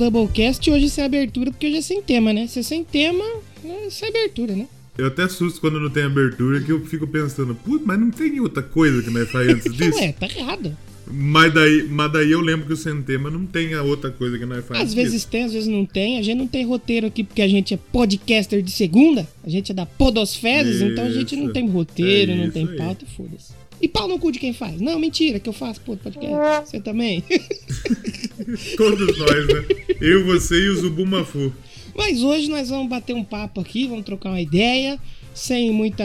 Doublecast. 0.00 0.70
Hoje 0.70 0.88
sem 0.88 1.04
abertura, 1.04 1.50
porque 1.50 1.66
hoje 1.66 1.76
é 1.76 1.82
sem 1.82 2.00
tema, 2.00 2.32
né? 2.32 2.46
Se 2.46 2.60
é 2.60 2.62
sem 2.62 2.82
tema, 2.82 3.24
é 3.62 3.90
sem 3.90 4.08
abertura, 4.08 4.54
né? 4.54 4.66
Eu 4.96 5.06
até 5.06 5.24
assusto 5.24 5.60
quando 5.60 5.78
não 5.78 5.90
tem 5.90 6.04
abertura, 6.04 6.60
que 6.60 6.72
eu 6.72 6.84
fico 6.86 7.06
pensando, 7.06 7.54
putz, 7.54 7.84
mas 7.84 8.00
não 8.00 8.10
tem 8.10 8.40
outra 8.40 8.62
coisa 8.62 9.02
que 9.02 9.10
nós 9.10 9.30
faz 9.30 9.48
antes 9.48 9.72
disso? 9.76 9.98
Ué, 9.98 10.12
tá 10.12 10.26
errado. 10.26 10.76
Mas 11.12 11.52
daí, 11.52 11.86
mas 11.88 12.12
daí 12.12 12.30
eu 12.30 12.40
lembro 12.40 12.66
que 12.66 12.72
o 12.72 12.76
sem 12.76 13.02
tema 13.02 13.30
não 13.30 13.44
tem 13.44 13.74
a 13.74 13.82
outra 13.82 14.10
coisa 14.10 14.38
que 14.38 14.46
nós 14.46 14.64
faz 14.64 14.80
Às 14.80 14.94
vezes 14.94 15.24
tem, 15.24 15.44
às 15.44 15.52
vezes 15.52 15.68
não 15.68 15.84
tem. 15.84 16.18
A 16.18 16.22
gente 16.22 16.38
não 16.38 16.46
tem 16.46 16.64
roteiro 16.64 17.06
aqui 17.06 17.24
porque 17.24 17.42
a 17.42 17.48
gente 17.48 17.74
é 17.74 17.76
podcaster 17.76 18.62
de 18.62 18.70
segunda. 18.70 19.28
A 19.42 19.50
gente 19.50 19.72
é 19.72 19.74
da 19.74 19.84
Podosferes, 19.84 20.80
então 20.80 21.04
a 21.04 21.10
gente 21.10 21.34
não 21.34 21.52
tem 21.52 21.68
roteiro, 21.68 22.32
É 22.32 22.36
não 22.36 22.50
tem 22.50 22.66
pauta 22.76 23.04
foda-se. 23.16 23.59
E 23.80 23.88
pau 23.88 24.06
no 24.06 24.18
cu 24.18 24.30
de 24.30 24.38
quem 24.38 24.52
faz? 24.52 24.80
Não, 24.80 24.98
mentira, 24.98 25.40
que 25.40 25.48
eu 25.48 25.52
faço 25.52 25.80
pô, 25.80 25.96
podcast. 25.96 26.70
Você 26.70 26.80
também. 26.80 27.24
Todos 28.76 29.18
nós, 29.18 29.46
né? 29.46 29.64
Eu, 30.00 30.24
você 30.24 30.56
e 30.56 30.68
o 30.68 30.76
Zubumafu. 30.76 31.52
Mas 31.96 32.22
hoje 32.22 32.48
nós 32.48 32.68
vamos 32.68 32.88
bater 32.88 33.14
um 33.14 33.24
papo 33.24 33.60
aqui, 33.60 33.86
vamos 33.86 34.04
trocar 34.04 34.30
uma 34.30 34.40
ideia, 34.40 34.98
sem 35.34 35.70
muita, 35.70 36.04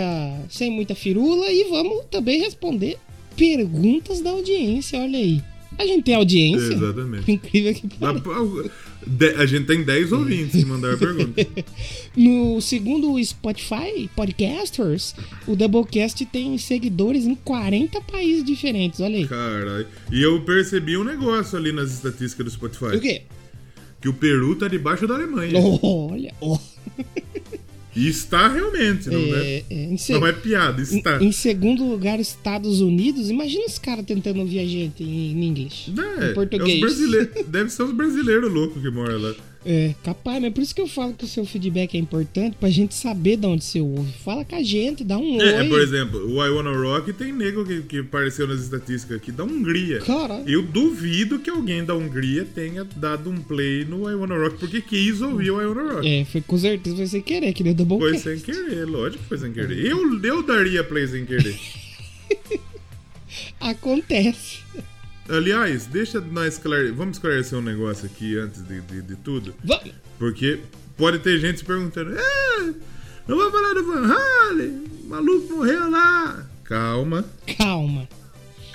sem 0.50 0.72
muita 0.72 0.96
firula 0.96 1.52
e 1.52 1.66
vamos 1.66 2.06
também 2.10 2.40
responder 2.40 2.98
perguntas 3.36 4.22
da 4.22 4.32
audiência, 4.32 5.00
olha 5.00 5.20
aí. 5.20 5.42
A 5.78 5.86
gente 5.86 6.04
tem 6.04 6.16
audiência? 6.16 6.74
Exatamente. 6.74 7.32
Incrível 7.32 7.74
que 7.74 7.88
pareça. 7.98 8.72
A 9.38 9.46
gente 9.46 9.66
tem 9.68 9.84
10 9.84 10.12
ouvintes 10.14 10.64
que 10.64 10.66
mandaram 10.66 10.98
pergunta. 10.98 11.46
No 12.16 12.62
segundo 12.62 13.22
Spotify 13.24 14.10
Podcasters, 14.16 15.14
o 15.46 15.56
Doublecast 15.56 16.26
tem 16.26 16.58
seguidores 16.58 17.26
em 17.26 17.36
40 17.36 18.00
países 18.02 18.44
diferentes, 18.44 19.02
olha 19.02 19.18
aí. 19.18 19.28
Caralho. 19.28 19.86
E 20.12 20.22
eu 20.22 20.42
percebi 20.42 20.96
um 20.98 21.04
negócio 21.04 21.58
ali 21.58 21.74
nas 21.74 21.92
estatísticas 21.92 22.46
do 22.46 22.52
Spotify. 22.52 22.96
O 22.96 23.02
quê? 23.02 23.24
Que 24.00 24.08
o 24.08 24.14
Peru 24.14 24.56
tá 24.56 24.68
debaixo 24.70 25.06
da 25.06 25.16
Alemanha. 25.16 25.52
Olha, 25.84 26.34
ó. 26.40 26.58
E 27.96 28.10
está 28.10 28.48
realmente, 28.50 29.10
não 29.10 29.20
é? 29.20 29.40
É, 29.40 29.64
é, 29.70 29.84
em, 29.86 29.98
Não 30.10 30.28
é 30.28 30.34
piada, 30.34 30.82
em- 30.82 30.98
está. 30.98 31.24
em 31.24 31.32
segundo 31.32 31.86
lugar, 31.88 32.20
Estados 32.20 32.82
Unidos. 32.82 33.30
Imagina 33.30 33.66
os 33.66 33.80
caras 33.80 34.04
tentando 34.06 34.40
ouvir 34.42 34.60
a 34.60 34.66
gente 34.66 35.02
em, 35.02 35.32
em 35.32 35.46
inglês. 35.46 35.90
É, 36.20 36.32
em 36.32 36.34
português. 36.34 36.70
É 36.70 36.74
os 36.74 36.80
brasileiros. 36.82 37.30
Deve 37.48 37.70
ser 37.70 37.84
os 37.84 37.92
brasileiros 37.94 38.52
loucos 38.52 38.82
que 38.82 38.90
moram 38.90 39.18
lá. 39.22 39.34
É, 39.66 39.96
capaz, 40.04 40.40
mas 40.40 40.54
por 40.54 40.62
isso 40.62 40.76
que 40.76 40.82
eu 40.82 40.88
falo 40.88 41.14
que 41.14 41.26
o 41.26 41.28
seu 41.28 41.44
feedback 41.44 41.96
é 41.96 42.00
importante 42.00 42.56
pra 42.60 42.70
gente 42.70 42.94
saber 42.94 43.36
de 43.36 43.48
onde 43.48 43.64
você 43.64 43.82
ouve. 43.82 44.12
Fala 44.24 44.46
com 44.46 44.56
a 44.56 44.62
gente, 44.62 45.04
dá 45.04 45.18
um 45.18 45.42
É, 45.42 45.62
oi. 45.62 45.70
por 45.70 45.82
exemplo, 45.82 46.20
o 46.24 46.46
I 46.46 46.50
Wanna 46.50 46.72
Rock 46.72 47.12
tem 47.14 47.34
nego 47.34 47.66
que, 47.66 47.82
que 47.82 48.00
apareceu 48.00 48.48
nas 48.48 48.62
estatísticas 48.62 49.18
aqui 49.18 49.32
da 49.32 49.44
Hungria. 49.44 50.00
Cara. 50.02 50.44
Eu 50.46 50.62
duvido 50.62 51.40
que 51.40 51.50
alguém 51.50 51.84
da 51.84 51.96
Hungria 51.96 52.46
tenha 52.46 52.84
dado 52.96 53.32
um 53.32 53.42
play 53.42 53.84
no 53.86 54.10
I 54.10 54.14
Wanna 54.14 54.38
Rock 54.38 54.60
porque 54.60 54.82
quis 54.82 55.20
ouvir 55.22 55.50
o 55.50 55.60
I 55.60 55.66
Wanna 55.66 55.94
Rock. 55.94 56.08
É, 56.08 56.26
foi 56.26 56.42
com 56.42 56.58
certeza 56.60 56.98
foi 56.98 57.08
sem 57.08 57.22
querer, 57.24 57.52
que 57.52 57.64
nem 57.64 57.74
o 57.74 58.00
Foi 58.00 58.20
sem 58.20 58.40
querer, 58.40 58.86
lógico 58.86 59.24
que 59.24 59.30
foi 59.30 59.38
sem 59.40 59.52
querer. 59.52 59.84
Eu, 59.84 60.22
eu 60.24 60.44
daria 60.44 60.84
play 60.84 61.08
sem 61.08 61.26
querer. 61.26 61.60
Acontece. 63.60 64.60
Aliás, 65.28 65.86
deixa 65.88 66.20
nós 66.22 66.54
esclarecer. 66.54 66.94
Vamos 66.94 67.18
esclarecer 67.18 67.58
um 67.58 67.62
negócio 67.62 68.06
aqui 68.06 68.38
antes 68.38 68.62
de, 68.68 68.80
de, 68.82 69.02
de 69.02 69.16
tudo. 69.18 69.56
Vamos. 69.64 69.92
Porque 70.20 70.60
pode 70.98 71.20
ter 71.20 71.40
gente 71.40 71.60
se 71.60 71.66
perguntando: 71.66 72.16
é, 72.18 72.74
não 73.28 73.36
vou 73.38 73.52
falar 73.52 73.74
do 73.74 73.86
Van 73.86 74.14
Halen, 74.14 74.84
o 75.04 75.08
maluco 75.08 75.54
morreu 75.56 75.90
lá. 75.90 76.46
Calma, 76.64 77.26
Calma. 77.58 78.08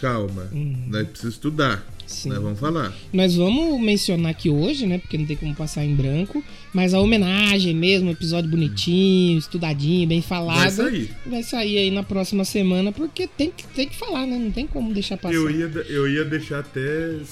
calma. 0.01 0.49
Nós 0.53 1.07
precisamos 1.09 1.35
estudar. 1.35 1.85
Sim. 2.11 2.31
Nós 2.31 2.43
vamos 2.43 2.59
falar. 2.59 2.93
Nós 3.13 3.37
vamos 3.37 3.81
mencionar 3.81 4.33
aqui 4.33 4.51
hoje, 4.51 4.85
né? 4.85 4.99
Porque 4.99 5.17
não 5.17 5.25
tem 5.27 5.37
como 5.37 5.55
passar 5.55 5.85
em 5.85 5.95
branco. 5.95 6.43
Mas 6.75 6.93
a 6.93 7.01
homenagem 7.01 7.73
mesmo, 7.75 8.09
um 8.09 8.13
episódio 8.13 8.51
bonitinho, 8.51 9.39
estudadinho, 9.39 10.09
bem 10.09 10.21
falado. 10.21 10.59
Vai 10.59 10.71
sair. 10.71 11.11
Vai 11.25 11.43
sair 11.45 11.79
aí 11.79 11.91
na 11.91 12.03
próxima 12.03 12.45
semana, 12.45 12.91
porque 12.91 13.27
tem 13.29 13.51
que, 13.51 13.65
tem 13.69 13.89
que 13.89 13.97
falar, 13.97 14.27
né? 14.27 14.37
Não 14.39 14.51
tem 14.51 14.67
como 14.67 14.93
deixar 14.93 15.17
passar. 15.17 15.35
Eu 15.37 15.49
ia, 15.51 15.71
eu 15.89 16.09
ia 16.09 16.25
deixar 16.25 16.59
até 16.61 16.81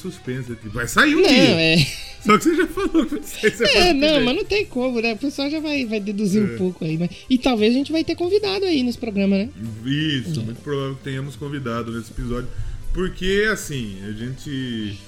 suspense 0.00 0.52
aqui. 0.52 0.68
Vai 0.68 0.86
sair 0.86 1.14
um 1.16 1.22
Não, 1.22 1.28
dia. 1.28 1.60
é. 1.60 1.76
Só 2.24 2.36
que 2.36 2.44
você 2.44 2.56
já 2.56 2.66
falou 2.66 3.06
que 3.06 3.20
semana 3.22 3.68
É, 3.74 3.92
não, 3.92 4.24
mas 4.24 4.36
não 4.36 4.44
tem 4.44 4.64
como, 4.66 5.00
né? 5.00 5.12
O 5.12 5.16
pessoal 5.16 5.48
já 5.50 5.60
vai, 5.60 5.84
vai 5.86 6.00
deduzir 6.00 6.42
um 6.42 6.54
É. 6.54 6.56
pouco 6.56 6.84
aí. 6.84 6.96
Mas... 6.98 7.10
E 7.28 7.36
talvez 7.38 7.74
a 7.74 7.78
gente 7.78 7.92
vai 7.92 8.02
ter 8.04 8.14
convidado 8.16 8.64
aí 8.64 8.82
nesse 8.82 8.98
programa, 8.98 9.36
né? 9.38 9.48
Isso, 9.84 10.40
muito 10.42 10.60
provável 10.62 10.94
que 10.96 11.02
tenhamos 11.04 11.36
convidado 11.36 11.92
nesse 11.92 12.10
episódio. 12.12 12.48
Porque, 12.92 13.48
assim, 13.52 13.98
a 14.08 14.12
gente. 14.12 14.98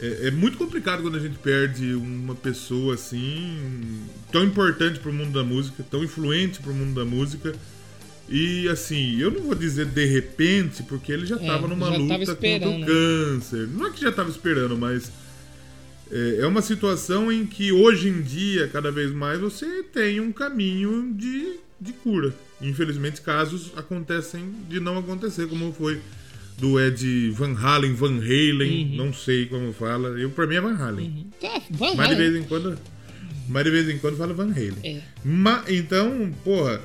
É, 0.00 0.28
é 0.28 0.30
muito 0.30 0.56
complicado 0.56 1.02
quando 1.02 1.16
a 1.16 1.20
gente 1.20 1.38
perde 1.38 1.92
uma 1.94 2.34
pessoa 2.34 2.94
assim, 2.94 4.00
tão 4.30 4.44
importante 4.44 5.00
pro 5.00 5.12
mundo 5.12 5.32
da 5.32 5.42
música, 5.42 5.82
tão 5.90 6.04
influente 6.04 6.60
pro 6.60 6.72
mundo 6.72 6.94
da 6.94 7.04
música. 7.04 7.52
E 8.28 8.68
assim, 8.68 9.18
eu 9.18 9.30
não 9.30 9.42
vou 9.42 9.54
dizer 9.54 9.86
de 9.86 10.04
repente, 10.04 10.82
porque 10.84 11.10
ele 11.12 11.26
já 11.26 11.36
É, 11.36 11.46
tava 11.46 11.66
numa 11.66 11.90
já 11.90 11.98
tava 12.06 12.24
luta 12.24 12.26
contra 12.26 12.32
esperando, 12.34 12.76
o 12.76 12.78
né? 12.78 12.86
câncer. 12.86 13.66
Não 13.68 13.86
é 13.86 13.90
que 13.90 14.00
já 14.02 14.12
tava 14.12 14.30
esperando, 14.30 14.76
mas 14.76 15.10
é, 16.10 16.38
é 16.40 16.46
uma 16.46 16.62
situação 16.62 17.30
em 17.32 17.46
que 17.46 17.72
hoje 17.72 18.08
em 18.08 18.22
dia, 18.22 18.68
cada 18.68 18.90
vez 18.92 19.10
mais, 19.12 19.40
você 19.40 19.82
tem 19.82 20.20
um 20.20 20.32
caminho 20.32 21.12
de, 21.14 21.58
de 21.80 21.92
cura. 21.92 22.34
Infelizmente, 22.60 23.20
casos 23.20 23.72
acontecem 23.76 24.52
de 24.68 24.80
não 24.80 24.98
acontecer, 24.98 25.48
como 25.48 25.72
foi 25.72 26.00
do 26.58 26.78
Ed 26.80 27.30
Van 27.30 27.54
Halen, 27.54 27.94
Van 27.94 28.16
Halen, 28.18 28.90
Uhum. 28.90 28.96
não 28.96 29.12
sei 29.12 29.46
como 29.46 29.72
fala. 29.72 30.08
Eu, 30.18 30.30
pra 30.30 30.46
mim 30.46 30.56
é 30.56 30.60
Van 30.60 30.74
Halen. 30.76 31.26
Tá, 31.40 31.60
vamos 31.70 31.96
Mas 31.96 32.08
de 32.08 32.14
vez 32.16 32.34
em 32.36 32.42
quando. 32.42 32.78
Mas 33.48 33.64
de 33.64 33.70
vez 33.70 33.88
em 33.88 33.98
quando 33.98 34.16
fala 34.16 34.34
Van 34.34 34.50
Halen. 34.50 34.74
É. 34.82 35.00
Ma- 35.24 35.64
então, 35.68 36.32
porra, 36.44 36.80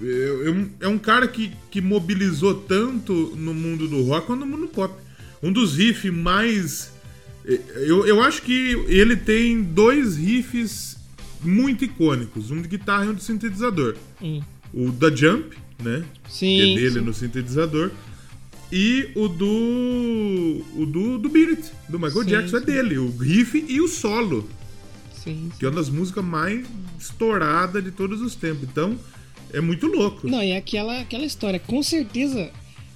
eu- 0.00 0.44
eu- 0.44 0.70
é 0.80 0.88
um 0.88 0.98
cara 0.98 1.26
que, 1.28 1.52
que 1.70 1.80
mobilizou 1.80 2.54
tanto 2.54 3.12
no 3.36 3.54
mundo 3.54 3.86
do 3.88 4.02
rock 4.02 4.26
quanto 4.26 4.40
no 4.40 4.46
mundo 4.46 4.66
pop. 4.68 4.92
Um 5.42 5.52
dos 5.52 5.76
riffs 5.76 6.12
mais. 6.12 6.92
Eu, 7.76 8.06
eu 8.06 8.20
acho 8.22 8.42
que 8.42 8.72
ele 8.88 9.16
tem 9.16 9.62
dois 9.62 10.16
riffs 10.16 10.96
muito 11.42 11.84
icônicos: 11.84 12.50
um 12.50 12.60
de 12.60 12.68
guitarra 12.68 13.06
e 13.06 13.08
um 13.08 13.14
de 13.14 13.22
sintetizador. 13.22 13.96
Hum. 14.20 14.40
O 14.72 14.90
da 14.90 15.14
Jump, 15.14 15.56
né? 15.82 16.04
Sim. 16.28 16.56
que 16.56 16.62
é 16.62 16.74
dele 16.74 16.90
sim. 16.90 17.00
no 17.00 17.12
sintetizador. 17.14 17.90
E 18.72 19.10
o 19.14 19.28
do. 19.28 20.64
O 20.74 20.86
do, 20.86 21.18
do 21.18 21.28
Beat 21.28 21.50
It, 21.50 21.70
do 21.90 21.98
Michael 21.98 22.24
Sim, 22.24 22.30
Jackson, 22.30 22.56
é 22.56 22.60
sim. 22.60 22.66
dele. 22.66 22.98
O 22.98 23.10
riff 23.18 23.62
e 23.68 23.80
o 23.80 23.86
solo 23.86 24.48
sim. 25.22 25.50
que 25.58 25.64
é 25.64 25.68
uma 25.68 25.76
das 25.76 25.88
músicas 25.88 26.24
mais 26.24 26.66
estouradas 26.98 27.84
de 27.84 27.90
todos 27.90 28.20
os 28.20 28.34
tempos. 28.34 28.64
Então, 28.64 28.98
é 29.52 29.60
muito 29.60 29.86
louco. 29.86 30.26
Não, 30.28 30.40
é 30.40 30.56
aquela, 30.56 31.00
aquela 31.00 31.24
história. 31.24 31.60
Com 31.60 31.82
certeza. 31.82 32.50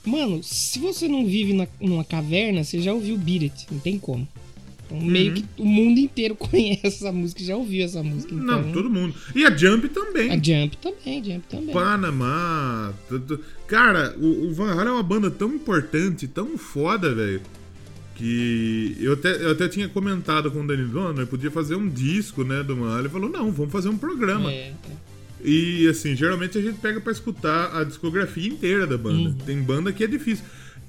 Mano, 0.04 0.42
se 0.42 0.78
você 0.78 1.08
não 1.08 1.26
vive 1.26 1.52
na, 1.52 1.66
numa 1.80 2.04
caverna, 2.04 2.62
você 2.62 2.80
já 2.80 2.92
ouviu 2.92 3.18
Beat 3.18 3.42
It. 3.42 3.66
Não 3.70 3.78
tem 3.78 3.98
como. 3.98 4.26
Então, 4.86 5.00
meio 5.00 5.30
Uhum. 5.30 5.34
que 5.34 5.44
o 5.62 5.64
mundo 5.64 5.98
inteiro 5.98 6.34
conhece 6.38 6.80
essa 6.86 7.10
música, 7.12 7.42
já 7.42 7.56
ouviu 7.56 7.84
essa 7.84 8.02
música. 8.02 8.32
Então, 8.34 8.62
Não, 8.62 8.72
todo 8.72 8.88
mundo. 8.88 9.14
E 9.34 9.44
a 9.44 9.54
Jump 9.56 9.88
também. 9.88 10.30
A 10.30 10.34
Jump 10.36 10.76
também, 10.78 11.24
Jump 11.24 11.42
também. 11.48 11.72
Panamá. 11.74 12.92
tudo- 13.08 13.40
Cara, 13.66 14.14
o, 14.18 14.46
o 14.48 14.54
Van 14.54 14.70
Halen 14.72 14.88
é 14.88 14.92
uma 14.92 15.02
banda 15.02 15.28
tão 15.30 15.52
importante, 15.54 16.28
tão 16.28 16.56
foda, 16.56 17.12
velho. 17.14 17.40
Que 18.14 18.96
eu 19.00 19.12
até, 19.12 19.42
eu 19.42 19.50
até 19.50 19.68
tinha 19.68 19.88
comentado 19.88 20.50
com 20.50 20.60
o 20.60 20.62
"Não, 20.62 21.14
eu 21.20 21.26
podia 21.26 21.50
fazer 21.50 21.74
um 21.74 21.86
disco, 21.88 22.44
né, 22.44 22.62
do 22.62 22.74
Van 22.76 22.86
Halen. 22.88 23.00
Ele 23.00 23.08
falou, 23.10 23.28
não, 23.28 23.52
vamos 23.52 23.72
fazer 23.72 23.88
um 23.90 23.98
programa. 23.98 24.50
É, 24.50 24.68
é. 24.68 24.72
E 25.44 25.86
assim, 25.88 26.16
geralmente 26.16 26.56
a 26.56 26.62
gente 26.62 26.78
pega 26.78 26.98
pra 27.00 27.12
escutar 27.12 27.76
a 27.76 27.84
discografia 27.84 28.48
inteira 28.48 28.86
da 28.86 28.96
banda. 28.96 29.28
Uhum. 29.30 29.34
Tem 29.44 29.60
banda 29.60 29.92
que 29.92 30.02
é 30.02 30.06
difícil. 30.06 30.44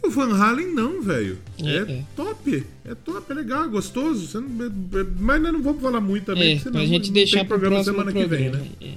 O 0.07 0.09
Van 0.09 0.33
Halen 0.36 0.68
não, 0.74 1.01
velho. 1.01 1.38
É, 1.62 1.69
É, 1.69 1.77
é. 1.92 2.04
top. 2.15 2.63
É 2.86 2.95
top, 2.95 3.30
é 3.31 3.33
legal, 3.36 3.65
é 3.65 3.68
gostoso. 3.68 4.39
Não- 4.39 4.71
mas 5.19 5.42
nós 5.42 5.51
não 5.54 5.62
vamos 5.62 5.81
falar 5.81 6.00
muito 6.00 6.25
também, 6.25 6.56
É, 6.56 6.59
senão 6.59 6.71
pra 6.74 6.86
gente 6.86 7.07
não 7.07 7.13
deixar 7.13 7.39
tem 7.39 7.48
pro 7.48 7.59
programa 7.59 7.83
semana 7.83 8.12
que 8.13 8.25
vem, 8.25 8.50
né? 8.50 8.65
É. 8.81 8.94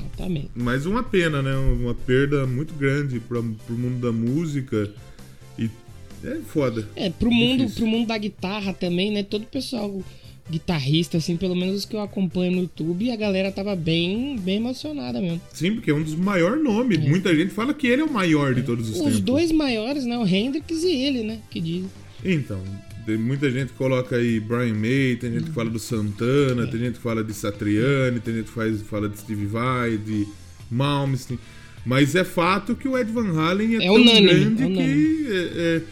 Exatamente. 0.00 0.50
Mas 0.54 0.86
uma 0.86 1.02
pena, 1.02 1.42
né? 1.42 1.54
Uma 1.56 1.94
perda 1.94 2.46
muito 2.46 2.72
grande 2.74 3.20
pra, 3.20 3.42
pro 3.66 3.76
mundo 3.76 4.00
da 4.00 4.12
música. 4.12 4.90
E 5.58 5.68
é 6.24 6.36
foda. 6.46 6.88
É, 6.96 7.10
pro 7.10 7.30
mundo, 7.30 7.58
Difícil. 7.60 7.82
pro 7.82 7.86
mundo 7.86 8.06
da 8.08 8.16
guitarra 8.18 8.72
também, 8.72 9.10
né? 9.12 9.22
Todo 9.22 9.42
o 9.42 9.46
pessoal 9.46 10.02
guitarrista, 10.50 11.16
assim, 11.16 11.36
pelo 11.36 11.54
menos 11.56 11.76
os 11.76 11.84
que 11.84 11.96
eu 11.96 12.00
acompanho 12.00 12.52
no 12.52 12.60
YouTube, 12.62 13.10
a 13.10 13.16
galera 13.16 13.50
tava 13.50 13.74
bem, 13.74 14.36
bem 14.38 14.56
emocionada 14.56 15.20
mesmo. 15.20 15.40
Sim, 15.52 15.74
porque 15.74 15.90
é 15.90 15.94
um 15.94 16.02
dos 16.02 16.14
maiores 16.14 16.62
nomes. 16.62 16.98
Muita 16.98 17.34
gente 17.34 17.52
fala 17.52 17.72
que 17.72 17.86
ele 17.86 18.02
é 18.02 18.04
o 18.04 18.12
maior 18.12 18.54
de 18.54 18.62
todos 18.62 18.88
os, 18.88 18.96
Os 18.96 19.02
tempos. 19.02 19.20
dois 19.20 19.50
maiores, 19.52 20.04
né? 20.04 20.18
O 20.18 20.26
Hendrix 20.26 20.82
e 20.82 20.90
ele, 20.92 21.22
né? 21.22 21.38
Que 21.50 21.60
diz. 21.60 21.84
Então, 22.24 22.62
tem 23.06 23.16
muita 23.18 23.50
gente 23.50 23.68
que 23.72 23.78
coloca 23.78 24.16
aí 24.16 24.38
Brian 24.40 24.74
May, 24.74 25.16
tem 25.16 25.32
gente 25.32 25.44
que 25.44 25.52
fala 25.52 25.70
do 25.70 25.78
Santana, 25.78 26.66
tem 26.66 26.80
gente 26.80 26.94
que 26.96 27.02
fala 27.02 27.22
de 27.24 27.32
Satriani, 27.34 28.20
tem 28.20 28.34
gente 28.34 28.46
que 28.46 28.52
faz, 28.52 28.82
fala 28.82 29.08
de 29.08 29.18
Steve 29.18 29.46
Vai, 29.46 29.96
de 29.96 30.26
Malmsteen. 30.70 31.38
Mas 31.86 32.14
é 32.14 32.24
fato 32.24 32.74
que 32.74 32.88
o 32.88 32.96
Ed 32.98 33.10
Van 33.12 33.38
Halen 33.38 33.74
é, 33.74 33.76
É 33.76 33.86
tão 33.86 33.94
unânime, 33.96 34.26
grande 34.26 34.62
é 34.62 34.66
que 34.66 34.72
unânime. 34.72 35.26
é, 35.30 35.82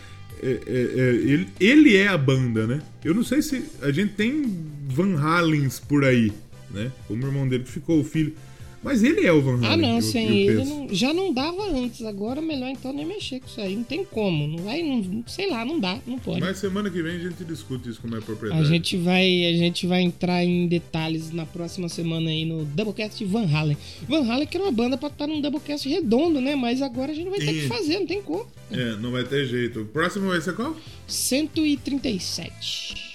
é- 0.42 0.60
é- 0.66 1.00
é- 1.00 1.14
ele, 1.14 1.48
ele 1.60 1.96
é 1.96 2.08
a 2.08 2.18
banda, 2.18 2.66
né? 2.66 2.82
Eu 3.04 3.14
não 3.14 3.22
sei 3.22 3.40
se. 3.42 3.64
A 3.80 3.90
gente 3.92 4.14
tem 4.14 4.44
Van 4.88 5.16
Halens 5.18 5.78
por 5.80 6.04
aí, 6.04 6.32
né? 6.70 6.90
Como 7.06 7.24
o 7.24 7.28
irmão 7.28 7.48
dele 7.48 7.64
ficou 7.64 8.00
o 8.00 8.04
filho. 8.04 8.34
Mas 8.82 9.02
ele 9.04 9.24
é 9.24 9.32
o 9.32 9.40
Van 9.40 9.54
Halen. 9.64 9.68
Ah, 9.68 9.76
não, 9.76 9.96
eu- 9.96 10.02
sem 10.02 10.28
eu 10.28 10.34
ele 10.60 10.64
não- 10.68 10.88
já 10.90 11.14
não 11.14 11.32
dava 11.32 11.62
antes. 11.70 12.02
Agora 12.04 12.42
melhor 12.42 12.68
então 12.68 12.92
nem 12.92 13.06
mexer 13.06 13.38
com 13.40 13.46
isso 13.46 13.60
aí. 13.60 13.76
Não 13.76 13.84
tem 13.84 14.04
como. 14.04 14.48
Não 14.48 14.58
vai, 14.64 14.82
não, 14.82 15.22
sei 15.26 15.48
lá, 15.48 15.64
não 15.64 15.78
dá, 15.78 16.00
não 16.06 16.18
pode. 16.18 16.40
Mas 16.40 16.58
semana 16.58 16.90
que 16.90 17.00
vem 17.00 17.14
a 17.14 17.18
gente 17.18 17.44
discute 17.44 17.88
isso 17.88 18.00
com 18.00 18.08
mais 18.08 18.24
propriedade. 18.24 18.60
A 18.60 18.64
gente 18.64 18.96
vai, 18.96 19.46
a 19.46 19.52
gente 19.56 19.86
vai 19.86 20.02
entrar 20.02 20.44
em 20.44 20.66
detalhes 20.66 21.30
na 21.30 21.46
próxima 21.46 21.88
semana 21.88 22.28
aí 22.30 22.44
no 22.44 22.64
Doublecast 22.64 23.24
Van 23.24 23.46
Halen. 23.46 23.76
Van 24.08 24.24
Halen 24.28 24.46
que 24.48 24.56
era 24.56 24.66
uma 24.66 24.72
banda 24.72 24.98
pra 24.98 25.08
estar 25.08 25.28
num 25.28 25.40
Doublecast 25.40 25.88
redondo, 25.88 26.40
né? 26.40 26.56
Mas 26.56 26.82
agora 26.82 27.12
a 27.12 27.14
gente 27.14 27.30
vai 27.30 27.38
ter 27.38 27.52
E- 27.54 27.60
que 27.62 27.68
fazer, 27.68 28.00
não 28.00 28.06
tem 28.06 28.20
como. 28.20 28.46
É, 28.70 28.96
não 28.96 29.12
vai 29.12 29.22
ter 29.22 29.46
jeito. 29.46 29.82
O 29.82 29.86
próximo 29.86 30.28
vai 30.28 30.40
ser 30.40 30.54
qual? 30.54 30.76
137. 31.06 33.11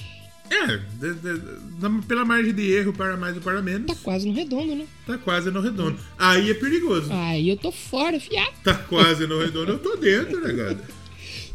É, 0.50 0.78
de- 1.00 1.14
de- 1.14 1.42
na- 1.80 2.02
pela 2.08 2.24
margem 2.26 2.54
de 2.54 2.72
erro, 2.72 2.94
para 2.94 3.16
mais 3.18 3.36
ou 3.36 3.42
para 3.42 3.62
menos, 3.62 3.88
Tá 3.88 3.96
quase 4.04 4.28
no 4.28 4.34
redondo, 4.34 4.76
né? 4.76 4.86
tá 5.06 5.18
quase 5.18 5.52
no 5.52 5.60
redondo. 5.62 5.98
Aí 6.18 6.50
é 6.52 6.54
perigoso. 6.54 7.12
Aí 7.12 7.50
eu 7.50 7.58
tô 7.58 7.72
fora, 7.72 8.20
fiado. 8.20 8.52
Tá 8.64 8.74
quase 8.74 9.28
no 9.28 9.40
redondo, 9.40 9.74
eu 9.74 9.80
tô 9.80 9.96
dentro, 9.98 10.40
negado. 10.46 10.80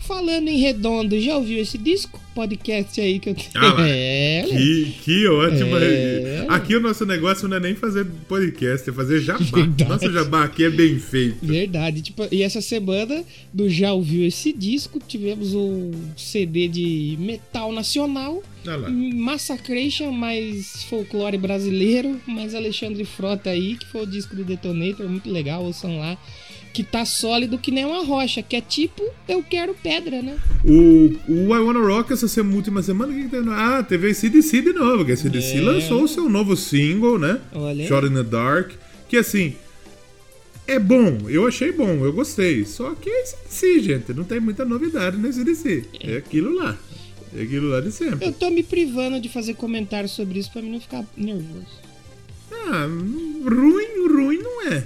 Falando 0.06 0.48
em 0.48 0.58
redondo, 0.58 1.18
já 1.20 1.36
ouviu 1.36 1.60
esse 1.62 1.78
disco? 1.78 2.20
Podcast 2.34 3.00
aí 3.00 3.20
que 3.20 3.28
eu 3.28 3.34
tenho. 3.34 3.50
Ah, 3.54 3.76
é? 3.86 4.44
Que, 4.48 4.96
que 5.02 5.26
ótima. 5.28 5.78
É. 5.78 6.46
Aqui 6.48 6.74
o 6.74 6.80
nosso 6.80 7.06
negócio 7.06 7.46
não 7.46 7.58
é 7.58 7.60
nem 7.60 7.74
fazer 7.74 8.06
podcast, 8.26 8.88
é 8.88 8.92
fazer 8.92 9.20
jabá. 9.20 9.38
Verdade. 9.52 9.84
Nosso 9.84 10.12
jabá 10.12 10.44
aqui 10.44 10.64
é 10.64 10.70
bem 10.70 10.98
feito. 10.98 11.36
Verdade. 11.42 12.02
Tipo, 12.02 12.26
e 12.32 12.42
essa 12.42 12.60
semana 12.60 13.22
do 13.52 13.68
Já 13.68 13.92
Ouviu 13.92 14.26
Esse 14.26 14.52
Disco, 14.52 14.98
tivemos 15.06 15.54
o 15.54 15.92
CD 16.16 16.68
de 16.68 17.16
metal 17.20 17.70
nacional, 17.70 18.42
lá. 18.64 18.90
Massacration, 18.90 20.10
mais 20.10 20.84
folclore 20.84 21.38
brasileiro, 21.38 22.20
mais 22.26 22.54
Alexandre 22.54 23.04
Frota 23.04 23.50
aí, 23.50 23.76
que 23.76 23.86
foi 23.86 24.02
o 24.02 24.06
disco 24.06 24.34
do 24.34 24.42
Detonator, 24.42 25.08
muito 25.08 25.30
legal, 25.30 25.62
ouçam 25.64 25.98
lá. 25.98 26.18
Que 26.72 26.82
tá 26.82 27.04
sólido 27.04 27.58
que 27.58 27.70
nem 27.70 27.84
uma 27.84 28.02
rocha, 28.02 28.42
que 28.42 28.56
é 28.56 28.60
tipo 28.62 29.02
Eu 29.28 29.42
Quero 29.42 29.74
Pedra, 29.82 30.22
né? 30.22 30.38
O, 30.64 31.12
o 31.30 31.54
I 31.54 31.58
Wanna 31.60 31.80
Rock 31.80 32.12
essa 32.14 32.26
sema- 32.26 32.54
última 32.54 32.82
semana, 32.82 33.12
que, 33.12 33.24
que 33.24 33.28
teve? 33.28 33.50
Ah, 33.50 33.82
teve 33.86 34.08
a 34.10 34.14
CDC 34.14 34.62
de 34.62 34.72
novo, 34.72 35.04
que 35.04 35.12
a 35.12 35.16
CDC 35.16 35.58
É. 35.58 35.60
lançou 35.60 36.02
o 36.04 36.08
seu 36.08 36.28
novo 36.30 36.56
single, 36.56 37.18
né? 37.18 37.38
Olha. 37.52 37.86
Shot 37.86 38.06
in 38.06 38.14
the 38.14 38.22
Dark. 38.22 38.70
Que 39.08 39.18
assim. 39.18 39.54
É 40.66 40.78
bom, 40.78 41.28
eu 41.28 41.46
achei 41.46 41.72
bom, 41.72 42.04
eu 42.04 42.12
gostei. 42.12 42.64
Só 42.64 42.94
que 42.94 43.10
é 43.10 43.24
CDC, 43.26 43.80
gente. 43.80 44.14
Não 44.14 44.24
tem 44.24 44.40
muita 44.40 44.64
novidade 44.64 45.18
no 45.18 45.30
CDC. 45.30 45.84
É 46.00 46.16
aquilo 46.16 46.54
lá. 46.54 46.78
É 47.36 47.42
aquilo 47.42 47.68
lá 47.68 47.80
de 47.80 47.90
sempre. 47.92 48.26
Eu 48.26 48.32
tô 48.32 48.48
me 48.48 48.62
privando 48.62 49.20
de 49.20 49.28
fazer 49.28 49.54
comentários 49.54 50.12
sobre 50.12 50.38
isso 50.38 50.50
pra 50.52 50.62
mim 50.62 50.70
não 50.70 50.80
ficar 50.80 51.04
nervoso. 51.16 51.66
Ah, 52.50 52.86
ruim, 52.86 54.06
ruim 54.08 54.38
não 54.38 54.68
é. 54.68 54.84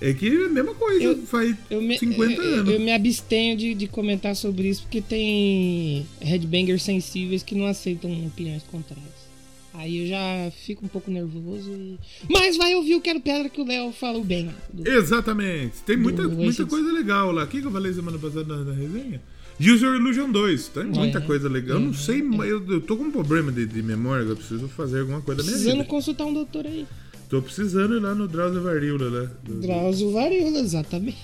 É 0.00 0.12
que 0.12 0.26
é 0.28 0.44
a 0.46 0.48
mesma 0.48 0.74
coisa, 0.74 1.02
Eu- 1.04 1.16
faz 1.22 1.56
Eu 1.70 1.80
me, 1.80 1.98
50 1.98 2.32
eu- 2.42 2.54
anos. 2.60 2.74
Eu 2.74 2.80
me 2.80 2.92
abstenho 2.92 3.56
de, 3.56 3.74
de 3.74 3.86
comentar 3.86 4.36
sobre 4.36 4.68
isso 4.68 4.82
porque 4.82 5.00
tem 5.00 6.06
headbangers 6.20 6.82
sensíveis 6.82 7.42
que 7.42 7.54
não 7.54 7.66
aceitam 7.66 8.10
opiniões 8.26 8.62
contrárias. 8.64 9.26
Aí 9.74 9.98
eu 9.98 10.06
já 10.06 10.50
fico 10.64 10.84
um 10.86 10.88
pouco 10.88 11.10
nervoso. 11.10 11.70
E... 11.70 11.98
Mas 12.30 12.56
vai 12.56 12.74
ouvir 12.74 12.94
o 12.94 13.00
Quero 13.00 13.20
Pedra 13.20 13.48
que 13.50 13.60
o 13.60 13.66
Léo 13.66 13.92
falou 13.92 14.24
bem. 14.24 14.50
Do- 14.72 14.88
Exatamente. 14.88 15.82
Tem 15.84 15.96
muita, 15.96 16.22
Do 16.22 16.30
muita 16.30 16.62
Oasis. 16.62 16.66
coisa 16.66 16.90
legal 16.92 17.30
lá. 17.30 17.44
O 17.44 17.46
que, 17.46 17.58
eu 17.58 17.70
falei 17.70 17.92
semana 17.92 18.18
passada 18.18 18.44
na, 18.44 18.64
na 18.64 18.72
resenha? 18.72 19.20
User 19.60 19.94
Illusion 19.94 20.30
2. 20.30 20.68
Tem 20.68 20.84
muita 20.84 21.18
É. 21.18 21.20
coisa 21.20 21.48
legal. 21.48 21.76
Eu 21.78 21.80
não 21.84 21.90
É. 21.90 21.94
sei, 21.94 22.22
mas 22.22 22.48
eu, 22.48 22.62
eu 22.70 22.80
tô 22.80 22.96
com 22.96 23.04
um 23.04 23.10
problema 23.10 23.50
de, 23.52 23.66
de 23.66 23.82
memória. 23.82 24.22
Eu 24.24 24.36
preciso 24.36 24.66
fazer 24.68 25.00
alguma 25.00 25.20
coisa 25.20 25.38
da 25.42 25.44
minha 25.44 25.52
Precisando 25.54 25.78
vida. 25.78 25.88
consultar 25.90 26.24
um 26.26 26.32
doutor 26.32 26.66
aí. 26.66 26.86
Tô 27.28 27.42
precisando 27.42 27.96
ir 27.96 28.00
lá 28.00 28.14
no 28.14 28.28
Drauzio 28.28 28.62
Varíola. 28.62 29.10
Lá. 29.10 29.30
Drauzio 29.48 30.12
Varíola, 30.12 30.60
exatamente. 30.60 31.16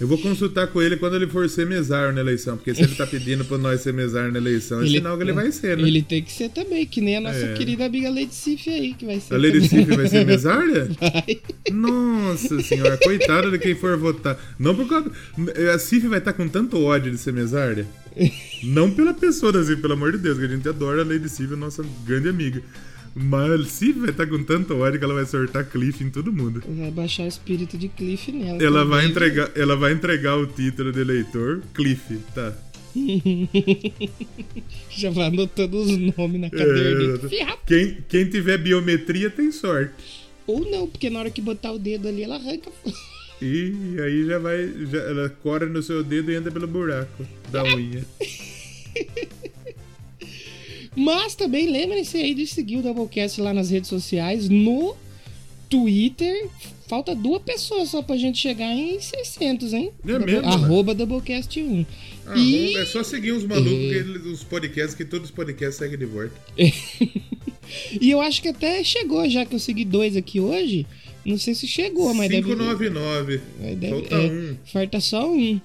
Eu 0.00 0.08
vou 0.08 0.18
consultar 0.18 0.66
com 0.66 0.82
ele 0.82 0.96
quando 0.96 1.14
ele 1.14 1.28
for 1.28 1.48
ser 1.48 1.66
mesário 1.66 2.12
na 2.12 2.20
eleição. 2.20 2.56
Porque 2.56 2.74
se 2.74 2.82
ele 2.82 2.94
tá 2.96 3.06
pedindo 3.06 3.44
pra 3.44 3.58
nós 3.58 3.80
ser 3.80 3.92
mesário 3.92 4.32
na 4.32 4.38
eleição, 4.38 4.82
é 4.82 4.88
sinal 4.88 5.16
que 5.16 5.22
ele 5.22 5.32
vai 5.32 5.52
ser, 5.52 5.76
né? 5.76 5.86
Ele 5.86 6.02
tem 6.02 6.22
que 6.22 6.32
ser 6.32 6.48
também, 6.50 6.84
que 6.84 7.00
nem 7.00 7.18
a 7.18 7.20
nossa 7.20 7.38
É. 7.38 7.54
querida 7.54 7.84
amiga 7.86 8.10
Lady 8.10 8.34
Sif 8.34 8.68
aí, 8.68 8.92
que 8.94 9.06
vai 9.06 9.20
ser. 9.20 9.34
A 9.34 9.38
Lady. 9.38 9.68
Sif 9.68 9.84
vai 9.94 10.08
ser 10.08 10.26
mesária? 10.26 10.88
Vai. 11.00 11.40
Nossa 11.70 12.60
senhora, 12.60 12.96
coitada 12.98 13.50
de 13.50 13.58
quem 13.58 13.74
for 13.76 13.96
votar. 13.96 14.36
Não 14.58 14.74
por 14.74 14.88
causa. 14.88 15.10
A 15.72 15.78
Cif 15.78 16.08
vai 16.08 16.18
estar 16.18 16.32
com 16.32 16.48
tanto 16.48 16.82
ódio 16.82 17.12
de 17.12 17.18
ser 17.18 17.32
mesária. 17.32 17.86
Não 18.64 18.90
pela 18.90 19.14
pessoa 19.14 19.52
da 19.52 19.60
pelo 19.76 19.92
amor 19.92 20.10
de 20.12 20.18
Deus, 20.18 20.38
que 20.38 20.44
a 20.44 20.48
gente 20.48 20.68
adora 20.68 21.02
a 21.02 21.04
Lady 21.04 21.28
Cif, 21.28 21.54
nossa 21.54 21.84
grande 22.04 22.28
amiga. 22.28 22.60
Mas 23.14 23.68
Cif 23.68 23.98
vai 23.98 24.10
estar 24.10 24.26
com 24.26 24.42
tanto 24.44 24.76
ódio 24.78 24.98
que 24.98 25.04
ela 25.04 25.14
vai 25.14 25.26
sortar 25.26 25.64
Cliff 25.64 26.02
em 26.02 26.10
todo 26.10 26.32
mundo. 26.32 26.62
Vai 26.66 26.90
baixar 26.90 27.24
o 27.24 27.28
espírito 27.28 27.76
de 27.76 27.88
Cliff 27.88 28.30
nela. 28.30 28.62
Ela 28.62 28.82
também. 28.84 28.88
vai 28.98 29.06
entregar, 29.06 29.50
ela 29.54 29.76
vai 29.76 29.92
entregar 29.92 30.36
o 30.36 30.46
título 30.46 30.92
de 30.92 31.00
eleitor, 31.00 31.62
Cliff, 31.74 32.18
tá? 32.34 32.56
Já 34.90 35.10
vai 35.10 35.26
anotando 35.26 35.78
os 35.78 35.96
nomes 36.16 36.40
na 36.40 36.50
cadeira 36.50 37.20
É, 37.32 37.56
quem, 37.66 37.98
quem 38.08 38.28
tiver 38.28 38.58
biometria 38.58 39.30
tem 39.30 39.52
sorte. 39.52 39.92
Ou 40.46 40.68
não, 40.68 40.86
porque 40.88 41.08
na 41.08 41.20
hora 41.20 41.30
que 41.30 41.40
botar 41.40 41.72
o 41.72 41.78
dedo 41.78 42.08
ali, 42.08 42.24
ela 42.24 42.36
arranca. 42.36 42.70
E 43.40 43.96
aí 44.00 44.26
já 44.26 44.38
vai. 44.38 44.68
Já, 44.90 44.98
ela 44.98 45.28
corre 45.28 45.66
no 45.66 45.82
seu 45.82 46.02
dedo 46.02 46.30
e 46.30 46.34
entra 46.34 46.50
pelo 46.50 46.66
buraco 46.66 47.24
da 47.50 47.62
unha. 47.74 48.04
Mas 51.00 51.34
também 51.34 51.70
lembrem-se 51.70 52.16
aí 52.18 52.34
de 52.34 52.46
seguir 52.46 52.76
o 52.76 52.82
Doublecast 52.82 53.40
lá 53.40 53.54
nas 53.54 53.70
redes 53.70 53.88
sociais, 53.88 54.48
no 54.48 54.94
Twitter. 55.68 56.48
Falta 56.88 57.14
duas 57.14 57.40
pessoas 57.42 57.88
só 57.90 58.02
pra 58.02 58.16
gente 58.16 58.36
chegar 58.38 58.74
em 58.74 58.98
600, 59.00 59.72
hein? 59.72 59.92
É 60.06 60.18
mesmo, 60.18 60.46
Arroba 60.48 60.92
Doublecast 60.94 61.60
1. 61.62 61.86
Ah, 62.26 62.36
E- 62.36 62.74
É 62.76 62.84
só 62.84 63.02
seguir 63.04 63.32
uns 63.32 63.44
malucos, 63.44 63.72
É. 63.72 63.96
eles- 63.98 64.24
os 64.26 64.42
podcasts, 64.44 64.94
que 64.94 65.04
todos 65.04 65.30
os 65.30 65.34
podcasts 65.34 65.76
seguem 65.76 65.96
de 65.98 66.06
volta. 66.06 66.32
E 68.00 68.10
eu 68.10 68.20
acho 68.20 68.42
que 68.42 68.48
até 68.48 68.82
chegou, 68.82 69.28
já 69.30 69.46
que 69.46 69.54
eu 69.54 69.58
segui 69.60 69.84
dois 69.84 70.16
aqui 70.16 70.40
hoje. 70.40 70.84
Não 71.24 71.38
sei 71.38 71.54
se 71.54 71.68
chegou, 71.68 72.12
mas 72.12 72.28
deve... 72.28 72.42
599. 72.48 73.40
Mas 73.60 73.78
deve- 73.78 73.92
Falta 73.92 74.14
é, 74.16 74.18
um. 74.26 74.56
Falta 74.64 75.00
só 75.00 75.30
um. 75.32 75.60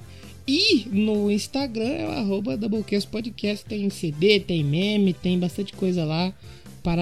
E 0.47 0.87
no 0.91 1.31
Instagram 1.31 1.85
é 1.89 2.05
o 2.07 2.11
arroba 2.11 2.55
Doublecast 2.55 3.09
Podcast. 3.09 3.65
Tem 3.65 3.89
CD, 3.89 4.39
tem 4.39 4.63
meme, 4.63 5.13
tem 5.13 5.39
bastante 5.39 5.73
coisa 5.73 6.05
lá 6.05 6.33
para 6.83 7.01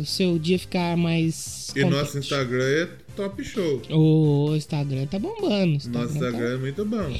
o 0.00 0.06
seu 0.06 0.38
dia 0.38 0.58
ficar 0.58 0.96
mais. 0.96 1.68
E 1.76 1.82
contente. 1.82 1.90
nosso 1.90 2.18
Instagram 2.18 2.64
é 2.64 2.88
top 3.14 3.44
show. 3.44 3.82
O 3.90 4.54
Instagram 4.56 5.06
tá 5.06 5.18
bombando. 5.18 5.78
o 5.84 5.88
Nosso 5.90 6.14
Instagram 6.14 6.32
tá- 6.32 6.54
é 6.54 6.56
muito 6.56 6.84
bom. 6.86 7.12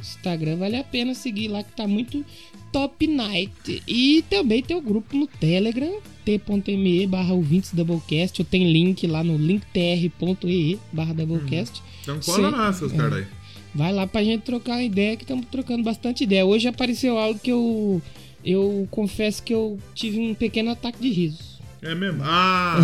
Instagram 0.00 0.56
vale 0.56 0.76
a 0.76 0.84
pena 0.84 1.14
seguir 1.14 1.48
lá 1.48 1.62
que 1.62 1.72
tá 1.72 1.88
muito 1.88 2.22
top 2.70 3.06
night. 3.06 3.82
E 3.88 4.22
também 4.28 4.62
tem 4.62 4.76
o 4.76 4.82
grupo 4.82 5.16
no 5.16 5.26
Telegram, 5.26 6.00
t.me 6.22 7.06
barra 7.06 7.32
ouvintes 7.32 7.72
Doublecast. 7.72 8.38
Eu 8.40 8.44
tenho 8.44 8.70
link 8.70 9.06
lá 9.06 9.24
no 9.24 9.38
linktr.ee 9.38 10.78
barra 10.92 11.14
Doublecast. 11.14 11.82
Então 12.02 12.20
cola 12.20 12.50
Sim. 12.50 12.56
lá, 12.56 12.72
seus 12.74 12.92
caras 12.92 13.14
aí. 13.20 13.26
Vai 13.74 13.92
lá 13.92 14.06
pra 14.06 14.22
gente 14.22 14.42
trocar 14.42 14.72
uma 14.72 14.82
ideia, 14.82 15.16
que 15.16 15.24
estamos 15.24 15.46
trocando 15.46 15.82
bastante 15.82 16.24
ideia. 16.24 16.44
Hoje 16.44 16.68
apareceu 16.68 17.18
algo 17.18 17.38
que 17.38 17.50
eu. 17.50 18.02
Eu 18.44 18.88
confesso 18.90 19.42
que 19.42 19.54
eu 19.54 19.78
tive 19.94 20.18
um 20.18 20.34
pequeno 20.34 20.70
ataque 20.72 21.00
de 21.00 21.10
riso. 21.10 21.52
É 21.80 21.94
mesmo? 21.94 22.22
Ah! 22.24 22.78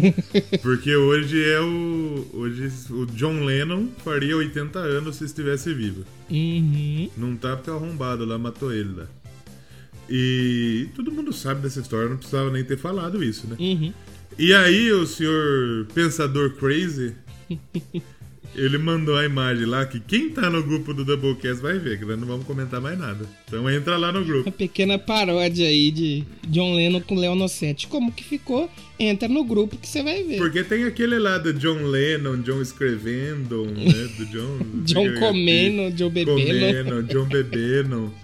porque 0.62 0.94
hoje 0.94 1.42
é 1.42 1.60
o. 1.60 2.26
Hoje 2.32 2.70
o 2.90 3.06
John 3.06 3.44
Lennon 3.44 3.88
faria 4.04 4.36
80 4.36 4.78
anos 4.78 5.16
se 5.16 5.24
estivesse 5.24 5.72
vivo. 5.72 6.04
Uhum. 6.30 7.08
Não 7.16 7.36
tá 7.36 7.56
porque 7.56 7.70
o 7.70 7.74
arrombado 7.74 8.24
lá 8.24 8.38
matou 8.38 8.72
ele 8.72 8.94
lá. 8.94 9.06
E 10.08 10.88
todo 10.94 11.10
mundo 11.10 11.32
sabe 11.32 11.62
dessa 11.62 11.80
história, 11.80 12.10
não 12.10 12.16
precisava 12.16 12.50
nem 12.50 12.62
ter 12.64 12.76
falado 12.76 13.24
isso, 13.24 13.46
né? 13.46 13.56
Uhum. 13.58 13.92
E 14.38 14.52
aí 14.52 14.92
o 14.92 15.06
senhor 15.06 15.86
Pensador 15.94 16.54
Crazy, 16.56 17.14
ele 18.54 18.78
mandou 18.78 19.16
a 19.16 19.24
imagem 19.24 19.66
lá 19.66 19.84
que 19.84 19.98
quem 20.00 20.30
tá 20.30 20.48
no 20.48 20.62
grupo 20.62 20.94
do 20.94 21.04
Doublecast 21.04 21.60
vai 21.60 21.78
ver, 21.78 21.98
que 21.98 22.04
nós 22.04 22.18
não 22.18 22.26
vamos 22.26 22.46
comentar 22.46 22.80
mais 22.80 22.98
nada. 22.98 23.26
Então 23.46 23.68
entra 23.68 23.96
lá 23.96 24.12
no 24.12 24.20
Uma 24.20 24.26
grupo. 24.26 24.52
pequena 24.52 24.98
paródia 24.98 25.66
aí 25.66 25.90
de 25.90 26.24
John 26.48 26.74
Lennon 26.74 27.00
com 27.00 27.14
Leonossete. 27.14 27.86
Como 27.88 28.12
que 28.12 28.22
ficou? 28.24 28.70
Entra 28.98 29.28
no 29.28 29.44
grupo 29.44 29.76
que 29.76 29.88
você 29.88 30.02
vai 30.02 30.22
ver. 30.22 30.38
Porque 30.38 30.62
tem 30.62 30.84
aquele 30.84 31.18
lá 31.18 31.38
do 31.38 31.52
John 31.52 31.82
Lennon, 31.84 32.40
John 32.42 32.62
escrevendo, 32.62 33.66
né? 33.66 34.08
Do 34.16 34.26
John. 34.26 34.58
John 34.84 35.14
comendo, 35.18 35.94
John 35.96 36.10
bebendo. 36.10 36.40
Comendo, 36.40 37.02
John 37.04 37.26
bebendo. 37.26 38.14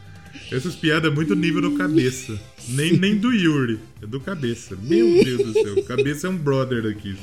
Essas 0.52 0.75
piadas 0.75 1.10
é 1.10 1.14
muito 1.14 1.34
nível 1.34 1.62
do 1.62 1.76
cabeça. 1.76 2.40
Nem, 2.68 2.92
nem 2.99 3.16
do 3.16 3.32
Yuri, 3.32 3.78
é 4.02 4.06
do 4.06 4.20
cabeça. 4.20 4.76
Meu 4.82 5.25
Deus 5.25 5.44
do 5.44 5.52
céu, 5.52 5.82
cabeça 5.84 6.26
é 6.26 6.30
um 6.30 6.37
brother 6.37 6.87
aqui. 6.87 7.16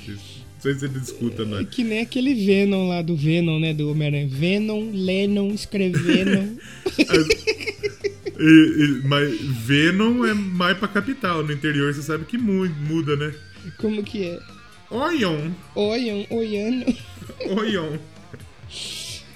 Se 0.75 0.86
ele 0.86 1.00
escuta, 1.00 1.45
né? 1.45 1.65
Que 1.69 1.83
nem 1.83 2.00
aquele 2.00 2.33
Venom 2.33 2.88
lá 2.89 3.01
do 3.01 3.15
Venom, 3.15 3.59
né? 3.59 3.74
Do 3.74 3.89
Homem-Aranha. 3.91 4.27
Venom, 4.29 4.89
Lennon, 4.93 5.50
escrevendo. 5.53 6.57
E- 8.39 8.43
e- 8.43 9.01
mas 9.07 9.36
Venom 9.65 10.24
é 10.24 10.31
mais 10.33 10.77
pra 10.77 10.88
capital. 10.88 11.43
No 11.43 11.51
interior 11.51 11.91
você 11.93 12.03
sabe 12.03 12.24
que 12.25 12.38
mu- 12.38 12.69
muda, 12.88 13.15
né? 13.15 13.33
Como 13.79 14.03
que 14.03 14.25
é? 14.25 14.39
Oion. 14.91 15.50
Oiam, 15.74 16.24
oiano. 16.29 16.86
Oion. 17.57 17.97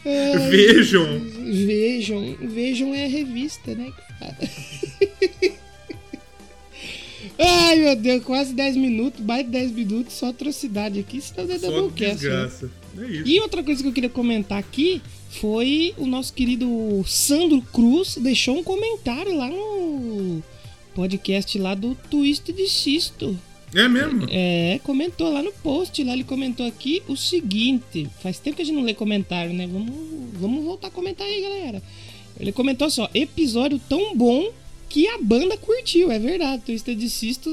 Ai, 0.06 0.50
Vejam. 0.52 1.20
Vejam. 1.66 2.38
Vejam 2.42 2.94
é 2.94 3.06
a 3.06 3.10
revista, 3.10 3.74
né? 3.74 3.92
fala. 4.20 4.38
Ai, 7.44 7.76
meu 7.78 7.96
Deus, 7.96 8.24
quase 8.24 8.54
10 8.54 8.78
minutos, 8.78 9.26
mais 9.26 9.44
de 9.44 9.52
10 9.52 9.72
minutos, 9.72 10.14
só 10.14 10.28
atrocidade 10.30 11.00
aqui, 11.00 11.20
senão 11.20 11.52
é 11.52 11.58
Só 11.58 11.72
Doublecast. 11.72 12.04
né? 12.06 12.14
desgraça. 12.14 12.72
É 12.98 13.06
isso. 13.06 13.28
E 13.28 13.40
outra 13.40 13.64
coisa 13.64 13.82
que 13.82 13.88
eu 13.90 13.94
queria 13.94 14.10
comentar 14.10 14.60
aqui 14.60 15.02
foi 15.30 15.94
o 15.98 16.06
nosso 16.06 16.34
querido 16.34 16.68
Sandro 17.08 17.62
Cruz 17.74 18.18
deixou 18.18 18.58
um 18.58 18.64
comentário 18.64 19.36
lá 19.36 19.50
no 19.50 20.44
podcast 20.94 21.58
lá 21.58 21.74
do 21.74 21.96
Twist 22.10 22.52
de 22.52 22.68
Cisto. 22.68 23.40
É 23.74 23.88
mesmo? 23.88 24.28
É, 24.30 24.80
comentou 24.84 25.32
lá 25.32 25.42
no 25.42 25.52
post, 25.54 26.04
lá 26.04 26.12
ele 26.14 26.26
comentou 26.26 26.66
aqui 26.68 27.02
o 27.08 27.16
seguinte. 27.16 28.08
Faz 28.22 28.38
tempo 28.38 28.58
que 28.58 28.62
a 28.62 28.66
gente 28.66 28.76
não 28.76 28.84
lê 28.84 28.94
comentário, 28.94 29.54
né? 29.54 29.66
Vamos, 29.66 29.94
vamos 30.34 30.66
voltar 30.66 30.90
a 30.90 30.92
comentar 30.92 31.26
aí, 31.26 31.42
galera. 31.42 31.82
Ele 32.38 32.52
comentou 32.52 32.90
só, 32.90 33.10
episódio 33.14 33.80
tão 33.88 34.16
bom 34.16 34.52
que 34.92 35.08
a 35.08 35.18
banda 35.20 35.56
curtiu, 35.58 36.12
é 36.12 36.20
verdade. 36.20 36.62
O 36.62 36.66
Twisted 36.66 36.98
de 36.98 37.10
Sisto 37.10 37.50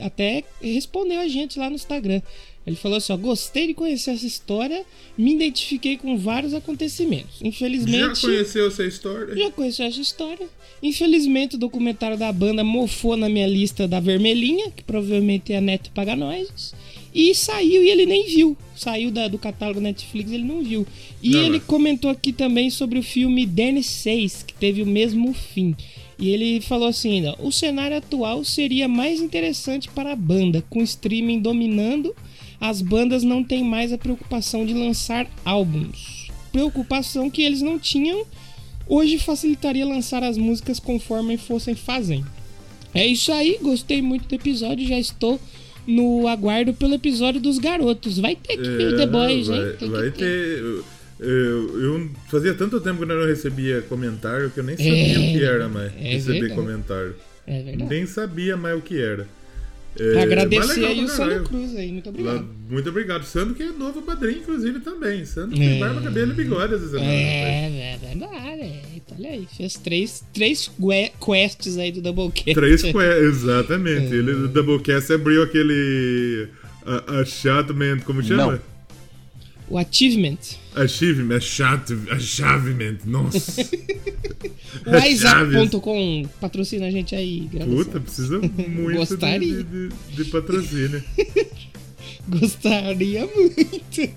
até 0.00 0.44
respondeu 0.62 1.20
a 1.20 1.28
gente 1.28 1.58
lá 1.58 1.68
no 1.68 1.76
Instagram. 1.76 2.22
Ele 2.66 2.76
falou 2.76 2.96
assim, 2.96 3.12
ó, 3.12 3.16
gostei 3.18 3.66
de 3.66 3.74
conhecer 3.74 4.12
essa 4.12 4.26
história, 4.26 4.86
me 5.18 5.34
identifiquei 5.34 5.98
com 5.98 6.16
vários 6.16 6.54
acontecimentos. 6.54 7.42
Infelizmente... 7.42 8.20
Já 8.22 8.26
conheceu 8.28 8.68
essa 8.68 8.84
história? 8.86 9.36
Já 9.36 9.50
conheceu 9.50 9.84
essa 9.84 10.00
história. 10.00 10.48
Infelizmente, 10.82 11.56
o 11.56 11.58
documentário 11.58 12.16
da 12.16 12.32
banda 12.32 12.64
mofou 12.64 13.18
na 13.18 13.28
minha 13.28 13.46
lista 13.46 13.86
da 13.86 14.00
vermelhinha, 14.00 14.70
que 14.70 14.82
provavelmente 14.82 15.52
é 15.52 15.58
a 15.58 15.60
Neto 15.60 15.90
Paga 15.90 16.16
Nós. 16.16 16.72
E 17.14 17.34
saiu 17.34 17.84
e 17.84 17.90
ele 17.90 18.06
nem 18.06 18.26
viu. 18.26 18.56
Saiu 18.74 19.10
da- 19.10 19.28
do 19.28 19.38
catálogo 19.38 19.80
Netflix 19.80 20.32
ele 20.32 20.42
não 20.42 20.62
viu. 20.64 20.86
E 21.22 21.30
Não, 21.30 21.40
ele 21.40 21.58
mas- 21.58 21.66
comentou 21.66 22.10
aqui 22.10 22.32
também 22.32 22.70
sobre 22.70 22.98
o 22.98 23.02
filme 23.02 23.44
Dennis 23.46 23.86
6, 23.86 24.42
que 24.42 24.54
teve 24.54 24.82
o 24.82 24.86
mesmo 24.86 25.32
fim. 25.34 25.76
E 26.18 26.30
ele 26.30 26.60
falou 26.60 26.88
assim: 26.88 27.14
ainda, 27.16 27.36
o 27.40 27.50
cenário 27.50 27.96
atual 27.96 28.44
seria 28.44 28.86
mais 28.86 29.20
interessante 29.20 29.88
para 29.88 30.12
a 30.12 30.16
banda, 30.16 30.62
com 30.70 30.80
o 30.80 30.82
streaming 30.82 31.40
dominando, 31.40 32.14
as 32.60 32.80
bandas 32.80 33.22
não 33.22 33.42
têm 33.42 33.64
mais 33.64 33.92
a 33.92 33.98
preocupação 33.98 34.64
de 34.64 34.74
lançar 34.74 35.26
álbuns. 35.44 36.28
Preocupação 36.52 37.28
que 37.28 37.42
eles 37.42 37.60
não 37.60 37.78
tinham 37.78 38.24
hoje 38.86 39.18
facilitaria 39.18 39.84
lançar 39.84 40.22
as 40.22 40.36
músicas 40.36 40.78
conforme 40.78 41.36
fossem 41.36 41.74
fazendo. 41.74 42.26
É 42.94 43.04
isso 43.06 43.32
aí, 43.32 43.58
gostei 43.60 44.00
muito 44.00 44.28
do 44.28 44.34
episódio, 44.34 44.86
já 44.86 44.98
estou 44.98 45.40
no 45.86 46.28
aguardo 46.28 46.72
pelo 46.72 46.94
episódio 46.94 47.40
dos 47.40 47.58
garotos. 47.58 48.18
Vai 48.18 48.36
ter 48.36 48.56
que 48.56 48.62
ter 48.62 48.96
The 48.96 49.06
Boys, 49.06 49.48
É, 49.48 49.52
vai, 49.52 49.60
hein? 49.60 49.76
Tem 49.78 49.90
vai 49.90 50.10
ter. 50.10 50.58
Eu, 50.58 50.84
eu- 51.20 51.80
eu- 51.80 52.10
fazia 52.30 52.54
tanto 52.54 52.80
tempo 52.80 53.04
que 53.04 53.10
eu 53.10 53.18
não 53.18 53.26
recebia 53.26 53.82
comentário 53.82 54.50
que 54.50 54.58
eu 54.60 54.64
nem 54.64 54.76
sabia 54.76 54.92
É, 54.92 55.18
o 55.18 55.38
que 55.38 55.44
era 55.44 55.68
mais 55.68 55.92
é 55.94 55.98
receber 56.14 56.40
verdade. 56.40 56.54
comentário. 56.60 57.14
É 57.46 57.62
verdade. 57.62 57.90
Nem 57.90 58.06
sabia 58.06 58.56
mais 58.56 58.78
o 58.78 58.80
que 58.82 59.00
era. 59.00 59.26
É, 59.96 60.22
Agradecer 60.22 60.84
aí 60.84 61.04
o 61.04 61.08
Sandro. 61.08 61.44
Cruz 61.44 61.76
aí, 61.76 61.92
muito 61.92 62.06
Lá- 62.06 62.10
obrigado. 62.10 62.46
Muito 62.68 62.88
obrigado. 62.88 63.24
Sandro 63.24 63.54
que 63.54 63.62
é 63.62 63.70
novo 63.70 64.02
padrinho, 64.02 64.38
inclusive, 64.38 64.80
também. 64.80 65.24
Sandro 65.24 65.54
É. 65.56 65.58
tem 65.68 65.78
barba, 65.78 66.00
cabelo 66.02 66.32
e 66.32 66.34
bigode 66.34 66.74
essa 66.74 66.88
semana. 66.88 67.04
rapaz. 67.04 67.14
É, 67.14 67.92
é 67.94 67.98
verdade. 67.98 68.60
é. 68.62 68.82
Então, 68.96 69.16
olha 69.18 69.28
aí, 69.30 69.46
fez 69.56 69.74
três, 69.74 70.24
três 70.32 70.68
quests 71.24 71.78
aí 71.78 71.92
do 71.92 72.02
Doublecast. 72.02 72.54
Três 72.54 72.82
que... 72.82 72.92
Exatamente. 72.98 74.12
É. 74.12 74.16
Ele 74.16 74.32
do 74.34 74.48
Doublecast 74.48 75.12
abriu 75.12 75.44
aquele. 75.44 76.48
A, 76.84 77.20
como 78.04 78.20
chama? 78.20 78.60
O 79.68 79.78
Achievement. 79.78 80.38
Achievement, 80.74 81.36
achievement, 82.10 82.98
nossa. 83.06 83.62
WhatsApp.com 84.86 86.28
patrocina 86.40 86.86
a 86.86 86.90
gente 86.90 87.14
aí, 87.14 87.48
gravação. 87.50 87.76
Puta, 87.76 88.00
precisa 88.00 88.38
muito 88.40 88.98
Gostaria. 88.98 89.64
de, 89.64 89.88
de, 89.88 89.88
de 90.16 90.24
patrocínio. 90.26 91.02
Gostaria 92.28 93.26
muito. 93.26 94.10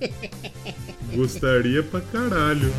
Gostaria 1.13 1.84
pra 1.84 2.01
caralho. 2.01 2.74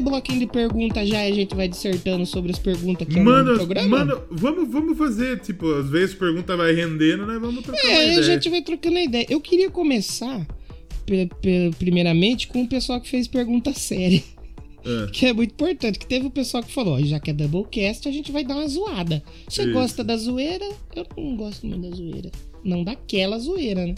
O 0.00 0.02
bloquinho 0.02 0.40
de 0.40 0.46
pergunta 0.46 1.04
já 1.06 1.28
e 1.28 1.32
a 1.32 1.34
gente 1.34 1.54
vai 1.54 1.68
dissertando 1.68 2.26
sobre 2.26 2.50
as 2.52 2.58
perguntas 2.58 3.06
aqui 3.06 3.20
Mano, 3.20 3.52
no 3.52 3.56
programa? 3.58 3.98
mano, 4.04 4.22
vamos, 4.30 4.68
vamos 4.70 4.98
fazer, 4.98 5.40
tipo, 5.40 5.70
às 5.74 5.88
vezes 5.88 6.14
pergunta 6.14 6.56
vai 6.56 6.72
rendendo, 6.72 7.26
nós 7.26 7.40
vamos 7.40 7.62
trocar 7.62 7.86
É, 7.86 7.90
aí 7.92 7.96
a 7.98 8.04
ideia. 8.12 8.22
gente 8.22 8.48
vai 8.48 8.62
trocando 8.62 8.96
a 8.98 9.02
ideia. 9.04 9.26
Eu 9.30 9.40
queria 9.40 9.70
começar, 9.70 10.46
primeiramente, 11.78 12.48
com 12.48 12.62
o 12.62 12.68
pessoal 12.68 13.00
que 13.00 13.08
fez 13.08 13.26
pergunta 13.28 13.72
séria. 13.72 14.22
É. 14.84 15.06
Que 15.12 15.26
é 15.26 15.32
muito 15.34 15.52
importante, 15.52 15.98
que 15.98 16.06
teve 16.06 16.26
o 16.26 16.30
pessoal 16.30 16.62
que 16.62 16.72
falou, 16.72 16.98
já 17.04 17.20
que 17.20 17.28
é 17.30 17.34
Doublecast, 17.34 18.08
a 18.08 18.10
gente 18.10 18.32
vai 18.32 18.42
dar 18.42 18.54
uma 18.56 18.66
zoada. 18.66 19.22
Você 19.46 19.64
Isso. 19.64 19.72
gosta 19.72 20.02
da 20.02 20.16
zoeira? 20.16 20.66
Eu 20.96 21.04
não 21.18 21.36
gosto 21.36 21.66
muito 21.66 21.82
da 21.90 21.94
zoeira. 21.94 22.30
Não 22.64 22.82
daquela 22.82 23.38
zoeira, 23.38 23.84
né? 23.84 23.94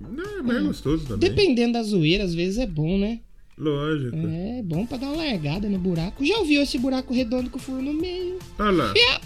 Não, 0.00 0.42
mas 0.42 0.56
é 0.56 0.60
gostoso 0.62 1.06
também. 1.06 1.30
Dependendo 1.30 1.74
da 1.74 1.82
zoeira, 1.84 2.24
às 2.24 2.34
vezes 2.34 2.58
é 2.58 2.66
bom, 2.66 2.98
né? 2.98 3.20
Lógico. 3.58 4.16
É 4.16 4.62
bom 4.62 4.84
pra 4.86 4.98
dar 4.98 5.06
uma 5.08 5.16
largada 5.24 5.68
no 5.68 5.78
buraco. 5.78 6.24
Já 6.24 6.36
ouviu 6.38 6.62
esse 6.62 6.78
buraco 6.78 7.14
redondo 7.14 7.48
com 7.50 7.58
o 7.58 7.60
furo 7.60 7.80
no 7.82 7.94
meio? 7.94 8.38
Olha 8.58 8.70
lá. 8.70 8.94
É. 8.96 9.20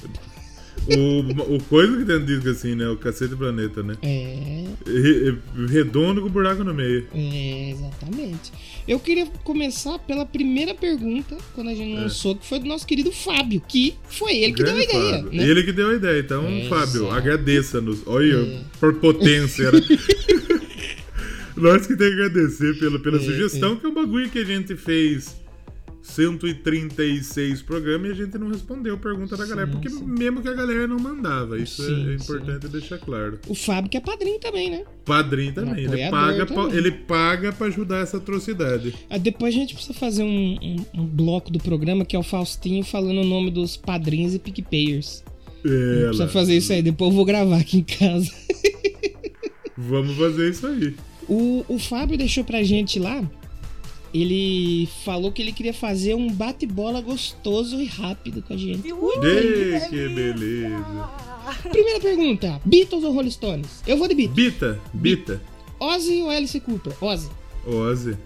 O, 0.97 1.57
o 1.57 1.63
coisa 1.65 1.95
que 1.99 2.05
tem 2.07 2.25
disco 2.25 2.49
assim, 2.49 2.75
né? 2.75 2.89
O 2.89 2.97
cacete 2.97 3.31
do 3.33 3.37
planeta, 3.37 3.83
né? 3.83 3.95
É, 4.03 4.65
Re- 4.87 5.37
Redondo 5.69 6.23
com 6.23 6.29
buraco 6.31 6.65
no 6.65 6.73
meio. 6.73 7.07
é, 7.15 7.71
exatamente. 7.71 8.51
Eu 8.89 8.99
queria 8.99 9.27
começar 9.45 9.99
pela 9.99 10.25
primeira 10.25 10.75
pergunta, 10.75 11.37
quando 11.55 11.69
a 11.69 11.75
gente 11.75 11.95
lançou, 11.95 12.35
que 12.35 12.47
foi 12.47 12.59
do 12.61 12.67
nosso 12.67 12.87
querido 12.87 13.13
Fábio, 13.13 13.61
que 13.69 13.95
foi 14.09 14.37
ele 14.39 14.55
que 14.55 14.63
deu 14.63 14.73
a 14.73 14.77
Grande 14.77 14.91
ideia. 14.95 15.23
Né? 15.23 15.45
Ele 15.49 15.63
que 15.65 15.73
deu 15.73 15.91
a 15.91 15.95
ideia. 15.95 16.19
Então, 16.21 16.49
Exato. 16.51 16.69
Fábio, 16.75 17.11
agradeça-nos. 17.11 17.99
Olha, 18.07 18.37
É. 18.37 18.61
por 18.81 18.95
potência, 18.95 19.71
né? 19.71 19.81
Nós 21.61 21.87
que 21.87 21.97
temos 21.97 22.15
que 22.15 22.23
agradecer 22.23 22.79
pela, 22.79 22.99
pela 22.99 23.17
É, 23.19 23.21
sugestão, 23.21 23.77
que 23.77 23.87
é 23.87 23.89
um 23.89 23.95
bagulho 23.95 24.29
que 24.31 24.39
a 24.39 24.45
gente 24.45 24.75
fez 24.77 25.39
136 26.03 27.63
programas 27.63 28.09
e 28.09 28.13
a 28.13 28.25
gente 28.25 28.39
não 28.39 28.49
respondeu 28.49 28.95
a 28.95 28.97
pergunta 28.97 29.37
da 29.37 29.45
galera, 29.47 29.67
Sim, 29.67 29.73
porque 29.73 29.91
sim. 29.91 30.03
mesmo 30.05 30.41
que 30.41 30.49
a 30.49 30.55
galera 30.55 30.87
não 30.89 30.99
mandava. 30.99 31.59
Isso 31.59 31.83
é- 31.83 31.87
Sim, 31.87 32.11
é, 32.11 32.15
importante 32.15 32.69
deixar 32.69 32.99
claro. 32.99 33.39
O 33.47 33.55
Fábio 33.55 33.91
que 33.91 33.97
é 33.97 34.01
padrinho 34.01 34.39
também, 34.41 34.71
né? 34.71 34.85
Padrinho 35.05 35.53
também. 35.53 35.85
Ele 35.85 36.11
paga, 36.11 36.47
pra, 36.47 36.57
também. 36.57 36.77
ele 36.79 36.91
paga 36.91 37.53
pra 37.53 37.67
ajudar 37.67 37.99
essa 37.99 38.17
atrocidade. 38.17 38.95
Ah, 39.11 39.19
Depois 39.19 39.55
a 39.55 39.59
gente 39.59 39.75
precisa 39.75 39.95
fazer 39.95 40.23
um, 40.23 40.57
um- 40.63 40.85
um 41.03 41.07
bloco 41.07 41.51
do 41.53 41.59
programa 41.59 42.05
que 42.05 42.17
é 42.17 42.19
o 42.19 42.23
Faustinho 42.23 42.83
falando 42.85 43.21
o 43.21 43.25
nome 43.25 43.51
dos 43.51 43.77
padrinhos 43.77 44.35
e 44.35 44.39
PicPayers. 44.39 45.23
É, 45.65 46.05
Precisa 46.07 46.29
fazer 46.29 46.57
isso 46.57 46.73
aí, 46.73 46.83
depois 46.83 47.11
eu 47.11 47.17
vou 47.17 47.25
gravar 47.27 47.59
aqui 47.59 47.79
em 47.79 47.83
casa. 47.85 48.31
Vamos 49.77 50.17
fazer 50.17 50.51
isso 50.51 50.67
aí. 50.67 50.95
O, 51.31 51.65
o 51.69 51.79
Fábio 51.79 52.19
deixou 52.19 52.43
pra 52.43 52.63
gente 52.65 52.99
lá. 52.99 53.23
Ele 54.13 54.89
falou 55.05 55.31
que 55.31 55.41
ele 55.41 55.53
queria 55.53 55.73
fazer 55.73 56.15
um 56.15 56.29
bate-bola 56.29 57.01
gostoso 57.01 57.81
e 57.81 57.87
rápido 57.87 58.43
com 58.43 58.53
a 58.53 58.57
gente. 58.57 58.89
Ei, 58.89 59.81
que 59.89 60.09
beleza. 60.09 61.09
Primeira 61.71 62.01
pergunta: 62.01 62.61
Beatles 62.65 63.05
ou 63.05 63.13
Rolling 63.13 63.31
Stones? 63.31 63.83
Eu 63.87 63.97
vou 63.97 64.09
de 64.09 64.15
Beatles. 64.17 64.35
Bita, 64.35 64.81
Bita. 64.93 65.41
Ozzy 65.79 66.23
ou 66.23 66.31
Alice 66.31 66.59
Cooper? 66.59 66.93
Ozzy. 67.01 67.29
Ozzy. 67.65 68.17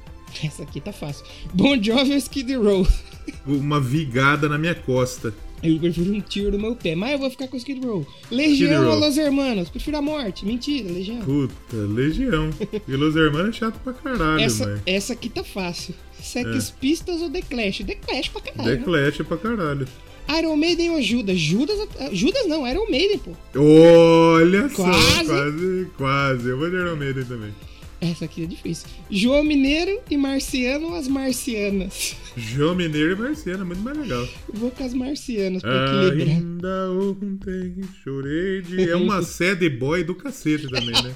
Essa 0.43 0.63
aqui 0.63 0.81
tá 0.81 0.93
fácil. 0.93 1.27
Bon 1.53 1.81
Jovi 1.81 2.13
ou 2.13 2.17
Skid 2.17 2.57
Row? 2.57 2.87
Uma 3.47 3.79
vigada 3.79 4.49
na 4.49 4.57
minha 4.57 4.75
costa. 4.75 5.35
Eu 5.65 5.79
prefiro 5.79 6.13
um 6.13 6.21
tiro 6.21 6.53
no 6.53 6.59
meu 6.59 6.77
pé, 6.77 6.95
mas 6.95 7.13
eu 7.13 7.19
vou 7.19 7.31
ficar 7.31 7.49
com 7.49 7.55
o 7.55 7.57
Skid 7.57 7.85
Row. 7.87 8.07
Legião 8.31 8.87
ou 8.91 8.99
Los 8.99 9.17
Hermanos? 9.17 9.71
Prefiro 9.71 9.97
a 9.97 10.03
morte. 10.03 10.45
Mentira, 10.45 10.93
Legião. 10.93 11.21
Puta, 11.21 11.77
Legião. 11.89 12.51
e 12.87 12.93
Los 12.95 13.17
Hermanos 13.17 13.57
é 13.57 13.59
chato 13.61 13.79
pra 13.81 13.95
caralho, 13.95 14.45
essa, 14.45 14.67
mano. 14.67 14.83
Essa 14.85 15.15
aqui 15.15 15.31
tá 15.31 15.43
fácil. 15.43 15.95
Sex 16.21 16.69
é. 16.69 16.81
Pistols 16.81 17.23
ou 17.23 17.31
The 17.31 17.41
Clash? 17.41 17.79
The 17.79 17.95
Clash 17.95 18.29
pra 18.29 18.43
caralho. 18.43 18.71
The 18.71 18.77
né? 18.77 18.85
Clash 18.85 19.21
é 19.21 19.25
pra 19.25 19.37
caralho. 19.39 19.89
Iron 20.39 20.57
Maiden 20.57 20.91
ou 20.91 21.03
Judas? 21.03 21.39
Judas, 21.39 21.79
Judas 22.13 22.47
não, 22.47 22.67
Iron 22.69 22.91
Maiden, 22.91 23.19
pô. 23.19 23.31
Olha 23.59 24.69
quase. 24.71 25.27
só, 25.27 25.35
quase, 25.35 25.89
quase. 25.97 26.49
Eu 26.49 26.59
vou 26.59 26.69
de 26.69 26.77
Iron 26.77 26.97
Maiden 26.97 27.25
também. 27.25 27.55
Essa 28.05 28.27
aqui 28.27 28.43
é 28.43 28.47
difícil. 28.47 28.87
João 29.11 29.43
Mineiro 29.43 29.99
e 30.11 30.17
Marciano 30.17 30.89
ou 30.89 30.95
as 30.95 31.09
Marcianas? 31.09 32.15
João 32.37 32.75
Mineiro 32.75 33.13
e 33.13 33.17
Marciano, 33.17 33.65
muito 33.65 33.81
mais 33.81 33.97
legal. 33.97 34.29
Vou 34.53 34.71
com 34.71 34.85
as 34.85 34.93
Marcianas 34.93 35.63
pra 35.63 35.87
equilibrar. 35.87 36.37
Ainda 36.37 36.91
ontem 36.91 37.81
chorei 38.03 38.61
de... 38.61 38.91
É 38.91 38.95
uma 38.95 39.23
sad 39.23 39.67
boy 39.71 40.05
do 40.05 40.15
cacete 40.15 40.69
também, 40.69 40.93
né? 40.93 41.15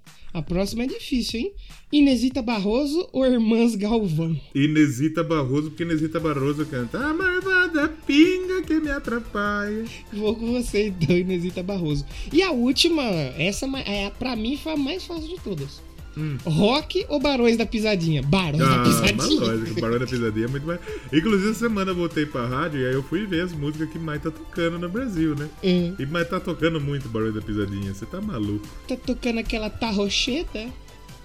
A 0.32 0.40
próxima 0.42 0.84
é 0.84 0.86
difícil, 0.86 1.40
hein? 1.40 1.52
Inesita 1.92 2.40
Barroso 2.40 3.08
ou 3.12 3.26
Irmãs 3.26 3.74
Galvão? 3.74 4.40
Inesita 4.54 5.24
Barroso, 5.24 5.70
porque 5.70 5.82
Inesita 5.82 6.20
Barroso 6.20 6.64
canta 6.66 6.98
A 6.98 7.12
marvada 7.12 7.88
pinga 8.06 8.62
que 8.62 8.74
me 8.74 8.90
atrapalha. 8.90 9.84
Vou 10.12 10.36
com 10.36 10.52
você 10.52 10.86
então, 10.86 11.16
Inesita 11.16 11.64
Barroso. 11.64 12.06
E 12.32 12.42
a 12.42 12.52
última, 12.52 13.02
essa 13.02 13.66
é, 13.78 14.08
pra 14.10 14.36
mim 14.36 14.56
foi 14.56 14.72
a 14.72 14.76
mais 14.76 15.04
fácil 15.04 15.28
de 15.28 15.42
todas. 15.42 15.82
Hum. 16.16 16.36
Rock 16.44 17.04
ou 17.08 17.20
Barões 17.20 17.56
da 17.56 17.66
Pisadinha? 17.66 18.22
Barões 18.22 18.62
ah, 18.62 18.76
da 18.76 18.82
Pisadinha. 18.82 19.40
lógico, 19.40 19.80
Barões 19.80 20.00
da 20.00 20.06
Pisadinha 20.06 20.46
é 20.46 20.48
muito 20.48 20.66
mais. 20.66 20.80
Inclusive, 21.12 21.50
essa 21.50 21.60
semana 21.60 21.90
eu 21.90 21.94
voltei 21.94 22.26
pra 22.26 22.46
rádio 22.46 22.80
e 22.80 22.86
aí 22.86 22.94
eu 22.94 23.02
fui 23.02 23.26
ver 23.26 23.42
as 23.42 23.52
músicas 23.52 23.88
que 23.90 23.98
mais 23.98 24.22
tá 24.22 24.30
tocando 24.30 24.78
no 24.78 24.88
Brasil, 24.88 25.34
né? 25.34 25.48
Hum. 25.62 25.94
E 25.98 26.06
mais 26.06 26.28
tá 26.28 26.40
tocando 26.40 26.80
muito 26.80 27.08
Barões 27.08 27.34
da 27.34 27.40
Pisadinha. 27.40 27.94
Você 27.94 28.06
tá 28.06 28.20
maluco. 28.20 28.66
Tá 28.88 28.96
tocando 28.96 29.38
aquela 29.38 29.70
tarrocheta? 29.70 30.68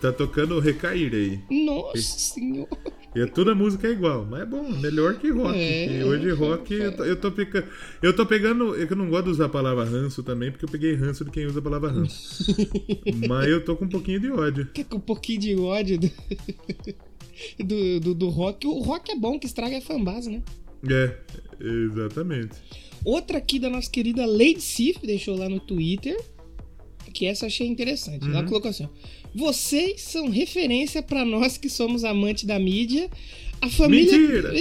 Tá 0.06 0.14
tocando 0.14 0.60
Recairei. 0.60 1.40
Nossa 1.50 1.98
senhora. 1.98 2.70
E 3.16 3.26
toda 3.26 3.56
música 3.56 3.88
é 3.88 3.92
igual, 3.92 4.24
mas 4.24 4.42
é 4.42 4.46
bom, 4.46 4.70
melhor 4.70 5.18
que 5.18 5.32
rock. 5.32 5.58
É, 5.58 6.06
hoje 6.06 6.30
rock 6.30 6.74
eu 6.76 6.96
tô, 6.96 7.04
eu 7.06 7.16
tô, 7.16 7.32
pegando. 7.32 7.68
Eu 8.04 8.16
tô 8.16 8.24
pegando. 8.24 8.76
Eu 8.76 8.96
não 8.96 9.10
gosto 9.10 9.24
de 9.24 9.30
usar 9.32 9.46
a 9.46 9.50
palavra 9.50 9.84
ranço 9.84 10.22
também, 10.22 10.52
porque 10.52 10.66
eu 10.66 10.70
peguei 10.70 10.94
ranço 10.94 11.26
de 11.26 11.32
quem 11.32 11.48
usa 11.48 11.58
a 11.58 11.62
palavra 11.64 11.90
ranço. 11.90 12.56
mas 13.28 13.48
eu 13.48 13.66
tô 13.66 13.76
com 13.76 13.86
um 13.86 13.90
pouquinho 13.90 14.20
de 14.20 14.30
ódio. 14.30 14.70
Com 14.88 14.98
um 14.98 15.00
pouquinho 15.00 15.40
de 15.40 15.56
ódio 15.56 15.98
do, 15.98 16.12
do, 17.66 18.00
do, 18.00 18.14
do, 18.14 18.30
rock. 18.30 18.68
O 18.68 18.82
rock 18.82 19.12
é 19.12 19.16
bom, 19.16 19.40
que 19.40 19.48
estraga 19.48 19.76
a 19.76 19.82
fanbase, 19.82 20.30
né? 20.30 20.44
É, 20.88 21.18
exatamente. 21.60 22.58
Outra 23.04 23.40
aqui 23.40 23.58
da 23.58 23.72
nossa 23.72 23.90
querida 23.90 24.24
Lady 24.28 24.62
Sif 24.62 25.00
deixou 25.04 25.36
lá 25.36 25.50
no 25.50 25.60
Twitter. 25.60 26.16
Que 27.12 27.26
essa 27.26 27.46
eu 27.46 27.48
achei 27.48 27.66
interessante. 27.66 28.26
Uhum. 28.28 28.34
Ela 28.34 28.44
colocou 28.44 28.70
assim: 28.70 28.88
vocês 29.36 30.02
são 30.02 30.30
referência 30.30 31.04
para 31.04 31.26
nós 31.26 31.58
que 31.58 31.70
somos 31.70 32.06
amantes 32.06 32.46
da 32.46 32.58
mídia. 32.58 33.10
A 33.62 33.70
família, 33.70 34.18
Mentira. 34.18 34.54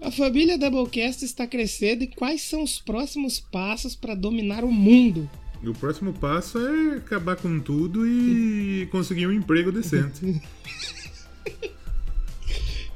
a 0.00 0.10
família 0.12 0.56
Doublecast 0.56 1.24
está 1.24 1.44
crescendo 1.46 2.04
e 2.04 2.06
quais 2.06 2.42
são 2.42 2.62
os 2.62 2.78
próximos 2.78 3.40
passos 3.40 3.96
para 3.96 4.14
dominar 4.14 4.62
o 4.62 4.70
mundo? 4.70 5.28
O 5.64 5.72
próximo 5.72 6.12
passo 6.12 6.58
é 6.58 6.96
acabar 6.96 7.36
com 7.36 7.58
tudo 7.58 8.06
e 8.06 8.86
conseguir 8.92 9.26
um 9.26 9.32
emprego 9.32 9.72
decente. 9.72 10.40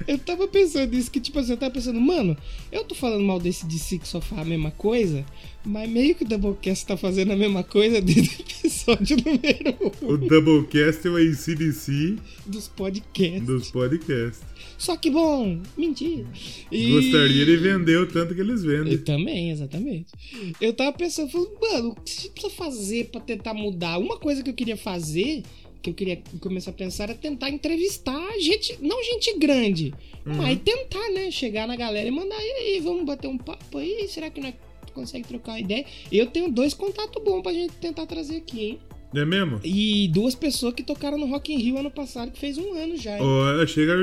eu 0.06 0.18
tava 0.18 0.46
pensando 0.46 0.94
nisso, 0.94 1.10
que 1.10 1.20
tipo 1.20 1.38
assim, 1.38 1.52
eu 1.52 1.56
tava 1.56 1.72
pensando, 1.72 2.00
mano, 2.00 2.36
eu 2.70 2.84
tô 2.84 2.94
falando 2.94 3.24
mal 3.24 3.40
desse 3.40 3.66
DC 3.66 3.98
que 3.98 4.08
só 4.08 4.20
faz 4.20 4.42
a 4.42 4.44
mesma 4.44 4.70
coisa, 4.70 5.24
mas 5.64 5.88
meio 5.90 6.14
que 6.14 6.24
o 6.24 6.28
Doublecast 6.28 6.86
tá 6.86 6.96
fazendo 6.96 7.32
a 7.32 7.36
mesma 7.36 7.64
coisa 7.64 8.00
desde 8.00 8.36
o 8.36 8.40
episódio 8.40 9.16
número 9.24 9.94
1. 10.02 10.06
O 10.06 10.16
Doublecast 10.16 11.06
é 11.06 11.10
o 11.10 11.16
ACDC 11.16 12.16
dos 12.46 12.68
podcasts. 12.68 13.46
Dos 13.46 13.70
podcasts. 13.70 14.56
Só 14.78 14.96
que 14.96 15.10
bom, 15.10 15.60
mentira. 15.76 16.26
E... 16.70 16.92
Gostaria 16.92 17.46
de 17.46 17.56
vender 17.56 17.96
o 17.98 18.06
tanto 18.06 18.34
que 18.34 18.40
eles 18.40 18.62
vendem. 18.62 18.92
Eu 18.92 19.04
também, 19.04 19.50
exatamente. 19.50 20.12
Eu 20.60 20.72
tava 20.72 20.92
pensando, 20.92 21.30
falando, 21.30 21.50
mano, 21.60 21.88
o 21.90 21.94
que 22.02 22.10
você 22.10 22.28
precisa 22.28 22.54
fazer 22.54 23.06
pra 23.06 23.20
tentar 23.20 23.54
mudar? 23.54 23.98
Uma 23.98 24.18
coisa 24.18 24.42
que 24.42 24.50
eu 24.50 24.54
queria 24.54 24.76
fazer 24.76 25.42
que 25.86 25.90
eu 25.90 25.94
queria 25.94 26.22
começar 26.40 26.70
a 26.70 26.74
pensar 26.74 27.04
era 27.04 27.14
tentar 27.14 27.50
entrevistar 27.50 28.38
gente, 28.40 28.78
não 28.80 29.02
gente 29.04 29.38
grande, 29.38 29.94
uhum. 30.24 30.34
mas 30.34 30.58
tentar, 30.60 31.10
né? 31.10 31.30
Chegar 31.30 31.66
na 31.66 31.76
galera 31.76 32.08
e 32.08 32.10
mandar, 32.10 32.38
e 32.40 32.52
aí, 32.52 32.80
vamos 32.80 33.04
bater 33.04 33.28
um 33.28 33.38
papo 33.38 33.78
aí? 33.78 34.08
Será 34.08 34.30
que 34.30 34.40
nós 34.40 34.54
consegue 34.92 35.28
trocar 35.28 35.52
uma 35.52 35.60
ideia. 35.60 35.84
Eu 36.10 36.26
tenho 36.26 36.50
dois 36.50 36.72
contatos 36.72 37.22
bons 37.22 37.42
pra 37.42 37.52
gente 37.52 37.74
tentar 37.74 38.06
trazer 38.06 38.38
aqui, 38.38 38.60
hein? 38.60 38.78
É 39.14 39.24
mesmo? 39.24 39.60
E 39.62 40.08
duas 40.08 40.34
pessoas 40.34 40.74
que 40.74 40.82
tocaram 40.82 41.18
no 41.18 41.26
Rock 41.26 41.52
in 41.52 41.58
Rio 41.58 41.78
ano 41.78 41.90
passado, 41.90 42.32
que 42.32 42.38
fez 42.38 42.56
um 42.56 42.72
ano 42.74 42.96
já. 42.96 43.18
Oh, 43.20 43.66
chega. 43.66 44.00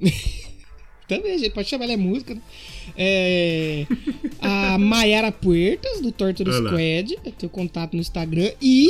Também, 1.06 1.38
gente 1.38 1.52
pode 1.52 1.68
chamar 1.68 1.84
ela 1.84 1.92
é 1.92 1.96
música, 1.96 2.34
né? 2.34 2.40
É, 2.96 3.86
a 4.40 4.76
Mayara 4.76 5.30
Puertas, 5.30 6.00
do 6.00 6.10
Torture 6.10 6.50
Squad, 6.52 7.16
eu 7.24 7.32
tenho 7.32 7.50
contato 7.50 7.94
no 7.94 8.00
Instagram. 8.00 8.50
E 8.60 8.88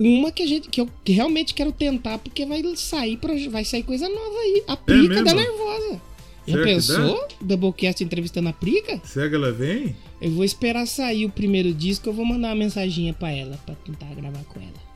uma 0.00 0.32
que 0.32 0.42
a 0.42 0.46
gente 0.46 0.70
que 0.70 0.80
eu 0.80 0.88
realmente 1.06 1.52
quero 1.52 1.70
tentar, 1.70 2.16
porque 2.18 2.46
vai 2.46 2.62
sair, 2.74 3.18
vai 3.50 3.64
sair 3.66 3.82
coisa 3.82 4.08
nova 4.08 4.38
aí. 4.38 4.64
A 4.66 4.76
Prica 4.76 5.18
é 5.18 5.22
da 5.22 5.34
Nervosa. 5.34 6.00
Já 6.46 6.54
Será 6.54 6.64
pensou? 6.64 7.28
Doublecast 7.42 8.02
entrevistando 8.02 8.48
a 8.48 8.52
Prica? 8.54 8.98
Será 9.04 9.28
que 9.28 9.34
ela 9.34 9.52
vem? 9.52 9.94
Eu 10.20 10.30
vou 10.30 10.42
esperar 10.42 10.86
sair 10.86 11.26
o 11.26 11.30
primeiro 11.30 11.72
disco, 11.74 12.08
eu 12.08 12.14
vou 12.14 12.24
mandar 12.24 12.48
uma 12.48 12.54
mensaginha 12.54 13.12
pra 13.12 13.30
ela, 13.30 13.58
pra 13.66 13.74
tentar 13.74 14.06
gravar 14.14 14.42
com 14.44 14.58
ela. 14.58 14.89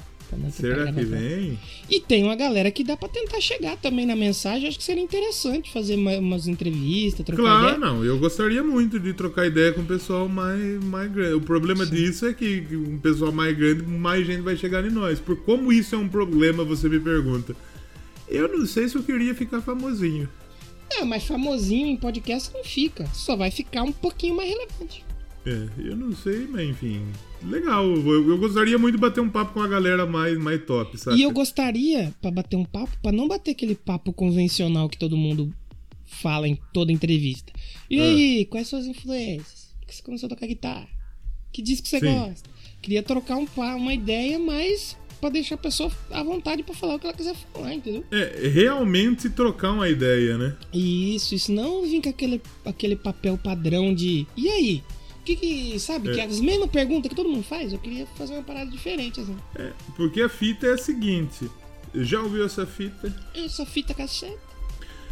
Será 0.50 0.92
que 0.92 1.04
vem? 1.04 1.58
E 1.90 2.00
tem 2.00 2.24
uma 2.24 2.34
galera 2.36 2.70
que 2.70 2.82
dá 2.84 2.96
pra 2.96 3.08
tentar 3.08 3.40
chegar 3.40 3.76
também 3.76 4.06
na 4.06 4.16
mensagem. 4.16 4.68
Acho 4.68 4.78
que 4.78 4.84
seria 4.84 5.02
interessante 5.02 5.72
fazer 5.72 5.96
umas 5.96 6.46
entrevistas, 6.46 7.24
trocar 7.24 7.42
claro, 7.42 7.64
ideia. 7.64 7.78
não. 7.78 8.04
Eu 8.04 8.18
gostaria 8.18 8.62
muito 8.62 8.98
de 8.98 9.12
trocar 9.12 9.46
ideia 9.46 9.72
com 9.72 9.82
o 9.82 9.86
pessoal 9.86 10.28
mais, 10.28 10.82
mais 10.84 11.10
grande. 11.12 11.34
O 11.34 11.40
problema 11.40 11.84
Sim. 11.84 11.94
disso 11.94 12.26
é 12.26 12.32
que 12.32 12.66
um 12.72 12.98
pessoal 12.98 13.32
mais 13.32 13.56
grande, 13.56 13.82
mais 13.82 14.26
gente 14.26 14.42
vai 14.42 14.56
chegar 14.56 14.84
em 14.84 14.90
nós. 14.90 15.20
Por 15.20 15.36
como 15.36 15.72
isso 15.72 15.94
é 15.94 15.98
um 15.98 16.08
problema, 16.08 16.64
você 16.64 16.88
me 16.88 17.00
pergunta. 17.00 17.54
Eu 18.28 18.48
não 18.48 18.66
sei 18.66 18.88
se 18.88 18.96
eu 18.96 19.02
queria 19.02 19.34
ficar 19.34 19.60
famosinho. 19.60 20.28
É, 20.90 21.04
mas 21.04 21.24
famosinho 21.24 21.86
em 21.86 21.96
podcast 21.96 22.52
não 22.52 22.64
fica. 22.64 23.06
Só 23.12 23.36
vai 23.36 23.50
ficar 23.50 23.82
um 23.82 23.92
pouquinho 23.92 24.36
mais 24.36 24.48
relevante. 24.48 25.04
É, 25.46 25.68
eu 25.78 25.96
não 25.96 26.14
sei, 26.14 26.46
mas 26.48 26.68
enfim. 26.68 27.02
Legal. 27.48 27.84
Eu, 27.84 28.28
eu, 28.30 28.38
gostaria 28.38 28.78
muito 28.78 28.94
de 28.94 29.00
bater 29.00 29.20
um 29.20 29.28
papo 29.28 29.52
com 29.52 29.60
a 29.60 29.68
galera 29.68 30.06
mais, 30.06 30.38
mais 30.38 30.64
top, 30.64 30.98
sabe? 30.98 31.18
E 31.18 31.22
eu 31.22 31.30
gostaria, 31.30 32.14
para 32.20 32.30
bater 32.30 32.56
um 32.56 32.64
papo, 32.64 32.96
para 33.02 33.12
não 33.12 33.28
bater 33.28 33.52
aquele 33.52 33.74
papo 33.74 34.12
convencional 34.12 34.88
que 34.88 34.98
todo 34.98 35.16
mundo 35.16 35.52
fala 36.04 36.48
em 36.48 36.58
toda 36.72 36.92
entrevista. 36.92 37.52
E 37.90 37.98
é. 37.98 38.02
aí, 38.02 38.44
quais 38.46 38.68
são 38.68 38.78
as 38.78 38.86
influências? 38.86 39.64
que 39.86 39.94
você 39.94 40.02
começou 40.02 40.26
a 40.26 40.30
tocar 40.30 40.46
guitarra? 40.46 40.88
Que 41.52 41.62
disco 41.62 41.86
você 41.86 42.00
Sim. 42.00 42.06
gosta? 42.06 42.48
Queria 42.82 43.02
trocar 43.02 43.36
um, 43.36 43.46
uma 43.76 43.94
ideia 43.94 44.38
mais 44.38 44.96
para 45.20 45.30
deixar 45.30 45.54
a 45.54 45.58
pessoa 45.58 45.90
à 46.10 46.22
vontade 46.22 46.62
para 46.62 46.74
falar 46.74 46.96
o 46.96 46.98
que 46.98 47.06
ela 47.06 47.16
quiser 47.16 47.34
falar, 47.52 47.72
entendeu? 47.72 48.04
É, 48.10 48.48
realmente 48.48 49.30
trocar 49.30 49.72
uma 49.72 49.88
ideia, 49.88 50.36
né? 50.36 50.56
Isso, 50.72 51.34
isso 51.34 51.52
não 51.52 51.82
vir 51.82 52.02
com 52.02 52.10
aquele, 52.10 52.42
aquele 52.64 52.96
papel 52.96 53.38
padrão 53.38 53.94
de. 53.94 54.26
E 54.36 54.48
aí? 54.48 54.82
Que, 55.24 55.36
que 55.36 55.78
sabe? 55.80 56.10
É. 56.10 56.14
Que 56.14 56.20
é 56.20 56.24
as 56.24 56.40
mesmas 56.40 56.70
perguntas 56.70 57.08
que 57.08 57.14
todo 57.14 57.28
mundo 57.28 57.42
faz, 57.42 57.72
eu 57.72 57.78
queria 57.78 58.06
fazer 58.06 58.34
uma 58.34 58.42
parada 58.42 58.70
diferente, 58.70 59.20
assim. 59.20 59.36
É, 59.54 59.72
porque 59.96 60.20
a 60.20 60.28
fita 60.28 60.66
é 60.66 60.72
a 60.72 60.78
seguinte. 60.78 61.50
Já 61.94 62.20
ouviu 62.20 62.44
essa 62.44 62.66
fita? 62.66 63.14
Essa 63.34 63.64
fita 63.64 63.94
cassete. 63.94 64.38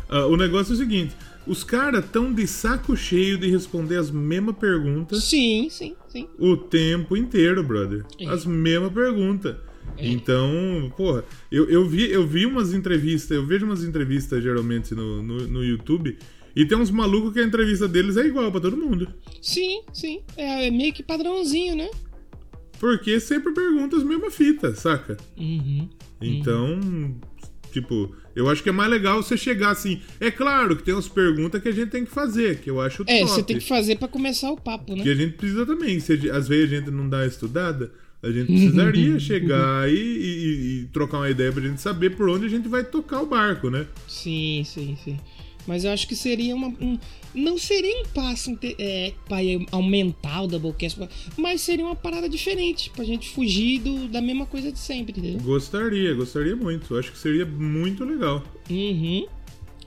Ah, 0.08 0.26
o 0.26 0.36
negócio 0.36 0.72
é 0.72 0.74
o 0.74 0.78
seguinte. 0.78 1.14
Os 1.46 1.64
caras 1.64 2.04
tão 2.10 2.32
de 2.32 2.46
saco 2.46 2.96
cheio 2.96 3.38
de 3.38 3.48
responder 3.48 3.96
as 3.96 4.10
mesmas 4.10 4.56
perguntas. 4.56 5.24
Sim, 5.24 5.68
sim, 5.70 5.96
sim. 6.08 6.28
O 6.38 6.56
tempo 6.56 7.16
inteiro, 7.16 7.62
brother. 7.64 8.04
É. 8.20 8.26
As 8.28 8.44
mesmas 8.44 8.92
perguntas. 8.92 9.56
É. 9.96 10.06
Então, 10.08 10.92
porra, 10.96 11.24
eu, 11.50 11.68
eu, 11.68 11.88
vi, 11.88 12.10
eu 12.10 12.26
vi 12.26 12.46
umas 12.46 12.72
entrevistas, 12.72 13.30
eu 13.30 13.44
vejo 13.44 13.66
umas 13.66 13.82
entrevistas 13.82 14.42
geralmente 14.42 14.94
no, 14.94 15.22
no, 15.22 15.48
no 15.48 15.64
YouTube 15.64 16.18
e 16.54 16.64
tem 16.64 16.78
uns 16.78 16.90
malucos 16.90 17.32
que 17.32 17.40
a 17.40 17.44
entrevista 17.44 17.88
deles 17.88 18.16
é 18.16 18.26
igual 18.26 18.50
para 18.50 18.60
todo 18.60 18.76
mundo. 18.76 19.08
Sim, 19.40 19.82
sim. 19.92 20.22
É, 20.36 20.66
é, 20.66 20.70
meio 20.70 20.92
que 20.92 21.02
padrãozinho, 21.02 21.76
né? 21.76 21.90
Porque 22.78 23.20
sempre 23.20 23.52
pergunta 23.52 23.96
as 23.96 24.02
mesmas 24.02 24.34
fitas, 24.34 24.80
saca? 24.80 25.16
Uhum, 25.36 25.88
então, 26.20 26.80
uhum. 26.80 27.14
tipo, 27.70 28.14
eu 28.34 28.48
acho 28.48 28.62
que 28.62 28.68
é 28.68 28.72
mais 28.72 28.90
legal 28.90 29.22
você 29.22 29.36
chegar 29.36 29.70
assim. 29.70 30.00
É 30.18 30.30
claro 30.30 30.76
que 30.76 30.82
tem 30.82 30.94
umas 30.94 31.08
perguntas 31.08 31.62
que 31.62 31.68
a 31.68 31.72
gente 31.72 31.90
tem 31.90 32.04
que 32.04 32.10
fazer, 32.10 32.58
que 32.60 32.68
eu 32.68 32.80
acho 32.80 33.02
É, 33.06 33.20
top. 33.20 33.30
você 33.30 33.42
tem 33.42 33.58
que 33.58 33.68
fazer 33.68 33.96
para 33.98 34.08
começar 34.08 34.50
o 34.50 34.56
papo, 34.56 34.96
né? 34.96 35.02
Que 35.02 35.10
a 35.10 35.14
gente 35.14 35.36
precisa 35.36 35.64
também. 35.64 36.00
Se, 36.00 36.30
às 36.30 36.48
vezes 36.48 36.72
a 36.72 36.76
gente 36.76 36.90
não 36.90 37.08
dá 37.08 37.26
estudada, 37.26 37.92
a 38.22 38.30
gente 38.30 38.46
precisaria 38.46 39.18
chegar 39.20 39.90
e, 39.90 39.94
e, 39.94 40.82
e, 40.82 40.88
trocar 40.92 41.18
uma 41.18 41.30
ideia 41.30 41.52
pra 41.52 41.62
gente 41.62 41.80
saber 41.80 42.10
por 42.10 42.28
onde 42.28 42.46
a 42.46 42.48
gente 42.48 42.68
vai 42.68 42.84
tocar 42.84 43.20
o 43.20 43.26
barco, 43.26 43.68
né? 43.68 43.86
Sim, 44.08 44.62
sim, 44.64 44.96
sim. 45.04 45.18
Mas 45.66 45.84
eu 45.84 45.92
acho 45.92 46.06
que 46.08 46.16
seria 46.16 46.54
uma. 46.54 46.68
Um, 46.68 46.98
não 47.34 47.56
seria 47.56 48.02
um 48.02 48.08
passo 48.08 48.58
é, 48.78 49.12
para 49.26 49.38
aumentar 49.70 50.42
o 50.42 50.46
Doublecast, 50.46 50.98
mas 51.36 51.60
seria 51.60 51.84
uma 51.84 51.96
parada 51.96 52.28
diferente, 52.28 52.90
pra 52.90 53.04
gente 53.04 53.28
fugir 53.30 53.80
do, 53.80 54.08
da 54.08 54.20
mesma 54.20 54.44
coisa 54.44 54.70
de 54.70 54.78
sempre, 54.78 55.12
entendeu? 55.12 55.40
Gostaria, 55.40 56.12
gostaria 56.14 56.56
muito. 56.56 56.92
Eu 56.92 56.98
acho 56.98 57.12
que 57.12 57.18
seria 57.18 57.46
muito 57.46 58.04
legal. 58.04 58.42
Uhum. 58.68 59.26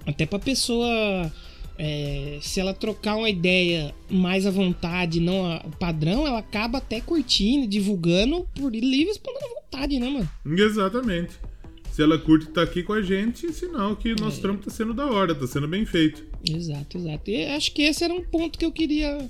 Até 0.06 0.26
pra 0.26 0.40
pessoa. 0.40 1.32
É, 1.78 2.40
se 2.42 2.62
ela 2.62 2.74
trocar 2.74 3.18
uma 3.18 3.30
ideia 3.30 3.94
mais 4.10 4.46
à 4.46 4.50
vontade, 4.50 5.20
não 5.20 5.46
a, 5.46 5.60
padrão, 5.78 6.26
ela 6.26 6.40
acaba 6.40 6.78
até 6.78 7.02
curtindo, 7.02 7.68
divulgando 7.68 8.48
por 8.56 8.74
livre 8.74 9.12
espontânea 9.12 9.50
vontade, 9.62 10.00
né, 10.00 10.10
mano? 10.10 10.30
Exatamente 10.58 11.38
se 11.96 12.04
ela 12.04 12.20
curte 12.20 12.50
estar 12.50 12.66
tá 12.66 12.70
aqui 12.70 12.84
com 12.84 12.92
a 12.92 13.02
gente, 13.02 13.54
sinal 13.54 13.96
que 13.96 14.12
o 14.12 14.18
nosso 14.18 14.40
é. 14.40 14.42
trampo 14.42 14.66
tá 14.66 14.70
sendo 14.70 14.94
da 14.94 15.06
hora, 15.10 15.34
tá 15.34 15.48
sendo 15.48 15.66
bem 15.66 15.86
feito. 15.86 16.26
Exato, 16.46 16.98
exato. 16.98 17.32
E 17.32 17.46
acho 17.46 17.72
que 17.72 17.84
esse 17.84 18.04
era 18.04 18.14
um 18.14 18.22
ponto 18.22 18.60
que 18.60 18.66
eu 18.66 18.72
queria 18.74 19.30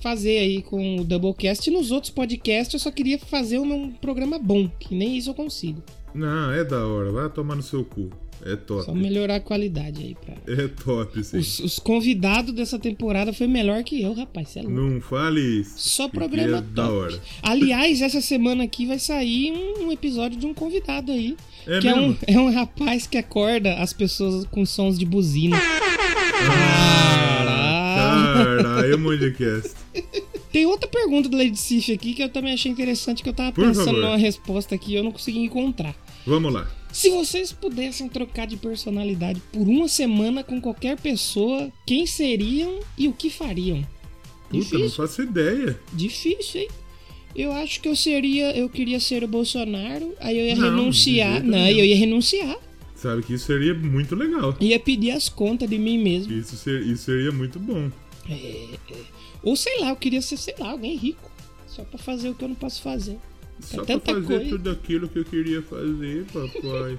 fazer 0.00 0.38
aí 0.38 0.60
com 0.60 0.96
o 0.96 1.04
Doublecast. 1.04 1.70
E 1.70 1.72
nos 1.72 1.92
outros 1.92 2.12
podcasts 2.12 2.74
eu 2.74 2.80
só 2.80 2.90
queria 2.90 3.16
fazer 3.16 3.60
um 3.60 3.92
programa 3.92 4.40
bom, 4.40 4.68
que 4.80 4.92
nem 4.92 5.16
isso 5.16 5.30
eu 5.30 5.34
consigo. 5.34 5.80
Não, 6.12 6.50
é 6.50 6.64
da 6.64 6.84
hora, 6.84 7.12
vai 7.12 7.30
tomar 7.30 7.54
no 7.54 7.62
seu 7.62 7.84
cu. 7.84 8.10
É 8.44 8.56
top. 8.56 8.84
Só 8.84 8.94
melhorar 8.94 9.36
a 9.36 9.40
qualidade 9.40 10.02
aí 10.02 10.14
pra. 10.14 10.34
É 10.52 10.68
top, 10.68 11.22
sim. 11.22 11.38
Os, 11.38 11.58
os 11.60 11.78
convidados 11.78 12.54
dessa 12.54 12.78
temporada 12.78 13.32
foi 13.32 13.46
melhor 13.46 13.82
que 13.84 14.00
eu, 14.00 14.12
rapaz. 14.14 14.48
Cê 14.50 14.60
é 14.60 14.62
louco. 14.62 14.76
Não 14.78 15.00
fale 15.00 15.40
isso. 15.60 15.74
Só 15.76 16.08
programa 16.08 16.58
é 16.58 16.60
top. 16.60 16.72
Da 16.72 16.90
hora. 16.90 17.20
Aliás, 17.42 18.00
essa 18.00 18.20
semana 18.20 18.64
aqui 18.64 18.86
vai 18.86 18.98
sair 18.98 19.52
um, 19.52 19.86
um 19.86 19.92
episódio 19.92 20.38
de 20.38 20.46
um 20.46 20.54
convidado 20.54 21.12
aí. 21.12 21.36
É 21.66 21.78
que 21.78 21.86
mesmo? 21.86 22.16
é 22.26 22.32
um, 22.32 22.38
é 22.38 22.40
um 22.40 22.52
rapaz 22.52 23.06
que 23.06 23.18
acorda 23.18 23.74
as 23.74 23.92
pessoas 23.92 24.46
com 24.46 24.64
sons 24.64 24.98
de 24.98 25.04
buzina. 25.04 25.58
Caralho, 27.40 28.62
Caralho 28.62 28.98
Mondcast. 28.98 29.74
Tem 30.52 30.66
outra 30.66 30.88
pergunta 30.88 31.28
do 31.28 31.36
Lady 31.36 31.56
Sif 31.56 31.92
aqui 31.92 32.12
que 32.12 32.22
eu 32.22 32.28
também 32.28 32.52
achei 32.54 32.72
interessante, 32.72 33.22
que 33.22 33.28
eu 33.28 33.32
tava 33.32 33.52
Por 33.52 33.64
pensando 33.64 33.86
favor. 33.86 34.00
numa 34.00 34.16
resposta 34.16 34.74
aqui 34.74 34.92
e 34.92 34.96
eu 34.96 35.04
não 35.04 35.12
consegui 35.12 35.38
encontrar. 35.38 35.94
Vamos 36.26 36.52
lá. 36.52 36.70
Se 36.92 37.08
vocês 37.10 37.52
pudessem 37.52 38.08
trocar 38.08 38.46
de 38.46 38.56
personalidade 38.56 39.40
por 39.52 39.66
uma 39.66 39.88
semana 39.88 40.42
com 40.42 40.60
qualquer 40.60 40.98
pessoa, 40.98 41.70
quem 41.86 42.06
seriam 42.06 42.80
e 42.98 43.06
o 43.08 43.12
que 43.12 43.30
fariam? 43.30 43.86
Puta, 44.48 44.58
Difícil. 44.58 44.78
não 44.80 44.90
faço 44.90 45.22
ideia. 45.22 45.78
Difícil, 45.92 46.62
hein? 46.62 46.68
Eu 47.34 47.52
acho 47.52 47.80
que 47.80 47.88
eu 47.88 47.94
seria. 47.94 48.56
Eu 48.56 48.68
queria 48.68 48.98
ser 48.98 49.22
o 49.22 49.28
Bolsonaro, 49.28 50.14
aí 50.18 50.36
eu 50.36 50.46
ia 50.46 50.56
não, 50.56 50.64
renunciar. 50.64 51.42
Não, 51.44 51.68
eu 51.68 51.84
ia 51.84 51.96
renunciar. 51.96 52.56
Sabe 52.96 53.22
que 53.22 53.34
isso 53.34 53.46
seria 53.46 53.72
muito 53.72 54.14
legal. 54.14 54.54
Ia 54.60 54.78
pedir 54.78 55.12
as 55.12 55.28
contas 55.28 55.70
de 55.70 55.78
mim 55.78 55.96
mesmo. 55.96 56.32
Isso, 56.32 56.56
ser, 56.56 56.82
isso 56.82 57.04
seria 57.04 57.30
muito 57.30 57.58
bom. 57.58 57.90
É, 58.28 58.34
é. 58.34 58.96
Ou 59.42 59.56
sei 59.56 59.80
lá, 59.80 59.90
eu 59.90 59.96
queria 59.96 60.20
ser, 60.20 60.36
sei 60.36 60.54
lá, 60.58 60.72
alguém 60.72 60.96
rico. 60.96 61.30
Só 61.66 61.84
pra 61.84 61.98
fazer 61.98 62.28
o 62.28 62.34
que 62.34 62.44
eu 62.44 62.48
não 62.48 62.56
posso 62.56 62.82
fazer. 62.82 63.16
Só 63.60 63.84
pra 63.84 64.00
fazer 64.00 64.26
coisa. 64.26 64.50
tudo 64.50 64.70
aquilo 64.70 65.08
que 65.08 65.18
eu 65.18 65.24
queria 65.24 65.62
fazer, 65.62 66.24
papai. 66.26 66.98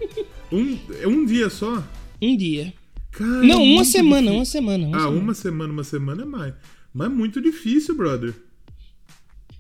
um, 0.51 0.77
um 1.07 1.25
dia 1.25 1.49
só? 1.49 1.83
Um 2.21 2.37
dia. 2.37 2.73
Cara, 3.11 3.43
não, 3.43 3.63
uma 3.63 3.83
semana, 3.83 4.31
difícil. 4.31 4.35
uma 4.35 4.45
semana, 4.45 4.87
uma 4.87 4.97
ah, 4.97 5.01
semana. 5.01 5.19
uma 5.19 5.33
semana, 5.33 5.73
uma 5.73 5.83
semana 5.83 6.21
é 6.21 6.25
mais. 6.25 6.53
Mas 6.93 7.07
é 7.07 7.09
muito 7.09 7.41
difícil, 7.41 7.95
brother. 7.95 8.33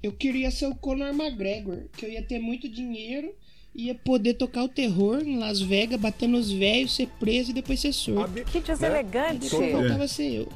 Eu 0.01 0.11
queria 0.11 0.49
ser 0.49 0.67
o 0.67 0.75
Conor 0.75 1.09
McGregor, 1.09 1.83
que 1.95 2.05
eu 2.05 2.09
ia 2.09 2.23
ter 2.23 2.39
muito 2.39 2.67
dinheiro, 2.67 3.33
ia 3.75 3.93
poder 3.93 4.33
tocar 4.33 4.63
o 4.63 4.69
terror 4.69 5.21
em 5.21 5.37
Las 5.37 5.61
Vegas, 5.61 5.99
bater 5.99 6.27
nos 6.27 6.51
velhos, 6.51 6.95
ser 6.95 7.07
preso 7.19 7.51
e 7.51 7.53
depois 7.53 7.79
ser 7.79 7.93
surdo. 7.93 8.43
Que 8.45 8.59
deselegante. 8.59 9.49
Depois 9.49 9.71
voltava 9.71 10.03
a 10.03 10.07
ser 10.07 10.33
eu. 10.33 10.49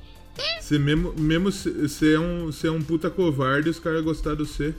Você 0.60 0.80
mesmo, 0.80 1.14
mesmo 1.14 1.52
ser 1.52 2.16
é 2.16 2.20
um, 2.20 2.52
ser 2.52 2.68
é 2.68 2.72
um 2.72 2.82
puta 2.82 3.10
covarde, 3.10 3.70
os 3.70 3.80
caras 3.80 4.04
gostaram 4.04 4.38
de 4.38 4.44
você. 4.44 4.74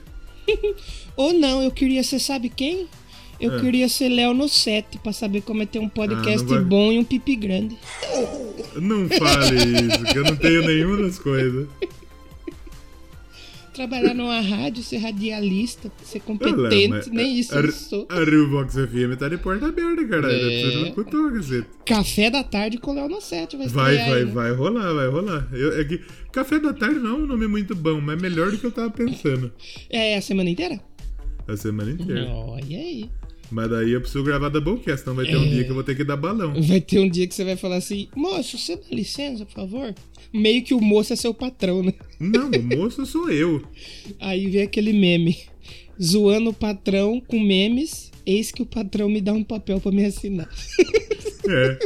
Ou 1.15 1.33
não, 1.33 1.61
eu 1.61 1.71
queria 1.71 2.03
ser, 2.03 2.19
sabe 2.19 2.49
quem? 2.49 2.87
Eu 3.39 3.55
é. 3.55 3.59
queria 3.59 3.87
ser 3.87 4.09
Léo 4.09 4.33
no 4.33 4.49
set 4.49 4.97
pra 4.99 5.13
saber 5.13 5.41
como 5.41 5.61
é 5.61 5.65
ter 5.65 5.79
um 5.79 5.89
podcast 5.89 6.43
ah, 6.43 6.55
vai... 6.55 6.63
bom 6.63 6.91
e 6.91 6.97
um 6.97 7.03
pipi 7.03 7.35
grande. 7.35 7.77
Não 8.75 9.07
fale 9.09 9.55
isso, 9.55 10.03
que 10.11 10.17
eu 10.17 10.23
não 10.23 10.35
tenho 10.35 10.65
nenhuma 10.65 10.97
das 11.03 11.19
coisas 11.19 11.67
trabalhar 13.77 14.15
numa 14.15 14.41
rádio, 14.41 14.81
ser 14.83 14.97
radialista, 14.97 15.91
ser 16.03 16.19
competente, 16.21 17.09
nem 17.11 17.39
isso 17.39 17.55
a, 17.55 17.61
eu 17.61 17.71
sou. 17.71 18.07
A 18.09 18.23
Rio 18.23 18.49
Vox 18.49 18.73
FM 18.73 19.17
tá 19.17 19.29
de 19.29 19.37
porta 19.37 19.67
aberta, 19.67 20.07
cara. 20.07 20.33
É. 20.33 20.91
Cutou, 20.91 21.31
Café 21.85 22.29
da 22.31 22.43
tarde 22.43 22.77
com 22.79 22.91
o 22.91 22.93
Léo 22.95 23.07
no 23.07 23.21
set. 23.21 23.55
Vai, 23.55 23.67
vai, 23.67 23.95
vai, 23.95 24.13
aí, 24.13 24.25
né? 24.25 24.31
vai 24.31 24.51
rolar, 24.51 24.93
vai 24.93 25.07
rolar. 25.07 25.47
Eu, 25.53 25.79
é 25.79 25.83
que, 25.83 26.01
Café 26.31 26.59
da 26.59 26.73
tarde 26.73 26.99
não 26.99 27.11
é 27.11 27.13
um 27.13 27.27
nome 27.27 27.47
muito 27.47 27.75
bom, 27.75 28.01
mas 28.01 28.17
é 28.17 28.21
melhor 28.21 28.49
do 28.49 28.57
que 28.57 28.65
eu 28.65 28.71
tava 28.71 28.89
pensando. 28.89 29.51
É 29.89 30.17
a 30.17 30.21
semana 30.21 30.49
inteira? 30.49 30.79
A 31.47 31.55
semana 31.55 31.91
inteira. 31.91 32.27
Olha 32.29 32.79
aí. 32.79 33.09
Mas 33.49 33.69
daí 33.69 33.91
eu 33.91 34.01
preciso 34.01 34.23
gravar 34.23 34.49
Doublecast, 34.49 35.03
então 35.03 35.15
vai 35.15 35.25
ter 35.25 35.33
é... 35.33 35.37
um 35.37 35.47
dia 35.47 35.63
que 35.63 35.69
eu 35.69 35.75
vou 35.75 35.83
ter 35.83 35.95
que 35.95 36.03
dar 36.03 36.17
balão. 36.17 36.53
Vai 36.61 36.81
ter 36.81 36.99
um 36.99 37.09
dia 37.09 37.27
que 37.27 37.33
você 37.33 37.45
vai 37.45 37.55
falar 37.55 37.77
assim, 37.77 38.09
moço, 38.15 38.57
você 38.57 38.75
dá 38.75 38.83
licença, 38.91 39.45
por 39.45 39.53
favor? 39.53 39.95
Meio 40.33 40.63
que 40.63 40.73
o 40.73 40.81
moço 40.81 41.13
é 41.13 41.15
seu 41.15 41.33
patrão, 41.33 41.83
né? 41.83 41.93
Não, 42.19 42.49
o 42.49 42.77
moço 42.77 43.05
sou 43.05 43.29
eu. 43.29 43.63
Aí 44.19 44.49
vem 44.49 44.61
aquele 44.61 44.93
meme. 44.93 45.37
Zoando 46.01 46.51
o 46.51 46.53
patrão 46.53 47.19
com 47.19 47.39
memes, 47.39 48.11
eis 48.25 48.51
que 48.51 48.61
o 48.61 48.65
patrão 48.65 49.09
me 49.09 49.19
dá 49.21 49.33
um 49.33 49.43
papel 49.43 49.79
para 49.79 49.91
me 49.91 50.05
assinar. 50.05 50.49
É. 51.49 51.79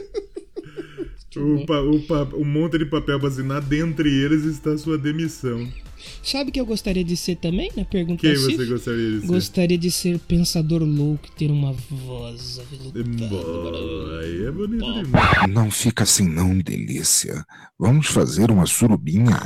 O, 1.37 1.65
pa, 1.65 1.79
o, 1.79 1.99
pa, 2.01 2.23
o 2.33 2.43
monte 2.43 2.77
de 2.77 2.85
papel 2.85 3.17
pra 3.17 3.29
assinar, 3.29 3.61
dentre 3.61 4.09
eles 4.09 4.43
está 4.43 4.73
a 4.73 4.77
sua 4.77 4.97
demissão. 4.97 5.65
Sabe 6.23 6.51
que 6.51 6.59
eu 6.59 6.65
gostaria 6.65 7.03
de 7.03 7.15
ser 7.17 7.35
também, 7.35 7.71
na 7.75 7.85
pergunta 7.85 8.21
Quem 8.21 8.35
você 8.35 8.65
gostaria 8.65 9.11
de 9.11 9.21
ser? 9.21 9.27
Gostaria 9.27 9.77
de 9.77 9.91
ser 9.91 10.19
pensador 10.19 10.83
louco, 10.83 11.29
ter 11.31 11.49
uma 11.51 11.73
voz. 11.73 12.59
Aí 14.21 14.45
é 14.45 14.51
bonito 14.51 15.03
demais. 15.03 15.49
Não 15.49 15.71
fica 15.71 16.03
assim 16.03 16.27
não, 16.27 16.57
delícia. 16.57 17.45
Vamos 17.79 18.07
fazer 18.07 18.51
uma 18.51 18.65
surubinha. 18.65 19.39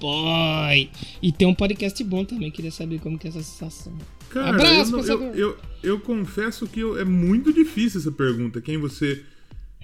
Boy! 0.00 0.90
E 1.22 1.32
tem 1.32 1.46
um 1.46 1.54
podcast 1.54 2.02
bom 2.04 2.24
também, 2.24 2.50
queria 2.50 2.70
saber 2.70 3.00
como 3.00 3.18
que 3.18 3.26
é 3.26 3.30
essa 3.30 3.42
sensação. 3.42 3.92
Cara, 4.30 4.50
Abraço, 4.50 4.96
eu, 4.96 5.22
eu, 5.22 5.34
eu, 5.34 5.56
eu, 5.82 6.00
confesso 6.00 6.66
que 6.66 6.80
é 6.98 7.04
muito 7.04 7.52
difícil 7.52 8.00
essa 8.00 8.12
pergunta. 8.12 8.60
Quem 8.60 8.78
você 8.78 9.22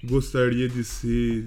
gostaria 0.05 0.69
de 0.69 0.85
ser? 0.85 1.45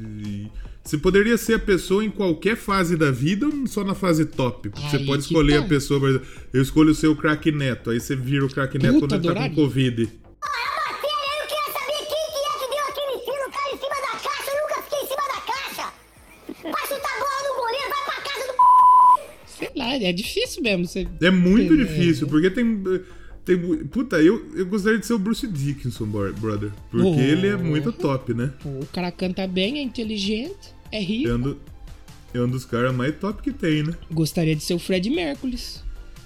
Você 0.84 0.98
poderia 0.98 1.38
ser 1.38 1.56
a 1.56 1.60
pessoa 1.60 2.06
em 2.06 2.12
qualquer 2.12 2.56
fase 2.56 2.96
da 2.96 3.10
vida 3.10 3.48
ou 3.48 3.68
só 3.68 3.84
na 3.84 3.96
fase 3.96 4.26
top? 4.26 4.70
Você 4.70 5.00
pode 5.00 5.24
escolher 5.24 5.60
tá. 5.60 5.66
a 5.66 5.68
pessoa, 5.68 6.00
por 6.00 6.10
exemplo, 6.10 6.28
eu 6.54 6.62
escolho 6.62 6.94
o 7.12 7.16
craque 7.16 7.52
neto, 7.52 7.90
aí 7.90 8.00
você 8.00 8.16
vira 8.16 8.46
o 8.46 8.50
craque 8.50 8.78
neto 8.78 9.00
quando 9.00 9.14
ele 9.16 9.34
tá 9.34 9.50
com 9.50 9.56
Covid. 9.56 10.10
Sei 19.58 19.72
lá, 19.74 19.96
é 19.96 20.12
difícil 20.12 20.62
mesmo. 20.62 20.86
Você... 20.86 21.08
É 21.22 21.32
muito 21.32 21.76
difícil, 21.78 22.28
porque 22.28 22.50
tem. 22.50 22.84
Tem, 23.46 23.58
puta, 23.86 24.20
eu, 24.22 24.44
eu 24.56 24.66
gostaria 24.66 24.98
de 24.98 25.06
ser 25.06 25.14
o 25.14 25.20
Bruce 25.20 25.46
Dickinson, 25.48 26.06
brother. 26.06 26.72
Porque 26.90 27.08
oh. 27.08 27.20
ele 27.20 27.48
é 27.48 27.56
muito 27.56 27.92
top, 27.92 28.34
né? 28.34 28.52
O 28.66 28.86
cara 28.88 29.12
canta 29.12 29.46
bem, 29.48 29.78
é 29.78 29.82
inteligente. 29.84 30.74
É 30.92 31.00
rico. 31.00 31.30
É 31.30 31.36
um, 31.36 31.40
do, 31.40 31.62
é 32.34 32.42
um 32.42 32.50
dos 32.50 32.66
caras 32.66 32.94
mais 32.94 33.16
top 33.18 33.44
que 33.44 33.54
tem, 33.54 33.84
né? 33.84 33.94
Gostaria 34.12 34.56
de 34.56 34.64
ser 34.64 34.74
o 34.74 34.80
Fred 34.80 35.08
Mercury. 35.12 35.60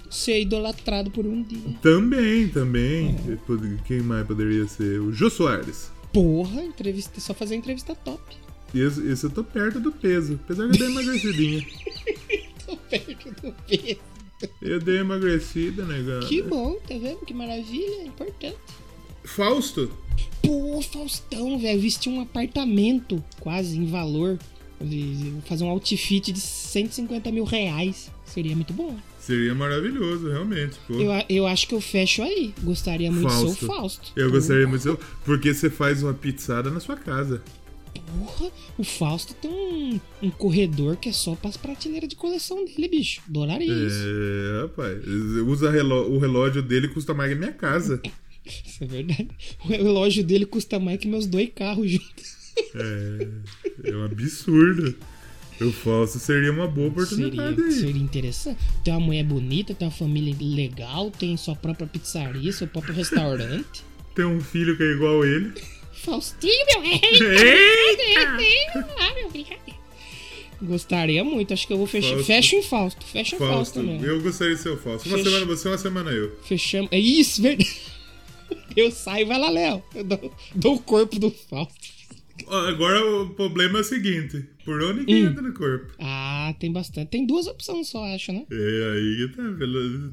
Ser 0.08 0.40
idolatrado 0.40 1.10
por 1.10 1.26
um 1.26 1.42
dia. 1.42 1.76
Também, 1.82 2.48
também. 2.48 3.16
É. 3.28 3.84
Quem 3.84 4.00
mais 4.00 4.26
poderia 4.26 4.66
ser? 4.66 5.00
O 5.00 5.12
Jô 5.12 5.28
Soares. 5.28 5.90
Porra, 6.12 6.62
entrevista, 6.62 7.20
só 7.20 7.34
fazer 7.34 7.54
entrevista 7.54 7.94
top. 7.94 8.22
Esse, 8.74 9.06
esse 9.06 9.24
eu 9.24 9.30
tô 9.30 9.44
perto 9.44 9.78
do 9.78 9.92
peso. 9.92 10.40
Apesar 10.44 10.68
de 10.68 10.80
eu 10.80 10.86
dar 10.86 10.90
emagrecidinha. 10.90 11.64
tô 12.66 12.76
perto 12.76 13.30
do 13.42 13.52
peso. 13.68 14.09
Eu 14.60 14.80
dei 14.80 14.98
emagrecida, 14.98 15.84
negão. 15.84 16.20
Que 16.20 16.42
bom, 16.42 16.74
tá 16.86 16.94
vendo? 16.94 17.24
Que 17.26 17.34
maravilha, 17.34 18.04
importante. 18.04 18.56
Fausto? 19.24 19.90
Pô, 20.42 20.80
Faustão, 20.82 21.58
velho, 21.58 21.80
vestir 21.80 22.10
um 22.10 22.20
apartamento 22.20 23.22
quase 23.38 23.76
em 23.76 23.86
valor. 23.86 24.38
Fazer 25.44 25.64
um 25.64 25.68
outfit 25.68 26.32
de 26.32 26.40
150 26.40 27.30
mil 27.30 27.44
reais. 27.44 28.10
Seria 28.24 28.54
muito 28.56 28.72
bom. 28.72 28.96
Seria 29.18 29.54
maravilhoso, 29.54 30.30
realmente. 30.30 30.78
Pô. 30.88 30.94
Eu, 30.94 31.10
eu 31.28 31.46
acho 31.46 31.68
que 31.68 31.74
eu 31.74 31.80
fecho 31.80 32.22
aí. 32.22 32.54
Gostaria 32.62 33.12
muito 33.12 33.28
Fausto. 33.28 33.46
de 33.46 33.58
ser 33.58 33.64
o 33.64 33.68
Fausto. 33.68 34.12
Eu 34.16 34.30
gostaria 34.30 34.66
muito 34.66 34.78
de 34.78 34.82
ser 34.84 34.90
o... 34.90 35.00
Porque 35.24 35.52
você 35.52 35.68
faz 35.68 36.02
uma 36.02 36.14
pizzada 36.14 36.70
na 36.70 36.80
sua 36.80 36.96
casa. 36.96 37.42
Porra, 38.18 38.50
o 38.78 38.84
Fausto 38.84 39.34
tem 39.34 39.50
um, 39.50 40.00
um 40.22 40.30
corredor 40.30 40.96
que 40.96 41.08
é 41.08 41.12
só 41.12 41.34
para 41.34 41.50
as 41.50 41.56
prateleiras 41.56 42.08
de 42.08 42.16
coleção 42.16 42.64
dele, 42.64 42.88
bicho. 42.88 43.22
Adoraria 43.28 43.72
é, 43.72 43.86
isso. 43.86 44.04
É, 44.04 44.62
rapaz. 44.62 45.06
Usa 45.46 45.70
o 45.70 46.18
relógio 46.18 46.62
dele 46.62 46.88
custa 46.88 47.14
mais 47.14 47.32
que 47.32 47.38
minha 47.38 47.52
casa. 47.52 48.00
Isso 48.44 48.82
é 48.82 48.86
verdade. 48.86 49.28
O 49.64 49.68
relógio 49.68 50.24
dele 50.24 50.46
custa 50.46 50.78
mais 50.78 50.98
que 50.98 51.06
meus 51.06 51.26
dois 51.26 51.50
carros 51.54 51.90
juntos. 51.90 52.40
É, 52.74 53.90
é 53.90 53.96
um 53.96 54.04
absurdo. 54.04 54.94
O 55.60 55.70
falso 55.70 56.18
seria 56.18 56.50
uma 56.50 56.66
boa 56.66 56.88
oportunidade 56.88 57.54
Seria, 57.56 57.64
aí. 57.66 57.72
seria 57.72 58.02
interessante. 58.02 58.58
Tem 58.82 58.94
uma 58.94 59.00
mulher 59.00 59.24
bonita, 59.24 59.74
tem 59.74 59.86
uma 59.86 59.92
família 59.92 60.34
legal, 60.40 61.10
tem 61.10 61.36
sua 61.36 61.54
própria 61.54 61.86
pizzaria, 61.86 62.50
seu 62.50 62.66
próprio 62.66 62.94
restaurante. 62.94 63.84
Tem 64.14 64.24
um 64.24 64.40
filho 64.40 64.76
que 64.76 64.82
é 64.82 64.92
igual 64.92 65.22
a 65.22 65.26
ele. 65.26 65.52
Faustinho, 66.04 66.66
meu 66.66 66.82
rei! 66.82 67.00
Eita! 67.02 68.88
Ah, 68.98 69.14
meu 69.14 69.30
brincadeira. 69.30 69.78
Gostaria 70.62 71.24
muito, 71.24 71.52
acho 71.54 71.66
que 71.66 71.72
eu 71.72 71.78
vou 71.78 71.86
fechar. 71.86 72.18
Fecha 72.22 72.54
em 72.56 72.62
Fausto, 72.62 73.04
fecha 73.06 73.34
em 73.34 73.38
Fausto, 73.38 73.54
Fausto, 73.54 73.82
mesmo. 73.82 74.04
eu 74.06 74.20
gostaria 74.20 74.54
de 74.54 74.60
ser 74.60 74.68
o 74.70 74.76
Fausto. 74.76 75.08
Uma 75.08 75.16
Fecha- 75.18 75.30
semana 75.30 75.46
você, 75.46 75.68
uma 75.68 75.78
semana 75.78 76.10
eu. 76.10 76.36
Fechamos. 76.42 76.90
É 76.92 76.98
isso, 76.98 77.40
verdade. 77.42 77.70
Eu 78.76 78.90
saio, 78.90 79.26
vai 79.26 79.38
lá, 79.38 79.48
Léo. 79.50 79.82
Eu 79.94 80.04
dou, 80.04 80.34
dou 80.54 80.74
o 80.74 80.78
corpo 80.82 81.18
do 81.18 81.30
Fausto. 81.30 82.00
Agora 82.48 83.04
o 83.04 83.30
problema 83.30 83.78
é 83.78 83.80
o 83.80 83.84
seguinte: 83.84 84.44
por 84.64 84.82
onde 84.82 85.04
que 85.04 85.14
Hum. 85.14 85.26
entra 85.28 85.42
no 85.42 85.52
corpo? 85.54 85.92
Ah, 85.98 86.54
tem 86.58 86.70
bastante. 86.72 87.08
Tem 87.08 87.26
duas 87.26 87.46
opções 87.46 87.88
só, 87.88 88.04
acho, 88.14 88.32
né? 88.32 88.44
É 88.50 88.92
aí 88.94 89.28
tá. 89.34 89.42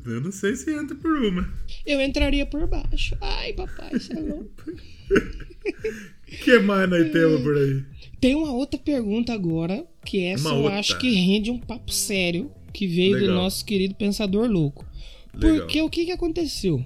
Eu 0.09 0.21
não 0.21 0.31
sei 0.31 0.55
se 0.55 0.71
entra 0.73 0.95
por 0.95 1.11
uma. 1.17 1.49
Eu 1.85 1.99
entraria 2.01 2.45
por 2.45 2.67
baixo. 2.67 3.17
Ai, 3.21 3.53
papai, 3.53 3.91
você 3.91 4.13
é 4.13 4.19
louco. 4.19 4.51
O 5.11 6.37
que 6.43 6.59
mais 6.59 6.89
nós 6.89 7.11
temos 7.11 7.41
por 7.41 7.57
aí? 7.57 7.83
Tem 8.19 8.35
uma 8.35 8.51
outra 8.51 8.79
pergunta 8.79 9.33
agora, 9.33 9.85
que 10.05 10.23
essa 10.23 10.49
Uma 10.49 10.57
eu 10.57 10.63
outra. 10.63 10.79
acho 10.79 10.97
que 10.97 11.13
rende 11.13 11.51
um 11.51 11.59
papo 11.59 11.91
sério, 11.91 12.51
que 12.73 12.87
veio 12.87 13.13
do 13.15 13.21
Legal. 13.21 13.35
nosso 13.35 13.63
querido 13.65 13.95
Pensador 13.95 14.49
Louco. 14.49 14.85
Legal. 15.33 15.59
Porque 15.59 15.81
o 15.81 15.89
que, 15.89 16.05
que 16.05 16.11
aconteceu? 16.11 16.83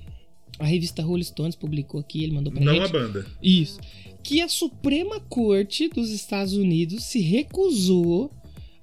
A 0.60 0.66
revista 0.66 1.02
Rolling 1.02 1.24
Stones 1.24 1.56
publicou 1.56 2.00
aqui, 2.00 2.24
ele 2.24 2.34
mandou 2.34 2.52
pra 2.52 2.64
Não 2.64 2.74
gente. 2.74 2.84
a 2.86 2.88
banda. 2.90 3.26
Isso. 3.42 3.80
Que 4.24 4.42
a 4.42 4.48
Suprema 4.50 5.20
Corte 5.22 5.88
dos 5.88 6.12
Estados 6.12 6.54
Unidos 6.54 7.04
se 7.06 7.20
recusou 7.22 8.30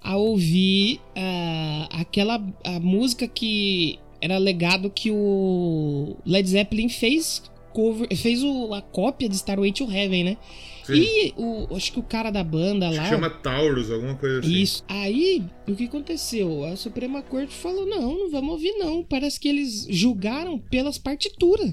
a 0.01 0.17
ouvir 0.17 1.01
ah, 1.15 1.89
aquela 1.93 2.45
a 2.65 2.81
música 2.81 3.29
que 3.29 3.99
era 4.21 4.35
alegado 4.37 4.91
que 4.91 5.11
o 5.13 6.17
Led 6.27 6.49
Zeppelin 6.49 6.89
fez 6.89 7.43
cover, 7.79 8.09
fez 8.17 8.43
o- 8.43 8.75
a 8.75 8.83
cópia 8.83 9.29
de 9.29 9.37
Starway 9.37 9.71
to 9.73 9.85
Heaven, 9.89 10.25
né? 10.25 10.37
Sim. 10.85 10.95
E 10.95 11.35
o, 11.37 11.77
acho 11.77 11.93
que 11.93 12.01
o 12.01 12.03
cara 12.03 12.31
da 12.33 12.43
banda 12.43 12.91
lá. 12.91 13.09
chama 13.09 13.31
Taurus, 13.31 13.89
alguma 13.91 14.17
coisa 14.17 14.41
assim. 14.41 14.53
Isso. 14.53 14.83
Aí, 14.89 15.45
o 15.69 15.77
que 15.77 15.85
aconteceu? 15.85 16.65
A 16.65 16.75
Suprema 16.77 17.23
Corte 17.23 17.55
falou: 17.55 17.87
não, 17.87 18.19
não 18.19 18.31
vamos 18.31 18.51
ouvir, 18.53 18.73
não. 18.79 19.05
Parece 19.05 19.39
que 19.39 19.49
eles 19.49 19.87
julgaram 19.89 20.59
pelas 20.59 20.99
partituras. 20.99 21.73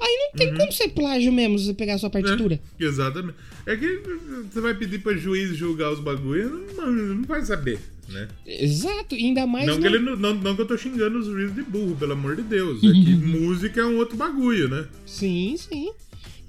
Aí 0.00 0.16
não 0.18 0.32
tem 0.36 0.54
como 0.56 0.72
ser 0.72 0.88
plágio 0.88 1.32
mesmo 1.32 1.56
se 1.58 1.66
você 1.66 1.74
pegar 1.74 1.94
a 1.94 1.98
sua 1.98 2.10
partitura. 2.10 2.60
É, 2.80 2.84
exatamente. 2.84 3.36
É 3.64 3.76
que 3.76 4.02
você 4.50 4.60
vai 4.60 4.74
pedir 4.74 4.98
pra 5.00 5.14
juiz 5.16 5.56
julgar 5.56 5.92
os 5.92 6.00
bagulho, 6.00 6.66
não, 6.76 6.90
não 6.90 7.22
vai 7.22 7.44
saber, 7.44 7.78
né? 8.08 8.28
Exato, 8.46 9.14
ainda 9.14 9.46
mais. 9.46 9.66
não, 9.66 9.74
que 9.76 9.88
no- 9.88 9.96
ele, 9.96 9.98
não, 10.16 10.34
não, 10.34 10.54
que 10.54 10.62
eu 10.62 10.66
tô 10.66 10.76
xingando 10.76 11.18
os 11.18 11.26
juízes 11.26 11.54
de 11.54 11.62
burro, 11.62 11.96
pelo 11.96 12.12
amor 12.12 12.36
de 12.36 12.42
Deus. 12.42 12.78
É 12.82 12.88
que 12.92 13.14
música 13.16 13.80
é 13.80 13.84
um 13.86 13.96
outro 13.96 14.16
bagulho, 14.16 14.68
né? 14.68 14.86
Sim, 15.06 15.56
sim. 15.56 15.92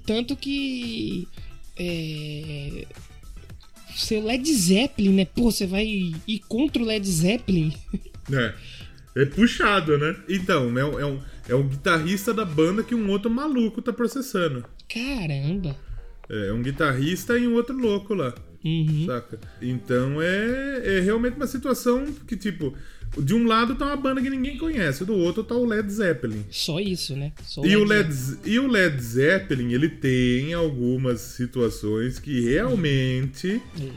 Tanto 0.04 0.36
que. 0.36 1.26
É. 1.78 2.86
Seu 3.94 4.22
Led 4.22 4.52
Zeppelin, 4.52 5.12
né? 5.14 5.24
Pô, 5.24 5.50
você 5.50 5.66
vai 5.66 5.86
ir 5.86 6.38
contra 6.48 6.82
o 6.82 6.86
Led 6.86 7.06
Zeppelin? 7.08 7.72
É. 8.32 8.54
É 9.14 9.24
puxado, 9.24 9.96
né? 9.96 10.14
Então, 10.28 10.78
é 10.78 10.84
um, 10.84 11.00
é, 11.00 11.06
um, 11.06 11.20
é 11.48 11.54
um 11.54 11.66
guitarrista 11.66 12.34
da 12.34 12.44
banda 12.44 12.82
que 12.82 12.94
um 12.94 13.08
outro 13.08 13.30
maluco 13.30 13.80
tá 13.80 13.90
processando. 13.92 14.62
Caramba. 14.86 15.74
É 16.28 16.52
um 16.52 16.60
guitarrista 16.62 17.38
e 17.38 17.46
um 17.48 17.54
outro 17.54 17.74
louco 17.74 18.12
lá. 18.12 18.34
Uhum. 18.66 19.06
Saca? 19.06 19.38
Então 19.62 20.20
é, 20.20 20.96
é 20.98 21.00
realmente 21.00 21.36
uma 21.36 21.46
situação 21.46 22.04
que, 22.26 22.36
tipo, 22.36 22.74
de 23.16 23.32
um 23.34 23.46
lado 23.46 23.76
tá 23.76 23.86
uma 23.86 23.96
banda 23.96 24.20
que 24.20 24.28
ninguém 24.28 24.58
conhece, 24.58 25.04
do 25.04 25.14
outro 25.14 25.44
tá 25.44 25.54
o 25.54 25.64
Led 25.64 25.88
Zeppelin. 25.90 26.44
Só 26.50 26.80
isso, 26.80 27.14
né? 27.14 27.32
Só 27.44 27.64
E 27.64 27.76
o, 27.76 27.84
Led 27.84 28.08
Led, 28.08 28.12
Z- 28.12 28.38
e 28.44 28.58
o 28.58 28.66
Led 28.66 29.00
Zeppelin, 29.00 29.72
ele 29.72 29.88
tem 29.88 30.52
algumas 30.52 31.20
situações 31.20 32.18
que 32.18 32.40
realmente 32.40 33.62
Zeppelin. 33.76 33.92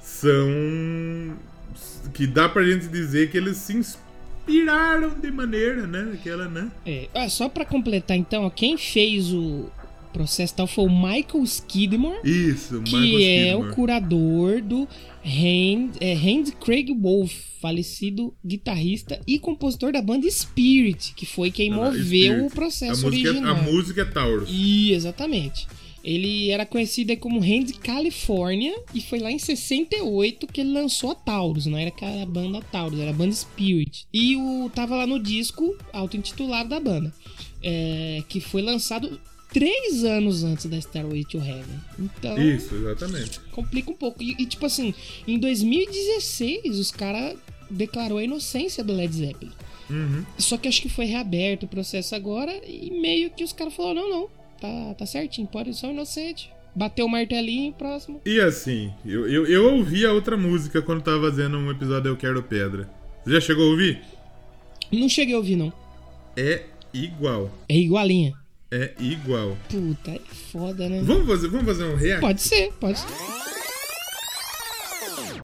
são. 0.00 1.36
que 2.14 2.26
dá 2.26 2.48
pra 2.48 2.64
gente 2.64 2.86
dizer 2.88 3.30
que 3.30 3.36
eles 3.36 3.56
se 3.58 3.76
inspiraram 3.76 5.10
de 5.20 5.30
maneira, 5.30 5.86
né? 5.86 6.12
Aquela, 6.14 6.48
né? 6.48 6.70
É, 6.86 7.08
ah, 7.14 7.28
só 7.28 7.48
pra 7.48 7.64
completar 7.64 8.16
então, 8.16 8.48
quem 8.50 8.78
fez 8.78 9.32
o 9.32 9.68
processo 10.16 10.54
tal 10.54 10.66
foi 10.66 10.84
o 10.86 10.90
Michael 10.90 11.44
Skidmore, 11.44 12.18
Isso, 12.24 12.80
que 12.82 12.96
Michael 12.96 13.18
é 13.20 13.46
Skidmore. 13.48 13.70
o 13.70 13.74
curador 13.74 14.62
do 14.62 14.88
Hand, 15.24 15.90
é, 16.00 16.14
Hand 16.14 16.52
Craig 16.60 16.90
Wolf, 16.92 17.32
falecido 17.60 18.34
guitarrista 18.44 19.20
e 19.26 19.38
compositor 19.38 19.92
da 19.92 20.00
banda 20.00 20.30
Spirit, 20.30 21.12
que 21.14 21.26
foi 21.26 21.50
quem 21.50 21.72
Ah, 21.72 21.76
moveu 21.76 22.02
Spirit. 22.04 22.40
o 22.46 22.50
processo 22.50 23.06
a 23.06 23.10
música, 23.10 23.28
é- 23.28 23.30
original. 23.32 23.56
a 23.56 23.62
música 23.62 24.00
é 24.02 24.04
Taurus. 24.04 24.48
E, 24.50 24.92
exatamente. 24.92 25.66
Ele 26.04 26.50
era 26.50 26.64
conhecido 26.64 27.16
como 27.16 27.40
Hand 27.40 27.72
California 27.82 28.72
e 28.94 29.00
foi 29.00 29.18
lá 29.18 29.28
em 29.32 29.40
68 29.40 30.46
que 30.46 30.60
ele 30.60 30.70
lançou 30.72 31.10
a 31.10 31.14
Taurus, 31.16 31.66
não 31.66 31.76
era 31.76 31.92
a 32.22 32.26
banda 32.26 32.60
Taurus, 32.70 33.00
era 33.00 33.10
a 33.10 33.12
banda 33.12 33.32
Spirit. 33.34 34.06
E 34.14 34.36
o 34.36 34.70
tava 34.72 34.94
lá 34.94 35.04
no 35.06 35.18
disco 35.18 35.76
auto-intitulado 35.92 36.68
da 36.68 36.78
banda, 36.78 37.12
é, 37.60 38.22
que 38.28 38.38
foi 38.38 38.62
lançado 38.62 39.20
três 39.52 40.04
anos 40.04 40.44
antes 40.44 40.66
da 40.66 40.76
Starway 40.76 41.24
to 41.24 41.38
Heaven. 41.38 41.80
Então, 41.98 42.38
Isso, 42.38 42.74
exatamente. 42.74 43.40
complica 43.52 43.90
um 43.90 43.94
pouco. 43.94 44.22
E, 44.22 44.36
e, 44.38 44.46
tipo 44.46 44.66
assim, 44.66 44.94
em 45.26 45.38
2016 45.38 46.78
os 46.78 46.90
caras 46.90 47.36
declarou 47.70 48.18
a 48.18 48.24
inocência 48.24 48.84
do 48.84 48.92
Led 48.92 49.14
Zeppelin. 49.14 49.52
Uhum. 49.88 50.24
Só 50.38 50.56
que 50.56 50.68
acho 50.68 50.82
que 50.82 50.88
foi 50.88 51.04
reaberto 51.04 51.66
o 51.66 51.68
processo 51.68 52.14
agora 52.14 52.52
e 52.66 52.90
meio 52.90 53.30
que 53.30 53.44
os 53.44 53.52
caras 53.52 53.74
falaram, 53.74 54.02
não, 54.02 54.10
não, 54.10 54.28
tá, 54.60 54.94
tá 54.94 55.06
certinho, 55.06 55.46
pode 55.46 55.74
ser 55.76 55.88
inocente. 55.88 56.50
Bateu 56.74 57.06
o 57.06 57.08
martelinho, 57.08 57.72
próximo. 57.72 58.20
E 58.26 58.38
assim, 58.38 58.92
eu, 59.04 59.26
eu, 59.26 59.46
eu 59.46 59.74
ouvi 59.76 60.04
a 60.04 60.12
outra 60.12 60.36
música 60.36 60.82
quando 60.82 61.02
tava 61.02 61.30
fazendo 61.30 61.56
um 61.56 61.70
episódio 61.70 62.10
Eu 62.10 62.16
Quero 62.18 62.42
Pedra. 62.42 62.90
Você 63.24 63.32
já 63.32 63.40
chegou 63.40 63.64
a 63.64 63.70
ouvir? 63.70 64.02
Não 64.92 65.08
cheguei 65.08 65.34
a 65.34 65.38
ouvir, 65.38 65.56
não. 65.56 65.72
É 66.36 66.64
igual. 66.92 67.50
É 67.66 67.76
igualinha. 67.76 68.34
É 68.70 68.92
igual. 68.98 69.56
Puta, 69.68 70.10
é 70.10 70.20
foda, 70.50 70.88
né? 70.88 71.00
Vamos 71.04 71.26
fazer, 71.26 71.48
vamos 71.48 71.66
fazer 71.66 71.84
um 71.84 71.94
react? 71.96 72.20
Pode 72.20 72.42
ser, 72.42 72.72
pode 72.80 72.98
ser. 72.98 73.06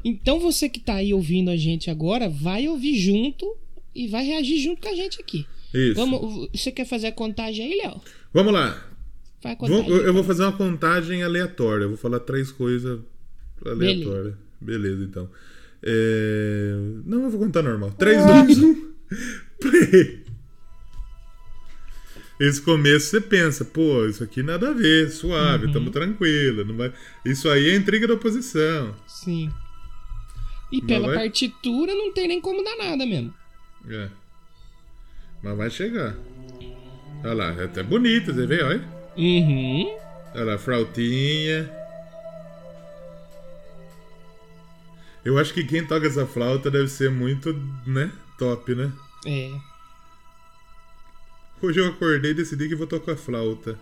Então 0.05 0.41
você 0.41 0.69
que 0.69 0.81
tá 0.81 0.95
aí 0.95 1.15
ouvindo 1.15 1.51
a 1.51 1.57
gente 1.57 1.89
agora, 1.91 2.29
vai 2.29 2.67
ouvir 2.69 2.97
junto 2.99 3.57
e 3.95 4.09
vai 4.09 4.25
reagir 4.25 4.59
junto 4.61 4.81
com 4.83 4.89
a 4.89 4.95
gente 4.97 5.21
aqui. 5.21 5.47
Isso. 5.73 5.95
Vamos, 5.95 6.49
você 6.53 6.73
quer 6.73 6.85
fazer 6.85 7.07
a 7.09 7.13
contagem 7.13 7.65
aí, 7.73 7.79
Léo? 7.79 8.01
Vamos 8.33 8.53
lá. 8.53 8.85
Vai 9.43 9.55
Vou- 9.57 9.69
contagem. 9.69 9.91
eu 9.93 10.07
eu 10.07 10.13
vou 10.15 10.25
fazer 10.25 10.43
uma 10.43 10.53
contagem 10.57 11.23
aleatória. 11.23 11.85
Eu 11.85 11.89
vou 11.91 11.99
falar 11.99 12.21
três 12.21 12.51
coisas 12.51 13.01
aleatórias. 13.65 14.35
Beleza, 14.61 15.05
então. 15.05 15.29
É... 15.83 16.75
Não, 17.05 17.23
eu 17.25 17.31
vou 17.31 17.41
contar 17.41 17.63
normal. 17.63 17.93
3, 17.93 18.25
2, 18.25 18.59
1. 18.59 20.22
Esse 22.41 22.61
começo 22.61 23.07
você 23.07 23.21
pensa, 23.21 23.65
pô, 23.65 24.05
isso 24.07 24.25
aqui 24.25 24.43
nada 24.43 24.71
a 24.71 24.73
ver, 24.73 25.11
suave, 25.11 25.67
Uhum. 25.67 25.73
tamo 25.73 25.91
tranquilo. 25.91 26.65
Não 26.65 26.77
vai... 26.77 26.93
Isso 27.25 27.49
aí 27.49 27.71
é 27.71 27.77
intriga 27.77 28.07
da 28.09 28.15
oposição. 28.15 28.95
Sim. 29.07 29.53
E 30.73 30.81
pela 30.83 31.09
vai? 31.09 31.17
partitura 31.17 31.95
não 31.95 32.13
tem 32.13 32.27
nem 32.29 32.41
como 32.41 32.65
dar 32.65 32.77
nada 32.77 33.05
mesmo. 33.07 33.33
É. 33.89 34.09
Mas 35.43 35.57
vai 35.57 35.71
chegar. 35.71 36.17
Olha 37.23 37.33
lá, 37.35 37.53
é 37.61 37.65
até 37.65 37.83
bonito, 37.83 38.33
você 38.33 38.47
vê, 38.47 38.63
olha. 38.63 38.83
Uhum. 39.17 39.97
Olha 40.35 40.45
lá, 40.45 40.59
flautinha. 40.59 41.71
Eu 45.25 45.39
acho 45.39 45.55
que 45.55 45.63
quem 45.63 45.87
toca 45.87 46.07
essa 46.07 46.27
flauta 46.27 46.71
deve 46.71 46.89
ser 46.89 47.11
muito, 47.11 47.53
né? 47.87 48.11
Top, 48.39 48.75
né? 48.75 48.91
É. 49.27 49.53
Hoje 51.63 51.79
eu 51.79 51.87
acordei 51.87 52.33
e 52.33 52.35
decidi 52.35 52.69
que 52.69 52.75
vou 52.75 52.89
tocar 52.89 53.17
flauta. 53.17 53.79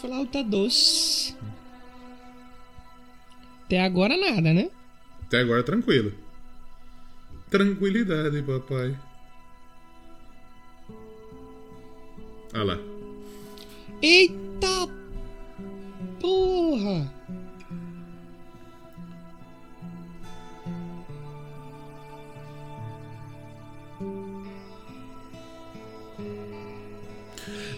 Flauta 0.00 0.44
doce. 0.44 1.34
Até 3.64 3.80
agora 3.80 4.14
nada, 4.18 4.52
né? 4.52 4.70
Até 5.22 5.40
agora 5.40 5.62
tranquilo. 5.62 6.12
Tranquilidade, 7.48 8.42
papai. 8.42 8.94
Olha 12.52 12.64
lá. 12.64 12.78
Eita 14.02 14.88
porra! 16.20 17.10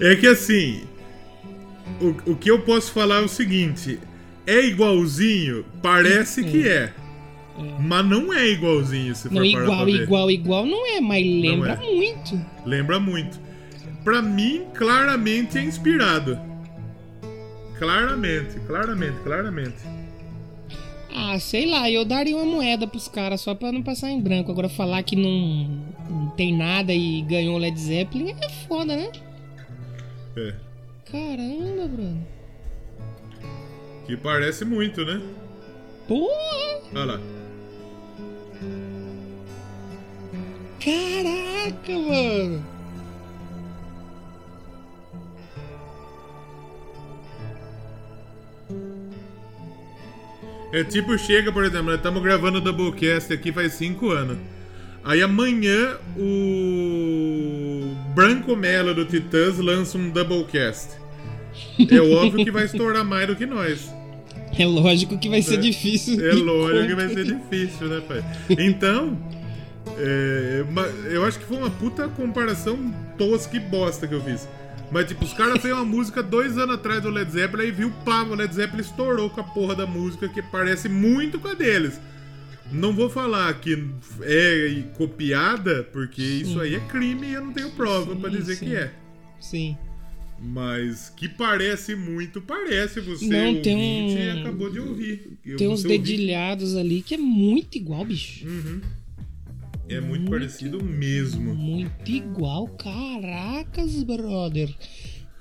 É 0.04 0.14
que 0.16 0.26
assim, 0.26 0.82
o, 1.98 2.32
o 2.32 2.36
que 2.36 2.50
eu 2.50 2.60
posso 2.60 2.92
falar 2.92 3.22
é 3.22 3.24
o 3.24 3.28
seguinte: 3.28 3.98
É 4.46 4.60
igualzinho? 4.66 5.64
Parece 5.82 6.44
que 6.44 6.68
é. 6.68 6.92
Mas 7.80 8.04
não 8.04 8.30
é 8.30 8.48
igualzinho, 8.48 9.14
se 9.14 9.28
Não, 9.28 9.36
for 9.36 9.46
igual, 9.46 9.88
igual, 9.88 10.30
igual 10.30 10.66
não 10.66 10.86
é, 10.86 11.00
mas 11.00 11.24
lembra 11.24 11.72
é. 11.72 11.94
muito. 11.94 12.46
Lembra 12.66 13.00
muito. 13.00 13.40
Pra 14.02 14.20
mim, 14.20 14.64
claramente 14.74 15.56
é 15.56 15.62
inspirado. 15.62 16.38
Claramente, 17.78 18.60
claramente, 18.66 19.16
claramente. 19.22 19.76
Ah, 21.14 21.38
sei 21.38 21.64
lá, 21.64 21.90
eu 21.90 22.04
daria 22.04 22.36
uma 22.36 22.44
moeda 22.44 22.86
pros 22.86 23.08
caras 23.08 23.40
só 23.40 23.54
pra 23.54 23.72
não 23.72 23.82
passar 23.82 24.10
em 24.10 24.20
branco. 24.20 24.50
Agora 24.50 24.68
falar 24.68 25.02
que 25.02 25.16
não, 25.16 25.82
não 26.10 26.30
tem 26.36 26.54
nada 26.54 26.92
e 26.92 27.22
ganhou 27.22 27.54
o 27.54 27.58
Led 27.58 27.80
Zeppelin 27.80 28.34
é 28.42 28.50
foda, 28.68 28.96
né? 28.96 29.10
É. 30.36 30.54
Caramba, 31.10 31.86
Bruno. 31.88 32.26
Que 34.06 34.16
parece 34.16 34.64
muito, 34.64 35.04
né? 35.04 35.22
Porra! 36.08 36.80
Olha 36.94 37.04
lá. 37.04 37.20
Caraca, 40.80 41.92
mano! 41.92 42.64
É 50.72 50.82
tipo, 50.82 51.16
chega, 51.16 51.52
por 51.52 51.64
exemplo, 51.64 51.86
nós 51.86 51.96
estamos 51.96 52.20
gravando 52.20 52.58
o 52.58 52.60
Doublecast 52.60 53.32
aqui 53.32 53.52
faz 53.52 53.74
5 53.74 54.10
anos. 54.10 54.38
Aí 55.04 55.22
amanhã 55.22 55.96
o 56.16 57.33
Branco 58.14 58.54
Melo 58.56 58.94
do 58.94 59.04
Titãs 59.04 59.58
lança 59.58 59.98
um 59.98 60.10
Doublecast. 60.10 60.90
É 61.90 62.00
óbvio 62.00 62.44
que 62.44 62.50
vai 62.50 62.64
estourar 62.64 63.04
mais 63.04 63.26
do 63.26 63.36
que 63.36 63.46
nós. 63.46 63.90
É 64.58 64.64
lógico 64.66 65.18
que 65.18 65.28
vai 65.28 65.42
ser 65.42 65.54
É. 65.54 65.58
difícil. 65.58 66.24
É 66.24 66.32
lógico 66.32 66.86
que 66.88 66.94
vai 66.94 67.08
ser 67.08 67.24
difícil, 67.24 67.88
né, 67.88 68.00
pai? 68.06 68.24
Então, 68.58 69.18
é, 69.98 70.64
eu 71.10 71.24
acho 71.24 71.38
que 71.38 71.44
foi 71.44 71.56
uma 71.56 71.70
puta 71.70 72.08
comparação 72.08 72.78
tosca 73.18 73.56
e 73.56 73.60
bosta 73.60 74.06
que 74.06 74.14
eu 74.14 74.22
fiz. 74.22 74.48
Mas, 74.92 75.06
tipo, 75.08 75.24
os 75.24 75.32
caras 75.32 75.60
fez 75.60 75.74
uma 75.74 75.84
música 75.84 76.22
dois 76.22 76.56
anos 76.56 76.76
atrás 76.76 77.02
do 77.02 77.10
Led 77.10 77.30
Zeppelin 77.32 77.64
e 77.64 77.70
viu, 77.72 77.92
pá, 78.04 78.22
o 78.22 78.34
Led 78.34 78.54
Zeppelin 78.54 78.82
estourou 78.82 79.28
com 79.30 79.40
a 79.40 79.44
porra 79.44 79.74
da 79.74 79.86
música 79.86 80.28
que 80.28 80.40
parece 80.40 80.88
muito 80.88 81.38
com 81.40 81.48
a 81.48 81.54
deles. 81.54 82.00
Não 82.74 82.92
vou 82.92 83.08
falar 83.08 83.52
que 83.60 83.78
é 84.22 84.82
copiada, 84.96 85.84
porque 85.92 86.22
isso 86.22 86.60
aí 86.60 86.74
é 86.74 86.80
crime 86.80 87.28
e 87.28 87.32
eu 87.34 87.44
não 87.44 87.52
tenho 87.52 87.70
prova 87.72 88.14
Sim, 88.14 88.20
pra 88.20 88.30
dizer 88.30 88.56
sim. 88.56 88.66
que 88.66 88.74
é. 88.76 88.92
Sim. 89.40 89.76
Mas 90.40 91.10
que 91.16 91.28
parece 91.28 91.94
muito, 91.94 92.40
parece. 92.42 93.00
Você 93.00 93.26
Não, 93.26 93.62
tem 93.62 93.76
um- 94.36 94.40
acabou 94.42 94.68
de 94.70 94.80
ouvir. 94.80 95.38
Tem 95.56 95.68
uns 95.68 95.80
você 95.82 95.86
ouvi- 95.88 95.98
dedilhados 95.98 96.76
ali 96.76 97.00
que 97.02 97.14
é 97.14 97.18
muito 97.18 97.76
igual, 97.78 98.04
bicho. 98.04 98.46
Uhum. 98.46 98.80
É 99.88 100.00
muito, 100.00 100.20
Muito. 100.22 100.30
parecido 100.30 100.82
mesmo. 100.82 101.54
Muito 101.54 102.10
igual. 102.10 102.66
Caracas, 102.68 104.02
brother. 104.02 104.74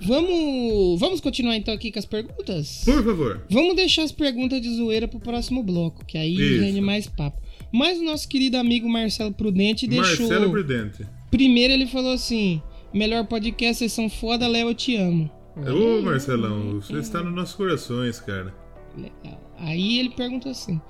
Vamos, 0.06 1.00
vamos 1.00 1.22
continuar 1.22 1.56
então 1.56 1.74
aqui 1.74 1.92
com 1.92 2.00
as 2.00 2.06
perguntas? 2.06 2.84
Por 2.84 3.04
favor. 3.04 3.42
Vamos 3.50 3.76
deixar 3.76 4.04
as 4.04 4.12
perguntas 4.12 4.62
de 4.62 4.70
zoeira 4.76 5.08
pro 5.08 5.20
próximo 5.20 5.64
bloco, 5.64 6.06
que 6.06 6.18
aí 6.18 6.34
Isso. 6.34 6.62
rende 6.62 6.82
mais 6.82 7.08
papo. 7.08 7.42
Mas 7.72 8.00
o 8.00 8.04
nosso 8.04 8.28
querido 8.28 8.58
amigo 8.58 8.90
Marcelo 8.90 9.32
Prudente 9.32 9.88
deixou. 9.88 10.28
Marcelo 10.28 10.52
Prudente. 10.52 11.08
Primeiro 11.32 11.74
ele 11.74 11.88
falou 11.88 12.14
assim: 12.14 12.62
melhor 12.94 13.26
podcast, 13.26 13.78
vocês 13.78 13.92
são 13.92 14.10
foda, 14.10 14.48
Léo, 14.48 14.70
eu 14.70 14.76
te 14.76 14.96
amo. 14.96 15.32
Ô, 15.56 16.02
Marcelão, 16.02 16.82
você 16.82 16.98
está 16.98 17.24
nos 17.24 17.34
nossos 17.34 17.56
corações, 17.56 18.20
cara. 18.20 18.54
Legal. 18.98 19.54
Aí 19.58 20.00
ele 20.00 20.10
perguntou 20.10 20.52
assim: 20.52 20.82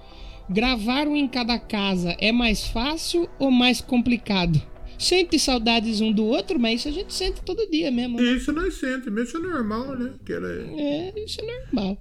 gravar 0.49 1.07
um 1.07 1.15
em 1.15 1.27
cada 1.27 1.59
casa 1.59 2.15
é 2.19 2.31
mais 2.31 2.65
fácil 2.65 3.29
ou 3.39 3.51
mais 3.51 3.79
complicado? 3.81 4.61
Sente 5.03 5.37
saudades 5.37 5.99
um 6.01 6.11
do 6.11 6.23
outro, 6.25 6.57
mas 6.59 6.79
isso 6.79 6.87
a 6.89 6.91
gente 6.91 7.13
sente 7.13 7.41
todo 7.41 7.69
dia 7.69 7.91
mesmo. 7.91 8.19
né? 8.21 8.31
Isso 8.33 8.51
nós 8.53 8.73
sente, 8.75 9.09
mas 9.09 9.27
isso 9.27 9.37
é 9.37 9.39
normal, 9.41 9.97
né? 9.97 10.11
Que 10.25 10.33
ela 10.33 10.47
é... 10.49 11.11
É, 11.17 11.23
isso 11.25 11.39
é 11.41 11.45
normal. 11.45 11.97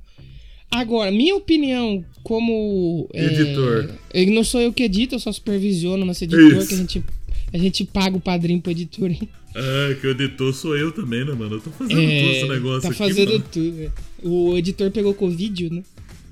Agora, 0.70 1.10
minha 1.10 1.34
opinião 1.36 2.02
como. 2.22 3.06
é, 3.12 3.26
Editor. 3.26 3.90
eu 4.14 4.26
não 4.32 4.42
sou 4.42 4.60
eu 4.60 4.72
que 4.72 4.82
edito, 4.84 5.14
eu 5.14 5.18
só 5.18 5.30
supervisiono 5.30 6.04
nosso 6.04 6.24
editor, 6.24 6.56
Isso. 6.58 6.68
que 6.68 6.74
a 6.74 6.76
gente, 6.78 7.04
a 7.52 7.58
gente 7.58 7.84
paga 7.84 8.16
o 8.16 8.20
padrinho 8.20 8.58
pro 8.60 8.70
editor. 8.72 9.10
hein? 9.10 9.28
Ah, 9.54 9.94
que 10.00 10.06
o 10.06 10.10
editor 10.12 10.54
sou 10.54 10.74
eu 10.74 10.90
também, 10.90 11.26
né, 11.26 11.34
mano? 11.34 11.56
Eu 11.56 11.60
tô 11.60 11.70
fazendo 11.72 12.00
É, 12.00 12.20
todo 12.22 12.30
esse 12.32 12.48
negócio 12.48 12.82
tá 12.82 12.88
aqui, 12.88 12.96
fazendo 12.96 13.32
mano. 13.32 13.44
tudo. 13.52 13.82
é. 13.82 13.90
O 14.22 14.56
editor 14.56 14.90
pegou 14.90 15.12
Covid, 15.12 15.68
né? 15.70 15.82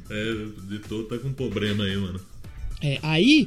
É, 0.09 0.33
o 0.33 0.55
editor 0.73 1.05
tá 1.05 1.19
com 1.19 1.33
problema 1.35 1.85
aí, 1.85 1.97
mano. 1.99 2.19
É, 2.83 2.99
aí, 3.03 3.47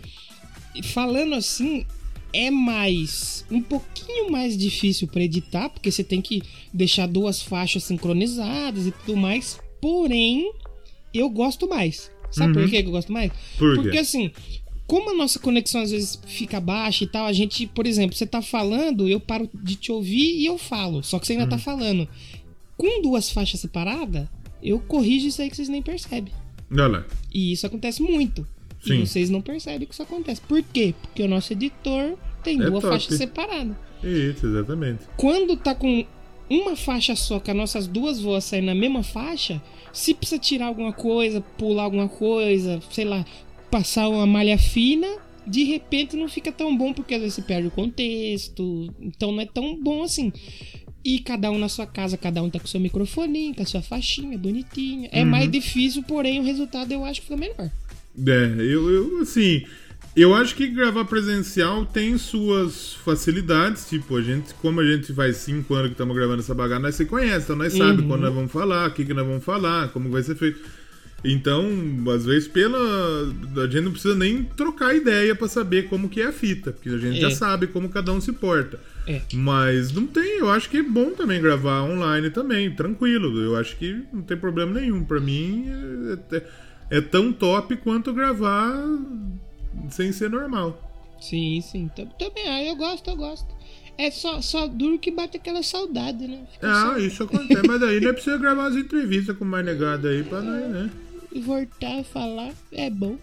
falando 0.83 1.33
assim, 1.33 1.88
é 2.34 2.50
mais. 2.50 3.46
um 3.52 3.62
pouquinho 3.62 4.32
mais 4.32 4.58
difícil 4.58 5.08
pra 5.08 5.22
editar, 5.22 5.69
porque 5.69 5.91
você 5.91 6.04
tem 6.04 6.19
que 6.22 6.41
deixar 6.74 7.08
duas 7.08 7.41
faixas 7.41 7.84
sincronizadas 7.84 8.88
e 8.88 8.91
tudo 8.91 9.15
mais. 9.15 9.60
Porém, 9.80 10.52
eu 11.13 11.30
gosto 11.30 11.67
mais. 11.69 12.10
Sabe 12.32 12.54
por 12.54 12.63
Uhum. 12.63 12.69
que 12.69 12.82
que 12.82 12.88
eu 12.88 12.91
gosto 12.91 13.12
mais? 13.13 13.32
Por 13.60 13.76
Porque 13.76 13.98
assim, 13.98 14.32
como 14.88 15.12
a 15.12 15.13
nossa 15.13 15.38
conexão 15.38 15.82
às 15.82 15.91
vezes 15.91 16.19
fica 16.26 16.60
baixa 16.60 17.04
e 17.04 17.08
tal, 17.08 17.28
a 17.28 17.34
gente, 17.34 17.67
por 17.67 17.86
exemplo, 17.86 18.15
você 18.15 18.26
tá 18.26 18.41
falando, 18.41 19.08
eu 19.08 19.19
paro 19.19 19.48
de 19.54 19.76
te 19.76 19.91
ouvir 19.91 20.38
e 20.39 20.46
eu 20.46 20.58
falo. 20.58 21.04
Só 21.04 21.19
que 21.19 21.28
você 21.28 21.34
ainda 21.34 21.43
Uhum. 21.46 21.50
tá 21.52 21.58
falando. 21.60 22.08
Com 22.76 23.02
duas 23.04 23.30
faixas 23.30 23.60
separadas, 23.60 24.28
eu 24.63 24.80
corrijo 24.80 25.28
isso 25.28 25.41
aí 25.41 25.50
que 25.50 25.56
vocês 25.56 25.69
nem 25.69 25.82
percebem. 25.82 26.34
Olha 26.72 26.88
lá. 26.88 27.06
E 27.32 27.52
isso 27.52 27.67
acontece 27.67 28.02
muito. 28.02 28.48
Sim. 28.84 29.02
E 29.02 29.08
vocês 29.08 29.30
não 29.30 29.41
percebem 29.41 29.88
que 29.88 29.93
isso 29.93 30.04
acontece. 30.04 30.41
Por 30.41 30.62
quê? 30.62 30.93
Porque 31.02 31.24
o 31.24 31.28
nosso 31.28 31.54
editor 31.54 32.17
tem 32.43 32.62
É 32.62 32.65
duas 32.69 32.82
top. 32.82 32.93
faixas 32.93 33.17
separadas. 33.17 33.76
Isso, 34.04 34.46
exatamente. 34.46 35.04
Quando 35.15 35.56
tá 35.56 35.74
com 35.74 36.06
uma 36.50 36.76
faixa 36.76 37.15
só, 37.15 37.39
com 37.39 37.52
as 37.52 37.58
nossas 37.58 37.88
duas 37.88 38.19
vozes 38.19 38.50
saindo 38.50 38.65
na 38.65 38.76
mesma 38.76 39.02
faixa, 39.02 39.62
se 39.93 40.13
precisa 40.13 40.39
tirar 40.39 40.65
alguma 40.67 40.91
coisa, 40.91 41.39
pular 41.58 41.84
alguma 41.84 42.10
coisa, 42.10 42.82
sei 42.91 43.06
lá, 43.06 43.26
passar 43.72 44.10
uma 44.10 44.26
malha 44.28 44.58
fina, 44.58 45.08
de 45.48 45.63
repente 45.63 46.15
não 46.17 46.28
fica 46.28 46.52
tão 46.52 46.76
bom, 46.78 46.93
porque 46.93 47.13
às 47.15 47.22
vezes 47.22 47.36
você 47.36 47.41
perde 47.41 47.67
o 47.67 47.72
contexto. 47.72 48.93
Então 49.00 49.32
não 49.32 49.41
é 49.41 49.46
tão 49.46 49.76
bom 49.82 50.04
assim. 50.04 50.32
E 51.06 51.19
cada 51.19 51.52
um 51.52 51.58
na 51.58 51.67
sua 51.67 51.86
casa, 51.86 52.15
cada 52.17 52.41
um 52.41 52.50
tá 52.50 52.60
com 52.60 52.67
seu 52.67 52.80
microfoninho, 52.80 53.54
com 53.54 53.62
a 53.62 53.65
sua 53.65 53.82
faixinha 53.82 54.38
bonitinha. 54.38 55.10
É 55.12 55.22
Uhum. 55.24 55.30
mais 55.30 55.52
difícil, 55.52 56.02
porém 56.04 56.39
o 56.39 56.43
resultado 56.43 56.91
eu 56.93 57.04
acho 57.04 57.19
que 57.22 57.28
fica 57.28 57.38
melhor. 57.38 57.69
É, 58.28 58.56
eu, 58.60 58.89
eu, 58.91 59.19
assim, 59.21 59.65
eu 60.15 60.34
acho 60.36 60.56
que 60.56 60.67
gravar 60.67 61.06
presencial 61.06 61.86
tem 61.86 62.17
suas 62.17 62.93
facilidades, 63.04 63.88
tipo, 63.89 64.15
a 64.17 64.21
gente, 64.21 64.54
como 64.56 64.80
a 64.80 64.86
gente 64.86 65.12
faz 65.13 65.38
cinco 65.38 65.73
anos 65.73 65.88
que 65.88 65.93
estamos 65.93 66.15
gravando 66.15 66.41
essa 66.41 66.54
bagaça, 66.54 66.82
nós 66.82 66.95
se 66.95 67.06
conhece, 67.06 67.45
então 67.45 67.56
nós 67.56 67.73
Uhum. 67.73 68.08
quando 68.08 68.21
nós 68.21 68.34
vamos 68.34 68.52
falar, 68.52 68.89
o 68.89 68.93
que, 68.93 69.04
que 69.06 69.13
nós 69.13 69.26
vamos 69.26 69.43
falar, 69.43 69.89
como 69.89 70.10
vai 70.10 70.21
ser 70.21 70.36
feito. 70.36 70.60
Então, 71.26 71.65
às 72.13 72.26
vezes, 72.26 72.49
pela. 72.49 72.78
A 72.78 73.65
gente 73.67 73.80
não 73.80 73.91
precisa 73.93 74.13
nem 74.13 74.43
trocar 74.43 74.93
ideia 74.93 75.34
pra 75.34 75.47
saber 75.47 75.84
como 75.84 76.10
que 76.10 76.19
é 76.19 76.26
a 76.28 76.34
fita, 76.34 76.73
porque 76.73 76.89
a 76.89 76.97
gente 76.97 77.17
É. 77.17 77.21
já 77.21 77.32
sabe 77.32 77.65
como 77.67 77.88
cada 77.88 78.12
um 78.12 78.19
se 78.19 78.34
porta. 78.34 78.78
É. 79.08 79.21
Mas 79.34 79.93
não 79.93 80.06
tem, 80.06 80.39
eu 80.39 80.49
acho 80.49 80.69
que 80.69 80.78
é 80.78 80.84
bom 80.84 81.12
também 81.12 81.41
gravar 81.41 81.82
online 81.84 82.30
também, 82.30 82.69
tranquilo. 82.76 83.39
Eu 83.39 83.56
acho 83.56 83.78
que 83.78 84.04
não 84.12 84.21
tem 84.21 84.36
problema 84.36 84.78
nenhum. 84.78 85.02
Pra 85.06 85.21
mim 85.21 85.65
é, 86.34 86.41
é- 86.93 86.97
é 86.97 87.01
tão 87.01 87.32
top 87.34 87.75
quanto 87.77 88.13
gravar 88.13 88.73
sem 89.89 90.12
ser 90.12 90.29
normal. 90.29 90.79
Sim, 91.21 91.62
sim. 91.62 91.89
Tam- 91.95 92.06
Também, 92.19 92.47
ah, 92.47 92.63
eu 92.63 92.75
gosto, 92.75 93.10
eu 93.10 93.15
gosto. 93.15 93.47
É 93.97 94.10
só, 94.10 94.41
só 94.41 94.67
duro 94.67 94.97
que 94.97 95.12
bate 95.12 95.38
aquela 95.38 95.62
saudade, 95.62 96.27
né? 96.27 96.39
Fica 96.51 96.67
Ah, 96.67 96.99
isso 96.99 97.23
acontece, 97.23 97.62
mas 97.67 97.82
aí 97.84 97.99
não 98.01 98.10
é 98.10 98.13
precisa 98.13 98.38
gravar 98.38 98.67
as 98.67 98.75
entrevistas 98.75 99.38
com 99.38 99.45
mais 99.45 99.63
negado 99.65 100.08
aí 100.08 100.23
pra 100.23 100.41
nós, 100.41 100.69
né? 100.69 100.89
voltar 101.45 101.99
a 101.99 102.03
falar, 102.03 102.51
é 102.71 102.89
bom. 102.89 103.17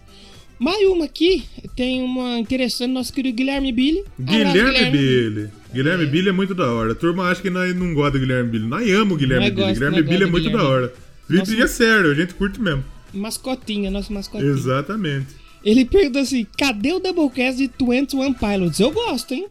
Mais 0.59 0.87
uma 0.88 1.06
aqui, 1.06 1.44
tem 1.74 2.02
uma 2.02 2.38
interessante, 2.38 2.92
nosso 2.92 3.12
querido 3.12 3.37
Guilherme 3.37 3.72
Billy. 3.72 4.04
Abraço, 4.20 4.52
Guilherme 4.52 4.90
Billy. 4.98 5.50
Guilherme 5.72 6.06
Billy 6.06 6.28
é 6.28 6.33
muito 6.33 6.54
da 6.54 6.70
hora. 6.70 6.92
A 6.92 6.94
turma 6.94 7.24
acha 7.30 7.40
que 7.40 7.48
nós 7.50 7.74
não 7.74 7.94
gosta 7.94 8.12
do 8.12 8.18
Guilherme 8.20 8.50
Billy. 8.50 8.66
Nós 8.66 8.88
amamos 8.90 9.14
o 9.14 9.16
Guilherme 9.16 9.47
Nós 9.47 9.55
Billy. 9.55 9.66
gosta, 9.68 9.84
Guilherme 9.84 10.03
Billy 10.09 10.22
é 10.24 10.26
muito 10.26 10.45
da 10.45 10.51
Guilherme. 10.51 10.70
hora. 10.70 10.92
Vitor 11.28 11.49
Nossa. 11.49 11.62
é 11.64 11.66
sério, 11.66 12.11
a 12.11 12.14
gente 12.14 12.34
curte 12.34 12.61
mesmo. 12.61 12.84
Mascotinha, 13.12 13.90
nosso 13.90 14.12
mascotinha. 14.12 14.50
Exatamente. 14.50 15.28
Ele 15.64 15.84
perguntou 15.84 16.22
assim: 16.22 16.46
cadê 16.56 16.92
o 16.92 17.00
Doublecast 17.00 17.58
de 17.61 17.70
21 17.78 18.32
Pilots? 18.34 18.80
Eu 18.80 18.90
gosto, 18.92 19.34
hein? 19.34 19.46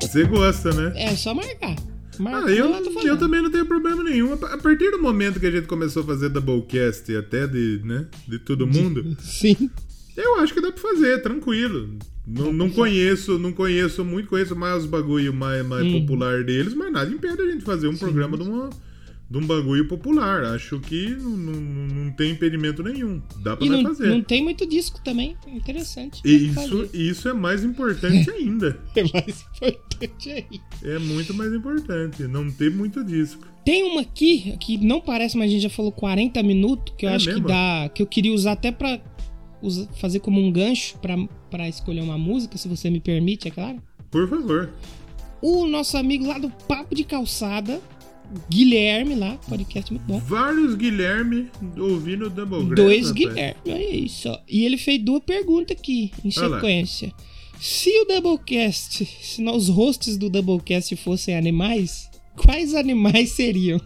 Você 0.00 0.24
gosta, 0.24 0.70
né? 0.72 0.92
É 0.94 1.16
só 1.16 1.34
marcar. 1.34 1.74
Marcou, 2.18 2.48
Ah, 2.48 2.52
eu, 2.52 3.02
eu 3.04 3.16
também 3.18 3.40
não 3.42 3.50
tenho 3.50 3.64
problema 3.64 4.02
nenhum. 4.04 4.32
A 4.34 4.54
a 4.54 4.58
partir 4.58 4.90
do 4.90 5.00
momento 5.00 5.40
que 5.40 5.46
a 5.46 5.50
gente 5.50 5.66
começou 5.66 6.02
a 6.02 6.06
fazer 6.06 6.28
Doublecast 6.28 7.14
até 7.16 7.46
de, 7.46 7.80
né, 7.84 8.06
de 8.28 8.38
todo 8.38 8.66
mundo, 8.66 9.16
Sim. 9.20 9.70
eu 10.16 10.38
acho 10.40 10.52
que 10.52 10.60
dá 10.60 10.70
pra 10.70 10.80
fazer, 10.80 11.22
tranquilo. 11.22 11.98
Não, 12.26 12.52
não 12.52 12.70
conheço, 12.70 13.38
não 13.38 13.52
conheço 13.52 14.04
muito, 14.04 14.28
conheço 14.28 14.54
mais 14.54 14.84
os 14.84 14.86
bagulho 14.88 15.32
mais, 15.34 15.66
mais 15.66 15.90
popular 15.92 16.44
deles, 16.44 16.72
mas 16.74 16.92
nada 16.92 17.10
impede 17.12 17.40
a 17.42 17.50
gente 17.50 17.64
fazer 17.64 17.88
um 17.88 17.96
programa 17.96 18.36
de, 18.38 18.44
uma, 18.44 18.70
de 19.28 19.38
um 19.38 19.44
bagulho 19.44 19.88
popular. 19.88 20.44
Acho 20.44 20.78
que 20.78 21.10
não, 21.16 21.30
não, 21.36 22.04
não 22.04 22.12
tem 22.12 22.30
impedimento 22.30 22.80
nenhum. 22.82 23.20
Dá 23.42 23.56
pra 23.56 23.66
não, 23.66 23.82
fazer. 23.82 24.06
não 24.06 24.22
tem 24.22 24.40
muito 24.42 24.64
disco 24.64 25.00
também. 25.04 25.36
Interessante. 25.48 26.20
E 26.24 26.46
isso, 26.48 26.88
isso 26.94 27.28
é 27.28 27.32
mais 27.32 27.64
importante 27.64 28.30
ainda. 28.30 28.78
é 28.94 29.02
mais 29.12 29.44
importante 29.56 30.30
aí. 30.30 30.60
É 30.84 30.98
muito 31.00 31.34
mais 31.34 31.52
importante. 31.52 32.22
Não 32.24 32.48
ter 32.52 32.70
muito 32.70 33.02
disco. 33.04 33.50
Tem 33.64 33.84
uma 33.84 34.00
aqui 34.00 34.56
que 34.58 34.76
não 34.76 35.00
parece, 35.00 35.36
mas 35.36 35.48
a 35.48 35.52
gente 35.52 35.62
já 35.62 35.70
falou 35.70 35.92
40 35.92 36.42
minutos, 36.42 36.94
que 36.98 37.06
eu 37.06 37.10
É 37.10 37.14
acho 37.14 37.26
mesmo? 37.26 37.42
que 37.42 37.48
dá. 37.48 37.88
que 37.94 38.02
eu 38.02 38.06
queria 38.06 38.32
usar 38.32 38.52
até 38.52 38.72
pra 38.72 38.98
usa- 39.62 39.88
fazer 40.00 40.18
como 40.20 40.40
um 40.40 40.50
gancho 40.50 40.96
pra 41.50 41.68
escolher 41.68 42.00
uma 42.02 42.18
música, 42.18 42.58
se 42.58 42.68
você 42.68 42.90
me 42.90 43.00
permite, 43.00 43.48
é 43.48 43.50
claro. 43.50 43.80
Por 44.10 44.28
favor. 44.28 44.70
O 45.40 45.66
nosso 45.66 45.96
amigo 45.96 46.26
lá 46.26 46.38
do 46.38 46.50
Papo 46.68 46.94
de 46.94 47.04
Calçada, 47.04 47.80
Guilherme 48.48 49.14
lá, 49.14 49.36
podcast 49.48 49.92
muito 49.92 50.04
bom. 50.06 50.18
Vários 50.18 50.74
Guilherme 50.74 51.50
ouvindo 51.78 52.26
o 52.26 52.30
Doublegrass. 52.30 52.76
Dois 52.76 53.08
rapaz. 53.08 53.12
Guilherme, 53.12 53.60
é 53.66 53.96
isso. 53.96 54.38
E 54.48 54.64
ele 54.64 54.76
fez 54.78 55.02
duas 55.02 55.22
perguntas 55.24 55.76
aqui, 55.76 56.10
em 56.24 56.30
Olha 56.38 56.48
lá. 56.48 56.56
sequência. 56.60 57.12
Se 57.60 57.90
o 58.00 58.04
Doublecast, 58.06 59.04
se 59.04 59.42
os 59.44 59.68
hosts 59.68 60.16
do 60.16 60.28
Doublecast 60.30 60.96
fossem 60.96 61.36
animais, 61.36 62.10
quais 62.36 62.74
animais 62.74 63.30
seriam? 63.32 63.80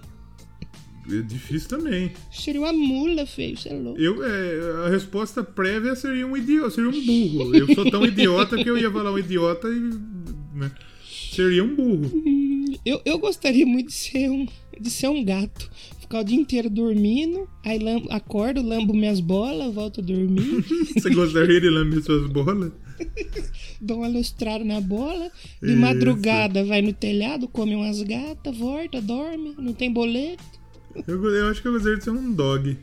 É 1.10 1.22
difícil 1.22 1.68
também. 1.68 2.12
Seria 2.32 2.60
uma 2.60 2.72
mula, 2.72 3.26
feio, 3.26 3.56
você 3.56 3.68
é 3.68 3.74
louco. 3.74 4.00
Eu, 4.00 4.24
é, 4.24 4.86
a 4.86 4.88
resposta 4.88 5.42
prévia 5.42 5.94
seria 5.94 6.26
um 6.26 6.36
idiota, 6.36 6.70
seria 6.70 6.90
um 6.90 7.06
burro. 7.06 7.54
Eu 7.54 7.74
sou 7.74 7.90
tão 7.90 8.04
idiota 8.04 8.56
que 8.56 8.68
eu 8.68 8.76
ia 8.76 8.90
falar 8.90 9.12
um 9.12 9.18
idiota 9.18 9.68
e. 9.68 9.80
né, 10.58 10.70
seria 11.30 11.62
um 11.62 11.74
burro. 11.74 12.10
Eu, 12.84 13.00
eu 13.04 13.18
gostaria 13.18 13.66
muito 13.66 13.88
de 13.88 13.94
ser 13.94 14.30
um, 14.30 14.46
de 14.80 14.90
ser 14.90 15.08
um 15.08 15.24
gato. 15.24 15.70
Ficar 15.98 16.20
o 16.20 16.24
dia 16.24 16.38
inteiro 16.38 16.70
dormindo, 16.70 17.48
aí 17.64 17.80
lambo, 17.80 18.06
acordo, 18.12 18.62
lambo 18.62 18.94
minhas 18.94 19.18
bolas, 19.18 19.74
volto 19.74 20.00
a 20.00 20.04
dormir, 20.04 20.62
Você 20.94 21.10
gostaria 21.10 21.60
de 21.60 21.68
lamber 21.68 22.00
suas 22.02 22.30
bolas? 22.30 22.70
dou 23.80 23.98
uma 23.98 24.08
lustrada 24.08 24.64
na 24.64 24.80
bola, 24.80 25.30
de 25.60 25.70
Isso. 25.70 25.80
madrugada 25.80 26.64
vai 26.64 26.80
no 26.80 26.92
telhado, 26.92 27.48
come 27.48 27.74
umas 27.74 28.02
gatas, 28.02 28.56
volta, 28.56 29.00
dorme, 29.00 29.54
não 29.58 29.72
tem 29.72 29.90
boleto. 29.90 30.44
Eu, 31.06 31.24
eu 31.24 31.48
acho 31.48 31.62
que 31.62 31.68
eu 31.68 31.72
gostaria 31.72 31.98
de 31.98 32.04
ser 32.04 32.10
um 32.10 32.32
dog. 32.32 32.76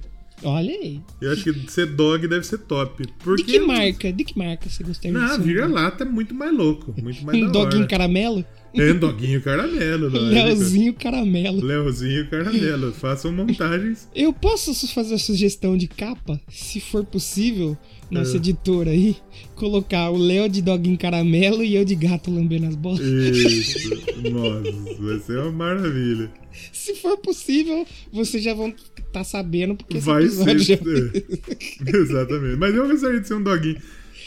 Olha 0.44 0.72
aí. 0.74 1.00
Eu 1.22 1.32
acho 1.32 1.44
que 1.44 1.72
ser 1.72 1.86
dog 1.88 2.28
deve 2.28 2.46
ser 2.46 2.58
top. 2.60 3.08
Porque 3.24 3.44
De 3.44 3.52
que 3.52 3.60
marca? 3.60 4.12
De 4.12 4.24
que 4.26 4.38
marca 4.38 4.70
você 4.70 4.84
gostaria 4.84 5.18
de 5.18 5.26
Não, 5.26 5.36
ser? 5.36 5.40
um 5.40 5.44
vira-lata 5.44 6.04
é 6.04 6.08
muito 6.08 6.34
mais 6.34 6.54
louco. 6.56 6.94
Muito 7.02 7.24
mais 7.26 7.38
Um 7.38 7.46
da 7.48 7.52
doguinho 7.52 7.88
caramelo? 7.88 8.44
É, 8.76 8.92
um 8.92 8.98
doguinho 9.00 9.42
caramelo. 9.42 10.10
Leozinho 10.10 10.94
caramelo. 10.96 11.64
Leozinho 11.64 12.28
caramelo. 12.30 12.92
Façam 12.92 13.32
montagens. 13.32 14.10
Eu 14.16 14.34
posso 14.34 14.74
fazer 14.94 15.14
a 15.16 15.20
sugestão 15.20 15.78
de 15.78 15.88
capa, 15.88 16.42
se 16.50 16.82
for 16.82 17.06
possível, 17.06 17.78
nossa 18.14 18.34
É. 18.34 18.38
editora 18.38 18.92
aí, 18.92 19.16
colocar 19.56 20.10
o 20.10 20.18
Léo 20.18 20.48
de 20.48 20.62
doguinho 20.62 20.98
caramelo 20.98 21.64
e 21.64 21.76
eu 21.76 21.84
de 21.84 21.96
gato 21.96 22.32
lambendo 22.32 22.68
as 22.68 22.76
bolas. 22.76 23.00
Isso. 23.02 23.90
Nossa, 24.32 25.02
vai 25.02 25.20
ser 25.20 25.40
uma 25.40 25.52
maravilha. 25.52 26.32
Se 26.72 26.96
for 26.96 27.18
possível, 27.18 27.86
vocês 28.12 28.44
já 28.44 28.54
vão 28.54 28.74
estar 28.98 29.24
sabendo, 29.24 29.76
porque 29.76 29.98
Vai 30.00 30.28
ser. 30.28 30.60
já... 30.60 30.76
é. 30.76 30.80
Exatamente. 31.98 32.58
Mas 32.58 32.76
eu 32.76 32.88
gostaria 32.88 33.20
de 33.20 33.28
ser 33.28 33.34
um 33.36 33.44
doguinho. 33.44 33.78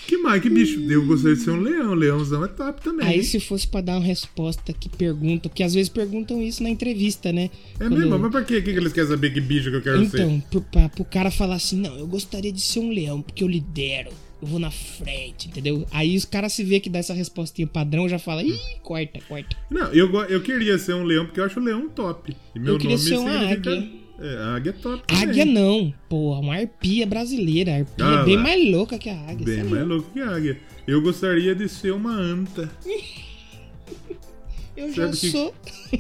Que 0.07 0.17
mais? 0.19 0.41
Que 0.41 0.49
bicho? 0.49 0.81
Eu 0.91 1.05
gostaria 1.05 1.37
de 1.37 1.43
ser 1.43 1.51
um 1.51 1.61
leão. 1.61 1.95
Leãozão 1.95 2.45
é 2.45 2.49
top 2.49 2.81
também. 2.83 3.07
Aí 3.07 3.23
se 3.25 3.41
fosse 3.41 3.67
pra 3.67 3.81
dar 3.81 3.97
uma 3.97 4.05
resposta 4.05 4.73
que 4.73 4.89
perguntam, 4.89 5.51
que 5.53 5.63
às 5.63 5.75
vezes 5.75 5.89
perguntam 5.89 6.41
isso 6.43 6.63
na 6.63 6.71
entrevista, 6.71 7.33
né? 7.33 7.51
É 7.75 7.79
Quando- 7.79 7.97
mesmo? 7.99 8.19
Mas 8.19 8.31
pra 8.31 8.45
quê? 8.45 8.59
O 8.59 8.63
que 8.63 8.73
que 8.73 8.79
eles 8.79 8.93
querem 8.93 9.11
saber 9.11 9.31
que 9.33 9.41
bicho 9.41 9.71
que 9.71 9.77
eu 9.77 9.83
quero 9.83 9.99
ser? 10.09 10.21
Então, 10.21 10.41
pro, 10.51 10.61
pra, 10.63 10.89
pro 10.89 11.05
cara 11.05 11.31
falar 11.31 11.57
assim, 11.57 11.81
não, 11.81 11.99
eu 11.99 12.07
gostaria 12.07 12.53
de 12.53 12.61
ser 12.61 12.79
um 12.81 12.91
leão, 12.91 13.21
porque 13.21 13.43
eu 13.43 13.49
lidero, 13.49 14.11
eu 14.41 14.47
vou 14.49 14.59
na 14.61 14.71
frente, 14.71 15.49
entendeu? 15.49 15.85
Aí 15.91 16.17
os 16.17 16.25
caras 16.25 16.53
se 16.53 16.63
vê 16.63 16.79
que 16.79 16.89
dá 16.91 16.99
essa 17.01 17.13
respostinha 17.15 17.67
padrão, 17.67 18.09
já 18.09 18.19
fala, 18.19 18.43
ih, 18.45 18.57
corta, 18.83 19.19
corta. 19.29 19.57
Não, 19.71 19.87
eu, 19.93 20.09
eu 20.25 20.41
queria 20.41 20.79
ser 20.79 20.95
um 20.95 21.03
leão 21.05 21.25
porque 21.27 21.41
eu 21.41 21.45
acho 21.45 21.59
o 21.59 21.63
leão 21.63 21.89
top. 21.89 22.37
E 22.55 22.59
meu 22.61 22.75
Eu 22.75 22.79
queria 22.79 22.97
nome 22.97 23.09
ser 23.09 23.17
uma 23.19 23.33
significa- 23.41 23.71
águia. 23.73 24.06
É, 24.19 24.37
a 24.39 24.55
águia 24.57 24.71
é 24.71 24.73
top. 24.73 25.03
também. 25.07 25.23
Águia 25.25 25.45
não, 25.45 25.93
porra, 26.09 26.41
uma 26.41 26.55
arpia 26.57 27.07
brasileira. 27.07 27.73
A 27.73 27.77
arpia 27.77 28.05
Ah 28.07 28.21
é 28.23 28.25
bem 28.25 28.37
lá. 28.37 28.43
mais 28.43 28.71
louca 28.71 28.99
que 28.99 29.11
a 29.11 29.21
águia. 29.29 29.45
Bem 29.45 29.65
mais 29.65 29.87
louco 29.87 30.11
que 30.11 30.21
a 30.21 30.31
águia. 30.31 30.59
Eu 30.87 31.03
gostaria 31.03 31.55
de 31.55 31.69
ser 31.69 31.93
uma 31.93 32.13
anta. 32.15 32.71
Eu 34.77 34.93
já 34.93 35.07
Sabe 35.07 35.17
que- 35.17 35.31
sou 35.31 35.55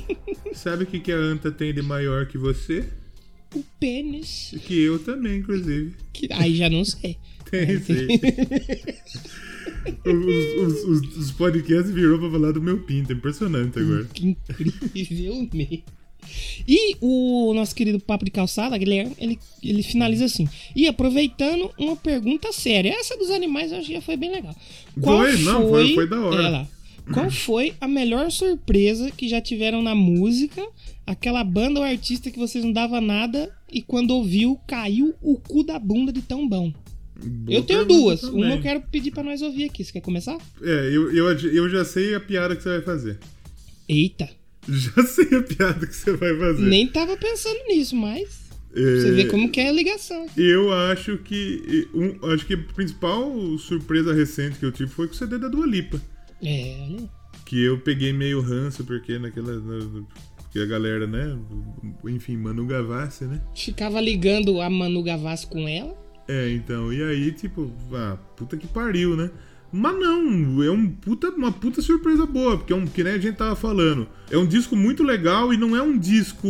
Sabe 0.52 0.84
o 0.84 0.86
que, 0.86 1.00
que 1.00 1.10
a 1.10 1.16
anta 1.16 1.50
tem 1.50 1.72
de 1.72 1.80
maior 1.82 2.26
que 2.26 2.36
você? 2.36 2.84
o 3.54 3.64
pênis. 3.80 4.54
Que 4.66 4.82
eu 4.82 4.98
também, 4.98 5.38
inclusive. 5.38 5.94
Que- 6.12 6.28
Aí 6.30 6.54
já 6.56 6.68
não 6.68 6.84
sei. 6.84 7.16
Tem, 7.50 7.78
sim. 7.80 8.06
os, 10.04 10.62
os, 10.66 10.84
os- 10.84 11.16
os 11.16 11.30
podcasts 11.30 11.90
virou 11.94 12.18
pra 12.18 12.30
falar 12.30 12.52
do 12.52 12.60
meu 12.60 12.78
pinto. 12.80 13.12
Impressionante 13.12 13.78
agora. 13.78 14.04
Que 14.12 14.26
incrível 14.28 15.48
mesmo. 15.54 15.82
E 16.66 16.96
o 17.00 17.52
nosso 17.54 17.74
querido 17.74 17.98
Papo 18.00 18.24
de 18.24 18.30
Calçada, 18.30 18.76
Guilherme, 18.78 19.14
ele, 19.18 19.38
ele 19.62 19.82
finaliza 19.82 20.24
assim. 20.24 20.48
E 20.74 20.86
aproveitando 20.86 21.70
uma 21.78 21.96
pergunta 21.96 22.52
séria. 22.52 22.90
Essa 22.98 23.16
dos 23.16 23.30
animais 23.30 23.72
eu 23.72 23.78
acho 23.78 23.86
que 23.88 23.94
já 23.94 24.00
foi 24.00 24.16
bem 24.16 24.30
legal. 24.30 24.54
Foi, 25.02 25.36
não, 25.38 25.68
foi- 25.68 25.94
foi 25.94 26.08
da 26.08 26.20
hora. 26.20 26.48
Lá. 26.48 26.68
Qual 27.12 27.30
foi 27.30 27.72
a 27.80 27.86
melhor 27.86 28.30
surpresa 28.32 29.10
que 29.12 29.28
já 29.28 29.40
tiveram 29.40 29.80
na 29.80 29.94
música? 29.94 30.66
Aquela 31.06 31.44
banda 31.44 31.78
ou 31.78 31.86
artista 31.86 32.32
que 32.32 32.38
vocês 32.38 32.64
não 32.64 32.72
dava 32.72 33.00
nada 33.00 33.52
e 33.72 33.80
quando 33.80 34.10
ouviu 34.10 34.58
caiu 34.66 35.14
o 35.22 35.36
cu 35.38 35.62
da 35.62 35.78
bunda 35.78 36.12
de 36.12 36.20
tão 36.20 36.48
bom. 36.48 36.72
Boa 37.18 37.56
eu 37.58 37.62
tenho 37.62 37.84
duas. 37.86 38.20
também. 38.22 38.42
Uma 38.44 38.54
eu 38.56 38.60
quero 38.60 38.80
pedir 38.90 39.12
pra 39.12 39.22
nós 39.22 39.40
ouvir 39.40 39.64
aqui. 39.66 39.84
Você 39.84 39.92
quer 39.92 40.00
começar? 40.00 40.36
É, 40.60 40.90
eu, 40.92 41.10
eu, 41.14 41.28
eu 41.30 41.68
já 41.70 41.84
sei 41.84 42.12
a 42.14 42.20
piada 42.20 42.56
que 42.56 42.62
você 42.62 42.70
vai 42.70 42.82
fazer. 42.82 43.18
Eita. 43.88 44.28
Já 44.68 45.02
sei 45.04 45.26
a 45.38 45.42
piada 45.42 45.86
que 45.86 45.94
você 45.94 46.12
vai 46.12 46.36
fazer. 46.36 46.62
Nem 46.62 46.86
tava 46.88 47.16
pensando 47.16 47.58
nisso, 47.68 47.94
mas. 47.96 48.46
É, 48.74 48.80
Você 49.00 49.12
vê 49.12 49.24
como 49.26 49.50
que 49.50 49.60
é 49.60 49.68
a 49.68 49.72
ligação. 49.72 50.26
Eu 50.36 50.72
acho 50.72 51.16
que. 51.18 51.88
Um, 51.94 52.26
acho 52.32 52.44
que 52.46 52.54
a 52.54 52.58
principal 52.58 53.32
surpresa 53.58 54.12
recente 54.12 54.58
que 54.58 54.66
eu 54.66 54.72
tive 54.72 54.90
foi 54.90 55.06
com 55.06 55.14
o 55.14 55.16
CD 55.16 55.38
da 55.38 55.48
Dua 55.48 55.66
Lipa. 55.66 56.00
É, 56.42 56.76
olha. 56.90 57.08
Que 57.46 57.62
eu 57.62 57.78
peguei 57.78 58.12
meio 58.12 58.40
ranço, 58.40 58.84
porque 58.84 59.18
naquela. 59.18 59.58
na- 59.60 60.02
Porque 60.42 60.58
a 60.58 60.66
galera, 60.66 61.06
né? 61.06 61.38
Enfim, 62.06 62.36
Manu 62.36 62.66
Gavassi, 62.66 63.24
né? 63.24 63.40
Ficava 63.54 64.00
ligando 64.00 64.60
a 64.60 64.68
Manu 64.68 65.02
Gavassi 65.02 65.46
com 65.46 65.66
ela. 65.68 65.94
É, 66.28 66.50
então, 66.50 66.92
e 66.92 67.02
aí, 67.02 67.30
tipo, 67.32 67.70
ah, 67.92 68.16
puta 68.36 68.56
que 68.56 68.66
pariu, 68.66 69.16
né? 69.16 69.30
Mas 69.72 69.98
não, 69.98 70.62
é 70.62 70.70
um 70.70 70.88
puta, 70.88 71.28
uma 71.30 71.52
puta 71.52 71.82
surpresa 71.82 72.24
boa, 72.24 72.56
porque 72.56 72.72
é 72.72 72.76
um, 72.76 72.86
que 72.86 73.02
nem 73.02 73.14
a 73.14 73.18
gente 73.18 73.36
tava 73.36 73.56
falando, 73.56 74.08
é 74.30 74.38
um 74.38 74.46
disco 74.46 74.76
muito 74.76 75.02
legal 75.02 75.52
e 75.52 75.56
não 75.56 75.76
é 75.76 75.82
um 75.82 75.98
disco 75.98 76.48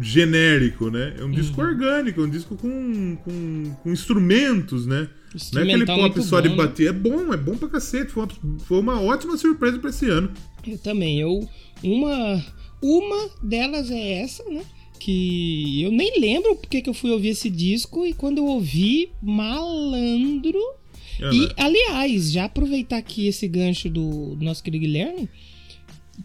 genérico, 0.00 0.90
né? 0.90 1.14
É 1.18 1.24
um 1.24 1.30
disco 1.30 1.60
orgânico, 1.60 2.20
é 2.20 2.24
um 2.24 2.30
disco 2.30 2.56
com, 2.56 3.16
com, 3.16 3.74
com 3.82 3.92
instrumentos, 3.92 4.86
né? 4.86 5.08
Não 5.52 5.62
é 5.62 5.64
aquele 5.64 5.86
pop 5.86 6.22
só 6.22 6.40
de 6.40 6.50
né? 6.50 6.56
bater, 6.56 6.88
é 6.88 6.92
bom, 6.92 7.32
é 7.32 7.36
bom 7.36 7.56
pra 7.56 7.68
cacete, 7.68 8.12
foi 8.12 8.24
uma, 8.24 8.58
foi 8.60 8.78
uma 8.80 9.00
ótima 9.00 9.36
surpresa 9.36 9.78
pra 9.78 9.90
esse 9.90 10.06
ano. 10.08 10.30
Eu 10.66 10.78
também. 10.78 11.20
Eu, 11.20 11.48
uma, 11.82 12.44
uma 12.82 13.30
delas 13.42 13.90
é 13.90 14.22
essa, 14.22 14.44
né? 14.44 14.62
Que 14.98 15.82
eu 15.82 15.90
nem 15.90 16.20
lembro 16.20 16.54
porque 16.56 16.82
que 16.82 16.88
eu 16.88 16.94
fui 16.94 17.10
ouvir 17.10 17.30
esse 17.30 17.50
disco 17.50 18.04
e 18.06 18.12
quando 18.12 18.38
eu 18.38 18.46
ouvi, 18.46 19.10
malandro. 19.22 20.60
Olha 21.20 21.32
E, 21.34 21.48
aliás, 21.56 22.32
já 22.32 22.44
aproveitar 22.44 22.96
aqui 22.98 23.26
esse 23.26 23.46
gancho 23.48 23.88
do, 23.90 24.34
do 24.36 24.44
nosso 24.44 24.62
querido 24.62 24.84
Guilherme, 24.84 25.28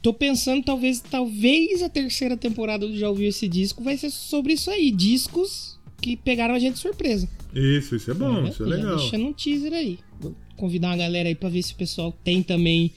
tô 0.02 0.14
pensando 0.14 0.64
talvez, 0.64 1.00
talvez 1.00 1.82
a 1.84 1.90
terceira 1.90 2.36
temporada 2.38 2.88
do 2.88 2.98
Já 2.98 3.10
Ouviu 3.10 3.28
Esse 3.30 3.48
Disco 3.48 3.84
vai 3.84 3.98
ser 3.98 4.10
sobre 4.10 4.54
isso 4.54 4.70
aí, 4.72 4.92
discos 4.92 5.78
que 6.02 6.16
pegaram 6.16 6.54
a 6.56 6.60
gente 6.60 6.74
de 6.76 6.80
surpresa. 6.80 7.28
Isso, 7.54 7.96
isso 7.96 8.12
é 8.12 8.14
bom, 8.14 8.44
Já- 8.44 8.50
isso 8.50 8.64
é 8.64 8.68
legal. 8.68 8.98
Deixando 8.98 9.26
um 9.26 9.34
teaser 9.34 9.74
aí. 9.74 9.98
Vou 10.20 10.36
convidar 10.56 10.90
uma 10.90 10.98
galera 10.98 11.28
aí 11.30 11.36
pra 11.36 11.50
ver 11.50 11.64
se 11.64 11.74
o 11.74 11.76
pessoal 11.76 12.12
tem 12.24 12.44
também 12.44 12.92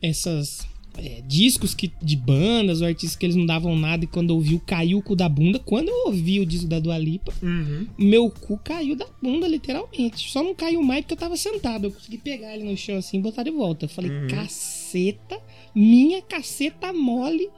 essas 0.00 0.66
é, 0.98 1.22
discos 1.26 1.74
que, 1.74 1.92
de 2.02 2.16
bandas 2.16 2.80
ou 2.80 2.86
artistas 2.86 3.16
que 3.16 3.26
eles 3.26 3.36
não 3.36 3.46
davam 3.46 3.76
nada 3.76 4.04
e 4.04 4.08
quando 4.08 4.30
ouviu 4.30 4.60
caiu 4.66 4.98
o 4.98 5.02
cu 5.02 5.14
da 5.16 5.28
bunda. 5.28 5.58
Quando 5.58 5.88
eu 5.88 6.06
ouvi 6.06 6.40
o 6.40 6.46
disco 6.46 6.66
da 6.66 6.78
Dua 6.80 6.96
Lipa, 6.98 7.32
Uhum. 7.42 7.86
meu 7.98 8.30
cu 8.30 8.58
caiu 8.62 8.96
da 8.96 9.06
bunda, 9.22 9.46
literalmente. 9.46 10.30
Só 10.30 10.42
não 10.42 10.54
caiu 10.54 10.82
mais 10.82 11.02
porque 11.02 11.14
eu 11.14 11.18
tava 11.18 11.36
sentado. 11.36 11.86
Eu 11.86 11.92
consegui 11.92 12.18
pegar 12.18 12.54
ele 12.54 12.64
no 12.64 12.76
chão 12.76 12.96
assim 12.96 13.18
e 13.18 13.20
botar 13.20 13.42
de 13.42 13.50
volta. 13.50 13.84
Eu 13.84 13.88
falei, 13.88 14.10
Uhum. 14.10 14.26
caceta, 14.28 15.38
minha 15.74 16.22
caceta 16.22 16.92
mole 16.92 17.48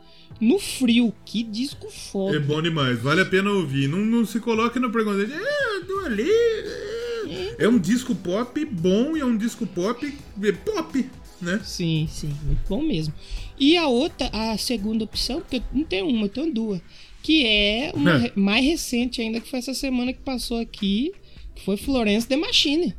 no 0.41 0.59
frio. 0.59 1.13
Que 1.25 1.43
disco 1.43 1.91
foda. 1.91 2.37
É 2.37 2.41
bom 2.41 2.61
demais, 2.63 2.99
vale 3.01 3.21
a 3.21 3.27
pena 3.27 3.51
ouvir. 3.51 3.89
Não, 3.89 3.99
não 3.99 4.25
se 4.27 4.41
coloque 4.41 4.79
no 4.79 4.91
preconceito. 4.91 5.33
Ah, 5.35 5.85
Dua 5.87 6.09
Lipa, 6.09 6.31
ah, 6.31 7.55
é 7.59 7.69
um 7.69 7.79
disco 7.79 8.15
pop 8.15 8.65
bom 8.65 9.17
e 9.17 9.21
é 9.21 9.25
um 9.25 9.37
disco 9.37 9.67
pop 9.67 10.13
é 10.43 10.53
pop, 10.53 11.11
né? 11.41 11.61
Sim, 11.65 12.07
sim, 12.11 12.35
muito 12.45 12.61
bom 12.69 12.83
mesmo. 12.83 13.13
E 13.59 13.77
a 13.77 13.87
outra, 13.89 14.29
a 14.33 14.57
segunda 14.59 15.05
opção, 15.05 15.41
porque 15.41 15.57
eu 15.57 15.63
não 15.73 15.85
tenho 15.85 16.07
uma, 16.09 16.27
eu 16.27 16.29
tenho 16.29 16.53
duas, 16.53 16.81
que 17.23 17.45
é 17.47 17.91
uma 17.95 18.27
É. 18.27 18.33
mais 18.35 18.65
recente 18.65 19.21
ainda, 19.21 19.41
que 19.41 19.49
foi 19.49 19.59
essa 19.59 19.75
semana 19.75 20.13
que 20.13 20.21
passou 20.21 20.59
aqui, 20.59 21.13
que 21.55 21.65
foi 21.65 21.77
Florence 21.77 22.27
The 22.27 22.37
Machine. 22.37 22.95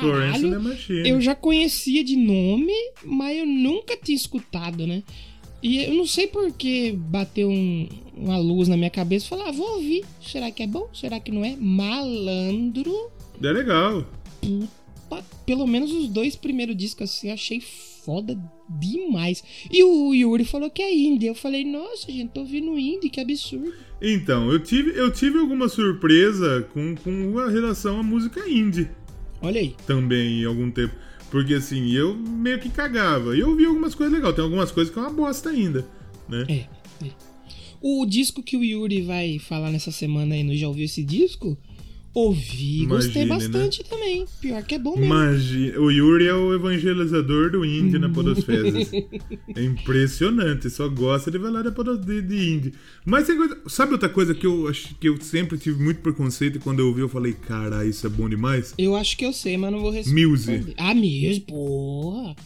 Florence 0.00 0.40
Caralho, 0.40 0.48
and 0.48 0.50
the 0.62 0.68
Machine. 0.68 1.08
eu 1.08 1.20
já 1.20 1.34
conhecia 1.34 2.04
de 2.04 2.14
nome, 2.16 2.72
mas 3.04 3.36
eu 3.38 3.46
nunca 3.46 3.96
tinha 3.96 4.14
escutado, 4.14 4.86
né? 4.86 5.02
E 5.62 5.78
eu 5.84 5.94
não 5.94 6.06
sei 6.06 6.26
por 6.26 6.52
que 6.52 6.92
bateu 6.92 7.48
um- 7.48 7.88
uma 8.16 8.36
luz 8.38 8.68
na 8.68 8.76
minha 8.76 8.90
cabeça 8.90 9.26
e 9.26 9.28
falei, 9.28 9.46
ah, 9.48 9.52
vou 9.52 9.74
ouvir. 9.76 10.04
Será 10.20 10.50
que 10.50 10.62
é 10.62 10.66
bom? 10.66 10.88
Será 10.92 11.18
que 11.20 11.30
não 11.32 11.44
é? 11.44 11.56
Malandro. 11.56 13.10
É 13.42 13.52
legal. 13.52 14.02
Pa- 14.40 14.68
Pelo 15.44 15.66
menos 15.66 15.90
os 15.92 16.08
dois 16.08 16.36
primeiros 16.36 16.76
discos 16.76 17.10
assim, 17.10 17.28
eu 17.28 17.34
achei 17.34 17.60
foda 18.04 18.38
demais. 18.68 19.42
E 19.70 19.82
o 19.82 20.12
Yuri 20.14 20.44
falou 20.44 20.70
que 20.70 20.82
é 20.82 20.94
indie. 20.94 21.26
Eu 21.26 21.34
falei, 21.34 21.64
nossa, 21.64 22.10
gente, 22.10 22.32
tô 22.32 22.40
ouvindo 22.40 22.78
indie, 22.78 23.08
que 23.08 23.20
absurdo. 23.20 23.72
Então, 24.00 24.50
eu 24.50 24.58
tive, 24.58 24.90
eu 24.98 25.12
tive 25.12 25.38
alguma 25.38 25.68
surpresa 25.68 26.68
com, 26.72 26.94
com 26.96 27.38
a 27.38 27.48
relação 27.48 28.00
à 28.00 28.02
música 28.02 28.48
indie 28.48 28.88
Olha 29.40 29.60
aí. 29.60 29.74
também 29.86 30.42
em 30.42 30.44
algum 30.44 30.70
tempo. 30.70 30.94
Porque 31.30 31.54
assim, 31.54 31.90
eu 31.92 32.14
meio 32.14 32.58
que 32.58 32.68
cagava. 32.68 33.36
E 33.36 33.40
eu 33.40 33.56
vi 33.56 33.64
algumas 33.64 33.94
coisas 33.94 34.14
legais. 34.14 34.34
Tem 34.34 34.44
algumas 34.44 34.70
coisas 34.70 34.92
que 34.92 34.98
é 34.98 35.02
uma 35.02 35.10
bosta 35.10 35.50
ainda, 35.50 35.86
né? 36.28 36.44
É, 36.48 37.06
é. 37.06 37.10
O 37.80 38.04
disco 38.04 38.42
que 38.42 38.56
o 38.56 38.62
Yuri 38.62 39.02
vai 39.02 39.38
falar 39.38 39.70
nessa 39.70 39.90
semana 39.90 40.34
aí, 40.34 40.44
no 40.44 40.54
Já 40.54 40.68
ouviu 40.68 40.84
esse 40.84 41.02
disco? 41.02 41.58
Ouvi, 42.14 42.84
gostei 42.84 43.22
Imagine, 43.22 43.24
né? 43.24 43.58
bastante 43.58 43.84
também. 43.84 44.26
Pior 44.38 44.62
que 44.62 44.74
é 44.74 44.78
bom 44.78 44.90
mesmo. 44.90 45.06
Imagina, 45.06 45.80
o 45.80 45.90
Yuri 45.90 46.26
é 46.26 46.34
o 46.34 46.54
evangelizador 46.54 47.50
do 47.50 47.64
indie 47.64 47.98
na 47.98 48.10
Podosfera. 48.10 48.68
é 49.56 49.62
impressionante, 49.62 50.68
só 50.68 50.88
gosta 50.88 51.30
de 51.30 51.38
falar 51.38 51.62
de, 51.62 52.22
de 52.22 52.50
indie. 52.50 52.74
Mas 53.02 53.26
coisa, 53.26 53.58
sabe 53.66 53.92
outra 53.92 54.10
coisa 54.10 54.34
que 54.34 54.46
eu 54.46 54.68
acho 54.68 54.94
que 54.96 55.08
eu 55.08 55.18
sempre 55.22 55.56
tive 55.56 55.82
muito 55.82 56.00
preconceito 56.00 56.56
e 56.56 56.60
quando 56.60 56.80
eu 56.80 56.88
ouvi 56.88 57.00
eu 57.00 57.08
falei, 57.08 57.32
cara, 57.32 57.86
isso 57.86 58.06
é 58.06 58.10
bom 58.10 58.28
demais? 58.28 58.74
Eu 58.76 58.94
acho 58.94 59.16
que 59.16 59.24
eu 59.24 59.32
sei, 59.32 59.56
mas 59.56 59.72
não 59.72 59.80
vou 59.80 59.90
responder. 59.90 60.26
Muse. 60.26 60.74
Ah, 60.76 60.94
Muse, 60.94 61.40
porra. 61.40 62.36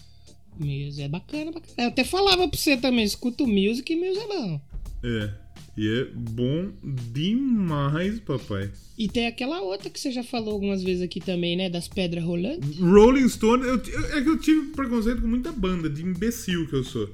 Muse 0.60 1.02
é 1.02 1.08
bacana, 1.08 1.50
bacana. 1.50 1.74
Eu 1.76 1.88
até 1.88 2.04
falava 2.04 2.46
pra 2.46 2.56
você 2.56 2.76
também, 2.76 3.04
escuta 3.04 3.42
o 3.42 3.48
Music 3.48 3.92
e 3.92 3.96
Muse 3.96 4.20
é 4.20 4.26
bom. 4.28 4.60
É. 5.02 5.45
E 5.76 5.86
é 5.88 6.04
bom 6.14 6.70
demais, 7.12 8.18
papai. 8.20 8.70
E 8.96 9.08
tem 9.08 9.26
aquela 9.26 9.60
outra 9.60 9.90
que 9.90 10.00
você 10.00 10.10
já 10.10 10.22
falou 10.24 10.54
algumas 10.54 10.82
vezes 10.82 11.02
aqui 11.02 11.20
também, 11.20 11.54
né? 11.56 11.68
Das 11.68 11.86
pedras 11.86 12.24
rolantes. 12.24 12.78
Rolling 12.78 13.28
Stone, 13.28 13.62
eu, 13.62 13.76
eu- 13.76 14.16
é 14.16 14.22
que 14.22 14.28
eu 14.28 14.38
tive 14.38 14.68
preconceito 14.68 15.20
com 15.20 15.28
muita 15.28 15.52
banda, 15.52 15.90
de 15.90 16.02
imbecil 16.02 16.66
que 16.66 16.74
eu 16.76 16.84
sou. 16.84 17.10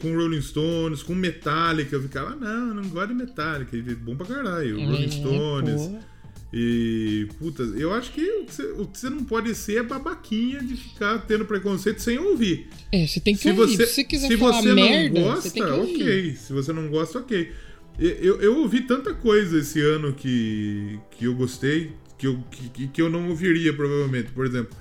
Com 0.00 0.14
Rolling 0.14 0.42
Stones, 0.42 1.02
com 1.02 1.14
Metallica, 1.14 1.96
eu 1.96 2.02
ficava, 2.02 2.34
não, 2.36 2.74
não 2.74 2.88
gosto 2.88 3.08
de 3.08 3.14
Metallica, 3.14 3.76
e 3.76 3.82
bom 3.94 4.14
pra 4.16 4.26
caralho. 4.26 4.76
Rolling 4.84 5.04
É, 5.04 5.08
Stones. 5.10 5.74
porra. 5.82 6.09
E, 6.52 7.28
puta, 7.38 7.62
eu 7.62 7.92
acho 7.94 8.12
que 8.12 8.22
o 8.40 8.44
que 8.44 8.54
você- 8.98 9.08
não 9.10 9.22
pode 9.24 9.54
ser 9.54 9.76
é 9.76 9.82
babaquinha 9.84 10.60
de 10.60 10.74
ficar 10.76 11.18
tendo 11.26 11.44
preconceito 11.44 12.02
sem 12.02 12.18
ouvir. 12.18 12.68
É, 12.90 13.06
você 13.06 13.20
tem 13.20 13.34
que 13.34 13.40
Se 13.42 13.50
ouvir. 13.50 13.60
você, 13.76 13.86
Se 13.86 13.94
você 13.94 14.04
quiser 14.04 14.28
se 14.28 14.36
falar 14.36 14.60
você 14.60 14.74
merda, 14.74 15.20
não 15.20 15.26
gosta, 15.32 15.74
ok. 15.76 16.34
Se 16.34 16.52
você 16.52 16.72
não 16.72 16.88
gosta, 16.88 17.18
ok. 17.20 17.52
E- 18.00 18.16
Eu, 18.20 18.40
eu 18.40 18.56
ouvi 18.58 18.80
tanta 18.80 19.14
coisa 19.14 19.58
esse 19.60 19.80
ano 19.80 20.12
que, 20.12 20.98
que 21.12 21.26
eu 21.26 21.34
gostei, 21.34 21.92
que 22.18 22.26
eu, 22.26 22.42
que, 22.72 22.88
que 22.88 23.00
eu 23.02 23.08
não 23.08 23.28
ouviria, 23.28 23.72
provavelmente. 23.72 24.32
Por 24.32 24.44
exemplo, 24.44 24.76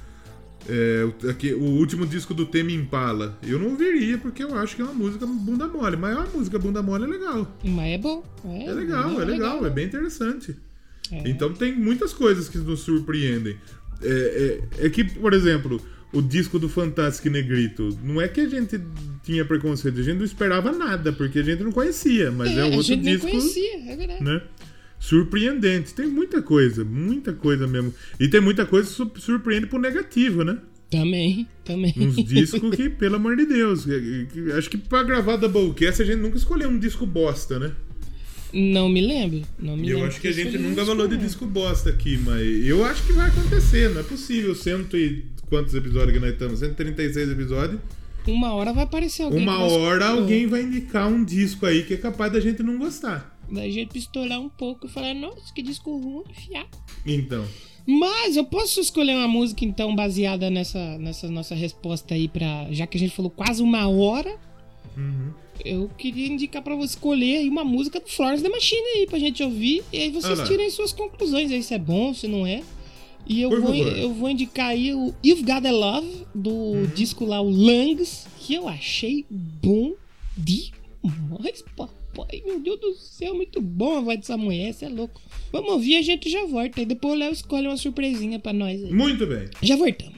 é, 0.67 1.05
o- 1.23 1.29
aqui, 1.29 1.53
o 1.53 1.61
último 1.63 2.05
disco 2.05 2.33
do 2.33 2.45
Temi 2.47 2.73
Impala. 2.73 3.37
Eu 3.45 3.59
não 3.59 3.67
ouviria, 3.69 4.17
porque 4.17 4.43
eu 4.43 4.55
acho 4.55 4.75
que 4.75 4.81
é 4.81 4.85
uma 4.85 4.93
música 4.93 5.25
bunda 5.27 5.67
mole. 5.67 5.97
Mas 5.97 6.15
é 6.15 6.19
uma 6.19 6.29
música 6.29 6.57
bunda 6.57 6.81
mole 6.81 7.03
é 7.03 7.07
legal. 7.07 7.57
Mas 7.63 7.91
é 7.93 7.97
bom. 7.99 8.23
É, 8.45 8.65
É 8.65 8.73
legal, 8.73 9.21
é 9.21 9.25
legal, 9.25 9.63
é 9.65 9.69
bem 9.69 9.85
interessante. 9.85 10.55
Então 11.25 11.53
tem 11.53 11.75
muitas 11.75 12.13
coisas 12.13 12.47
que 12.49 12.57
nos 12.57 12.81
surpreendem. 12.81 13.55
É, 14.01 14.59
é- 14.79 14.85
é 14.85 14.89
que, 14.89 15.03
por 15.03 15.33
exemplo, 15.33 15.81
o 16.13 16.21
disco 16.21 16.57
do 16.57 16.69
Fantastic 16.69 17.31
Negrito, 17.31 17.89
não 18.03 18.19
é 18.21 18.27
que 18.27 18.41
a 18.41 18.47
gente 18.49 18.79
tinha 19.23 19.43
preconceito, 19.45 19.99
a 19.99 20.03
gente 20.03 20.17
não 20.17 20.25
esperava 20.25 20.71
nada, 20.71 21.11
porque 21.13 21.39
a 21.39 21.43
gente 21.43 21.63
não 21.63 21.71
conhecia, 21.71 22.31
mas 22.31 22.49
é, 22.49 22.55
É, 22.55 22.61
a 22.61 22.65
outro 22.65 22.81
gente 22.83 23.03
nem 23.03 23.13
disco, 23.15 23.29
conhecia, 23.29 23.91
é 23.91 23.95
verdade. 23.95 24.23
né? 24.23 24.41
Surpreendente. 24.99 25.93
Tem 25.93 26.07
muita 26.07 26.41
coisa, 26.41 26.83
muita 26.83 27.31
coisa 27.33 27.65
mesmo. 27.65 27.93
E 28.19 28.27
tem 28.27 28.41
muita 28.41 28.65
coisa 28.65 28.87
que 28.89 28.93
su- 28.95 29.11
surpreende 29.17 29.65
pro 29.67 29.79
negativo, 29.79 30.43
né? 30.43 30.57
Também, 30.91 31.47
também. 31.63 31.93
Uns 31.97 32.15
discos 32.25 32.75
que, 32.75 32.89
pelo 32.89 33.15
amor 33.15 33.35
de 33.37 33.45
Deus, 33.45 33.85
acho 34.57 34.69
que 34.69 34.77
pra 34.77 35.03
gravar 35.03 35.37
Doublecast 35.37 36.01
a 36.01 36.05
gente 36.05 36.19
nunca 36.19 36.37
escolheu 36.37 36.69
um 36.69 36.77
disco 36.79 37.05
bosta, 37.05 37.59
né? 37.59 37.71
Não 38.51 38.89
me 38.89 39.01
lembro. 39.01 39.41
Não 39.57 39.77
me 39.77 39.87
Eu 39.89 39.97
lembro 39.97 40.09
acho 40.09 40.21
que 40.21 40.27
a 40.27 40.31
gente 40.31 40.57
nunca 40.57 40.81
isso, 40.81 40.85
falou 40.91 41.07
de 41.07 41.15
não. 41.15 41.23
disco 41.23 41.45
bosta 41.45 41.89
aqui, 41.89 42.17
mas 42.17 42.41
eu 42.65 42.83
acho 42.83 43.05
que 43.05 43.13
vai 43.13 43.27
acontecer, 43.29 43.89
não 43.89 44.01
é 44.01 44.03
possível. 44.03 44.55
Cento 44.55 44.97
e 44.97 45.25
quantos 45.47 45.73
episódios 45.75 46.13
que 46.13 46.19
nós 46.19 46.31
estamos? 46.33 46.59
136 46.59 47.29
episódios. 47.29 47.79
Uma 48.27 48.53
hora 48.53 48.73
vai 48.73 48.83
aparecer 48.83 49.23
alguém. 49.23 49.41
Uma 49.41 49.59
hora 49.59 50.07
alguém 50.09 50.45
vai 50.45 50.61
indicar 50.61 51.07
um 51.07 51.23
disco 51.23 51.65
aí 51.65 51.83
que 51.83 51.93
é 51.93 51.97
capaz 51.97 52.31
da 52.31 52.39
gente 52.39 52.61
não 52.61 52.77
gostar. 52.77 53.37
Da 53.51 53.67
gente 53.69 53.93
pistolar 53.93 54.39
um 54.39 54.49
pouco 54.49 54.85
e 54.85 54.89
falar, 54.89 55.13
nossa, 55.15 55.51
que 55.53 55.61
disco 55.63 55.97
ruim, 55.97 56.23
fiar. 56.33 56.67
Então, 57.05 57.43
Mas 57.87 58.35
eu 58.35 58.45
posso 58.45 58.79
escolher 58.79 59.15
uma 59.15 59.27
música, 59.27 59.65
então, 59.65 59.95
baseada 59.95 60.49
nessa, 60.51 60.97
nessa 60.99 61.27
nossa 61.29 61.55
resposta 61.55 62.13
aí 62.13 62.27
pra. 62.27 62.67
Já 62.71 62.85
que 62.85 62.97
a 62.97 62.99
gente 62.99 63.15
falou 63.15 63.31
quase 63.31 63.63
uma 63.63 63.87
hora. 63.87 64.37
Uhum. 64.99 65.33
Eu 65.65 65.89
queria 65.97 66.27
indicar 66.27 66.61
pra 66.61 66.75
você 66.75 66.93
escolher 66.95 67.37
aí 67.37 67.49
uma 67.49 67.63
música 67.63 67.99
do 67.99 68.07
Florence 68.09 68.41
The 68.43 68.49
Machine 68.49 68.87
aí 68.95 69.07
pra 69.07 69.19
gente 69.19 69.43
ouvir. 69.43 69.83
E 69.91 69.97
aí 69.97 70.09
vocês 70.09 70.39
Ah 70.39 70.45
tirem 70.45 70.69
suas 70.69 70.93
conclusões 70.93 71.51
aí, 71.51 71.61
se 71.63 71.73
é 71.73 71.79
bom, 71.79 72.13
se 72.13 72.27
não 72.27 72.45
é. 72.47 72.61
E 73.27 73.41
eu 73.41 73.49
Por 73.49 73.61
vou, 73.61 73.73
favor. 73.75 73.97
eu 73.97 74.13
vou 74.13 74.29
indicar 74.29 74.69
aí 74.69 74.93
o 74.93 75.13
You've 75.23 75.43
Got 75.43 75.65
a 75.67 75.71
Love, 75.71 76.25
do 76.33 76.49
Uhum. 76.49 76.85
disco 76.95 77.25
lá, 77.25 77.41
o 77.41 77.49
Langs, 77.49 78.25
que 78.39 78.53
eu 78.53 78.67
achei 78.67 79.25
bom 79.29 79.93
demais, 80.37 81.61
papai. 81.75 82.41
Meu 82.45 82.59
Deus 82.59 82.79
do 82.79 82.93
céu, 82.95 83.35
muito 83.35 83.61
bom 83.61 83.97
a 83.97 84.01
voz 84.01 84.19
dessa 84.19 84.37
mulher, 84.37 84.73
você 84.73 84.85
é 84.85 84.89
louco. 84.89 85.21
Vamos 85.51 85.71
ouvir, 85.71 85.97
a 85.97 86.01
gente 86.01 86.29
já 86.29 86.45
volta. 86.45 86.81
E 86.81 86.85
depois 86.85 87.13
o 87.13 87.17
Léo 87.17 87.31
escolhe 87.31 87.67
uma 87.67 87.77
surpresinha 87.77 88.39
pra 88.39 88.53
nós 88.53 88.81
aí. 88.83 88.91
muito 88.91 89.27
bem. 89.27 89.49
Já 89.61 89.75
voltamos. 89.75 90.17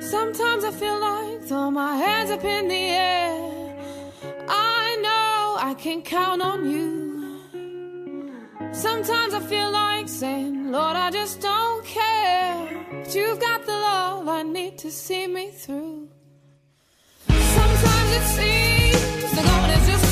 Sometimes 0.00 0.64
I 0.64 0.72
feel 0.72 0.98
like 1.00 1.46
throw 1.46 1.70
my 1.70 1.96
hands 1.96 2.30
up 2.30 2.44
in 2.46 2.68
the 2.68 2.74
air. 2.74 3.67
I 4.48 4.96
know 5.02 5.56
I 5.68 5.74
can 5.74 6.02
count 6.02 6.42
on 6.42 6.70
you. 6.70 6.98
Sometimes 8.72 9.34
I 9.34 9.40
feel 9.40 9.70
like 9.70 10.08
saying, 10.08 10.70
Lord, 10.70 10.96
I 10.96 11.10
just 11.10 11.40
don't 11.40 11.84
care. 11.84 12.84
But 12.90 13.14
you've 13.14 13.40
got 13.40 13.64
the 13.64 13.72
love 13.72 14.28
I 14.28 14.42
need 14.42 14.78
to 14.78 14.90
see 14.90 15.26
me 15.26 15.50
through. 15.50 16.08
Sometimes 17.28 18.10
it 18.20 18.26
seems 18.38 19.30
the 19.36 19.42
going 19.42 19.70
is 19.70 19.86
just 19.88 20.07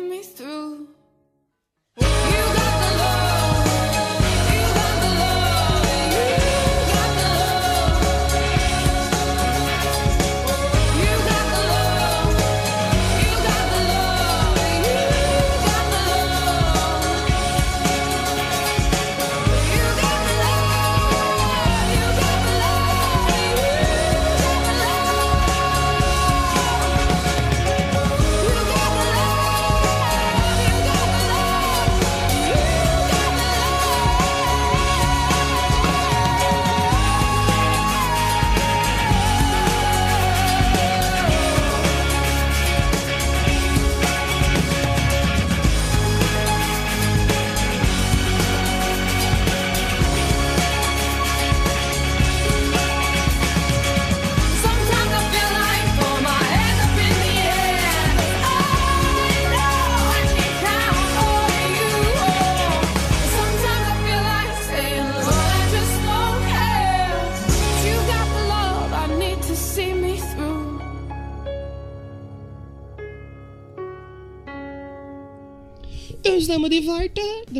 me 0.00 0.22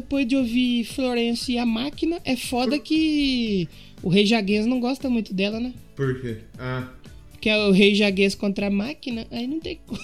Depois 0.09 0.26
de 0.26 0.36
ouvir 0.36 0.84
Florence 0.84 1.52
e 1.52 1.59
a 1.59 1.66
máquina, 1.66 2.18
é 2.24 2.34
foda 2.34 2.78
que 2.78 3.68
o 4.02 4.09
Rei 4.09 4.24
Jaguês 4.24 4.64
não 4.64 4.80
gosta 4.80 5.11
muito 5.11 5.34
dela, 5.34 5.61
né? 5.61 5.74
Por 5.94 6.18
quê? 6.18 6.38
Ah. 6.59 6.88
Que 7.38 7.50
é 7.50 7.59
o 7.59 7.72
Rei 7.72 7.94
Jaguês 7.94 8.34
contra 8.34 8.68
a 8.68 8.70
máquina, 8.70 9.26
aí 9.30 9.46
não 9.46 9.61
tem 9.61 9.78
como. 9.86 10.00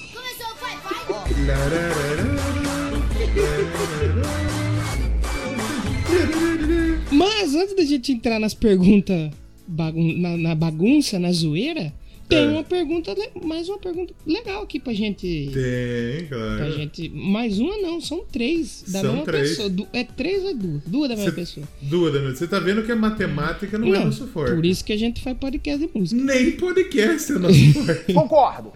Mas 7.11 7.55
antes 7.55 7.75
da 7.75 7.85
gente 7.87 8.13
entrar 8.13 8.39
nas 8.39 8.53
perguntas 8.53 9.31
bagun 9.67 10.19
na, 10.19 10.37
na 10.37 10.55
bagunça, 10.55 11.19
na 11.19 11.33
zoeira, 11.33 11.95
tem 12.29 12.45
É. 12.45 12.49
uma 12.49 12.65
pergunta, 12.65 13.15
mais 13.45 13.69
uma 13.69 13.79
pergunta 13.79 14.15
legal 14.27 14.63
aqui 14.63 14.79
pra 14.81 14.93
gente. 14.93 15.51
Tem, 15.53 16.27
Pra 16.27 16.37
claro. 16.39 16.73
gente. 16.73 17.09
Mais 17.11 17.59
uma 17.59 17.77
não, 17.79 18.01
são 18.01 18.25
três. 18.31 18.85
Da 18.89 19.01
São 19.01 19.11
mesma 19.13 19.25
três. 19.25 19.49
pessoa. 19.51 19.69
Du- 19.71 19.87
é 19.93 20.05
três 20.05 20.43
ou 20.43 20.51
é 20.51 20.55
duas? 20.55 20.83
Duas 20.87 21.09
da 21.09 21.17
mesma 21.17 21.31
Cê- 21.31 21.37
pessoa. 21.37 21.69
Duas 21.83 22.13
da 22.13 22.21
noite. 22.21 22.39
Você 22.39 22.47
tá 22.49 22.59
vendo 22.59 22.83
que 22.83 22.93
a 22.93 22.97
matemática 22.97 23.79
não, 23.79 23.95
é 23.95 24.05
nosso 24.05 24.27
forte. 24.29 24.55
por 24.55 24.65
isso 24.65 24.85
que 24.85 24.93
a 24.93 24.99
gente 24.99 25.23
faz 25.23 25.37
podcast 25.39 25.87
de 25.87 25.91
música. 25.99 26.23
Nem 26.23 26.53
podcast 26.53 27.33
é 27.33 27.39
nosso 27.39 27.73
forte. 27.75 28.13
Concordo. 28.15 28.73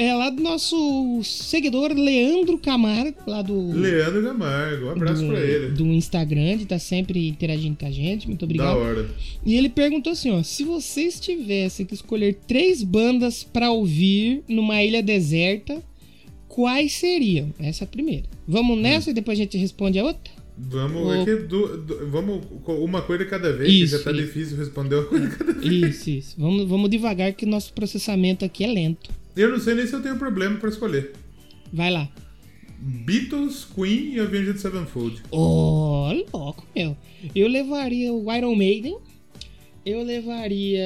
É 0.00 0.14
lá 0.14 0.30
do 0.30 0.40
nosso 0.40 1.20
seguidor 1.24 1.92
Leandro 1.92 2.56
Camargo, 2.56 3.16
lá 3.26 3.42
do. 3.42 3.72
Leandro 3.72 4.22
Camargo, 4.22 4.86
um 4.86 4.90
abraço 4.90 5.22
do, 5.22 5.28
pra 5.28 5.40
ele. 5.40 5.68
do 5.70 5.86
Instagram, 5.86 6.56
de 6.56 6.66
tá 6.66 6.78
sempre 6.78 7.26
interagindo 7.26 7.76
com 7.76 7.84
a 7.84 7.90
gente. 7.90 8.28
Muito 8.28 8.40
Da 8.40 8.44
obrigado. 8.46 8.76
hora. 8.78 9.10
E 9.44 9.56
ele 9.56 9.68
perguntou 9.68 10.12
assim, 10.12 10.30
ó, 10.30 10.40
se 10.44 10.62
vocês 10.62 11.18
tivessem 11.18 11.84
que 11.84 11.94
escolher 11.94 12.34
três 12.46 12.82
bandas 12.84 13.42
pra 13.42 13.72
ouvir 13.72 14.44
numa 14.48 14.80
ilha 14.84 15.02
deserta, 15.02 15.82
quais 16.46 16.92
seriam? 16.92 17.52
Essa 17.58 17.82
é 17.82 17.86
a 17.86 17.88
primeira. 17.88 18.24
Vamos 18.46 18.78
nessa 18.78 19.10
e 19.10 19.12
depois 19.12 19.36
a 19.36 19.42
gente 19.42 19.58
responde 19.58 19.98
a 19.98 20.04
outra? 20.04 20.32
Vamos, 20.56 21.06
O- 21.06 21.12
é 21.12 21.24
que 21.24 21.34
du- 21.36 21.76
du- 21.78 22.06
vamos 22.08 22.44
com 22.62 22.76
uma 22.84 23.02
coisa 23.02 23.24
cada 23.24 23.52
vez, 23.52 23.72
Isso, 23.72 23.92
que 23.96 23.98
já 23.98 24.04
tá 24.04 24.12
isso. 24.12 24.20
difícil 24.26 24.56
responder 24.56 24.94
uma 24.96 25.04
coisa 25.06 25.28
cada 25.28 25.52
vez. 25.54 25.72
Isso, 25.72 26.10
isso. 26.10 26.34
Vamos, 26.38 26.68
vamos 26.68 26.88
devagar 26.88 27.32
que 27.32 27.44
o 27.44 27.48
nosso 27.48 27.72
processamento 27.72 28.44
aqui 28.44 28.62
é 28.64 28.66
lento. 28.68 29.10
Eu 29.38 29.50
não 29.50 29.60
sei 29.60 29.74
nem 29.74 29.86
se 29.86 29.94
eu 29.94 30.02
tenho 30.02 30.18
problema 30.18 30.58
pra 30.58 30.68
escolher. 30.68 31.12
Vai 31.72 31.92
lá. 31.92 32.08
Beatles, 32.80 33.64
Queen 33.64 34.14
e 34.14 34.20
Avenged 34.20 34.58
Sevenfold. 34.58 35.22
Ô, 35.30 36.08
louco, 36.32 36.66
meu. 36.74 36.96
Eu 37.34 37.46
levaria 37.46 38.12
o 38.12 38.34
Iron 38.34 38.56
Maiden. 38.56 38.98
Eu 39.86 40.02
levaria. 40.02 40.80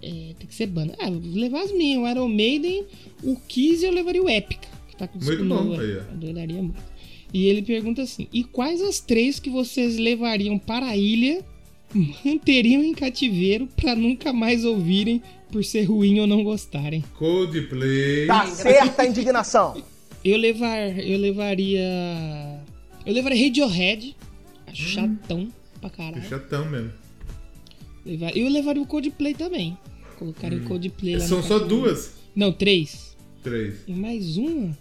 é, 0.00 0.34
tem 0.38 0.46
que 0.46 0.54
ser 0.54 0.66
banda. 0.66 0.94
Ah, 1.00 1.08
levar 1.08 1.62
as 1.62 1.72
minhas. 1.72 2.00
O 2.00 2.08
Iron 2.08 2.28
Maiden, 2.28 2.84
o 3.24 3.34
Kiss 3.48 3.84
e 3.84 3.88
eu 3.88 3.92
levaria 3.92 4.22
o 4.22 4.30
Epica. 4.30 4.68
Que 4.88 4.96
tá 4.96 5.08
com 5.08 5.18
Muito 5.18 5.44
bom, 5.44 5.80
aí, 5.80 5.96
ó. 5.96 6.12
Adoraria 6.12 6.62
muito. 6.62 6.80
E 7.34 7.46
ele 7.46 7.62
pergunta 7.62 8.02
assim: 8.02 8.28
e 8.32 8.44
quais 8.44 8.80
as 8.80 9.00
três 9.00 9.40
que 9.40 9.50
vocês 9.50 9.98
levariam 9.98 10.58
para 10.60 10.86
a 10.86 10.96
ilha, 10.96 11.44
manteriam 12.24 12.84
em 12.84 12.94
cativeiro 12.94 13.66
pra 13.76 13.96
nunca 13.96 14.32
mais 14.32 14.64
ouvirem 14.64 15.20
por 15.50 15.64
ser 15.64 15.84
ruim 15.84 16.20
ou 16.20 16.26
não 16.26 16.42
gostarem? 16.44 17.02
Coldplay. 17.18 18.26
Tá 18.26 18.46
certa 18.46 19.02
a 19.02 19.06
indignação. 19.06 19.82
Eu 20.24 20.36
levar, 20.36 20.98
eu 20.98 21.18
levaria, 21.18 21.80
eu 23.06 23.12
levaria 23.14 23.44
Radiohead, 23.46 24.16
acho 24.66 24.82
chatão 24.88 25.48
pra 25.80 25.90
caralho. 25.90 26.20
Que 26.22 26.28
chatão 26.28 26.64
mesmo. 26.68 26.92
Levar- 28.04 28.36
Eu 28.36 28.48
levaria 28.48 28.82
o 28.82 28.86
Coldplay 28.86 29.34
também. 29.34 29.76
Colocaria 30.18 30.58
o 30.58 30.64
Coldplay 30.64 31.16
lá 31.16 31.24
Hum. 31.24 31.28
São 31.28 31.42
só 31.42 31.58
duas? 31.58 32.14
Não, 32.34 32.52
três. 32.52 33.16
Três. 33.42 33.76
E 33.86 33.92
mais 33.92 34.36
uma. 34.36 34.76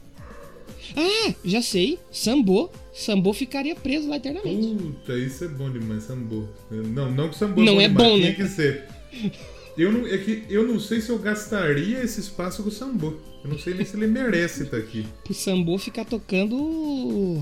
Ah, 0.95 1.33
já 1.45 1.61
sei. 1.61 1.99
Sambô. 2.11 2.69
Sambô 2.93 3.33
ficaria 3.33 3.75
preso 3.75 4.07
lá 4.09 4.15
eternamente. 4.15 4.67
Puta, 4.81 5.13
isso 5.17 5.43
é 5.43 5.47
bom 5.47 5.69
demais, 5.69 6.03
Sambo. 6.03 6.47
Não, 6.71 7.11
não 7.11 7.29
que 7.29 7.35
Sambo 7.37 7.61
Não 7.63 7.79
é 7.79 7.87
bom, 7.87 8.15
tinha 8.15 8.29
né? 8.29 8.33
que 8.33 8.47
ser. 8.47 8.85
Eu 9.77 9.91
não, 9.91 10.07
é 10.07 10.17
que 10.17 10.43
eu 10.49 10.67
não 10.67 10.79
sei 10.79 10.99
se 11.01 11.09
eu 11.09 11.19
gastaria 11.19 12.03
esse 12.03 12.19
espaço 12.19 12.63
com 12.63 12.69
o 12.69 12.71
Sambo. 12.71 13.19
Eu 13.43 13.51
não 13.51 13.59
sei 13.59 13.75
nem 13.75 13.85
se 13.85 13.95
ele 13.95 14.07
merece 14.07 14.63
estar 14.63 14.77
aqui. 14.77 15.05
Pro 15.23 15.33
Sambô 15.33 15.77
ficar 15.77 16.03
tocando 16.03 16.57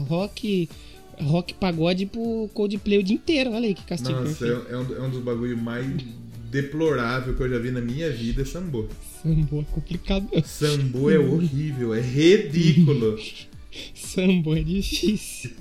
rock, 0.07 0.69
rock 1.21 1.53
pagode 1.53 2.05
pro 2.05 2.49
Coldplay 2.53 2.99
o 2.99 3.03
dia 3.03 3.15
inteiro. 3.15 3.51
Olha 3.51 3.67
aí 3.67 3.73
que 3.73 3.86
castigo 3.86 4.19
Nossa, 4.19 4.45
é, 4.45 4.73
é 4.73 4.77
um, 4.77 4.95
é 4.95 5.01
um 5.01 5.09
dos 5.09 5.23
bagulho 5.23 5.57
mais 5.57 5.88
deplorável 6.51 7.36
que 7.36 7.41
eu 7.41 7.49
já 7.49 7.57
vi 7.57 7.71
na 7.71 7.81
minha 7.81 8.11
vida, 8.11 8.41
é 8.41 8.45
Sambo. 8.45 8.89
Sambô 9.23 9.61
é 9.61 9.65
complicado. 9.71 10.27
Sambo 10.43 11.09
é 11.09 11.17
horrível, 11.17 11.93
é 11.93 12.01
ridículo. 12.01 13.17
Sambô 13.95 14.55
é 14.55 14.61
difícil. 14.61 15.51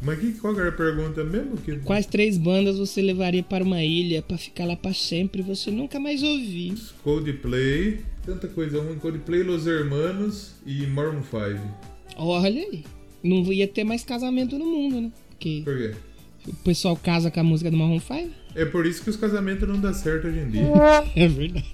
Mas 0.00 0.18
que, 0.20 0.32
qual 0.32 0.58
era 0.58 0.68
a 0.68 0.72
pergunta 0.72 1.24
mesmo? 1.24 1.56
Que... 1.56 1.76
Quais 1.78 2.06
três 2.06 2.38
bandas 2.38 2.78
você 2.78 3.02
levaria 3.02 3.42
para 3.42 3.64
uma 3.64 3.82
ilha 3.82 4.22
pra 4.22 4.38
ficar 4.38 4.64
lá 4.64 4.76
pra 4.76 4.94
sempre 4.94 5.40
e 5.40 5.44
você 5.44 5.70
nunca 5.70 5.98
mais 5.98 6.22
ouvir? 6.22 6.74
Coldplay, 7.02 8.00
tanta 8.24 8.46
coisa 8.46 8.80
ruim. 8.80 8.96
Coldplay, 8.98 9.42
Los 9.42 9.66
Hermanos 9.66 10.52
e 10.64 10.86
Maroon 10.86 11.22
5. 11.22 11.60
Olha 12.16 12.62
aí. 12.62 12.84
Não 13.22 13.52
ia 13.52 13.66
ter 13.66 13.82
mais 13.82 14.04
casamento 14.04 14.56
no 14.58 14.66
mundo, 14.66 15.00
né? 15.00 15.12
Porque 15.30 15.62
Por 15.64 15.76
quê? 15.76 15.94
o 16.46 16.54
pessoal 16.62 16.96
casa 16.96 17.30
com 17.30 17.40
a 17.40 17.44
música 17.44 17.70
do 17.70 17.76
Marron 17.76 18.00
5. 18.00 18.30
É 18.54 18.64
por 18.64 18.86
isso 18.86 19.02
que 19.02 19.10
os 19.10 19.16
casamentos 19.16 19.68
não 19.68 19.80
dão 19.80 19.92
certo 19.92 20.28
hoje 20.28 20.38
em 20.38 20.50
dia. 20.50 20.62
É 21.16 21.26
verdade. 21.26 21.66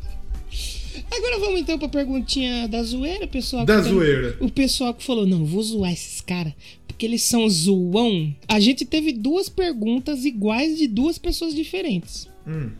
Agora 1.10 1.38
vamos 1.38 1.60
então 1.60 1.78
pra 1.78 1.88
perguntinha 1.88 2.66
da 2.68 2.82
zoeira, 2.82 3.26
pessoal. 3.26 3.64
Da 3.64 3.76
tá- 3.76 3.82
zoeira. 3.88 4.36
O 4.40 4.50
pessoal 4.50 4.94
que 4.94 5.04
falou, 5.04 5.26
não, 5.26 5.44
vou 5.44 5.62
zoar 5.62 5.92
esses 5.92 6.20
caras, 6.20 6.52
porque 6.94 7.06
eles 7.06 7.22
são 7.22 7.48
zoão. 7.48 8.32
A 8.46 8.60
gente 8.60 8.84
teve 8.84 9.12
duas 9.12 9.48
perguntas 9.48 10.24
iguais 10.24 10.78
de 10.78 10.86
duas 10.86 11.18
pessoas 11.18 11.52
diferentes. 11.54 12.28
Hum. 12.46 12.70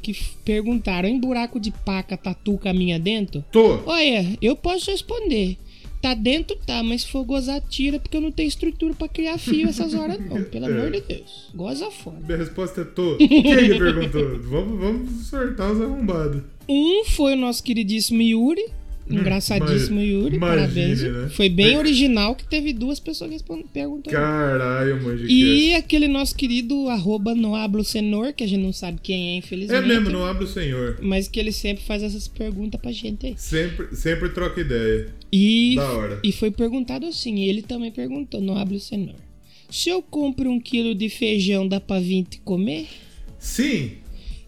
Que 0.00 0.14
perguntaram, 0.44 1.08
em 1.08 1.18
buraco 1.18 1.58
de 1.58 1.72
paca, 1.72 2.16
tatu 2.16 2.56
caminha 2.56 2.98
dentro? 3.00 3.44
Tô. 3.50 3.80
Olha, 3.84 4.24
eu 4.40 4.54
posso 4.54 4.90
responder. 4.90 5.56
Tá 6.00 6.14
dentro, 6.14 6.56
tá, 6.64 6.80
mas 6.84 7.02
se 7.02 7.08
for 7.08 7.24
gozar, 7.24 7.60
tira, 7.60 7.98
porque 7.98 8.16
eu 8.16 8.20
não 8.20 8.30
tenho 8.30 8.46
estrutura 8.46 8.94
pra 8.94 9.08
criar 9.08 9.36
fio 9.36 9.68
essas 9.68 9.94
horas, 9.94 10.20
não. 10.24 10.44
Pelo 10.44 10.66
É. 10.70 10.70
amor 10.70 10.92
de 10.92 11.00
Deus. 11.00 11.48
Goza 11.52 11.90
fora. 11.90 12.20
Minha 12.24 12.38
resposta 12.38 12.82
é 12.82 12.84
tô. 12.84 13.16
Quem 13.16 13.28
que 13.28 13.42
perguntou? 13.76 14.38
vamos, 14.44 14.78
vamos 14.78 15.26
sortar 15.26 15.72
os 15.72 15.80
arrombados. 15.80 16.42
Um 16.68 17.04
foi 17.04 17.32
o 17.32 17.36
nosso 17.36 17.64
queridíssimo 17.64 18.22
Yuri. 18.22 18.64
Engraçadíssimo 19.10 19.98
Hum, 20.00 20.02
imagine, 20.02 20.22
Yuri, 20.22 20.36
imagine, 20.36 20.58
parabéns. 20.60 21.02
né? 21.02 21.28
Foi 21.30 21.48
bem 21.48 21.74
É. 21.74 21.78
original 21.78 22.34
que 22.34 22.44
teve 22.46 22.72
duas 22.72 23.00
pessoas 23.00 23.30
respondendo 23.30 23.68
perguntando. 23.72 24.14
Caralho, 24.14 25.16
de 25.16 25.26
E 25.32 25.74
aquele 25.74 26.08
nosso 26.08 26.34
querido 26.34 26.88
arroba 26.88 27.34
Noablo 27.34 27.82
Senor, 27.84 28.32
que 28.32 28.44
a 28.44 28.46
gente 28.46 28.62
não 28.62 28.72
sabe 28.72 28.98
quem 29.02 29.30
é, 29.30 29.32
É 29.34 29.36
infelizmente. 29.38 29.86
mesmo, 29.86 30.10
não 30.10 30.24
abre 30.24 30.44
o 30.44 30.48
senhor. 30.48 30.98
Mas 31.00 31.28
que 31.28 31.38
ele 31.40 31.52
sempre 31.52 31.82
faz 31.84 32.02
essas 32.02 32.28
perguntas 32.28 32.80
pra 32.80 32.92
gente 32.92 33.26
aí. 33.26 33.34
Sempre, 33.36 33.94
sempre 33.96 34.28
troca 34.30 34.60
ideia. 34.60 35.08
E, 35.32 35.74
Da 35.76 35.92
hora. 35.92 36.20
e 36.24 36.32
foi 36.32 36.50
perguntado 36.50 37.06
assim, 37.06 37.40
ele 37.44 37.62
também 37.62 37.90
perguntou, 37.90 38.40
Noablo 38.40 38.78
Senor. 38.78 39.14
Se 39.70 39.90
eu 39.90 40.00
compro 40.00 40.50
um 40.50 40.58
quilo 40.58 40.94
de 40.94 41.08
feijão, 41.10 41.68
dá 41.68 41.78
pra 41.80 42.00
20 42.00 42.40
comer? 42.40 42.86
Sim. 43.38 43.92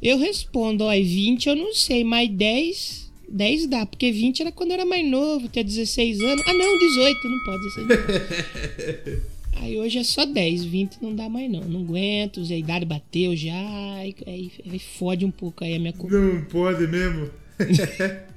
Eu 0.02 0.18
respondo, 0.18 0.84
ó, 0.84 0.92
20 0.94 1.46
eu 1.48 1.54
não 1.56 1.74
sei, 1.74 2.02
mas 2.02 2.30
10, 2.30 3.09
10 3.30 3.66
dá, 3.68 3.86
porque 3.86 4.10
20 4.10 4.40
era 4.40 4.52
quando 4.52 4.70
eu 4.70 4.74
era 4.74 4.84
mais 4.84 5.06
novo, 5.08 5.48
tinha 5.48 5.64
16 5.64 6.20
anos. 6.20 6.44
Ah 6.46 6.52
não, 6.52 6.78
18, 6.78 7.28
não 7.28 7.44
pode, 7.44 7.62
16 7.62 7.86
não 7.88 7.96
pode. 7.96 9.22
Aí 9.56 9.78
hoje 9.78 9.98
é 9.98 10.04
só 10.04 10.24
10, 10.24 10.64
20 10.64 10.96
não 11.02 11.14
dá 11.14 11.28
mais 11.28 11.50
não, 11.50 11.60
não 11.60 11.80
aguento, 11.80 12.40
a 12.40 12.56
idade 12.56 12.84
bateu 12.86 13.36
já, 13.36 13.94
aí, 13.96 14.14
aí, 14.26 14.50
fode 14.78 15.24
um 15.24 15.30
pouco 15.30 15.62
aí 15.64 15.74
a 15.74 15.78
minha 15.78 15.92
comida. 15.92 16.18
Não 16.18 16.44
pode 16.46 16.86
mesmo. 16.86 17.30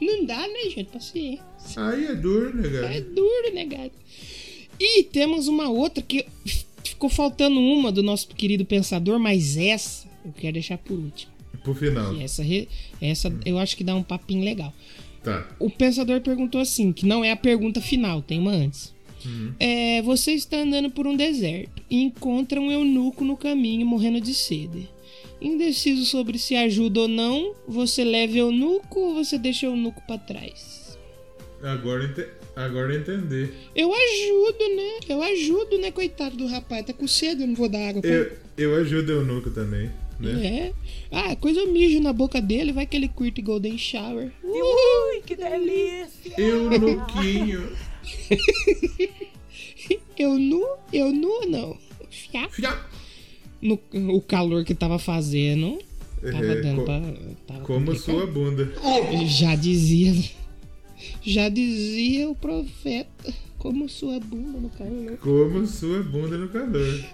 Não 0.00 0.24
dá, 0.24 0.38
né, 0.48 0.70
gente, 0.74 0.84
paciência. 0.84 1.44
Aí 1.76 2.06
é 2.06 2.14
duro, 2.14 2.56
né, 2.56 2.68
É 2.68 2.80
cara? 2.80 3.00
duro, 3.02 3.52
né, 3.54 3.66
gato? 3.66 3.92
E 4.80 5.02
temos 5.04 5.46
uma 5.46 5.68
outra 5.68 6.02
que 6.02 6.24
ficou 6.82 7.10
faltando 7.10 7.60
uma 7.60 7.92
do 7.92 8.02
nosso 8.02 8.28
querido 8.28 8.64
pensador, 8.64 9.18
mas 9.18 9.58
essa 9.58 10.08
eu 10.24 10.32
quero 10.32 10.54
deixar 10.54 10.78
por 10.78 10.98
último. 10.98 11.29
Pro 11.62 11.74
final. 11.74 12.14
E 12.14 12.22
essa, 12.22 12.42
re- 12.42 12.68
essa 13.00 13.32
eu 13.44 13.58
acho 13.58 13.76
que 13.76 13.84
dá 13.84 13.94
um 13.94 14.02
papinho 14.02 14.44
legal. 14.44 14.72
Tá. 15.22 15.46
O 15.58 15.68
pensador 15.70 16.20
perguntou 16.20 16.60
assim, 16.60 16.92
que 16.92 17.04
não 17.06 17.22
é 17.24 17.30
a 17.30 17.36
pergunta 17.36 17.80
final, 17.80 18.22
tem 18.22 18.38
uma 18.38 18.52
antes. 18.52 18.94
É, 19.58 20.00
você 20.00 20.32
está 20.32 20.56
andando 20.56 20.88
por 20.90 21.06
um 21.06 21.14
deserto 21.14 21.82
e 21.90 22.00
encontra 22.02 22.58
um 22.58 22.70
eunuco 22.72 23.22
no 23.22 23.36
caminho 23.36 23.86
morrendo 23.86 24.18
de 24.18 24.32
sede. 24.32 24.88
Indeciso 25.38 26.06
sobre 26.06 26.38
se 26.38 26.56
ajuda 26.56 27.00
ou 27.00 27.08
não, 27.08 27.54
você 27.68 28.02
leva 28.02 28.32
o 28.32 28.38
eunuco 28.38 28.98
ou 28.98 29.14
você 29.14 29.36
deixa 29.38 29.66
o 29.68 29.72
eunuco 29.72 30.00
pra 30.06 30.16
trás? 30.16 30.98
Agora, 31.62 32.04
ente... 32.04 32.26
Agora 32.56 32.92
eu 32.94 33.00
entendi. 33.00 33.48
Eu 33.76 33.92
ajudo, 33.94 34.76
né? 34.76 35.00
Eu 35.08 35.22
ajudo, 35.22 35.78
né, 35.78 35.90
coitado 35.90 36.36
do 36.36 36.46
rapaz. 36.46 36.84
Tá 36.86 36.92
com 36.92 37.06
sede, 37.06 37.42
eu 37.42 37.46
não 37.46 37.54
vou 37.54 37.68
dar 37.68 37.88
água 37.90 38.00
pra 38.02 38.10
Eu, 38.10 38.32
eu 38.56 38.74
ajudo 38.76 39.10
o 39.10 39.16
eunuco 39.16 39.50
também, 39.50 39.90
né? 40.20 40.46
É. 40.68 40.72
Ah, 41.10 41.34
coisa 41.36 41.60
eu 41.60 41.72
mijo 41.72 42.00
na 42.00 42.12
boca 42.12 42.40
dele, 42.40 42.72
vai 42.72 42.86
que 42.86 42.96
ele 42.96 43.08
curte 43.08 43.40
Golden 43.42 43.76
Shower. 43.78 44.30
Ui, 44.44 45.22
que 45.26 45.34
delícia! 45.36 46.34
Eunuquinho. 46.38 47.68
Eu 50.18 50.38
nu, 50.38 50.62
eu 50.92 51.10
nu 51.12 51.46
não. 51.48 51.76
Fiapo. 52.10 52.52
Fiá. 52.54 52.86
No, 53.62 53.78
o 54.14 54.20
calor 54.20 54.64
que 54.64 54.74
tava 54.74 54.98
fazendo, 54.98 55.78
tava 56.22 56.44
É, 56.46 56.60
dando 56.60 56.76
co- 56.76 56.84
pra. 56.84 57.00
Tava 57.46 57.60
Como 57.64 57.86
complicado. 57.86 58.04
sua 58.04 58.26
bunda. 58.26 58.72
Já 59.26 59.54
dizia. 59.54 60.14
Já 61.22 61.48
dizia 61.48 62.28
o 62.28 62.34
profeta. 62.34 63.32
Como 63.60 63.86
sua 63.90 64.18
bunda 64.18 64.58
no 64.58 64.70
calor. 64.70 65.18
Como 65.18 65.66
sua 65.66 66.02
bunda 66.02 66.38
no 66.38 66.48
calor. 66.48 67.04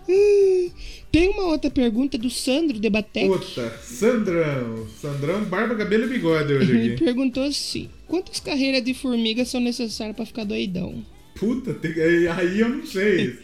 Tem 1.10 1.28
uma 1.30 1.42
outra 1.48 1.68
pergunta 1.70 2.16
do 2.16 2.30
Sandro 2.30 2.78
Debatec. 2.78 3.26
Puta, 3.28 3.68
Sandrão. 3.82 4.86
Sandrão, 5.00 5.44
barba, 5.44 5.74
cabelo 5.74 6.04
e 6.04 6.08
bigode 6.08 6.52
hoje 6.52 6.70
Ele 6.70 6.92
aqui. 6.94 7.02
perguntou 7.04 7.42
assim: 7.42 7.90
quantas 8.06 8.38
carreiras 8.38 8.84
de 8.84 8.94
formiga 8.94 9.44
são 9.44 9.60
necessárias 9.60 10.14
pra 10.14 10.24
ficar 10.24 10.44
doidão? 10.44 11.04
Puta, 11.34 11.74
tem- 11.74 11.92
aí 12.28 12.60
eu 12.60 12.68
não 12.68 12.86
sei. 12.86 13.36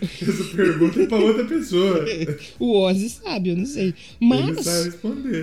Essa 0.22 0.44
pergunta 0.56 1.02
é 1.02 1.06
pra 1.06 1.18
outra 1.18 1.44
pessoa. 1.44 2.04
O 2.58 2.78
Ozzy 2.80 3.08
sabe, 3.08 3.50
eu 3.50 3.56
não 3.56 3.66
sei. 3.66 3.92
Mas 4.20 4.66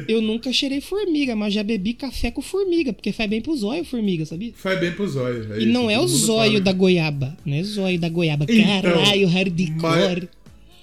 eu 0.08 0.22
nunca 0.22 0.52
cheirei 0.54 0.80
formiga, 0.82 1.36
mas 1.36 1.54
já 1.54 1.64
bebi 1.64 1.94
café 1.94 2.32
com 2.32 2.42
formiga, 2.42 2.94
porque 2.94 3.12
faz 3.12 3.30
bem 3.30 3.42
pro 3.42 3.56
zóio 3.56 3.84
formiga, 3.84 4.26
sabia? 4.26 4.52
Faz 4.56 4.80
bem 4.80 4.92
pro 4.94 5.08
zóio. 5.08 5.54
é 5.54 5.58
E 5.60 5.64
isso, 5.64 5.72
não 5.74 5.90
é 5.90 6.00
o 6.00 6.08
zóio 6.08 6.52
fala. 6.54 6.64
da 6.64 6.72
goiaba, 6.74 7.38
não 7.46 7.56
é 7.58 7.64
zóio 7.64 8.00
da 8.00 8.08
goiaba. 8.10 8.46
Então, 8.48 8.82
Caralho, 8.82 9.28
hardcore. 9.28 9.76
mas- 9.82 10.30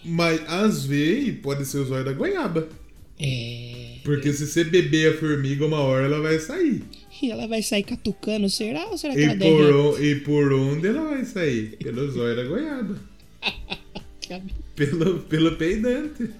Mas 0.04 0.40
às 0.48 0.84
vezes 0.84 1.36
pode 1.42 1.64
ser 1.64 1.78
o 1.78 1.84
zóio 1.84 2.04
da 2.04 2.12
goiaba. 2.12 2.68
É. 3.20 3.96
Porque 4.04 4.32
se 4.32 4.46
você 4.46 4.64
beber 4.64 5.12
a 5.14 5.16
formiga 5.16 5.64
uma 5.64 5.78
hora, 5.80 6.06
ela 6.06 6.20
vai 6.20 6.38
sair. 6.40 6.82
E 7.22 7.30
ela 7.30 7.46
vai 7.46 7.62
sair 7.62 7.84
catucando, 7.84 8.50
será? 8.50 8.86
Ou 8.86 8.98
será 8.98 9.14
que 9.14 9.20
E 9.20 9.24
ela 9.24 9.36
por, 9.36 9.76
on- 9.76 9.98
e 10.02 10.14
por 10.16 10.52
onde 10.52 10.88
ela 10.88 11.08
vai 11.10 11.24
sair? 11.24 11.76
Pelo 11.80 12.10
zóio 12.10 12.34
da 12.34 12.42
goiaba. 12.44 12.96
Pelo, 14.74 15.20
pelo 15.20 15.56
peidante. 15.56 16.30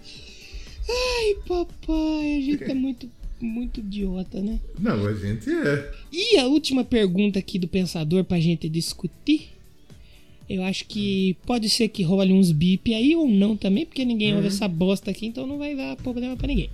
Ai, 0.89 1.37
papai, 1.47 2.37
a 2.37 2.41
gente 2.41 2.65
é 2.65 2.75
muito, 2.75 3.09
muito 3.41 3.81
idiota, 3.81 4.41
né? 4.41 4.59
Não, 4.79 5.07
a 5.07 5.15
gente 5.15 5.51
é. 5.51 5.93
E 6.11 6.39
a 6.39 6.47
última 6.47 6.85
pergunta 6.85 7.39
aqui 7.39 7.59
do 7.59 7.69
pensador 7.69 8.25
pra 8.25 8.41
gente 8.41 8.69
discutir. 8.69 9.51
Eu 10.49 10.63
acho 10.65 10.87
que 10.87 11.37
pode 11.47 11.69
ser 11.69 11.89
que 11.89 12.03
role 12.03 12.33
uns 12.33 12.51
bip 12.53 12.93
aí 12.93 13.15
ou 13.15 13.29
não 13.29 13.57
também, 13.57 13.87
porque 13.87 14.05
ninguém 14.05 14.35
ouve 14.35 14.49
essa 14.49 14.67
bosta 14.69 15.11
aqui, 15.11 15.27
então 15.27 15.47
não 15.47 15.57
vai 15.57 15.75
dar 15.75 15.97
problema 15.97 16.37
pra 16.37 16.49
ninguém. 16.49 16.69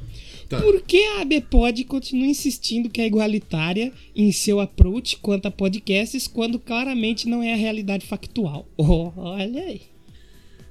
Tá. 0.48 0.60
Por 0.60 0.80
que 0.82 0.96
a 0.96 1.20
ABPOD 1.20 1.84
continua 1.84 2.26
insistindo 2.26 2.88
que 2.88 3.00
é 3.00 3.06
igualitária 3.06 3.92
em 4.16 4.32
seu 4.32 4.58
approach 4.58 5.18
quanto 5.18 5.46
a 5.46 5.50
podcasts, 5.50 6.26
quando 6.26 6.58
claramente 6.58 7.28
não 7.28 7.42
é 7.42 7.52
a 7.52 7.56
realidade 7.56 8.06
factual? 8.06 8.66
Olha 8.78 9.62
aí. 9.62 9.82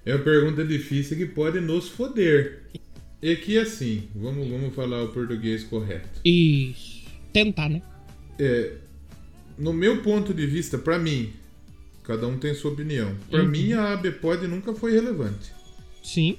É 0.08 0.16
uma 0.16 0.24
pergunta 0.24 0.64
difícil 0.64 1.18
que 1.18 1.26
pode 1.26 1.60
nos 1.60 1.90
foder. 1.90 2.64
É 3.22 3.36
que 3.36 3.58
assim, 3.58 4.04
vamos, 4.16 4.48
vamos 4.48 4.74
falar 4.74 5.04
o 5.04 5.10
português 5.10 5.64
correto. 5.64 6.22
Isso. 6.24 7.04
Tentar, 7.34 7.68
né? 7.68 7.82
É, 8.40 8.74
no 9.58 9.74
meu 9.74 10.02
ponto 10.02 10.34
de 10.34 10.46
vista, 10.46 10.78
pra 10.78 10.98
mim, 10.98 11.34
cada 12.04 12.26
um 12.28 12.38
tem 12.38 12.54
sua 12.54 12.72
opinião. 12.72 13.16
Pra 13.30 13.42
Uhum. 13.44 13.50
mim, 13.50 13.74
a 13.74 13.94
ABPOD 13.94 14.48
nunca 14.48 14.74
foi 14.74 14.94
relevante. 14.94 15.52
Sim. 16.04 16.38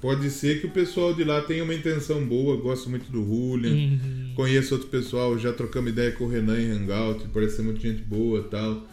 Pode 0.00 0.30
ser 0.30 0.60
que 0.60 0.66
o 0.66 0.70
pessoal 0.70 1.14
de 1.14 1.24
lá 1.24 1.40
tenha 1.40 1.64
uma 1.64 1.74
intenção 1.74 2.24
boa, 2.24 2.56
gosto 2.56 2.88
muito 2.90 3.10
do 3.10 3.24
Julian, 3.24 3.72
Uhum. 3.72 4.32
conheço 4.36 4.74
outro 4.74 4.88
pessoal, 4.88 5.38
já 5.38 5.52
trocamos 5.52 5.90
ideia 5.90 6.12
com 6.12 6.24
o 6.24 6.28
Renan 6.28 6.60
em 6.60 6.70
Hangout, 6.70 7.26
parece 7.32 7.56
ser 7.56 7.62
muita 7.62 7.80
gente 7.80 8.02
boa 8.02 8.40
e 8.40 8.50
tal. 8.50 8.86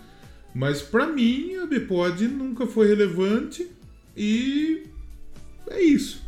Mas 0.56 0.82
pra 0.82 1.06
mim, 1.06 1.56
a 1.56 1.66
Bpod 1.66 2.30
nunca 2.30 2.66
foi 2.66 2.88
relevante 2.88 3.68
e 4.16 4.84
é 5.70 5.82
isso. 5.82 6.24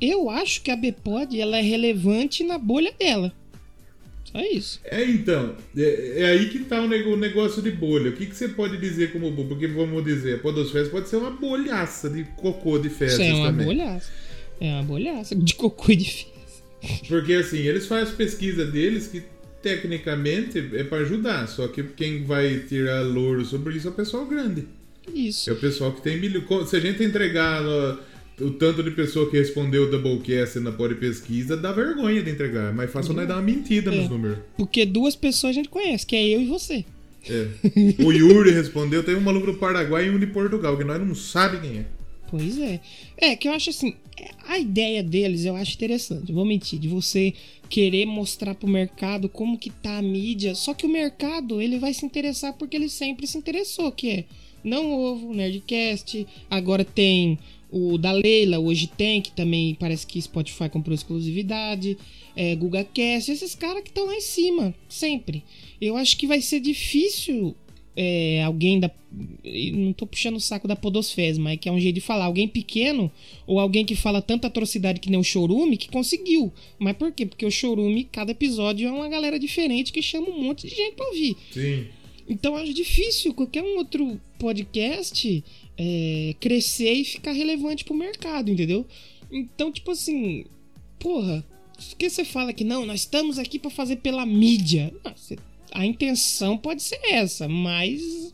Eu 0.00 0.30
acho 0.30 0.62
que 0.62 0.70
a 0.70 0.76
BPOD 0.76 1.38
ela 1.38 1.58
é 1.58 1.60
relevante 1.60 2.42
na 2.42 2.56
bolha 2.56 2.90
dela. 2.98 3.30
Só 4.24 4.40
isso. 4.40 4.80
É 4.84 5.04
então, 5.04 5.56
é, 5.76 6.22
é 6.22 6.24
aí 6.26 6.48
que 6.48 6.60
tá 6.60 6.80
o 6.80 7.16
negócio 7.16 7.60
de 7.60 7.70
bolha. 7.70 8.10
O 8.10 8.16
que, 8.16 8.24
que 8.24 8.34
você 8.34 8.48
pode 8.48 8.78
dizer 8.78 9.12
como 9.12 9.30
bolha? 9.30 9.48
Porque 9.48 9.66
vamos 9.66 10.04
dizer, 10.04 10.36
a 10.36 10.38
Podosfera 10.38 10.88
pode 10.88 11.10
ser 11.10 11.16
uma 11.16 11.30
bolhaça 11.30 12.08
de 12.08 12.24
cocô 12.36 12.78
de 12.78 12.88
fezes 12.88 13.18
Isso 13.18 13.22
é 13.22 13.34
uma 13.34 13.48
também. 13.48 13.66
bolhaça. 13.66 14.10
É 14.58 14.72
uma 14.72 14.82
bolhaça 14.84 15.36
de 15.36 15.54
cocô 15.54 15.92
e 15.92 15.96
de 15.96 16.10
fezes. 16.10 17.08
Porque 17.08 17.34
assim, 17.34 17.58
eles 17.58 17.86
fazem 17.86 18.14
pesquisa 18.14 18.64
deles 18.64 19.08
que 19.08 19.22
tecnicamente 19.62 20.58
é 20.74 20.84
pra 20.84 20.98
ajudar, 20.98 21.46
só 21.48 21.68
que 21.68 21.82
quem 21.82 22.24
vai 22.24 22.60
tirar 22.68 23.02
louro 23.02 23.44
sobre 23.44 23.76
isso 23.76 23.88
é 23.88 23.90
o 23.90 23.94
pessoal 23.94 24.26
grande. 24.26 24.64
Isso. 25.14 25.50
É 25.50 25.52
o 25.52 25.56
pessoal 25.56 25.92
que 25.92 26.02
tem 26.02 26.18
milho. 26.20 26.44
Se 26.66 26.76
a 26.76 26.80
gente 26.80 27.02
entregar 27.02 27.62
o 28.40 28.50
tanto 28.52 28.82
de 28.82 28.90
pessoa 28.92 29.28
que 29.30 29.36
respondeu 29.36 29.84
o 29.84 29.90
Doublecast 29.90 30.60
na 30.60 30.72
Pod 30.72 30.94
Pesquisa, 30.94 31.56
dá 31.56 31.72
vergonha 31.72 32.22
de 32.22 32.30
entregar. 32.30 32.70
É 32.70 32.72
mais 32.72 32.90
fácil 32.90 33.12
nós 33.14 33.26
dar 33.28 33.34
uma 33.36 33.42
mentira 33.42 33.90
nos 33.90 34.06
É. 34.06 34.08
números. 34.08 34.38
Porque 34.56 34.86
duas 34.86 35.14
pessoas 35.16 35.50
a 35.50 35.54
gente 35.54 35.68
conhece, 35.68 36.06
que 36.06 36.16
é 36.16 36.28
eu 36.28 36.40
e 36.40 36.46
você. 36.46 36.84
É. 37.28 37.48
O 38.02 38.12
Yuri 38.12 38.50
respondeu, 38.50 39.02
tem 39.02 39.14
um 39.14 39.20
maluco 39.20 39.46
do 39.46 39.54
Paraguai 39.58 40.06
e 40.06 40.10
um 40.10 40.18
de 40.18 40.26
Portugal, 40.28 40.76
que 40.78 40.84
nós 40.84 40.98
não 41.06 41.14
sabe 41.14 41.58
quem 41.60 41.78
é. 41.80 41.84
Pois 42.30 42.58
é. 42.58 42.80
É, 43.16 43.34
que 43.34 43.48
eu 43.48 43.52
acho 43.52 43.70
assim, 43.70 43.94
a 44.46 44.58
ideia 44.58 45.02
deles 45.02 45.44
eu 45.44 45.56
acho 45.56 45.74
interessante, 45.74 46.32
vou 46.32 46.44
mentir, 46.44 46.78
de 46.78 46.86
você 46.86 47.34
querer 47.68 48.06
mostrar 48.06 48.54
pro 48.54 48.68
mercado 48.68 49.28
como 49.28 49.58
que 49.58 49.70
tá 49.70 49.98
a 49.98 50.02
mídia, 50.02 50.54
só 50.54 50.72
que 50.72 50.86
o 50.86 50.88
mercado, 50.88 51.60
ele 51.60 51.78
vai 51.78 51.92
se 51.92 52.06
interessar 52.06 52.52
porque 52.54 52.76
ele 52.76 52.88
sempre 52.88 53.26
se 53.26 53.36
interessou, 53.36 53.90
que 53.90 54.10
é 54.10 54.24
Não 54.62 54.92
Ovo, 54.92 55.34
Nerdcast, 55.34 56.26
agora 56.48 56.84
tem 56.84 57.38
o 57.70 57.96
da 57.98 58.12
Leila, 58.12 58.58
hoje 58.58 58.86
tem, 58.86 59.22
que 59.22 59.30
também 59.32 59.74
parece 59.74 60.06
que 60.06 60.20
Spotify 60.20 60.68
comprou 60.68 60.94
exclusividade, 60.94 61.96
é, 62.36 62.54
GugaCast, 62.54 63.30
esses 63.30 63.54
caras 63.54 63.82
que 63.82 63.90
estão 63.90 64.06
lá 64.06 64.14
em 64.14 64.20
cima, 64.20 64.74
sempre. 64.88 65.44
Eu 65.80 65.96
acho 65.96 66.16
que 66.16 66.26
vai 66.26 66.40
ser 66.40 66.60
difícil 66.60 67.54
é, 68.02 68.42
alguém 68.44 68.80
da. 68.80 68.90
Não 69.74 69.92
tô 69.92 70.06
puxando 70.06 70.36
o 70.36 70.40
saco 70.40 70.66
da 70.66 70.74
Podosfez, 70.74 71.36
mas 71.36 71.58
que 71.58 71.68
é 71.68 71.72
um 71.72 71.78
jeito 71.78 71.96
de 71.96 72.00
falar. 72.00 72.24
Alguém 72.24 72.48
pequeno, 72.48 73.12
ou 73.46 73.60
alguém 73.60 73.84
que 73.84 73.94
fala 73.94 74.22
tanta 74.22 74.46
atrocidade 74.46 75.00
que 75.00 75.10
nem 75.10 75.20
o 75.20 75.24
Chorume, 75.24 75.76
que 75.76 75.90
conseguiu. 75.90 76.50
Mas 76.78 76.96
por 76.96 77.12
quê? 77.12 77.26
Porque 77.26 77.44
o 77.44 77.50
Chorume, 77.50 78.04
cada 78.04 78.30
episódio 78.32 78.88
é 78.88 78.90
uma 78.90 79.06
galera 79.06 79.38
diferente 79.38 79.92
que 79.92 80.00
chama 80.00 80.30
um 80.30 80.42
monte 80.42 80.66
de 80.66 80.74
gente 80.74 80.94
pra 80.96 81.06
ouvir. 81.08 81.36
Sim. 81.52 81.88
Então 82.26 82.56
eu 82.56 82.62
acho 82.62 82.72
difícil 82.72 83.34
qualquer 83.34 83.62
um 83.62 83.76
outro 83.76 84.18
podcast 84.38 85.44
é, 85.76 86.34
crescer 86.40 86.92
e 86.94 87.04
ficar 87.04 87.32
relevante 87.32 87.84
pro 87.84 87.94
mercado, 87.94 88.50
entendeu? 88.50 88.86
Então, 89.30 89.70
tipo 89.70 89.90
assim, 89.90 90.46
porra, 90.98 91.44
por 91.76 91.96
que 91.98 92.08
você 92.08 92.24
fala 92.24 92.52
que 92.54 92.64
não, 92.64 92.86
nós 92.86 93.00
estamos 93.00 93.38
aqui 93.38 93.58
pra 93.58 93.70
fazer 93.70 93.96
pela 93.96 94.24
mídia? 94.24 94.90
Não, 95.04 95.12
você- 95.14 95.36
a 95.72 95.84
intenção 95.86 96.56
pode 96.56 96.82
ser 96.82 97.00
essa, 97.04 97.48
mas 97.48 98.32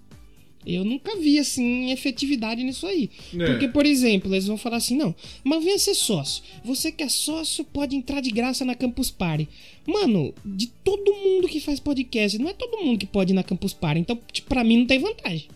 eu 0.67 0.85
nunca 0.85 1.17
vi 1.17 1.39
assim 1.39 1.93
efetividade 1.93 2.65
nisso 2.65 2.87
aí. 2.87 3.09
É. 3.39 3.47
Porque, 3.47 3.69
por 3.69 3.87
exemplo, 3.87 4.35
eles 4.35 4.47
vão 4.49 4.59
falar 4.59 4.79
assim: 4.79 4.97
não, 4.97 5.15
mas 5.45 5.63
venha 5.63 5.79
ser 5.79 5.95
sócio. 5.95 6.43
Você 6.65 6.91
que 6.91 7.05
é 7.05 7.09
sócio 7.09 7.65
pode 7.65 7.95
entrar 7.95 8.21
de 8.21 8.31
graça 8.31 8.65
na 8.65 8.75
Campus 8.75 9.11
Party. 9.11 9.49
Mano, 9.87 10.35
de 10.45 10.67
todo 10.67 11.15
mundo 11.15 11.47
que 11.47 11.61
faz 11.61 11.79
podcast, 11.79 12.37
não 12.39 12.49
é 12.49 12.53
todo 12.53 12.85
mundo 12.85 12.99
que 12.99 13.07
pode 13.07 13.33
ir 13.33 13.37
na 13.37 13.45
Campus 13.45 13.73
Party. 13.73 14.01
Então, 14.01 14.19
tipo, 14.33 14.49
pra 14.49 14.65
mim 14.65 14.79
não 14.79 14.87
tem 14.87 14.99
vantagem. 14.99 15.47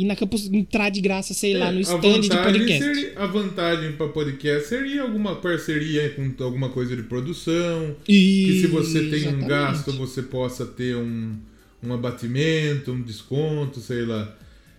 Ir 0.00 0.04
na 0.06 0.16
Campus, 0.16 0.50
entrar 0.52 0.88
de 0.88 1.00
graça, 1.00 1.34
sei 1.34 1.54
lá, 1.58 1.68
É, 1.68 1.72
no 1.72 1.80
stand 1.80 2.20
de 2.20 2.28
podcast. 2.28 2.84
seria- 2.84 3.12
a 3.16 3.26
vantagem 3.26 3.92
para 3.92 4.08
podcast 4.08 4.68
seria 4.68 5.02
alguma 5.02 5.36
parceria 5.36 6.10
com 6.10 6.32
alguma 6.44 6.68
coisa 6.70 6.96
de 6.96 7.02
produção. 7.02 7.94
E... 8.08 8.44
Que 8.46 8.60
se 8.62 8.66
você 8.68 9.00
tem 9.00 9.10
um 9.10 9.16
Exatamente. 9.16 9.48
gasto, 9.48 9.92
você 9.92 10.22
possa 10.22 10.64
ter 10.64 10.96
um, 10.96 11.34
um 11.82 11.92
abatimento, 11.92 12.92
um 12.92 13.02
desconto, 13.02 13.80
sei 13.80 14.02
lá. 14.06 14.34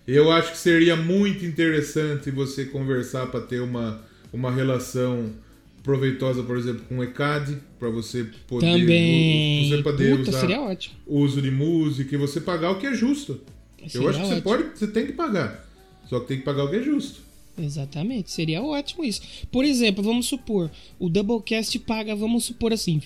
Eu 0.08 0.32
acho 0.32 0.50
que 0.52 0.58
seria 0.58 0.96
muito 0.96 1.44
interessante 1.46 2.30
você 2.32 2.64
conversar 2.64 3.26
para 3.28 3.40
ter 3.40 3.60
uma, 3.60 4.00
uma 4.32 4.50
relação 4.50 5.30
proveitosa, 5.84 6.42
por 6.42 6.56
exemplo, 6.56 6.82
com 6.88 6.98
o 6.98 7.04
ECAD, 7.04 7.58
para 7.78 7.88
você 7.90 8.26
poder, 8.48 8.80
Também. 8.80 9.68
você 9.68 9.82
poder 9.82 10.16
Puta, 10.16 10.30
usar 10.30 10.40
seria 10.40 10.60
ótimo. 10.60 10.94
uso 11.06 11.40
de 11.42 11.50
música 11.50 12.14
e 12.14 12.18
você 12.18 12.40
pagar 12.40 12.70
o 12.70 12.78
que 12.78 12.86
é 12.86 12.94
justo. 12.94 13.40
Eu 13.82 13.90
Seria 13.90 14.08
acho 14.10 14.18
que 14.20 14.26
você 14.26 14.32
ótimo. 14.34 14.42
pode, 14.42 14.78
você 14.78 14.86
tem 14.86 15.06
que 15.06 15.12
pagar. 15.12 15.66
Só 16.08 16.20
que 16.20 16.28
tem 16.28 16.38
que 16.38 16.44
pagar 16.44 16.64
o 16.64 16.70
que 16.70 16.76
é 16.76 16.82
justo. 16.82 17.20
Exatamente, 17.58 18.30
seria 18.30 18.62
ótimo 18.62 19.04
isso. 19.04 19.20
Por 19.50 19.64
exemplo, 19.64 20.02
vamos 20.02 20.26
supor, 20.26 20.70
o 20.98 21.08
Doublecast 21.08 21.78
paga, 21.80 22.14
vamos 22.16 22.44
supor 22.44 22.72
assim, 22.72 23.02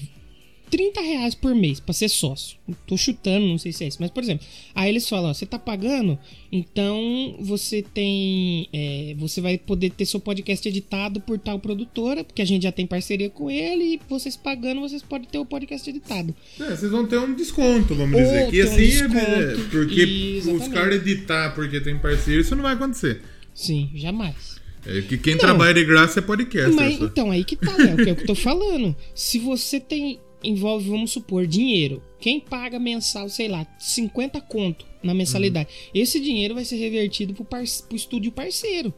30 0.70 1.00
reais 1.00 1.34
por 1.34 1.54
mês 1.54 1.78
pra 1.80 1.92
ser 1.92 2.08
sócio. 2.08 2.56
Tô 2.86 2.96
chutando, 2.96 3.46
não 3.46 3.58
sei 3.58 3.72
se 3.72 3.84
é 3.84 3.88
isso, 3.88 3.98
mas 4.00 4.10
por 4.10 4.22
exemplo, 4.22 4.44
aí 4.74 4.88
eles 4.88 5.08
falam, 5.08 5.30
ó, 5.30 5.34
você 5.34 5.46
tá 5.46 5.58
pagando, 5.58 6.18
então 6.50 7.36
você 7.40 7.82
tem. 7.82 8.68
é, 8.72 9.14
você 9.18 9.40
vai 9.40 9.58
poder 9.58 9.90
ter 9.90 10.04
seu 10.06 10.18
podcast 10.20 10.68
editado 10.68 11.20
por 11.20 11.38
tal 11.38 11.58
produtora, 11.58 12.24
porque 12.24 12.42
a 12.42 12.44
gente 12.44 12.64
já 12.64 12.72
tem 12.72 12.86
parceria 12.86 13.30
com 13.30 13.50
ele, 13.50 13.94
e 13.94 14.00
vocês 14.08 14.36
pagando, 14.36 14.80
vocês 14.80 15.02
podem 15.02 15.28
ter 15.28 15.38
o 15.38 15.44
podcast 15.46 15.88
editado. 15.88 16.34
É, 16.60 16.74
vocês 16.76 16.90
vão 16.90 17.06
ter 17.06 17.18
um 17.18 17.34
desconto, 17.34 17.94
vamos 17.94 18.14
Ou 18.18 18.22
dizer. 18.24 18.46
Que 18.46 18.52
ter 18.52 18.64
um 18.66 18.72
assim, 18.72 18.82
é- 18.82 18.86
desconto. 18.86 19.18
é, 19.18 19.54
porque 19.70 20.02
os 20.40 20.46
Exatamente. 20.46 20.70
caras 20.70 20.94
editar 21.06 21.54
porque 21.54 21.80
tem 21.80 21.98
parceiro, 21.98 22.40
isso 22.40 22.54
não 22.56 22.62
vai 22.62 22.74
acontecer. 22.74 23.22
Sim, 23.54 23.90
jamais. 23.94 24.56
É 24.88 25.00
que 25.02 25.18
quem 25.18 25.32
Não. 25.34 25.40
trabalha 25.40 25.74
de 25.74 25.84
graça 25.84 26.20
é 26.20 26.22
podcaster. 26.22 26.72
Mas 26.74 27.00
então, 27.00 27.30
aí 27.32 27.42
que 27.42 27.56
tá, 27.56 27.74
que 27.74 27.82
é 27.82 28.12
o 28.12 28.16
que 28.16 28.22
eu 28.22 28.26
tô 28.26 28.34
falando. 28.36 28.94
Se 29.16 29.36
você 29.40 29.80
tem. 29.80 30.20
Envolve, 30.42 30.88
vamos 30.88 31.10
supor, 31.12 31.46
dinheiro. 31.46 32.02
Quem 32.20 32.40
paga 32.40 32.78
mensal, 32.78 33.28
sei 33.28 33.48
lá, 33.48 33.66
50 33.78 34.40
conto 34.42 34.86
na 35.02 35.14
mensalidade. 35.14 35.68
Uhum. 35.68 36.02
Esse 36.02 36.20
dinheiro 36.20 36.54
vai 36.54 36.64
ser 36.64 36.76
revertido 36.76 37.34
pro, 37.34 37.44
par 37.44 37.64
pro 37.88 37.96
estúdio 37.96 38.32
parceiro. 38.32 38.92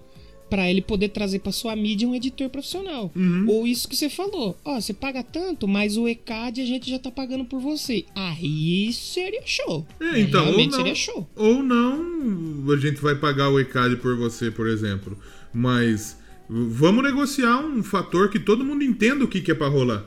Pra 0.48 0.70
ele 0.70 0.80
poder 0.80 1.10
trazer 1.10 1.40
pra 1.40 1.52
sua 1.52 1.76
mídia 1.76 2.08
um 2.08 2.14
editor 2.14 2.48
profissional. 2.48 3.12
Uhum. 3.14 3.44
Ou 3.48 3.66
isso 3.66 3.86
que 3.86 3.94
você 3.94 4.08
falou. 4.08 4.56
Ó, 4.64 4.80
você 4.80 4.94
paga 4.94 5.22
tanto, 5.22 5.68
mas 5.68 5.98
o 5.98 6.08
ECAD 6.08 6.62
a 6.62 6.66
gente 6.66 6.88
já 6.88 6.98
tá 6.98 7.10
pagando 7.10 7.44
por 7.44 7.60
você. 7.60 8.06
Aí 8.14 8.90
seria 8.94 9.42
show. 9.44 9.86
É, 10.00 10.20
então, 10.20 10.50
ou 10.50 10.58
não, 10.58 10.72
seria 10.72 10.94
show. 10.94 11.28
ou 11.36 11.62
não, 11.62 12.72
a 12.72 12.76
gente 12.78 12.98
vai 12.98 13.14
pagar 13.14 13.50
o 13.50 13.60
ECAD 13.60 13.96
por 13.96 14.16
você, 14.16 14.50
por 14.50 14.66
exemplo. 14.66 15.18
Mas 15.52 16.16
vamos 16.48 17.04
negociar 17.04 17.58
um 17.60 17.82
fator 17.82 18.30
que 18.30 18.38
todo 18.38 18.64
mundo 18.64 18.82
entenda 18.82 19.24
o 19.24 19.28
que, 19.28 19.42
que 19.42 19.50
é 19.50 19.54
pra 19.54 19.68
rolar. 19.68 20.06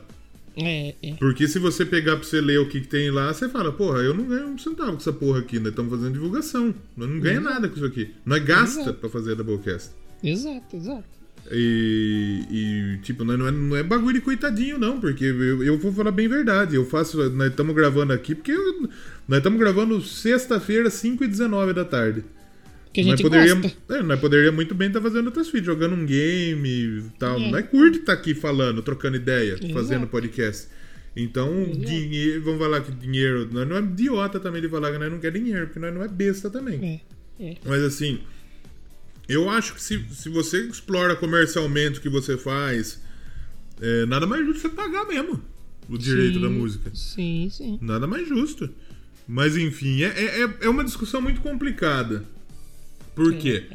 É, 0.56 0.94
é. 1.02 1.14
Porque 1.14 1.48
se 1.48 1.58
você 1.58 1.84
pegar 1.84 2.16
pra 2.16 2.24
você 2.24 2.40
ler 2.40 2.58
o 2.60 2.68
que, 2.68 2.80
que 2.82 2.88
tem 2.88 3.10
lá, 3.10 3.32
você 3.32 3.48
fala, 3.48 3.72
porra, 3.72 4.00
eu 4.00 4.12
não 4.12 4.24
ganho 4.24 4.48
um 4.48 4.58
centavo 4.58 4.92
com 4.92 4.98
essa 4.98 5.12
porra 5.12 5.38
aqui, 5.40 5.58
nós 5.58 5.68
estamos 5.70 5.90
fazendo 5.90 6.12
divulgação. 6.12 6.74
Nós 6.96 7.08
não 7.08 7.20
ganha 7.20 7.40
nada 7.40 7.68
com 7.68 7.76
isso 7.76 7.84
aqui. 7.86 8.10
Nós 8.24 8.42
gasta 8.44 8.80
Exato. 8.82 8.98
pra 8.98 9.08
fazer 9.08 9.32
a 9.32 9.34
Doublecast. 9.36 9.90
Exato, 10.22 10.76
exato. 10.76 11.04
E, 11.50 12.44
e, 12.50 12.98
tipo, 13.02 13.24
não 13.24 13.46
é, 13.46 13.50
não 13.50 13.76
é 13.76 13.82
bagulho 13.82 14.14
de 14.14 14.20
coitadinho, 14.20 14.78
não, 14.78 15.00
porque 15.00 15.24
eu, 15.24 15.62
eu 15.62 15.78
vou 15.78 15.92
falar 15.92 16.12
bem 16.12 16.28
verdade. 16.28 16.76
Eu 16.76 16.84
faço. 16.84 17.16
Nós 17.30 17.48
estamos 17.50 17.74
gravando 17.74 18.12
aqui 18.12 18.34
porque 18.34 18.52
eu- 18.52 18.88
nós 19.26 19.38
estamos 19.38 19.58
gravando 19.58 20.00
sexta-feira, 20.02 20.88
5h19 20.90 21.72
da 21.72 21.84
tarde. 21.84 22.24
Que 22.92 23.00
a 23.00 23.04
nós 23.04 23.12
gente 23.12 23.22
poderíamos, 23.22 23.62
gosta. 23.62 23.96
é, 23.96 24.02
nós 24.02 24.20
poderíamos 24.20 24.54
muito 24.54 24.74
bem 24.74 24.88
estar 24.88 25.00
fazendo 25.00 25.26
outras 25.26 25.46
vídeos, 25.46 25.66
jogando 25.66 25.94
um 25.94 26.04
game 26.04 26.68
e 26.68 27.02
tal. 27.18 27.40
É. 27.40 27.50
Nós 27.50 27.66
curte 27.68 27.98
estar 27.98 28.12
aqui 28.12 28.34
falando, 28.34 28.82
trocando 28.82 29.16
ideia, 29.16 29.54
Exato. 29.54 29.72
fazendo 29.72 30.06
podcast. 30.06 30.68
Então, 31.16 31.70
dinheiro, 31.72 32.42
vamos 32.42 32.60
falar 32.60 32.80
que 32.80 32.92
dinheiro. 32.92 33.48
Nós 33.50 33.68
não 33.68 33.76
é 33.76 33.80
idiota 33.80 34.40
também 34.40 34.60
de 34.62 34.68
falar 34.68 34.92
que 34.92 34.98
nós 34.98 35.10
não 35.10 35.18
quer 35.18 35.32
dinheiro, 35.32 35.66
porque 35.66 35.78
nós 35.78 35.94
não 35.94 36.02
é 36.02 36.08
besta 36.08 36.50
também. 36.50 37.02
É, 37.40 37.44
é. 37.44 37.56
Mas 37.64 37.82
assim, 37.82 38.20
eu 39.28 39.48
acho 39.48 39.74
que 39.74 39.82
se, 39.82 40.04
se 40.10 40.28
você 40.28 40.66
explora 40.66 41.14
comercialmente 41.16 41.98
o 41.98 42.02
que 42.02 42.08
você 42.08 42.36
faz, 42.36 43.00
é, 43.80 44.06
nada 44.06 44.26
mais 44.26 44.44
justo 44.44 44.62
você 44.62 44.68
pagar 44.68 45.06
mesmo 45.06 45.42
o 45.88 45.98
direito 45.98 46.34
Sim, 46.34 46.40
da 46.40 46.48
música. 46.48 46.90
Sim, 46.94 47.48
sim. 47.50 47.78
Nada 47.80 48.06
mais 48.06 48.28
justo. 48.28 48.68
Mas 49.26 49.56
enfim, 49.56 50.02
é, 50.02 50.42
é, 50.42 50.50
é 50.62 50.68
uma 50.68 50.84
discussão 50.84 51.20
muito 51.20 51.40
complicada. 51.40 52.24
Por 53.14 53.36
quê? 53.36 53.66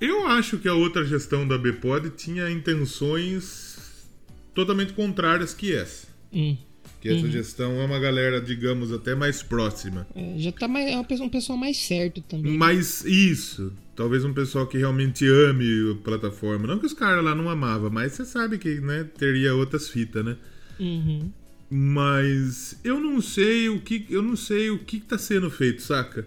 Eu 0.00 0.26
acho 0.26 0.58
que 0.58 0.68
a 0.68 0.74
outra 0.74 1.04
gestão 1.04 1.46
da 1.46 1.56
Bpod 1.56 2.10
tinha 2.10 2.50
intenções 2.50 4.06
totalmente 4.54 4.92
contrárias 4.92 5.54
que 5.54 5.74
essa. 5.74 6.06
Hum. 6.32 6.56
Que 7.00 7.10
essa 7.10 7.30
gestão 7.30 7.80
é 7.80 7.84
uma 7.84 7.98
galera, 7.98 8.40
digamos, 8.40 8.92
até 8.92 9.14
mais 9.14 9.42
próxima. 9.42 10.06
É, 10.14 10.34
já 10.38 10.50
tá 10.50 10.66
mais, 10.66 10.90
é 10.90 10.96
um 10.98 11.28
pessoal 11.28 11.56
mais 11.56 11.76
certo 11.76 12.20
também. 12.22 12.56
Mas 12.56 13.04
isso, 13.04 13.72
talvez 13.94 14.24
um 14.24 14.32
pessoal 14.32 14.66
que 14.66 14.78
realmente 14.78 15.26
ame 15.26 15.92
a 15.92 16.02
plataforma. 16.02 16.66
Não 16.66 16.78
que 16.78 16.86
os 16.86 16.94
caras 16.94 17.24
lá 17.24 17.34
não 17.34 17.48
amavam, 17.48 17.90
mas 17.90 18.12
você 18.12 18.24
sabe 18.24 18.58
que 18.58 18.80
né, 18.80 19.04
teria 19.16 19.54
outras 19.54 19.88
fitas, 19.88 20.24
né? 20.24 20.36
Uhum. 20.80 21.30
Mas 21.68 22.78
eu 22.82 22.98
não 22.98 23.20
sei 23.20 23.68
o 23.68 23.80
que. 23.80 24.06
Eu 24.08 24.22
não 24.22 24.36
sei 24.36 24.70
o 24.70 24.78
que, 24.78 25.00
que 25.00 25.06
tá 25.06 25.18
sendo 25.18 25.50
feito, 25.50 25.82
saca? 25.82 26.26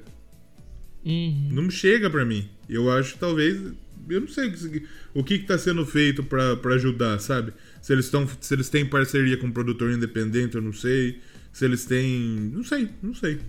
Uhum. 1.06 1.50
Não 1.52 1.70
chega 1.70 2.10
pra 2.10 2.26
mim. 2.26 2.48
Eu 2.68 2.92
acho 2.92 3.14
que 3.14 3.20
talvez. 3.20 3.62
Eu 4.10 4.22
não 4.22 4.28
sei 4.28 4.48
o 4.48 4.52
que, 4.52 4.84
o 5.14 5.24
que, 5.24 5.40
que 5.40 5.46
tá 5.46 5.58
sendo 5.58 5.86
feito 5.86 6.24
pra 6.24 6.58
ajudar, 6.74 7.20
sabe? 7.20 7.54
Se 7.82 7.94
eles, 7.94 8.10
tão, 8.10 8.28
se 8.40 8.54
eles 8.54 8.70
têm 8.70 8.86
parceria 8.86 9.38
com 9.38 9.48
um 9.48 9.52
produtor 9.52 9.92
independente, 9.92 10.56
eu 10.56 10.62
não 10.62 10.74
sei. 10.74 11.20
Se 11.52 11.66
eles 11.66 11.86
têm. 11.86 12.52
Não 12.54 12.64
sei, 12.64 12.90
não 13.02 13.14
sei. 13.14 13.40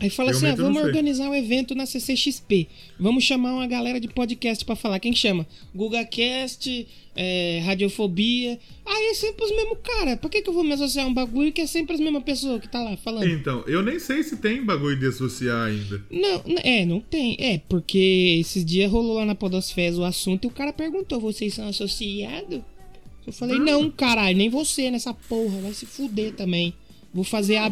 Aí 0.00 0.10
fala 0.10 0.32
assim: 0.32 0.46
ah, 0.46 0.56
não 0.56 0.56
vamos 0.56 0.82
organizar 0.82 1.28
um 1.28 1.34
evento 1.34 1.74
na 1.74 1.86
CCXP. 1.86 2.66
Vamos 2.98 3.24
chamar 3.24 3.52
uma 3.54 3.66
galera 3.66 4.00
de 4.00 4.08
podcast 4.08 4.64
pra 4.64 4.74
falar. 4.74 4.98
Quem 4.98 5.12
que 5.12 5.18
chama? 5.18 5.46
GugaCast, 5.74 6.86
é, 7.14 7.62
Radiofobia. 7.64 8.58
Aí 8.84 9.10
é 9.10 9.14
sempre 9.14 9.44
os 9.44 9.50
mesmos 9.54 9.78
cara. 9.82 10.16
Por 10.16 10.30
que, 10.30 10.42
que 10.42 10.48
eu 10.48 10.54
vou 10.54 10.64
me 10.64 10.72
associar 10.72 11.06
a 11.06 11.08
um 11.08 11.14
bagulho 11.14 11.52
que 11.52 11.60
é 11.60 11.66
sempre 11.66 11.94
as 11.94 12.00
mesmas 12.00 12.24
pessoas 12.24 12.60
que 12.60 12.68
tá 12.68 12.82
lá 12.82 12.96
falando? 12.96 13.28
Então, 13.28 13.62
eu 13.66 13.82
nem 13.82 13.98
sei 13.98 14.22
se 14.22 14.36
tem 14.36 14.64
bagulho 14.64 14.98
de 14.98 15.06
associar 15.06 15.68
ainda. 15.68 16.04
Não, 16.10 16.42
é, 16.62 16.84
não 16.84 17.00
tem. 17.00 17.36
É, 17.38 17.58
porque 17.68 18.38
esses 18.40 18.64
dias 18.64 18.90
rolou 18.90 19.14
lá 19.14 19.24
na 19.24 19.34
Podosfera 19.34 19.94
o 19.96 20.04
assunto 20.04 20.44
e 20.44 20.48
o 20.48 20.50
cara 20.50 20.72
perguntou: 20.72 21.20
vocês 21.20 21.54
são 21.54 21.68
associados? 21.68 22.60
Eu 23.26 23.32
falei: 23.32 23.58
não, 23.58 23.90
caralho, 23.90 24.36
nem 24.36 24.50
você 24.50 24.90
nessa 24.90 25.14
porra. 25.14 25.60
Vai 25.60 25.72
se 25.72 25.86
fuder 25.86 26.32
também. 26.32 26.74
Vou 27.12 27.24
fazer 27.24 27.56
a. 27.56 27.66
É, 27.66 27.70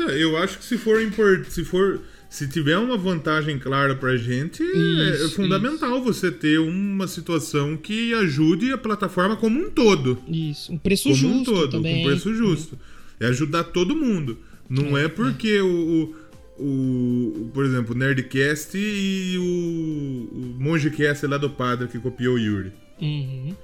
Eu 0.00 0.36
acho 0.36 0.58
que 0.58 0.64
se 0.64 0.76
for 0.78 1.00
import... 1.02 1.44
se 1.48 1.64
for 1.64 2.00
se 2.28 2.48
tiver 2.48 2.76
uma 2.76 2.96
vantagem 2.98 3.56
clara 3.58 3.94
pra 3.94 4.16
gente, 4.16 4.60
é- 4.62 4.66
é 4.66 5.14
Isso, 5.14 5.36
fundamental 5.36 6.02
você 6.02 6.30
ter 6.30 6.58
uma 6.58 7.06
situação 7.06 7.76
que 7.76 8.12
ajude 8.14 8.72
a 8.72 8.76
plataforma 8.78 9.36
como 9.36 9.58
um 9.60 9.70
todo. 9.70 10.18
Isso. 10.28 10.72
Um 10.72 10.76
preço 10.78 11.04
Como 11.04 11.14
justo 11.14 11.36
um 11.38 11.44
todo, 11.44 11.70
também. 11.70 12.02
com 12.02 12.08
preço 12.10 12.34
justo. 12.34 12.76
É 13.20 13.26
ajudar 13.26 13.64
todo 13.64 13.94
mundo. 13.94 14.38
Não 14.68 14.98
é, 14.98 15.06
porque 15.08 15.60
o, 15.60 16.14
o, 16.58 16.64
o- 16.64 17.50
por 17.54 17.64
exemplo, 17.64 17.94
o 17.94 17.98
Nerdcast 17.98 18.76
e 18.76 19.38
o, 19.38 19.42
o 20.36 20.56
Mongecast 20.58 21.26
lá 21.28 21.38
do 21.38 21.48
padre 21.48 21.86
que 21.88 21.98
copiou 21.98 22.34
o 22.34 22.38
Yuri. 22.38 22.72
Uhum. 23.00 23.54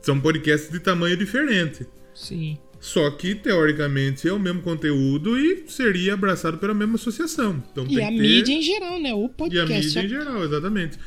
São 0.00 0.20
podcasts 0.20 0.70
de 0.70 0.78
tamanho 0.78 1.16
diferente. 1.16 1.84
Sim. 2.14 2.56
Só 2.80 3.10
que, 3.10 3.34
teoricamente, 3.34 4.26
é 4.26 4.32
o 4.32 4.38
mesmo 4.38 4.62
conteúdo 4.62 5.38
e 5.38 5.64
seria 5.68 6.14
abraçado 6.14 6.56
pela 6.56 6.72
mesma 6.72 6.94
associação. 6.94 7.62
Então, 7.70 7.86
E 7.86 8.00
a 8.02 8.06
ter- 8.06 8.12
mídia 8.12 8.54
em 8.54 8.62
geral, 8.62 8.98
né? 8.98 9.12
O 9.14 9.24
E 9.24 9.26
a 9.26 9.28
podcast. 9.28 9.86
mídia 9.86 10.02
em 10.02 10.08
geral, 10.08 10.42
exatamente. 10.44 10.98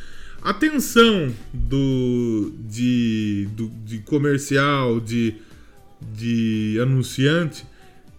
A 0.41 0.53
tensão 0.53 1.33
do, 1.51 2.53
de, 2.69 3.47
do, 3.55 3.71
de 3.85 3.99
comercial, 3.99 4.99
de, 4.99 5.33
de 6.15 6.77
anunciante, 6.81 7.65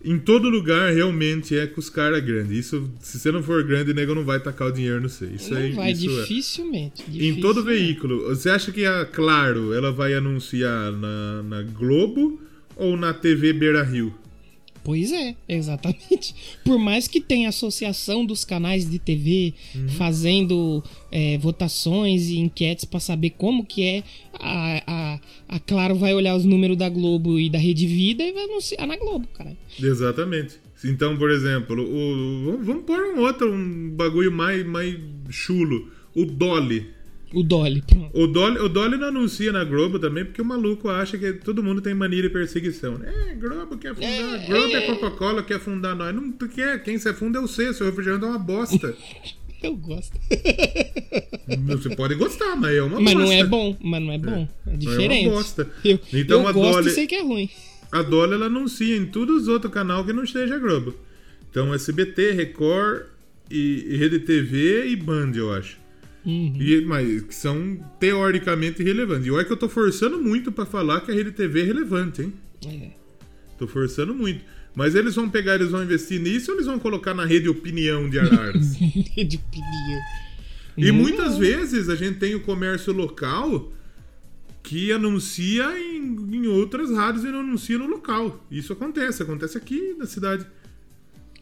em 0.05 0.19
todo 0.19 0.49
lugar 0.51 0.93
realmente 0.93 1.57
é 1.57 1.67
com 1.67 1.79
os 1.81 1.89
caras 1.89 2.23
grandes. 2.25 2.59
Isso, 2.67 2.91
se 3.01 3.19
você 3.19 3.31
não 3.31 3.43
for 3.43 3.63
grande, 3.63 3.93
o 3.93 3.95
nego 3.95 4.15
não 4.15 4.25
vai 4.25 4.41
tacar 4.41 4.69
o 4.69 4.73
dinheiro 4.73 5.01
no 5.01 5.09
você. 5.09 5.27
Isso 5.27 5.53
não 5.55 5.61
aí, 5.61 5.73
vai, 5.73 5.93
isso 5.93 6.11
é. 6.11 6.21
dificilmente, 6.23 7.03
Em 7.03 7.41
todo 7.41 7.63
dificilmente. 7.63 7.63
veículo. 7.65 8.29
Você 8.29 8.51
acha 8.51 8.73
que 8.73 8.85
a 8.85 9.05
Claro 9.05 9.73
ela 9.73 9.93
vai 9.93 10.13
anunciar 10.15 10.91
na, 10.93 11.43
na 11.45 11.63
Globo 11.63 12.41
ou 12.77 12.97
na 12.97 13.12
TV 13.14 13.53
Beira 13.53 13.83
Rio? 13.83 14.14
Pois 14.83 15.11
é, 15.12 15.35
exatamente. 15.49 16.35
Por 16.62 16.79
mais 16.79 17.09
que 17.09 17.18
tenha 17.18 17.49
associação 17.49 18.25
dos 18.27 18.45
canais 18.45 18.89
de 18.89 18.99
TV 18.99 19.55
Uhum. 19.75 19.89
fazendo 19.89 20.85
é, 21.11 21.39
votações 21.39 22.29
e 22.29 22.37
enquetes 22.39 22.85
pra 22.85 23.01
saber 23.01 23.31
como 23.31 23.64
que 23.64 23.83
é, 23.83 24.03
a, 24.35 24.83
a, 24.87 25.20
a 25.57 25.59
Claro 25.61 25.95
vai 25.95 26.12
olhar 26.12 26.37
os 26.37 26.45
números 26.45 26.77
da 26.77 26.91
Globo 26.91 27.41
e 27.41 27.49
da 27.49 27.59
Rede 27.59 27.87
Vida 27.87 28.22
e 28.22 28.33
vai 28.33 28.45
anunciar 28.45 28.87
na 28.87 28.97
Globo, 28.99 29.27
cara. 29.29 29.57
Exatamente. 29.83 30.57
Então, 30.85 31.16
por 31.16 31.31
exemplo, 31.31 31.81
o, 31.83 32.45
vamos- 32.45 32.66
vamos 32.66 32.85
pôr 32.85 33.01
um 33.16 33.20
outro, 33.20 33.51
um 33.55 33.89
bagulho 33.97 34.31
mais, 34.31 34.66
mais 34.66 34.99
chulo. 35.31 35.91
O 36.14 36.27
Dolly. 36.27 36.89
O 37.35 37.43
Dolly, 37.43 37.82
pronto. 37.87 38.11
O 38.18 38.26
Dolly. 38.26 38.59
O 38.59 38.68
Dolly 38.68 38.97
não 38.97 39.09
anuncia 39.09 39.51
na 39.53 39.64
Globo 39.64 39.99
também, 39.99 40.24
porque 40.24 40.41
o 40.41 40.45
maluco 40.45 40.89
acha 40.89 41.18
que 41.18 41.32
todo 41.35 41.62
mundo 41.62 41.80
tem 41.80 41.95
mania 41.95 42.22
de 42.22 42.28
perseguição. 42.30 43.01
É, 43.05 43.35
Globo 43.35 43.76
quer 43.76 43.95
fundar. 43.95 44.47
Globo 44.47 44.76
é 44.76 44.80
Coca-Cola 44.82 45.43
quer 45.43 45.59
fundar 45.61 45.95
nós. 45.95 46.14
Não 46.14 46.30
quer. 46.32 46.82
Quem 46.82 46.97
se 46.99 47.09
afunda 47.09 47.39
é 47.39 47.43
o 47.43 47.49
C. 47.49 47.72
Seu 47.74 47.87
refrigerante 47.87 48.24
é 48.24 48.28
uma 48.28 48.39
bosta. 48.39 48.95
Eu 49.62 49.74
gosto. 49.76 50.18
Você 51.66 51.97
pode 51.97 52.14
gostar, 52.16 52.55
mas 52.57 52.74
é 52.74 52.82
uma 52.82 53.01
Mas 53.01 53.14
bosta. 53.14 53.28
não 53.28 53.32
é 53.32 53.45
bom, 53.45 53.76
mas 53.82 54.03
não 54.03 54.12
é 54.12 54.18
bom. 54.18 54.49
É 54.66 54.76
diferente. 54.76 55.30
bosta. 55.30 55.70
Eu, 55.85 55.99
Então 56.12 56.43
eu 56.43 56.49
a 56.49 56.53
gosto 56.53 56.72
Dolly- 56.74 56.91
e 56.91 56.95
sei 56.95 57.07
que 57.07 57.14
é 57.14 57.22
ruim. 57.22 57.49
A 57.91 58.03
Dolly 58.03 58.35
ela 58.35 58.47
anuncia 58.47 58.95
em 58.97 59.07
todos 59.07 59.43
os 59.43 59.49
outros 59.49 59.72
canais 59.72 60.05
que 60.05 60.12
não 60.12 60.22
esteja 60.24 60.59
Globo. 60.59 60.95
Então 61.51 61.72
SBT, 61.72 62.32
Record 62.32 63.05
e, 63.51 63.87
e 63.89 63.97
Rede 63.97 64.18
TV 64.18 64.87
e 64.89 64.97
Band, 64.97 65.32
eu 65.35 65.53
acho. 65.53 65.78
Uhum. 66.25 66.57
E, 66.59 66.85
mas 66.87 67.22
que 67.22 67.35
são 67.35 67.79
teoricamente 68.01 68.83
relevantes. 68.83 69.27
E 69.27 69.31
olha 69.31 69.45
que 69.45 69.53
eu 69.53 69.57
tô 69.57 69.68
forçando 69.68 70.18
muito 70.18 70.51
pra 70.51 70.64
falar 70.64 71.01
que 71.03 71.11
a 71.11 71.14
Rede 71.14 71.33
TV 71.33 71.61
é 71.61 71.64
relevante, 71.64 72.22
hein? 72.22 72.33
É. 72.66 72.91
Tô 73.59 73.66
forçando 73.66 74.14
muito. 74.14 74.45
Mas 74.75 74.95
eles 74.95 75.14
vão 75.14 75.31
pegar, 75.31 75.55
eles 75.55 75.70
vão 75.70 75.85
investir 75.85 76.20
nisso 76.20 76.51
ou 76.51 76.57
eles 76.57 76.66
vão 76.66 76.79
colocar 76.79 77.14
na 77.14 77.25
rede 77.25 77.49
opinião 77.49 78.11
de 78.11 78.18
Araras? 78.18 78.75
de 78.77 79.37
opinião. 79.37 80.01
E 80.77 80.87
Não, 80.87 80.95
muitas 80.95 81.39
vezes 81.39 81.89
a 81.89 81.95
gente 81.95 82.18
tem 82.18 82.35
o 82.35 82.41
comércio 82.41 82.93
local 82.93 83.72
que 84.62 84.91
anuncia 84.91 85.79
em, 85.79 86.37
em 86.37 86.47
outras 86.49 86.91
rádios 86.91 87.25
e 87.25 87.29
não 87.29 87.41
anuncia 87.41 87.79
no 87.79 87.87
local. 87.87 88.45
Isso 88.51 88.72
acontece, 88.72 89.22
acontece 89.22 89.57
aqui 89.57 89.95
na 89.97 90.07
cidade. 90.07 90.45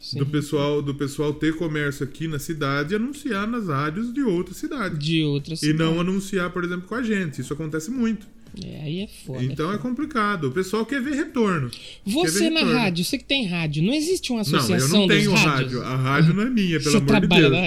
Sim. 0.03 0.19
do 0.19 0.25
pessoal 0.25 0.81
do 0.81 0.93
pessoal 0.93 1.33
ter 1.33 1.55
comércio 1.55 2.03
aqui 2.03 2.27
na 2.27 2.37
cidade 2.37 2.91
e 2.93 2.95
anunciar 2.97 3.47
nas 3.47 3.67
rádios 3.69 4.13
de 4.13 4.21
outra 4.21 4.53
cidade. 4.53 4.97
De 4.97 5.23
outras 5.23 5.63
E 5.63 5.71
não 5.71 5.97
anunciar, 6.01 6.49
por 6.51 6.63
exemplo, 6.65 6.87
com 6.89 6.95
a 6.95 7.01
gente. 7.01 7.39
Isso 7.39 7.53
acontece 7.53 7.89
muito. 7.89 8.27
É, 8.63 8.81
aí 8.83 8.99
é 8.99 9.07
foda. 9.25 9.43
então 9.43 9.65
é 9.71 9.75
é 9.75 9.77
foda. 9.77 9.89
complicado. 9.89 10.43
O 10.49 10.51
pessoal 10.51 10.85
quer 10.85 11.01
ver 11.01 11.15
retorno. 11.15 11.71
Você 12.05 12.39
ver 12.39 12.49
na 12.51 12.59
retorno. 12.59 12.79
rádio, 12.79 13.03
você 13.05 13.17
que 13.17 13.23
tem 13.23 13.47
rádio, 13.47 13.81
não 13.81 13.93
existe 13.93 14.31
uma 14.31 14.43
Não, 14.43 14.51
eu 14.51 14.57
associação 14.57 14.99
não 14.99 15.07
tenho 15.07 15.33
rádio. 15.33 15.81
A 15.81 15.95
rádio 15.95 16.33
não 16.35 16.43
é 16.43 16.49
minha, 16.51 16.79
pelo 16.79 16.91
Você 16.91 16.97
amor 16.97 17.05
de 17.05 17.07
trabalha 17.27 17.49
Deus. 17.49 17.51
lá, 17.53 17.65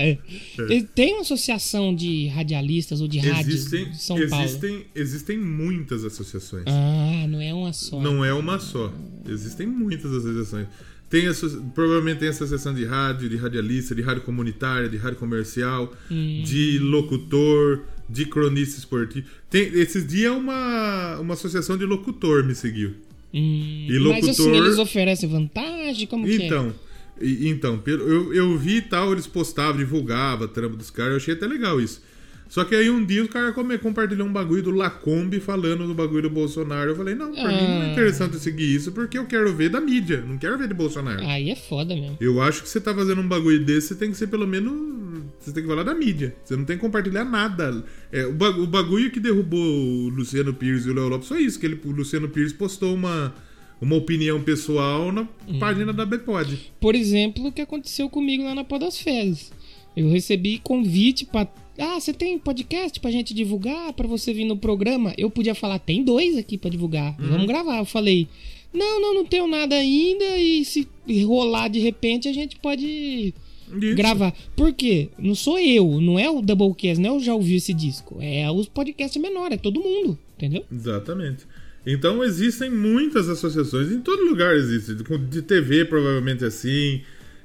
é. 0.74 0.82
Tem 0.95 1.14
uma 1.14 1.22
associação 1.22 1.93
de 1.93 2.28
radialistas 2.28 3.01
ou 3.01 3.09
de 3.09 3.18
rádios 3.18 3.55
Existem, 3.55 3.91
de 3.91 3.97
São 4.01 4.28
Paulo? 4.28 4.45
existem, 4.45 4.87
existem 4.95 5.39
muitas 5.39 6.05
associações. 6.05 6.64
Ah, 6.68 7.26
não 7.28 7.41
é 7.41 7.53
uma 7.53 7.72
só. 7.72 8.01
Não 8.01 8.24
é 8.24 8.32
uma 8.32 8.61
só. 8.61 8.93
Existem 9.28 9.66
muitas 9.66 10.12
associações. 10.12 10.68
Tem 11.09 11.27
asso- 11.29 11.63
provavelmente 11.75 12.19
tem 12.19 12.29
associação 12.29 12.75
de 12.75 12.85
rádio, 12.85 13.29
de 13.29 13.37
radialista, 13.37 13.95
de 13.95 14.03
rádio 14.03 14.23
comunitária, 14.23 14.89
de 14.89 14.97
rádio 14.97 15.19
comercial, 15.19 15.93
Hum. 16.11 16.43
de 16.45 16.79
locutor, 16.81 17.85
de 18.09 18.27
cronista 18.27 18.79
esportivo. 18.79 19.27
Tem, 19.49 19.69
esses 19.75 20.07
dias 20.07 20.33
uma, 20.35 21.19
uma 21.21 21.35
associação 21.35 21.77
de 21.79 21.85
locutor 21.85 22.45
me 22.45 22.55
seguiu. 22.55 22.95
Hum, 23.35 23.87
E 23.89 23.99
Mas 24.01 24.29
assim, 24.29 24.43
locutor- 24.43 24.65
eles 24.67 24.79
oferecem 24.79 25.29
vantagem? 25.29 26.07
Como 26.07 26.25
que 26.27 26.33
é? 26.43 26.47
Então, 26.47 26.75
e- 27.21 27.49
então 27.49 27.83
eu, 27.87 28.33
eu 28.35 28.57
vi 28.59 28.81
tal, 28.83 29.13
eles 29.13 29.27
postavam, 29.27 29.77
divulgavam 29.79 30.45
a 30.47 30.49
trampa 30.49 30.77
dos 30.77 30.91
caras, 30.91 31.11
eu 31.13 31.17
achei 31.19 31.35
até 31.35 31.47
legal 31.47 31.81
isso. 31.81 32.03
Só 32.49 32.65
que 32.65 32.75
aí 32.75 32.89
um 32.89 33.05
dia 33.05 33.25
o 33.25 33.29
cara 33.29 33.53
compartilhou 33.53 34.27
um 34.27 34.33
bagulho 34.33 34.63
do 34.63 34.71
Lacombe 34.71 35.41
falando 35.41 35.87
do 35.87 35.95
bagulho 35.95 36.23
do 36.23 36.31
Bolsonaro. 36.31 36.91
Eu 36.91 36.97
falei, 36.97 37.15
não, 37.15 37.33
pra 37.33 37.49
mim 37.49 37.55
não 37.69 37.81
Ah. 37.83 37.87
é 37.89 37.93
interessante 37.93 38.35
eu 38.35 38.41
seguir 38.41 38.73
isso 38.75 38.93
porque 38.93 39.19
eu 39.19 39.27
quero 39.27 39.53
ver 39.55 39.69
da 39.69 39.81
mídia, 39.81 40.25
não 40.27 40.39
quero 40.39 40.57
ver 40.57 40.69
de 40.69 40.75
Bolsonaro. 40.75 41.21
Aí 41.27 41.51
é 41.51 41.57
foda 41.57 41.95
mesmo. 41.95 42.17
Eu 42.21 42.41
acho 42.41 42.63
que 42.63 42.69
você 42.69 42.81
tá 42.81 42.95
fazendo 42.95 43.21
um 43.21 43.27
bagulho 43.29 43.65
desse, 43.65 43.89
você 43.89 43.95
tem 43.97 44.11
que 44.11 44.17
ser 44.17 44.29
pelo 44.29 44.47
menos. 44.47 44.97
Você 45.41 45.53
tem 45.53 45.63
que 45.63 45.69
falar 45.69 45.83
da 45.83 45.95
mídia. 45.95 46.35
Você 46.45 46.57
não 46.57 46.65
tem 46.65 46.77
que 46.77 46.83
compartilhar 46.83 47.25
nada. 47.25 47.85
É, 48.13 48.25
o, 48.27 48.33
ba- 48.33 48.51
o 48.51 48.67
bagulho 48.67 49.11
que 49.11 49.19
derrubou 49.21 49.61
o 49.61 50.09
Luciano 50.09 50.53
Pires 50.55 50.87
e 50.87 50.91
o 50.91 50.95
Léo 50.95 51.09
Lopes 51.09 51.29
foi 51.29 51.43
isso: 51.43 51.59
que 51.59 51.67
ele, 51.67 51.81
o 51.85 51.91
Luciano 51.91 52.29
Pires 52.29 52.53
postou 52.53 52.95
uma, 52.95 53.35
uma 53.81 53.97
opinião 53.97 54.41
pessoal 54.41 55.11
na 55.13 55.23
Hum. 55.49 55.59
página 55.59 55.93
da 55.93 56.07
Bepod. 56.07 56.73
Por 56.81 56.95
exemplo, 56.95 57.47
o 57.47 57.53
que 57.53 57.61
aconteceu 57.61 58.09
comigo 58.09 58.45
lá 58.45 58.55
na 58.55 58.65
Podosférias. 58.65 59.53
Eu 59.97 60.11
recebi 60.11 60.59
convite 60.63 61.25
pra. 61.25 61.47
Ah, 61.79 61.99
você 62.01 62.12
tem 62.12 62.39
podcast 62.39 62.99
pra 63.01 63.11
gente 63.11 63.35
divulgar, 63.35 63.93
pra 63.93 64.07
você 64.07 64.33
vir 64.33 64.45
no 64.45 64.57
programa? 64.57 65.12
Eu 65.18 65.31
podia 65.31 65.55
falar, 65.55 65.79
tem 65.79 66.03
dois 66.03 66.37
aqui 66.37 66.57
pra 66.57 66.70
divulgar, 66.70 67.14
Uhum. 67.20 67.29
vamos 67.29 67.47
gravar. 67.47 67.79
Eu 67.79 67.85
falei, 67.85 68.27
não, 68.72 69.01
não, 69.01 69.14
não 69.14 69.24
tenho 69.24 69.47
nada 69.47 69.74
ainda 69.74 70.39
e 70.39 70.64
se 70.64 70.87
rolar 71.24 71.68
de 71.68 71.79
repente 71.79 72.29
a 72.29 72.33
gente 72.33 72.57
pode 72.57 72.87
Isso. 72.87 73.95
gravar. 73.97 74.33
Por 74.55 74.72
quê? 74.72 75.09
Não 75.18 75.35
sou 75.35 75.59
eu, 75.59 76.01
não 76.01 76.18
é 76.18 76.31
o 76.31 76.41
Doublecast, 76.43 77.01
não 77.01 77.11
é 77.11 77.12
o 77.18 77.20
já 77.20 77.35
ouviu 77.35 77.57
esse 77.57 77.72
disco. 77.74 78.16
É 78.20 78.51
os 78.51 78.68
podcasts 78.68 79.20
menores, 79.20 79.59
é 79.59 79.61
todo 79.61 79.81
mundo, 79.81 80.18
entendeu? 80.37 80.64
Exatamente. 80.72 81.45
Então 81.87 82.24
existem 82.24 82.68
muitas 82.68 83.29
associações, 83.29 83.93
em 83.93 84.01
todo 84.01 84.24
lugar 84.24 84.57
existe. 84.57 84.95
De- 84.95 85.18
De 85.29 85.43
TV, 85.43 85.85
provavelmente 85.85 86.45
assim, 86.45 87.01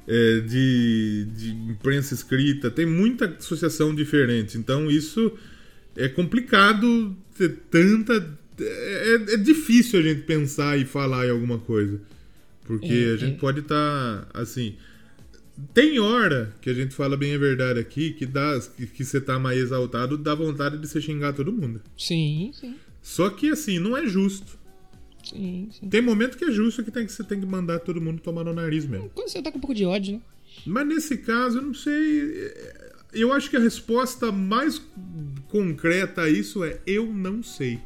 é, 0.08 0.40
de, 0.42 1.28
de 1.36 1.50
imprensa 1.72 2.14
escrita, 2.14 2.70
tem 2.72 2.86
muita 2.86 3.26
associação 3.26 3.94
diferente. 3.94 4.58
Então 4.58 4.90
isso 4.90 5.32
é 5.96 6.08
complicado 6.08 7.16
ter 7.38 7.50
tanta. 7.70 8.38
É, 8.60 9.14
é- 9.34 9.38
difícil 9.38 10.00
a 10.00 10.04
gente 10.04 10.22
pensar 10.22 10.78
e 10.78 10.86
falar 10.86 11.26
em 11.28 11.32
alguma 11.32 11.58
coisa. 11.58 12.00
Porque 12.66 13.08
É, 13.10 13.14
a 13.14 13.18
gente 13.18 13.36
é. 13.36 13.40
pode 13.40 13.60
estar 13.62 14.28
assim. 14.34 14.76
Tem 15.74 16.00
hora 16.00 16.54
que 16.62 16.70
a 16.70 16.74
gente 16.74 16.94
fala 16.96 17.16
bem 17.18 17.36
a 17.36 17.38
verdade 17.38 17.80
aqui, 17.80 18.12
que 18.14 18.26
dá 18.26 18.60
que, 18.78 18.88
que 18.88 19.04
você 19.06 19.20
tá 19.22 19.38
mais 19.38 19.60
exaltado, 19.60 20.18
dá 20.18 20.34
vontade 20.34 20.78
de 20.78 20.88
você 20.88 21.00
xingar 21.02 21.34
todo 21.34 21.52
mundo. 21.52 21.82
Sim, 21.98 22.52
sim, 22.54 22.76
Só 23.02 23.30
que 23.30 23.50
assim, 23.50 23.78
não 23.78 23.96
é 23.96 24.08
justo. 24.08 24.58
Sim, 25.24 25.70
sim. 25.72 25.90
Tem 25.90 26.02
momento 26.02 26.38
que 26.38 26.46
é 26.46 26.52
justo 26.52 26.84
que, 26.84 26.92
tem 26.92 27.06
que 27.06 27.12
você 27.12 27.24
tem 27.24 27.40
que 27.40 27.46
mandar 27.46 27.80
todo 27.80 28.02
mundo 28.02 28.22
tomar 28.22 28.44
no 28.44 28.54
nariz 28.54 28.86
mesmo. 28.86 29.10
Quando 29.14 29.30
você 29.30 29.42
tá 29.42 29.52
com 29.52 29.58
um 29.58 29.62
pouco 29.62 29.76
de 29.76 29.86
ódio, 29.86 30.14
né? 30.14 30.22
Mas 30.66 30.88
nesse 30.88 31.18
caso, 31.18 31.60
eu 31.60 31.62
não 31.62 31.74
sei. 31.74 32.52
Eu 33.14 33.34
acho 33.34 33.50
que 33.50 33.58
a 33.58 33.60
resposta 33.60 34.32
mais 34.32 34.82
concreta 35.50 36.22
a 36.22 36.30
isso 36.30 36.64
é 36.64 36.80
eu 36.86 37.12
não 37.12 37.42
sei. 37.42 37.80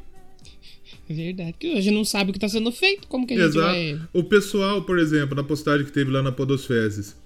É 1.08 1.14
verdade. 1.14 1.52
Porque 1.52 1.68
a 1.68 1.80
gente 1.80 1.94
não 1.94 2.04
sabe 2.04 2.30
o 2.30 2.32
que 2.32 2.38
tá 2.38 2.48
sendo 2.48 2.70
feito, 2.72 3.06
como 3.08 3.26
que 3.26 3.34
a 3.34 3.36
gente 3.36 3.48
Exato. 3.48 3.66
vai. 3.66 4.00
O 4.12 4.24
pessoal, 4.24 4.82
por 4.82 4.98
exemplo, 4.98 5.34
na 5.36 5.42
postagem 5.42 5.86
que 5.86 5.92
teve 5.92 6.10
lá 6.10 6.22
na 6.22 6.32
Podosfezes, 6.32 7.16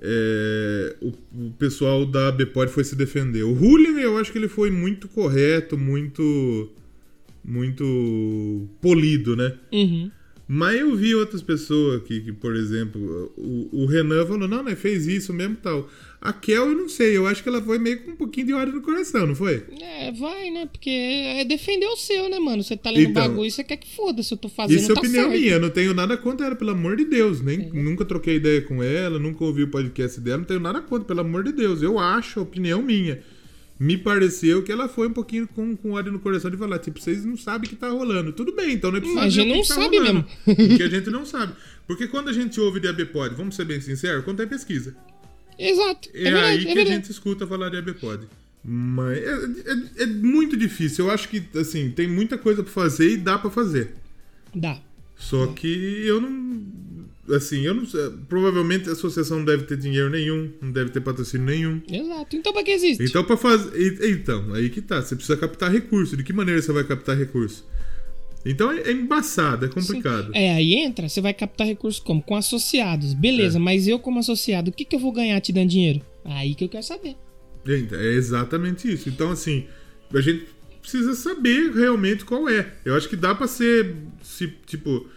é, 0.00 0.96
o, 1.00 1.12
o 1.46 1.50
pessoal 1.58 2.04
da 2.04 2.30
Bepod 2.30 2.70
foi 2.70 2.84
se 2.84 2.96
defender. 2.96 3.44
O 3.44 3.56
Julian, 3.56 3.98
eu 4.00 4.18
acho 4.18 4.30
que 4.30 4.38
ele 4.38 4.48
foi 4.48 4.70
muito 4.70 5.08
correto, 5.08 5.78
muito. 5.78 6.70
Muito 7.46 8.68
polido, 8.80 9.36
né? 9.36 9.54
Uhum. 9.72 10.10
Mas 10.48 10.78
eu 10.80 10.94
vi 10.94 11.14
outras 11.14 11.42
pessoas 11.42 12.02
que, 12.04 12.20
que 12.20 12.32
por 12.32 12.54
exemplo, 12.54 13.32
o, 13.36 13.82
o 13.82 13.86
Renan 13.86 14.24
falou, 14.24 14.46
não, 14.46 14.62
né, 14.62 14.76
fez 14.76 15.06
isso 15.06 15.32
mesmo 15.32 15.54
e 15.54 15.56
tal. 15.56 15.88
A 16.20 16.32
Kel, 16.32 16.68
eu 16.68 16.74
não 16.74 16.88
sei, 16.88 17.16
eu 17.16 17.26
acho 17.26 17.42
que 17.42 17.48
ela 17.48 17.60
foi 17.60 17.78
meio 17.78 18.02
com 18.02 18.12
um 18.12 18.16
pouquinho 18.16 18.46
de 18.46 18.52
ódio 18.52 18.74
no 18.74 18.80
coração, 18.80 19.26
não 19.26 19.34
foi? 19.34 19.64
É, 19.80 20.12
vai, 20.12 20.50
né? 20.50 20.66
Porque 20.66 20.90
é 20.90 21.44
defender 21.44 21.86
o 21.86 21.96
seu, 21.96 22.28
né, 22.28 22.38
mano? 22.38 22.62
Você 22.62 22.76
tá 22.76 22.90
lendo 22.90 23.10
Então, 23.10 23.28
bagulho 23.28 23.50
você 23.50 23.62
quer 23.64 23.76
que 23.76 23.94
foda-se. 23.94 24.32
Eu 24.32 24.38
tô 24.38 24.48
fazendo, 24.48 24.78
Isso 24.78 24.92
é 24.92 24.94
tá 24.94 25.00
opinião 25.00 25.24
certo. 25.24 25.40
minha, 25.40 25.52
eu 25.52 25.60
não 25.60 25.70
tenho 25.70 25.92
nada 25.92 26.16
contra 26.16 26.46
ela, 26.46 26.56
pelo 26.56 26.70
amor 26.70 26.96
de 26.96 27.04
Deus. 27.04 27.40
Nem, 27.40 27.62
É. 27.62 27.70
Nunca 27.72 28.04
troquei 28.04 28.36
ideia 28.36 28.62
com 28.62 28.82
ela, 28.82 29.18
nunca 29.18 29.44
ouvi 29.44 29.64
o 29.64 29.68
podcast 29.68 30.20
dela, 30.20 30.38
não 30.38 30.44
tenho 30.44 30.60
nada 30.60 30.80
contra, 30.80 31.06
pelo 31.06 31.20
amor 31.20 31.42
de 31.44 31.52
Deus. 31.52 31.82
Eu 31.82 31.98
acho, 31.98 32.40
opinião 32.40 32.82
minha. 32.82 33.20
Me 33.78 33.98
pareceu 33.98 34.62
que 34.62 34.72
ela 34.72 34.88
foi 34.88 35.08
um 35.08 35.12
pouquinho 35.12 35.46
com, 35.48 35.76
com 35.76 35.92
ódio 35.92 36.10
no 36.10 36.18
coração 36.18 36.50
de 36.50 36.56
falar, 36.56 36.78
tipo, 36.78 36.98
vocês 37.00 37.24
não 37.26 37.36
sabem 37.36 37.66
o 37.66 37.70
que 37.70 37.76
tá 37.76 37.90
rolando. 37.90 38.32
Tudo 38.32 38.52
bem, 38.52 38.72
então 38.72 38.90
não 38.90 38.98
é 38.98 39.00
preciso 39.00 39.20
a 39.20 39.28
gente 39.28 39.48
não 39.54 39.58
tá 39.62 39.74
sabe 39.74 39.98
rolando. 39.98 40.26
mesmo. 40.46 40.68
Porque 40.68 40.82
a 40.82 40.88
gente 40.88 41.10
não 41.10 41.26
sabe. 41.26 41.52
Porque 41.86 42.08
quando 42.08 42.28
a 42.28 42.32
gente 42.32 42.58
ouve 42.60 42.80
de 42.80 42.88
ABPOD, 42.88 43.34
vamos 43.34 43.54
ser 43.54 43.64
bem 43.66 43.80
sinceros, 43.80 44.24
quando 44.24 44.38
tem 44.38 44.46
pesquisa. 44.48 44.96
Exato. 45.58 46.08
É, 46.14 46.20
É, 46.20 46.22
verdade, 46.24 46.46
aí 46.46 46.56
é 46.56 46.58
que 46.64 46.70
a 46.70 46.74
verdade. 46.74 46.96
gente 46.96 47.10
escuta 47.10 47.46
falar 47.46 47.68
de 47.68 47.76
ABPOD. 47.76 48.26
Mas 48.64 49.18
é, 49.18 49.30
é- 50.00 50.02
é 50.04 50.06
muito 50.06 50.56
difícil. 50.56 51.04
Eu 51.06 51.10
acho 51.10 51.28
que, 51.28 51.42
assim, 51.56 51.90
tem 51.90 52.08
muita 52.08 52.36
coisa 52.38 52.62
pra 52.62 52.72
fazer 52.72 53.10
e 53.12 53.16
dá 53.16 53.38
pra 53.38 53.50
fazer. 53.50 53.92
Dá. 54.54 54.78
Só 55.16 55.46
que 55.48 55.68
eu 56.06 56.20
não. 56.20 56.62
Assim, 57.34 57.62
eu 57.62 57.74
não 57.74 57.84
sei. 57.86 58.10
Provavelmente 58.28 58.88
a 58.88 58.92
associação 58.92 59.38
não 59.38 59.44
deve 59.44 59.64
ter 59.64 59.76
dinheiro 59.76 60.08
nenhum, 60.10 60.50
não 60.60 60.70
deve 60.70 60.90
ter 60.90 61.00
patrocínio 61.00 61.46
nenhum. 61.46 61.80
Exato. 61.90 62.36
Então 62.36 62.52
pra 62.52 62.62
que 62.62 62.70
existe? 62.70 63.02
Então, 63.02 63.24
pra 63.24 63.36
fazer. 63.36 63.72
Então, 64.10 64.52
aí 64.54 64.70
que 64.70 64.80
tá. 64.80 65.02
Você 65.02 65.16
precisa 65.16 65.36
captar 65.36 65.70
recurso. 65.72 66.16
De 66.16 66.22
que 66.22 66.32
maneira 66.32 66.60
você 66.62 66.72
vai 66.72 66.84
captar 66.84 67.16
recurso? 67.16 67.66
Então 68.44 68.70
é, 68.70 68.82
é 68.82 68.92
embaçado, 68.92 69.64
é 69.66 69.68
complicado. 69.68 70.30
É, 70.32 70.54
aí 70.54 70.74
entra, 70.74 71.08
você 71.08 71.20
vai 71.20 71.34
captar 71.34 71.66
recursos 71.66 72.00
como? 72.00 72.22
Com 72.22 72.36
associados. 72.36 73.12
Beleza, 73.12 73.58
É. 73.58 73.60
mas 73.60 73.88
eu 73.88 73.98
como 73.98 74.20
associado, 74.20 74.70
o 74.70 74.72
que, 74.72 74.84
que 74.84 74.94
eu 74.94 75.00
vou 75.00 75.10
ganhar 75.10 75.40
te 75.40 75.52
dando 75.52 75.68
dinheiro? 75.70 76.00
Aí 76.24 76.54
que 76.54 76.62
eu 76.64 76.68
quero 76.68 76.84
saber. 76.84 77.16
É 77.66 78.12
exatamente 78.12 78.92
isso. 78.92 79.08
Então, 79.08 79.32
assim, 79.32 79.66
a 80.14 80.20
gente 80.20 80.46
precisa 80.80 81.14
saber 81.16 81.72
realmente 81.72 82.24
qual 82.24 82.48
é. 82.48 82.74
Eu 82.84 82.94
acho 82.94 83.08
que 83.08 83.16
dá 83.16 83.34
pra 83.34 83.48
ser, 83.48 83.96
se, 84.22 84.46
tipo, 84.64 85.08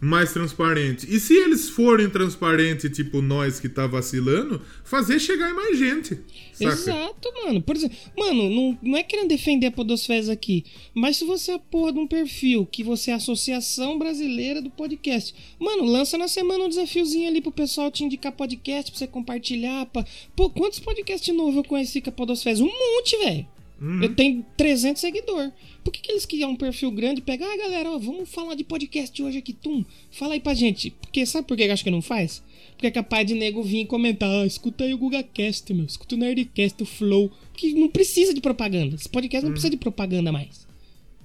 mais 0.00 0.32
transparente. 0.32 1.06
E 1.08 1.20
se 1.20 1.34
eles 1.34 1.68
forem 1.68 2.08
transparentes, 2.08 2.90
tipo 2.90 3.20
nós 3.20 3.60
que 3.60 3.68
tá 3.68 3.86
vacilando, 3.86 4.62
fazer 4.82 5.20
chegar 5.20 5.50
em 5.50 5.54
mais 5.54 5.78
gente. 5.78 6.18
Saca? 6.54 6.72
Exato, 6.72 7.32
mano. 7.44 7.60
Por 7.60 7.76
exemplo, 7.76 7.96
mano, 8.16 8.48
não, 8.48 8.78
não 8.82 8.96
é 8.96 9.02
querendo 9.02 9.28
defender 9.28 9.66
a 9.66 9.70
Podosfés 9.70 10.28
aqui, 10.28 10.64
mas 10.94 11.18
se 11.18 11.24
você 11.24 11.52
é 11.52 11.54
a 11.54 11.58
porra 11.58 11.92
de 11.92 11.98
um 11.98 12.06
perfil 12.06 12.66
que 12.66 12.82
você 12.82 13.10
é 13.10 13.14
a 13.14 13.16
Associação 13.18 13.98
Brasileira 13.98 14.62
do 14.62 14.70
Podcast, 14.70 15.34
mano, 15.58 15.84
lança 15.84 16.16
na 16.16 16.28
semana 16.28 16.64
um 16.64 16.68
desafiozinho 16.68 17.28
ali 17.28 17.42
pro 17.42 17.52
pessoal 17.52 17.90
te 17.90 18.02
indicar 18.02 18.32
podcast, 18.32 18.90
pra 18.90 18.98
você 18.98 19.06
compartilhar. 19.06 19.84
Pra... 19.86 20.04
Pô, 20.34 20.48
quantos 20.48 20.80
podcasts 20.80 21.34
novos 21.34 21.56
eu 21.56 21.64
conheci 21.64 22.00
com 22.00 22.08
a 22.08 22.12
Podosfés? 22.12 22.60
Um 22.60 22.66
monte, 22.66 23.18
velho. 23.18 23.46
Uhum. 23.80 24.02
Eu 24.02 24.14
tenho 24.14 24.44
300 24.56 25.00
seguidores. 25.00 25.52
Por 25.90 25.94
que, 25.94 26.02
que 26.02 26.12
eles 26.12 26.24
criam 26.24 26.52
um 26.52 26.56
perfil 26.56 26.88
grande 26.92 27.18
e 27.18 27.24
pegam, 27.24 27.50
ah, 27.50 27.56
galera, 27.56 27.90
ó, 27.90 27.98
vamos 27.98 28.28
falar 28.28 28.54
de 28.54 28.62
podcast 28.62 29.20
hoje 29.20 29.38
aqui, 29.38 29.52
tum? 29.52 29.84
Fala 30.12 30.34
aí 30.34 30.40
pra 30.40 30.54
gente. 30.54 30.92
Porque 30.92 31.26
sabe 31.26 31.48
por 31.48 31.56
que 31.56 31.64
eu 31.64 31.72
acho 31.72 31.82
que 31.82 31.90
não 31.90 32.00
faz? 32.00 32.44
Porque 32.74 32.86
é 32.86 32.92
capaz 32.92 33.26
de 33.26 33.34
nego 33.34 33.60
vir 33.60 33.80
e 33.80 33.86
comentar, 33.86 34.30
ah, 34.30 34.46
escuta 34.46 34.84
aí 34.84 34.94
o 34.94 34.98
GugaCast, 34.98 35.74
meu, 35.74 35.84
escuta 35.84 36.14
o 36.14 36.18
Nerdcast, 36.18 36.80
o 36.80 36.86
Flow. 36.86 37.28
Que 37.54 37.72
não 37.72 37.88
precisa 37.88 38.32
de 38.32 38.40
propaganda. 38.40 38.94
Esse 38.94 39.08
podcast 39.08 39.44
não 39.44 39.50
precisa 39.50 39.70
de 39.70 39.76
propaganda 39.78 40.30
mais. 40.30 40.64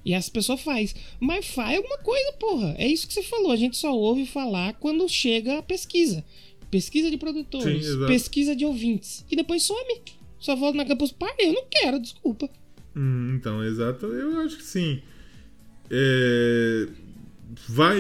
E 0.04 0.16
as 0.16 0.30
pessoas 0.30 0.60
faz. 0.62 0.96
Mas 1.20 1.46
faz 1.46 1.78
alguma 1.78 2.00
coisa, 2.00 2.34
porra. 2.34 2.74
É 2.80 2.88
isso 2.88 3.08
que 3.08 3.14
você 3.14 3.22
falou. 3.22 3.52
A 3.52 3.56
gente 3.56 3.78
só 3.78 3.96
ouve 3.96 4.26
falar 4.26 4.74
quando 4.80 5.08
chega 5.08 5.60
a 5.60 5.62
pesquisa. 5.62 6.26
Pesquisa 6.72 7.12
de 7.12 7.18
produtores, 7.18 7.86
Sim, 7.86 8.08
pesquisa 8.08 8.56
de 8.56 8.66
ouvintes. 8.66 9.24
E 9.30 9.36
depois 9.36 9.62
some. 9.62 10.02
Só 10.40 10.56
volta 10.56 10.76
na 10.76 10.86
Campus 10.86 11.12
Party. 11.12 11.44
Eu 11.44 11.54
não 11.54 11.66
quero, 11.70 12.00
desculpa. 12.00 12.50
Hum, 12.96 13.36
então, 13.36 13.64
exato. 13.64 14.06
Eu 14.08 14.40
acho 14.40 14.58
que 14.58 14.64
sim. 14.64 15.02
É, 15.90 16.88
vai. 17.70 18.00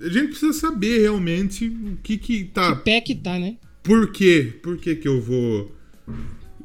a 0.00 0.08
gente 0.08 0.28
precisa 0.28 0.52
saber 0.52 1.00
realmente 1.00 1.66
o 1.68 1.96
que 2.02 2.16
que 2.18 2.44
tá. 2.44 2.76
Que 2.76 2.84
pé 2.84 3.00
que 3.00 3.14
tá, 3.14 3.38
né? 3.38 3.56
Por 3.82 4.10
quê? 4.12 4.52
Por 4.62 4.76
que 4.78 4.96
que 4.96 5.06
eu 5.08 5.20
vou 5.20 5.74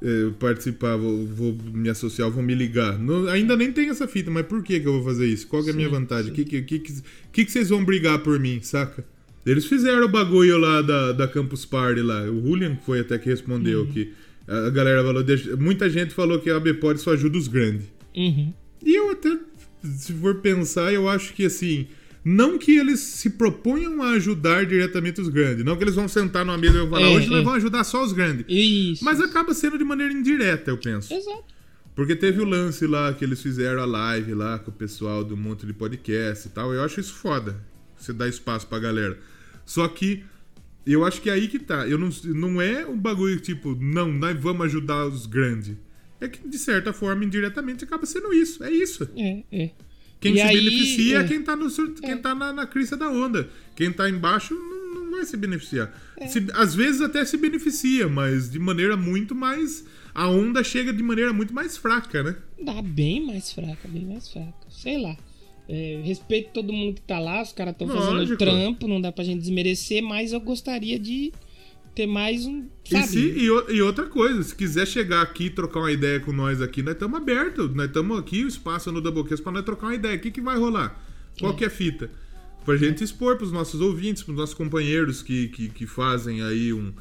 é, 0.02 0.30
participar, 0.40 0.96
vou, 0.98 1.26
vou 1.28 1.54
me 1.74 1.90
associar, 1.90 2.30
vou 2.30 2.42
me 2.44 2.56
ligar? 2.56 2.98
Não- 2.98 3.28
ainda 3.28 3.56
nem 3.56 3.72
tem 3.72 3.90
essa 3.90 4.08
fita, 4.08 4.32
mas 4.32 4.46
por 4.46 4.64
que 4.64 4.80
que 4.80 4.88
eu 4.88 4.94
vou 4.94 5.04
fazer 5.04 5.28
isso? 5.28 5.48
Qual 5.48 5.64
que 5.64 5.70
é 5.70 5.74
a 5.74 5.76
minha 5.76 5.90
Sim, 5.90 5.96
vantagem? 5.96 6.32
O 6.32 6.36
que 6.36 6.46
que, 6.46 6.62
que, 6.62 6.80
que, 6.80 6.94
que 7.32 7.46
que 7.46 7.52
vocês 7.52 7.70
vão 7.70 7.84
brigar 7.86 8.20
por 8.24 8.40
mim, 8.40 8.60
saca? 8.62 9.06
Eles 9.46 9.66
fizeram 9.66 10.06
o 10.06 10.10
bagulho 10.10 10.58
lá 10.58 10.82
da, 10.82 11.12
da 11.14 11.28
Campus 11.28 11.66
Party 11.66 12.02
lá. 12.02 12.24
O 12.30 12.42
Julian 12.42 12.78
foi 12.86 13.00
até 13.00 13.18
que 13.18 13.28
respondeu 13.30 13.88
que 13.88 14.14
a 14.48 14.70
galera 14.70 15.04
falou, 15.04 15.24
muita 15.60 15.90
gente 15.90 16.14
falou 16.14 16.40
que 16.40 16.50
a 16.50 16.58
ABPOD 16.58 17.00
só 17.00 17.14
ajuda 17.14 17.38
os 17.38 17.48
grandes. 17.48 17.88
Uhum. 18.16 18.54
E 18.84 18.96
eu 18.96 19.12
até, 19.12 19.38
se 19.84 20.14
for 20.14 20.36
pensar, 20.36 20.94
eu 20.94 21.08
acho 21.08 21.34
que 21.34 21.46
assim. 21.46 21.88
Não 22.24 22.60
que 22.60 22.78
eles 22.78 23.00
se 23.00 23.32
proponham 23.32 24.04
a 24.04 24.12
ajudar 24.12 24.64
diretamente 24.68 25.20
os 25.20 25.28
grandes. 25.28 25.66
Não 25.66 25.76
que 25.76 25.84
eles 25.84 25.96
vão 25.96 26.08
sentar 26.08 26.46
numa 26.46 26.56
mesa 26.58 26.76
e 26.76 26.80
vão 26.82 26.90
falar, 26.92 27.02
É, 27.02 27.16
hoje 27.16 27.28
nós 27.28 27.40
é. 27.40 27.44
vamos 27.44 27.58
ajudar 27.58 27.84
só 27.84 28.04
os 28.04 28.14
grandes. 28.14 28.46
Isso. 28.48 29.04
Mas 29.04 29.20
acaba 29.20 29.56
sendo 29.56 29.76
de 29.76 29.84
maneira 29.84 30.14
indireta, 30.14 30.70
eu 30.70 30.78
penso. 30.78 31.12
Exato. 31.12 31.44
Porque 31.96 32.16
teve 32.16 32.40
o 32.40 32.46
lance 32.46 32.86
lá 32.86 33.12
que 33.12 33.26
eles 33.26 33.42
fizeram 33.42 33.82
a 33.82 33.86
live 33.86 34.36
lá 34.36 34.60
com 34.60 34.70
o 34.70 34.74
pessoal 34.74 35.24
do 35.24 35.36
monte 35.36 35.66
de 35.66 35.74
podcast 35.74 36.48
e 36.48 36.52
tal. 36.52 36.72
Eu 36.72 36.84
acho 36.84 37.00
isso 37.00 37.14
foda. 37.14 37.60
Você 37.98 38.14
dá 38.14 38.28
espaço 38.28 38.68
pra 38.68 38.78
galera. 38.78 39.18
Só 39.66 39.88
que 39.88 40.24
eu 40.86 41.04
acho 41.06 41.22
que 41.22 41.30
é 41.30 41.34
aí 41.34 41.48
que 41.48 41.60
tá. 41.60 41.88
Eu 41.88 41.98
não, 41.98 42.10
não 42.26 42.62
é 42.62 42.86
um 42.86 42.98
bagulho 42.98 43.40
tipo, 43.40 43.76
não, 43.76 44.12
nós 44.12 44.40
vamos 44.40 44.66
ajudar 44.68 45.06
os 45.06 45.26
grandes. 45.26 45.76
É 46.20 46.28
que, 46.28 46.48
de 46.48 46.58
certa 46.58 46.94
forma, 46.94 47.26
indiretamente 47.26 47.84
acaba 47.84 48.06
sendo 48.06 48.32
isso. 48.34 48.64
É 48.64 48.72
isso. 48.72 49.10
É, 49.18 49.44
é. 49.52 49.72
Quem 50.20 50.34
E 50.34 50.38
se 50.38 50.42
aí, 50.44 50.56
beneficia 50.56 51.18
é 51.18 51.22
é. 51.22 51.28
quem 51.28 51.42
tá, 51.42 51.56
no, 51.56 51.68
quem 51.96 52.18
tá 52.18 52.36
na, 52.36 52.54
na 52.54 52.68
crista 52.68 52.96
da 52.96 53.10
onda. 53.10 53.50
Quem 53.76 53.92
tá 53.92 54.08
embaixo 54.08 54.54
não, 54.54 54.94
não 55.06 55.12
vai 55.12 55.26
se 55.26 55.36
beneficiar. 55.36 55.92
É. 56.18 56.28
Se- 56.28 56.46
às 56.54 56.76
vezes 56.76 57.02
até 57.02 57.26
se 57.26 57.38
beneficia, 57.38 58.08
mas 58.08 58.50
de 58.52 58.60
maneira 58.60 58.96
muito 58.96 59.34
mais. 59.34 59.84
A 60.14 60.28
onda 60.28 60.64
chega 60.64 60.94
de 60.94 61.02
maneira 61.02 61.34
muito 61.34 61.54
mais 61.54 61.76
fraca, 61.78 62.22
né? 62.22 62.36
Dá 62.64 62.82
bem 62.84 63.26
mais 63.26 63.52
fraca, 63.52 63.88
bem 63.88 64.06
mais 64.06 64.30
fraca. 64.30 64.54
Sei 64.70 65.02
lá. 65.02 65.18
É, 65.70 66.02
respeito 66.04 66.50
todo 66.54 66.74
mundo 66.74 66.96
que 66.96 67.02
tá 67.02 67.18
lá, 67.20 67.42
os 67.42 67.54
caras 67.54 67.74
estão 67.74 67.88
fazendo 67.88 68.38
trampo, 68.38 68.88
não 68.88 69.00
dá 69.00 69.12
pra 69.12 69.24
gente 69.24 69.40
desmerecer, 69.40 70.02
mas 70.04 70.34
eu 70.34 70.40
gostaria 70.42 71.00
de 71.00 71.32
ter 71.96 72.06
mais 72.08 72.46
um. 72.46 72.66
E, 72.86 72.90
Sabe? 72.90 73.08
se- 73.08 73.20
e 73.20 73.46
e 73.76 73.82
outra 73.82 74.06
coisa, 74.08 74.42
se 74.44 74.56
quiser 74.56 74.86
chegar 74.88 75.22
aqui 75.22 75.46
e 75.46 75.50
trocar 75.50 75.80
uma 75.82 75.92
ideia 75.92 76.20
com 76.20 76.32
nós 76.34 76.62
aqui, 76.62 76.82
nós 76.82 76.94
estamos 76.94 77.18
abertos. 77.20 77.74
Nós 77.74 77.88
estamos 77.88 78.20
aqui, 78.20 78.44
o 78.44 78.48
espaço 78.48 78.92
no 78.92 79.00
Doublecast 79.02 79.42
pra 79.44 79.52
nós 79.52 79.64
trocar 79.64 79.88
uma 79.88 79.96
ideia. 79.96 80.18
O 80.18 80.20
que, 80.20 80.32
que 80.32 80.42
vai 80.42 80.58
rolar? 80.58 81.02
Qual 81.40 81.54
que 81.56 81.64
é 81.64 81.68
a 81.68 81.72
fita? 81.72 82.10
Pra 82.66 82.76
gente 82.78 83.04
expor 83.04 83.38
pros 83.38 83.52
nossos 83.52 83.80
ouvintes, 83.82 84.24
pros 84.24 84.36
nossos 84.38 84.54
companheiros 84.56 85.22
que, 85.24 85.48
que, 85.50 85.70
que 85.70 85.88
fazem 85.88 86.42
aí 86.44 86.72
um, 86.74 86.92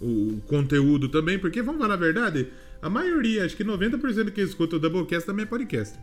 o 0.00 0.40
conteúdo 0.46 1.08
também, 1.08 1.38
porque 1.38 1.62
vamos 1.62 1.80
falar 1.80 1.94
a 1.94 1.96
verdade, 1.96 2.48
a 2.82 2.90
maioria, 2.90 3.44
acho 3.44 3.56
que 3.56 3.64
90% 3.64 4.30
que 4.30 4.40
escuta 4.42 4.76
o 4.76 4.78
Doublecast 4.78 5.24
também 5.26 5.44
é 5.44 5.46
podcast. 5.46 5.96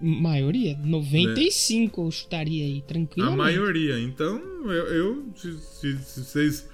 Maioria? 0.00 0.76
95 0.84 2.04
eu 2.06 2.10
chutaria 2.10 2.64
aí, 2.64 2.82
tranquilo. 2.86 3.28
A 3.30 3.36
maioria. 3.36 3.98
Então, 3.98 4.40
eu, 4.64 4.70
eu- 4.86 5.24
se, 5.36 5.52
se- 5.58 5.98
se 5.98 6.24
vocês 6.24 6.68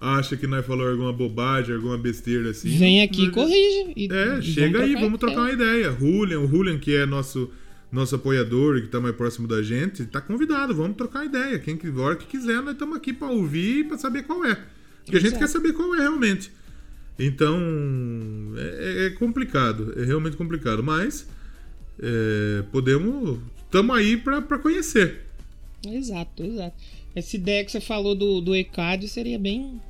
acham 0.00 0.38
que 0.38 0.46
nós 0.46 0.64
falamos 0.64 0.92
alguma 0.92 1.12
bobagem, 1.12 1.74
alguma 1.74 1.98
besteira 1.98 2.50
assim. 2.50 2.70
Vem 2.78 3.02
aqui 3.02 3.22
e 3.22 3.26
nós- 3.26 3.34
corrige. 3.34 3.92
E, 3.96 4.08
É, 4.10 4.38
e 4.38 4.42
chega 4.42 4.82
aí, 4.82 4.94
vamos 4.94 5.18
trocar 5.18 5.40
uma 5.42 5.52
ideia. 5.52 5.90
Julian, 5.92 6.40
o 6.40 6.48
Julian, 6.48 6.78
que 6.78 6.94
é 6.94 7.04
nosso, 7.04 7.50
nosso 7.92 8.14
apoiador, 8.14 8.80
que 8.80 8.88
tá 8.88 9.00
mais 9.00 9.14
próximo 9.16 9.46
da 9.48 9.60
gente, 9.62 10.04
tá 10.06 10.20
convidado, 10.20 10.74
vamos 10.74 10.96
trocar 10.96 11.24
ideia. 11.26 11.58
Quem 11.58 11.76
que, 11.76 11.88
hora 11.90 12.16
que 12.16 12.26
quiser, 12.26 12.62
nós 12.62 12.72
estamos 12.74 12.96
aqui 12.96 13.12
pra 13.12 13.28
ouvir 13.28 13.80
e 13.80 13.84
pra 13.84 13.98
saber 13.98 14.22
qual 14.22 14.44
é. 14.44 14.54
Porque 15.04 15.16
a 15.16 15.20
gente 15.20 15.30
Exato. 15.30 15.40
quer 15.40 15.48
saber 15.48 15.72
qual 15.72 15.94
é 15.94 15.98
realmente. 16.00 16.50
Então, 17.18 17.58
é, 18.56 19.06
é 19.06 19.10
complicado, 19.10 19.92
é 19.96 20.04
realmente 20.04 20.36
complicado, 20.36 20.82
mas 20.84 21.28
é, 22.00 22.62
podemos. 22.70 23.38
Estamos 23.64 23.96
aí 23.96 24.16
pra 24.16 24.58
conhecer. 24.58 25.26
Exato, 25.86 26.42
exato. 26.42 26.76
Essa 27.14 27.36
ideia 27.36 27.64
que 27.64 27.72
você 27.72 27.80
falou 27.80 28.14
do, 28.14 28.40
do 28.40 28.54
ECAD 28.54 29.08
seria 29.08 29.38
bem. 29.38 29.80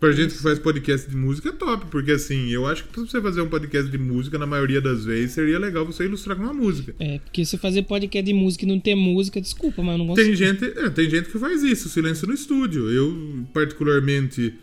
Pra 0.00 0.12
gente 0.12 0.34
que 0.34 0.42
faz 0.42 0.60
podcast 0.60 1.10
de 1.10 1.16
música 1.16 1.48
é 1.48 1.52
top, 1.52 1.86
porque 1.90 2.12
assim, 2.12 2.50
eu 2.50 2.66
acho 2.66 2.84
que 2.84 2.90
pra 2.90 3.02
você 3.02 3.20
fazer 3.20 3.40
um 3.40 3.48
podcast 3.48 3.90
de 3.90 3.98
música, 3.98 4.38
na 4.38 4.46
maioria 4.46 4.80
das 4.80 5.04
vezes, 5.04 5.32
seria 5.32 5.58
legal 5.58 5.84
você 5.84 6.04
ilustrar 6.04 6.36
com 6.36 6.44
uma 6.44 6.54
música. 6.54 6.94
É, 7.00 7.18
porque 7.18 7.44
se 7.44 7.58
fazer 7.58 7.82
podcast 7.82 8.24
de 8.24 8.32
música 8.32 8.64
e 8.64 8.68
não 8.68 8.78
ter 8.78 8.94
música, 8.94 9.40
desculpa, 9.40 9.82
mas 9.82 9.94
eu 9.94 9.98
não 9.98 10.06
gosto. 10.06 10.22
Tem 10.22 10.36
gente, 10.36 10.64
é, 10.64 10.88
tem 10.90 11.10
gente 11.10 11.28
que 11.28 11.38
faz 11.38 11.64
isso, 11.64 11.88
silêncio 11.88 12.28
no 12.28 12.34
estúdio. 12.34 12.88
Eu, 12.88 13.44
particularmente, 13.52 14.54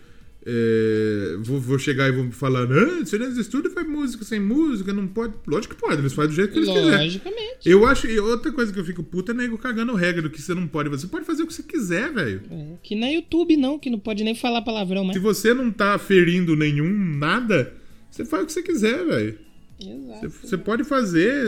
é, 0.48 1.38
vou, 1.42 1.60
vou 1.60 1.80
chegar 1.80 2.08
e 2.08 2.12
vou 2.12 2.32
falar, 2.32 2.68
ah, 2.72 3.06
silêncio 3.06 3.42
estúdio 3.42 3.72
faz 3.72 3.88
música 3.88 4.24
sem 4.24 4.40
música, 4.40 4.94
não 4.94 5.08
pode. 5.08 5.34
Lógico 5.48 5.74
que 5.74 5.82
pode, 5.82 6.02
eles 6.02 6.14
fazem 6.14 6.30
do 6.32 6.36
jeito 6.36 6.52
que 6.54 6.60
eles 6.60 6.70
quiserem. 6.70 7.06
Logicamente. 7.06 7.58
Eu 7.70 7.86
acho. 7.88 8.06
E 8.08 8.20
outra 8.20 8.52
coisa 8.52 8.72
que 8.72 8.80
eu 8.80 8.86
fico 8.86 9.02
puta 9.04 9.32
é 9.32 9.36
nego 9.36 9.58
cagando 9.58 9.94
regra 9.96 10.22
do 10.22 10.30
que 10.30 10.40
você 10.42 10.54
não 10.54 10.68
pode. 10.68 10.90
Você 10.90 11.08
pode 11.08 11.26
fazer 11.26 11.44
o 11.44 11.48
que 11.48 11.54
você 11.54 11.64
quiser, 11.64 12.12
velho. 12.14 12.42
É, 12.52 12.66
que 12.84 12.96
nem 12.96 13.16
YouTube, 13.16 13.58
não, 13.58 13.80
que 13.80 13.90
não 13.90 13.98
pode 14.00 14.24
nem 14.24 14.36
falar 14.36 14.62
palavrão, 14.62 15.04
mas. 15.04 15.16
Se 15.16 15.20
você 15.22 15.54
não 15.54 15.72
tá 15.72 15.98
ferindo 15.98 16.56
nenhum 16.56 16.94
nada, 17.18 17.74
você 18.12 18.24
faz 18.24 18.44
o 18.44 18.46
que 18.46 18.54
você 18.54 18.62
quiser, 18.62 19.04
velho. 19.04 19.38
Exato. 19.82 20.30
Você- 20.30 20.48
Você 20.48 20.58
pode 20.58 20.84
fazer, 20.84 21.44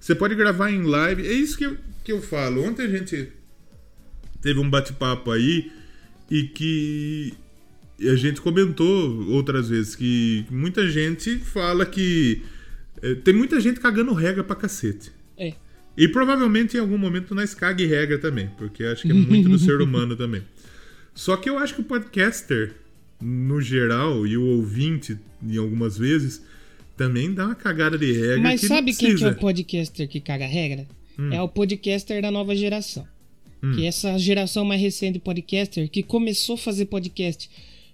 você 0.00 0.14
pode 0.14 0.34
gravar 0.34 0.70
em 0.70 0.82
live. 0.82 1.26
É 1.26 1.32
isso 1.32 1.56
que 1.58 1.64
eu, 1.64 1.76
que 2.02 2.10
eu 2.12 2.22
falo. 2.22 2.64
Ontem 2.64 2.86
a 2.86 2.88
gente 2.88 3.28
teve 4.40 4.58
um 4.58 4.68
bate-papo 4.68 5.30
aí 5.30 5.70
e 6.30 6.44
que 6.44 7.34
a 8.00 8.16
gente 8.16 8.40
comentou 8.40 9.28
outras 9.30 9.68
vezes 9.68 9.94
que 9.94 10.44
muita 10.50 10.88
gente 10.88 11.36
fala 11.38 11.86
que 11.86 12.42
eh, 13.02 13.14
tem 13.16 13.34
muita 13.34 13.60
gente 13.60 13.80
cagando 13.80 14.12
regra 14.12 14.42
pra 14.42 14.56
cacete. 14.56 15.10
É. 15.36 15.54
E 15.96 16.08
provavelmente 16.08 16.76
em 16.76 16.80
algum 16.80 16.98
momento 16.98 17.34
nós 17.34 17.54
cague 17.54 17.86
regra 17.86 18.18
também, 18.18 18.50
porque 18.56 18.84
acho 18.84 19.02
que 19.02 19.10
é 19.10 19.14
muito 19.14 19.48
do 19.48 19.58
ser 19.58 19.80
humano 19.80 20.16
também. 20.16 20.42
Só 21.14 21.36
que 21.36 21.50
eu 21.50 21.58
acho 21.58 21.74
que 21.74 21.80
o 21.82 21.84
podcaster, 21.84 22.74
no 23.20 23.60
geral, 23.60 24.26
e 24.26 24.36
o 24.36 24.44
ouvinte, 24.44 25.18
em 25.42 25.56
algumas 25.58 25.98
vezes, 25.98 26.42
também 26.96 27.32
dá 27.32 27.46
uma 27.46 27.54
cagada 27.54 27.98
de 27.98 28.10
regra. 28.10 28.40
Mas 28.40 28.60
que 28.62 28.66
sabe 28.66 28.94
quem 28.94 29.14
que 29.14 29.24
é 29.24 29.28
o 29.28 29.34
podcaster 29.36 30.08
que 30.08 30.20
caga 30.20 30.46
regra? 30.46 30.86
Hum. 31.18 31.32
É 31.32 31.42
o 31.42 31.48
podcaster 31.48 32.22
da 32.22 32.30
nova 32.30 32.56
geração. 32.56 33.06
Que 33.74 33.84
é 33.84 33.86
essa 33.86 34.18
geração 34.18 34.64
mais 34.64 34.80
recente 34.80 35.12
de 35.12 35.18
podcaster 35.20 35.88
que 35.88 36.02
começou 36.02 36.56
a 36.56 36.58
fazer 36.58 36.86
podcast 36.86 37.48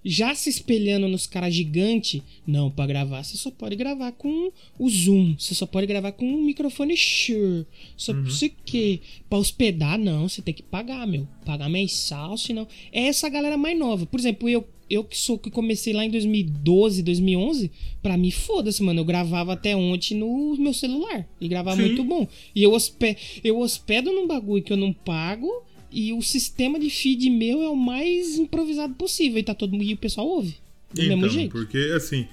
já 0.04 0.34
se 0.34 0.48
espelhando 0.48 1.08
nos 1.08 1.26
caras 1.26 1.54
gigantes. 1.54 2.22
Não, 2.46 2.70
pra 2.70 2.86
gravar, 2.86 3.22
você 3.22 3.36
só 3.36 3.50
pode 3.50 3.76
gravar 3.76 4.12
com 4.12 4.50
o 4.78 4.88
Zoom. 4.88 5.34
Você 5.38 5.54
só 5.54 5.66
pode 5.66 5.86
gravar 5.86 6.12
com 6.12 6.24
um 6.24 6.42
microfone 6.44 6.96
Shure. 6.96 7.66
Só 7.96 8.12
Uhum. 8.12 8.30
sei 8.30 8.48
o 8.48 8.52
que. 8.64 9.00
Pra 9.28 9.38
hospedar, 9.38 9.98
não. 9.98 10.28
Você 10.28 10.40
tem 10.42 10.54
que 10.54 10.62
pagar, 10.62 11.06
meu. 11.06 11.26
Pagar 11.44 11.68
mensal, 11.68 12.36
senão. 12.38 12.66
É 12.92 13.02
essa 13.08 13.28
galera 13.28 13.56
mais 13.56 13.78
nova. 13.78 14.06
Por 14.06 14.18
exemplo, 14.20 14.48
eu, 14.48 14.66
eu 14.88 15.04
que 15.04 15.18
sou 15.18 15.38
que 15.38 15.50
comecei 15.50 15.92
lá 15.92 16.04
em 16.04 16.10
2012, 16.10 17.02
2011. 17.02 17.70
Pra 18.02 18.16
mim, 18.16 18.30
foda-se, 18.30 18.82
mano. 18.82 19.00
Eu 19.00 19.04
gravava 19.04 19.52
até 19.52 19.74
ontem 19.76 20.14
no 20.14 20.56
meu 20.56 20.72
celular. 20.72 21.28
E 21.40 21.48
gravava 21.48 21.76
Sim. 21.76 21.86
muito 21.88 22.04
bom. 22.04 22.26
E 22.54 22.62
eu, 22.62 22.72
hospe... 22.72 23.16
eu 23.44 23.58
hospedo 23.58 24.12
num 24.12 24.26
bagulho 24.26 24.62
que 24.62 24.72
eu 24.72 24.76
não 24.76 24.92
pago. 24.92 25.48
E 25.90 26.12
o 26.12 26.20
sistema 26.22 26.78
de 26.78 26.90
feed 26.90 27.30
meu 27.30 27.62
é 27.62 27.68
o 27.68 27.76
mais 27.76 28.36
improvisado 28.36 28.94
possível. 28.94 29.38
E 29.38 29.42
tá 29.42 29.54
todo 29.54 29.72
mundo. 29.72 29.84
E 29.84 29.94
o 29.94 29.96
pessoal 29.96 30.26
ouve. 30.26 30.56
Do 30.92 31.02
mesmo 31.02 31.16
Então, 31.18 31.28
jeito. 31.30 31.50
porque 31.52 31.92
assim, 31.94 32.26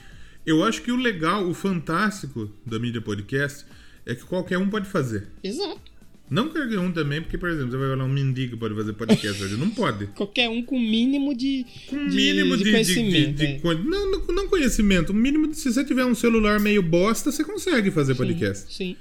eu 0.45 0.63
acho 0.63 0.81
que 0.81 0.91
o 0.91 0.95
legal, 0.95 1.47
o 1.47 1.53
fantástico 1.53 2.49
da 2.65 2.79
mídia 2.79 3.01
podcast 3.01 3.65
é 4.05 4.13
que 4.15 4.23
qualquer 4.23 4.57
um 4.57 4.69
pode 4.69 4.87
fazer. 4.87 5.27
Exato. 5.43 5.79
Não 6.29 6.49
qualquer 6.49 6.79
um 6.79 6.91
também, 6.91 7.21
porque, 7.21 7.37
por 7.37 7.49
exemplo, 7.49 7.69
você 7.71 7.77
vai 7.77 7.89
falar 7.89 8.03
um 8.05 8.09
mendigo 8.11 8.57
pode 8.57 8.73
fazer 8.73 8.93
podcast 8.93 9.43
hoje. 9.43 9.57
Não 9.57 9.69
pode. 9.69 10.07
Qualquer 10.17 10.49
um 10.49 10.59
com 10.63 10.79
mínimo 10.79 11.35
de, 11.35 11.63
Com 11.87 11.97
mínimo 11.97 12.57
de, 12.57 12.63
de 12.63 12.63
de- 12.63 12.71
conhecimento. 12.71 13.35
de- 13.35 13.45
é. 13.45 13.59
não, 13.83 14.11
não, 14.33 14.47
conhecimento, 14.49 15.11
um 15.13 15.15
mínimo 15.15 15.47
de, 15.47 15.55
se 15.55 15.71
você 15.71 15.83
tiver 15.83 16.03
um 16.03 16.15
celular 16.15 16.59
meio 16.59 16.81
bosta, 16.81 17.31
você 17.31 17.43
consegue 17.43 17.91
fazer 17.91 18.15
podcast. 18.15 18.73
Sim. 18.73 18.95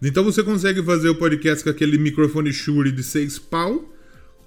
Então 0.00 0.22
você 0.22 0.42
consegue 0.42 0.82
fazer 0.82 1.08
o 1.08 1.14
podcast 1.14 1.64
com 1.64 1.70
aquele 1.70 1.98
microfone 1.98 2.52
Shure 2.52 2.92
de 2.92 3.02
seis 3.02 3.38
pau, 3.38 3.84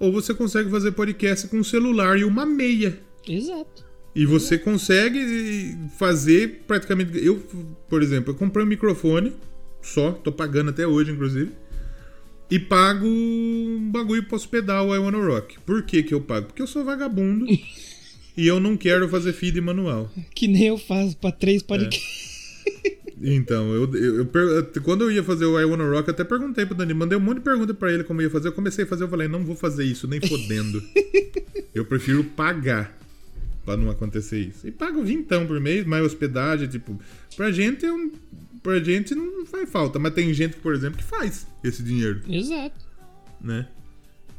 ou 0.00 0.10
você 0.10 0.32
consegue 0.34 0.70
fazer 0.70 0.92
podcast 0.92 1.46
com 1.48 1.58
um 1.58 1.64
celular 1.64 2.18
e 2.18 2.24
uma 2.24 2.46
meia. 2.46 2.98
Exato. 3.28 3.84
E 4.14 4.26
você 4.26 4.58
consegue 4.58 5.76
fazer 5.98 6.62
praticamente. 6.66 7.24
Eu, 7.24 7.42
por 7.88 8.02
exemplo, 8.02 8.32
eu 8.32 8.34
comprei 8.34 8.64
um 8.64 8.68
microfone 8.68 9.34
só, 9.80 10.12
tô 10.12 10.32
pagando 10.32 10.70
até 10.70 10.86
hoje, 10.86 11.12
inclusive. 11.12 11.52
E 12.50 12.58
pago 12.58 13.06
um 13.06 13.90
bagulho 13.90 14.24
pra 14.24 14.36
hospedar 14.36 14.84
o 14.84 14.94
I 14.94 14.98
Wanna 14.98 15.18
Rock. 15.18 15.58
Por 15.60 15.82
que, 15.82 16.02
que 16.02 16.12
eu 16.12 16.20
pago? 16.20 16.46
Porque 16.46 16.60
eu 16.60 16.66
sou 16.66 16.84
vagabundo 16.84 17.46
e 18.36 18.46
eu 18.46 18.60
não 18.60 18.76
quero 18.76 19.08
fazer 19.08 19.32
feed 19.32 19.60
manual. 19.60 20.10
Que 20.34 20.46
nem 20.48 20.64
eu 20.64 20.78
faço 20.78 21.16
pra 21.16 21.32
três 21.32 21.62
podcasts. 21.62 22.31
Então, 23.22 23.72
eu, 23.72 23.94
eu, 23.94 24.16
eu 24.16 24.82
quando 24.82 25.02
eu 25.02 25.10
ia 25.12 25.22
fazer 25.22 25.44
o 25.44 25.58
I 25.58 25.64
Wanna 25.64 25.88
Rock, 25.88 26.08
eu 26.08 26.12
até 26.14 26.24
perguntei 26.24 26.66
pro 26.66 26.74
Dani, 26.74 26.92
mandei 26.92 27.16
um 27.16 27.20
monte 27.20 27.38
de 27.38 27.44
pergunta 27.44 27.72
pra 27.72 27.92
ele 27.92 28.02
como 28.02 28.20
eu 28.20 28.24
ia 28.24 28.30
fazer. 28.30 28.48
Eu 28.48 28.52
comecei 28.52 28.84
a 28.84 28.88
fazer, 28.88 29.04
eu 29.04 29.08
falei, 29.08 29.28
não 29.28 29.44
vou 29.44 29.54
fazer 29.54 29.84
isso, 29.84 30.08
nem 30.08 30.20
fodendo. 30.20 30.82
eu 31.72 31.84
prefiro 31.84 32.24
pagar 32.24 32.98
pra 33.64 33.76
não 33.76 33.88
acontecer 33.88 34.40
isso. 34.40 34.66
E 34.66 34.72
pago 34.72 35.04
vintão 35.04 35.46
por 35.46 35.60
mês, 35.60 35.86
mais 35.86 36.04
hospedagem, 36.04 36.66
tipo, 36.66 37.00
pra 37.36 37.52
gente 37.52 37.86
é 37.86 37.92
um. 37.92 38.10
Pra 38.60 38.78
gente 38.78 39.14
não 39.14 39.44
faz 39.46 39.68
falta, 39.68 39.98
mas 39.98 40.14
tem 40.14 40.32
gente, 40.32 40.56
por 40.56 40.72
exemplo, 40.74 40.98
que 40.98 41.04
faz 41.04 41.46
esse 41.64 41.82
dinheiro, 41.82 42.20
Exato. 42.28 42.76
né? 43.40 43.66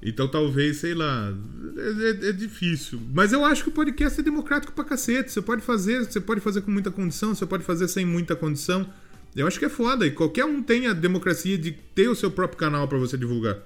Então 0.05 0.27
talvez, 0.27 0.77
sei 0.77 0.93
lá, 0.93 1.33
é, 1.77 2.27
é- 2.27 2.29
é 2.29 2.31
difícil. 2.33 2.99
Mas 3.13 3.31
eu 3.31 3.45
acho 3.45 3.63
que 3.63 3.69
o 3.69 3.73
podcast 3.73 4.19
é 4.19 4.23
democrático 4.23 4.73
pra 4.73 4.83
cacete. 4.83 5.31
Você 5.31 5.41
pode 5.41 5.61
fazer, 5.61 6.03
você 6.05 6.19
pode 6.19 6.41
fazer 6.41 6.61
com 6.61 6.71
muita 6.71 6.91
condição, 6.91 7.33
você 7.33 7.45
pode 7.45 7.63
fazer 7.63 7.87
sem 7.87 8.05
muita 8.05 8.35
condição. 8.35 8.85
Eu 9.35 9.47
acho 9.47 9.57
que 9.57 9.65
é 9.65 9.69
foda. 9.69 10.05
E 10.05 10.11
qualquer 10.11 10.45
um 10.45 10.61
tem 10.61 10.87
a 10.87 10.93
democracia 10.93 11.57
de 11.57 11.71
ter 11.71 12.09
o 12.09 12.15
seu 12.15 12.29
próprio 12.29 12.59
canal 12.59 12.87
pra 12.87 12.97
você 12.97 13.17
divulgar. 13.17 13.57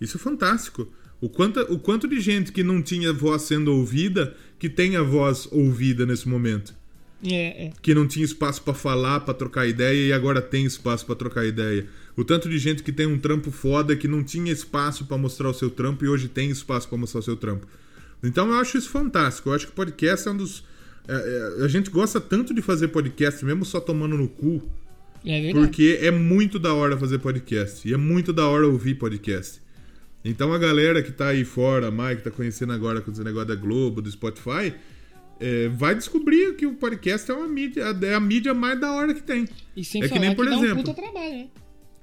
Isso 0.00 0.16
é 0.16 0.20
fantástico. 0.20 0.88
O 1.20 1.28
quanto, 1.28 1.60
o 1.72 1.78
quanto 1.78 2.08
de 2.08 2.18
gente 2.20 2.50
que 2.50 2.62
não 2.64 2.82
tinha 2.82 3.12
voz 3.12 3.42
sendo 3.42 3.72
ouvida, 3.72 4.34
que 4.58 4.68
tem 4.68 4.96
a 4.96 5.02
voz 5.02 5.46
ouvida 5.52 6.04
nesse 6.04 6.28
momento. 6.28 6.74
É, 7.24 7.66
é. 7.66 7.72
Que 7.82 7.94
não 7.94 8.06
tinha 8.06 8.24
espaço 8.24 8.62
pra 8.62 8.72
falar, 8.72 9.20
pra 9.20 9.34
trocar 9.34 9.66
ideia 9.66 10.08
e 10.08 10.12
agora 10.12 10.40
tem 10.40 10.64
espaço 10.64 11.04
pra 11.04 11.14
trocar 11.14 11.44
ideia. 11.44 11.86
O 12.16 12.24
tanto 12.24 12.48
de 12.48 12.58
gente 12.58 12.82
que 12.82 12.92
tem 12.92 13.06
um 13.06 13.18
trampo 13.18 13.50
foda 13.50 13.94
que 13.94 14.08
não 14.08 14.22
tinha 14.24 14.50
espaço 14.52 15.04
pra 15.06 15.16
mostrar 15.18 15.48
o 15.48 15.54
seu 15.54 15.70
trampo 15.70 16.04
e 16.04 16.08
hoje 16.08 16.28
tem 16.28 16.50
espaço 16.50 16.88
pra 16.88 16.96
mostrar 16.98 17.20
o 17.20 17.22
seu 17.22 17.36
trampo. 17.36 17.66
Então 18.22 18.48
eu 18.48 18.54
acho 18.54 18.76
isso 18.78 18.88
fantástico. 18.90 19.48
Eu 19.50 19.54
acho 19.54 19.66
que 19.66 19.72
podcast 19.72 20.28
é 20.28 20.30
um 20.30 20.36
dos. 20.36 20.64
é, 21.08 21.58
é, 21.60 21.64
a 21.64 21.68
gente 21.68 21.90
gosta 21.90 22.20
tanto 22.20 22.52
de 22.54 22.62
fazer 22.62 22.88
podcast, 22.88 23.44
mesmo 23.44 23.64
só 23.64 23.80
tomando 23.80 24.16
no 24.16 24.28
cu, 24.28 24.62
É 25.24 25.40
verdade. 25.40 25.66
porque 25.66 25.98
é 26.02 26.10
muito 26.10 26.58
da 26.58 26.74
hora 26.74 26.96
fazer 26.96 27.18
podcast. 27.18 27.86
E 27.88 27.92
é 27.94 27.96
muito 27.96 28.32
da 28.32 28.46
hora 28.46 28.66
ouvir 28.66 28.94
podcast. 28.96 29.60
Então 30.24 30.52
a 30.52 30.58
galera 30.58 31.02
que 31.02 31.12
tá 31.12 31.28
aí 31.28 31.44
fora, 31.46 31.90
Mike 31.90 32.22
tá 32.22 32.30
conhecendo 32.30 32.72
agora 32.74 33.00
com 33.00 33.10
esse 33.10 33.22
negócio 33.24 33.48
da 33.48 33.54
Globo, 33.54 34.02
do 34.02 34.10
Spotify, 34.10 34.74
é, 35.40 35.68
vai 35.68 35.94
descobrir 35.94 36.54
que 36.56 36.66
o 36.66 36.74
podcast 36.74 37.30
é 37.30 37.34
uma 37.34 37.48
mídia, 37.48 37.82
é 38.02 38.14
a 38.14 38.20
mídia 38.20 38.52
mais 38.54 38.78
da 38.80 38.92
hora 38.92 39.14
que 39.14 39.22
tem. 39.22 39.48
E 39.76 39.82
sem 39.84 40.02
é 40.02 40.08
que 40.08 40.18
nem, 40.18 40.34
por 40.34 40.44
dá 40.46 40.54
exemplo, 40.56 40.80
um 40.80 40.84
puta 40.84 40.94
trabalho, 40.94 41.32
né? 41.32 41.48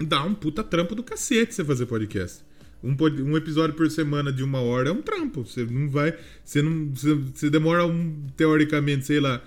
dá 0.02 0.24
um 0.26 0.34
puta 0.34 0.64
trampo 0.64 0.96
do 0.96 1.04
cacete 1.04 1.54
você 1.54 1.64
fazer 1.64 1.86
podcast. 1.86 2.44
Um, 2.84 2.96
um 3.24 3.36
episódio 3.38 3.76
por 3.76 3.90
semana 3.90 4.32
de 4.32 4.44
uma 4.44 4.62
hora 4.62 4.90
é 4.90 4.92
um 4.92 5.02
trampo. 5.02 5.44
Você 5.46 5.66
não 5.66 5.90
vai. 5.90 6.14
Você 6.44 6.62
não. 6.62 6.90
Você, 6.94 7.14
você 7.16 7.50
demora 7.50 7.86
um, 7.88 8.28
teoricamente, 8.38 9.06
sei 9.08 9.20
lá, 9.20 9.42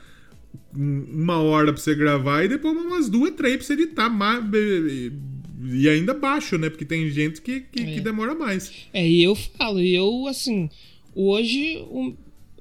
um- 0.76 1.04
uma 1.12 1.38
hora 1.38 1.72
pra 1.72 1.80
você 1.80 1.94
gravar 1.94 2.44
e 2.44 2.48
depois 2.48 2.76
umas 2.76 3.08
duas, 3.08 3.30
três 3.32 3.56
pra 3.56 3.64
você 3.66 3.72
editar. 3.74 4.08
ma- 4.08 4.40
E 4.52 5.12
e 5.62 5.88
ainda 5.90 6.14
baixo, 6.14 6.56
né? 6.56 6.70
Porque 6.70 6.86
tem 6.86 7.08
gente 7.10 7.42
que, 7.42 7.60
que, 7.60 7.82
É. 7.82 7.94
que 7.94 8.00
demora 8.00 8.34
mais. 8.34 8.72
É, 8.94 9.06
e 9.06 9.22
eu 9.22 9.34
falo, 9.34 9.78
eu, 9.78 10.26
assim, 10.26 10.70
hoje, 11.14 11.84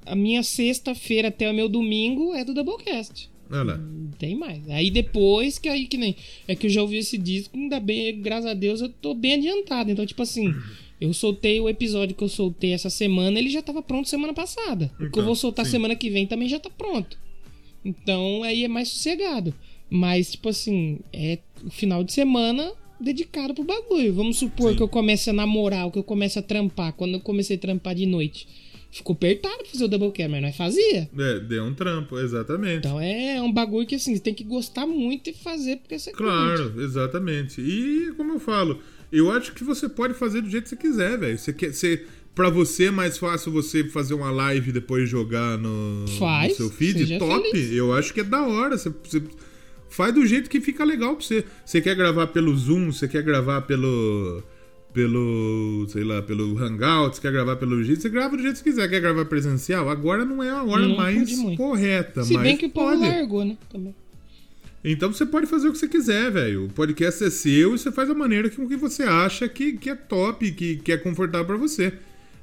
a 0.06 0.14
minha 0.14 0.42
sexta-feira 0.42 1.28
até 1.28 1.50
o 1.50 1.54
meu 1.54 1.68
domingo 1.68 2.34
é 2.34 2.44
do 2.44 2.54
Doublecast. 2.54 3.28
Lá. 3.48 3.64
Não 3.76 4.12
tem 4.12 4.36
mais. 4.36 4.68
Aí 4.70 4.90
depois, 4.90 5.58
que 5.58 5.68
aí 5.68 5.86
que 5.88 5.96
nem. 5.96 6.14
É 6.46 6.54
que 6.54 6.66
eu 6.66 6.70
já 6.70 6.82
ouvi 6.82 6.98
esse 6.98 7.18
disco, 7.18 7.56
ainda 7.56 7.80
bem, 7.80 8.20
graças 8.20 8.46
a 8.46 8.54
Deus, 8.54 8.80
eu 8.80 8.88
tô 8.88 9.12
bem 9.12 9.34
adiantado. 9.34 9.90
Então, 9.90 10.06
tipo 10.06 10.22
assim, 10.22 10.54
eu 11.00 11.12
soltei 11.12 11.60
o 11.60 11.68
episódio 11.68 12.14
que 12.14 12.22
eu 12.22 12.28
soltei 12.28 12.72
essa 12.72 12.88
semana, 12.88 13.38
ele 13.40 13.50
já 13.50 13.60
tava 13.60 13.82
pronto 13.82 14.08
semana 14.08 14.32
passada. 14.32 14.92
o 14.94 14.96
que 14.98 15.02
eu 15.02 15.08
Então, 15.08 15.24
vou 15.24 15.34
soltar 15.34 15.64
sim. 15.64 15.72
semana 15.72 15.96
que 15.96 16.08
vem 16.10 16.26
também 16.26 16.48
já 16.48 16.60
tá 16.60 16.70
pronto. 16.70 17.18
Então 17.84 18.42
aí 18.44 18.64
é 18.64 18.68
mais 18.68 18.88
sossegado. 18.88 19.52
Mas, 19.88 20.30
tipo 20.30 20.48
assim, 20.48 21.00
é 21.12 21.38
o 21.64 21.70
final 21.70 22.04
de 22.04 22.12
semana 22.12 22.72
dedicado 23.00 23.54
pro 23.54 23.64
bagulho. 23.64 24.14
Vamos 24.14 24.38
supor 24.38 24.70
Sim. 24.70 24.76
que 24.76 24.82
eu 24.82 24.88
comece 24.88 25.28
a 25.30 25.32
namorar, 25.32 25.86
ou 25.86 25.90
que 25.90 25.98
eu 25.98 26.04
comece 26.04 26.38
a 26.38 26.42
trampar. 26.42 26.92
Quando 26.92 27.14
eu 27.14 27.20
comecei 27.20 27.56
a 27.56 27.58
trampar 27.58 27.94
de 27.96 28.06
noite, 28.06 28.46
ficou 28.90 29.14
apertado 29.14 29.58
pra 29.58 29.66
fazer 29.66 29.84
o 29.84 29.88
double 29.88 30.12
cam, 30.12 30.28
mas 30.28 30.42
nós 30.42 30.56
fazia. 30.56 31.08
É, 31.16 31.38
deu 31.40 31.64
um 31.64 31.74
trampo, 31.74 32.18
exatamente. 32.18 32.78
Então 32.78 33.00
é 33.00 33.40
um 33.40 33.52
bagulho 33.52 33.86
que 33.86 33.94
assim, 33.94 34.14
você 34.14 34.20
tem 34.20 34.34
que 34.34 34.44
gostar 34.44 34.86
muito 34.86 35.30
e 35.30 35.32
fazer 35.32 35.76
porque 35.76 35.98
você 35.98 36.10
curte. 36.10 36.24
Claro, 36.24 36.74
exatamente. 36.82 37.60
E 37.60 38.12
como 38.16 38.32
eu 38.32 38.40
falo, 38.40 38.80
eu 39.12 39.30
acho 39.30 39.52
que 39.52 39.62
você 39.64 39.88
pode 39.88 40.14
fazer 40.14 40.42
do 40.42 40.50
jeito 40.50 40.64
que 40.64 40.70
você 40.70 40.76
quiser, 40.76 41.18
velho. 41.18 41.38
Você 41.38 41.52
quer, 41.52 41.72
você, 41.72 42.04
pra 42.34 42.50
você 42.50 42.86
é 42.86 42.90
mais 42.90 43.16
fácil 43.16 43.52
você 43.52 43.84
fazer 43.84 44.14
uma 44.14 44.30
live 44.30 44.70
e 44.70 44.72
depois 44.72 45.08
jogar 45.08 45.56
no, 45.56 46.06
Faz, 46.18 46.50
no 46.50 46.56
seu 46.56 46.70
feed, 46.70 47.18
top. 47.18 47.50
feliz. 47.50 47.72
Eu 47.72 47.92
acho 47.92 48.12
que 48.12 48.20
é 48.20 48.24
da 48.24 48.46
hora. 48.46 48.76
Você, 48.76 48.90
você 49.02 49.22
faz 49.88 50.14
do 50.14 50.26
jeito 50.26 50.50
que 50.50 50.60
fica 50.60 50.84
legal 50.84 51.14
pra 51.16 51.24
você. 51.24 51.44
Você 51.64 51.80
quer 51.80 51.94
gravar 51.94 52.26
pelo 52.28 52.56
Zoom, 52.56 52.92
você 52.92 53.06
quer 53.06 53.22
gravar 53.22 53.62
pelo 53.62 54.42
pelo, 54.92 55.86
sei 55.88 56.04
lá, 56.04 56.20
pelo 56.22 56.58
Hangout, 56.58 57.16
você 57.16 57.22
quer 57.22 57.32
gravar 57.32 57.56
pelo 57.56 57.82
jeito, 57.82 58.02
você 58.02 58.08
grava 58.08 58.36
do 58.36 58.42
jeito 58.42 58.56
que 58.58 58.64
quiser. 58.70 58.88
Quer 58.88 59.00
gravar 59.00 59.24
presencial? 59.24 59.88
Agora 59.88 60.24
não 60.24 60.42
é 60.42 60.50
a 60.50 60.62
hora 60.62 60.86
Não 60.86 60.96
mais 60.96 61.30
correta, 61.56 62.24
Se 62.24 62.34
mas 62.34 62.42
bem 62.42 62.56
que 62.56 62.66
o 62.66 62.70
povo 62.70 62.88
pode. 62.98 63.00
largou, 63.08 63.44
né? 63.44 63.56
Também. 63.70 63.94
Então 64.82 65.12
você 65.12 65.26
pode 65.26 65.46
fazer 65.46 65.68
o 65.68 65.72
que 65.72 65.78
você 65.78 65.88
quiser, 65.88 66.30
velho. 66.30 66.64
O 66.64 66.68
podcast 66.70 67.22
é 67.22 67.30
seu 67.30 67.74
e 67.74 67.78
você 67.78 67.92
faz 67.92 68.08
da 68.08 68.14
maneira 68.14 68.48
com 68.48 68.66
que 68.66 68.76
você 68.76 69.02
acha 69.02 69.48
que, 69.48 69.74
que 69.74 69.90
é 69.90 69.94
top, 69.94 70.50
que, 70.52 70.76
que 70.76 70.92
é 70.92 70.96
confortável 70.96 71.46
pra 71.46 71.56
você. 71.56 71.92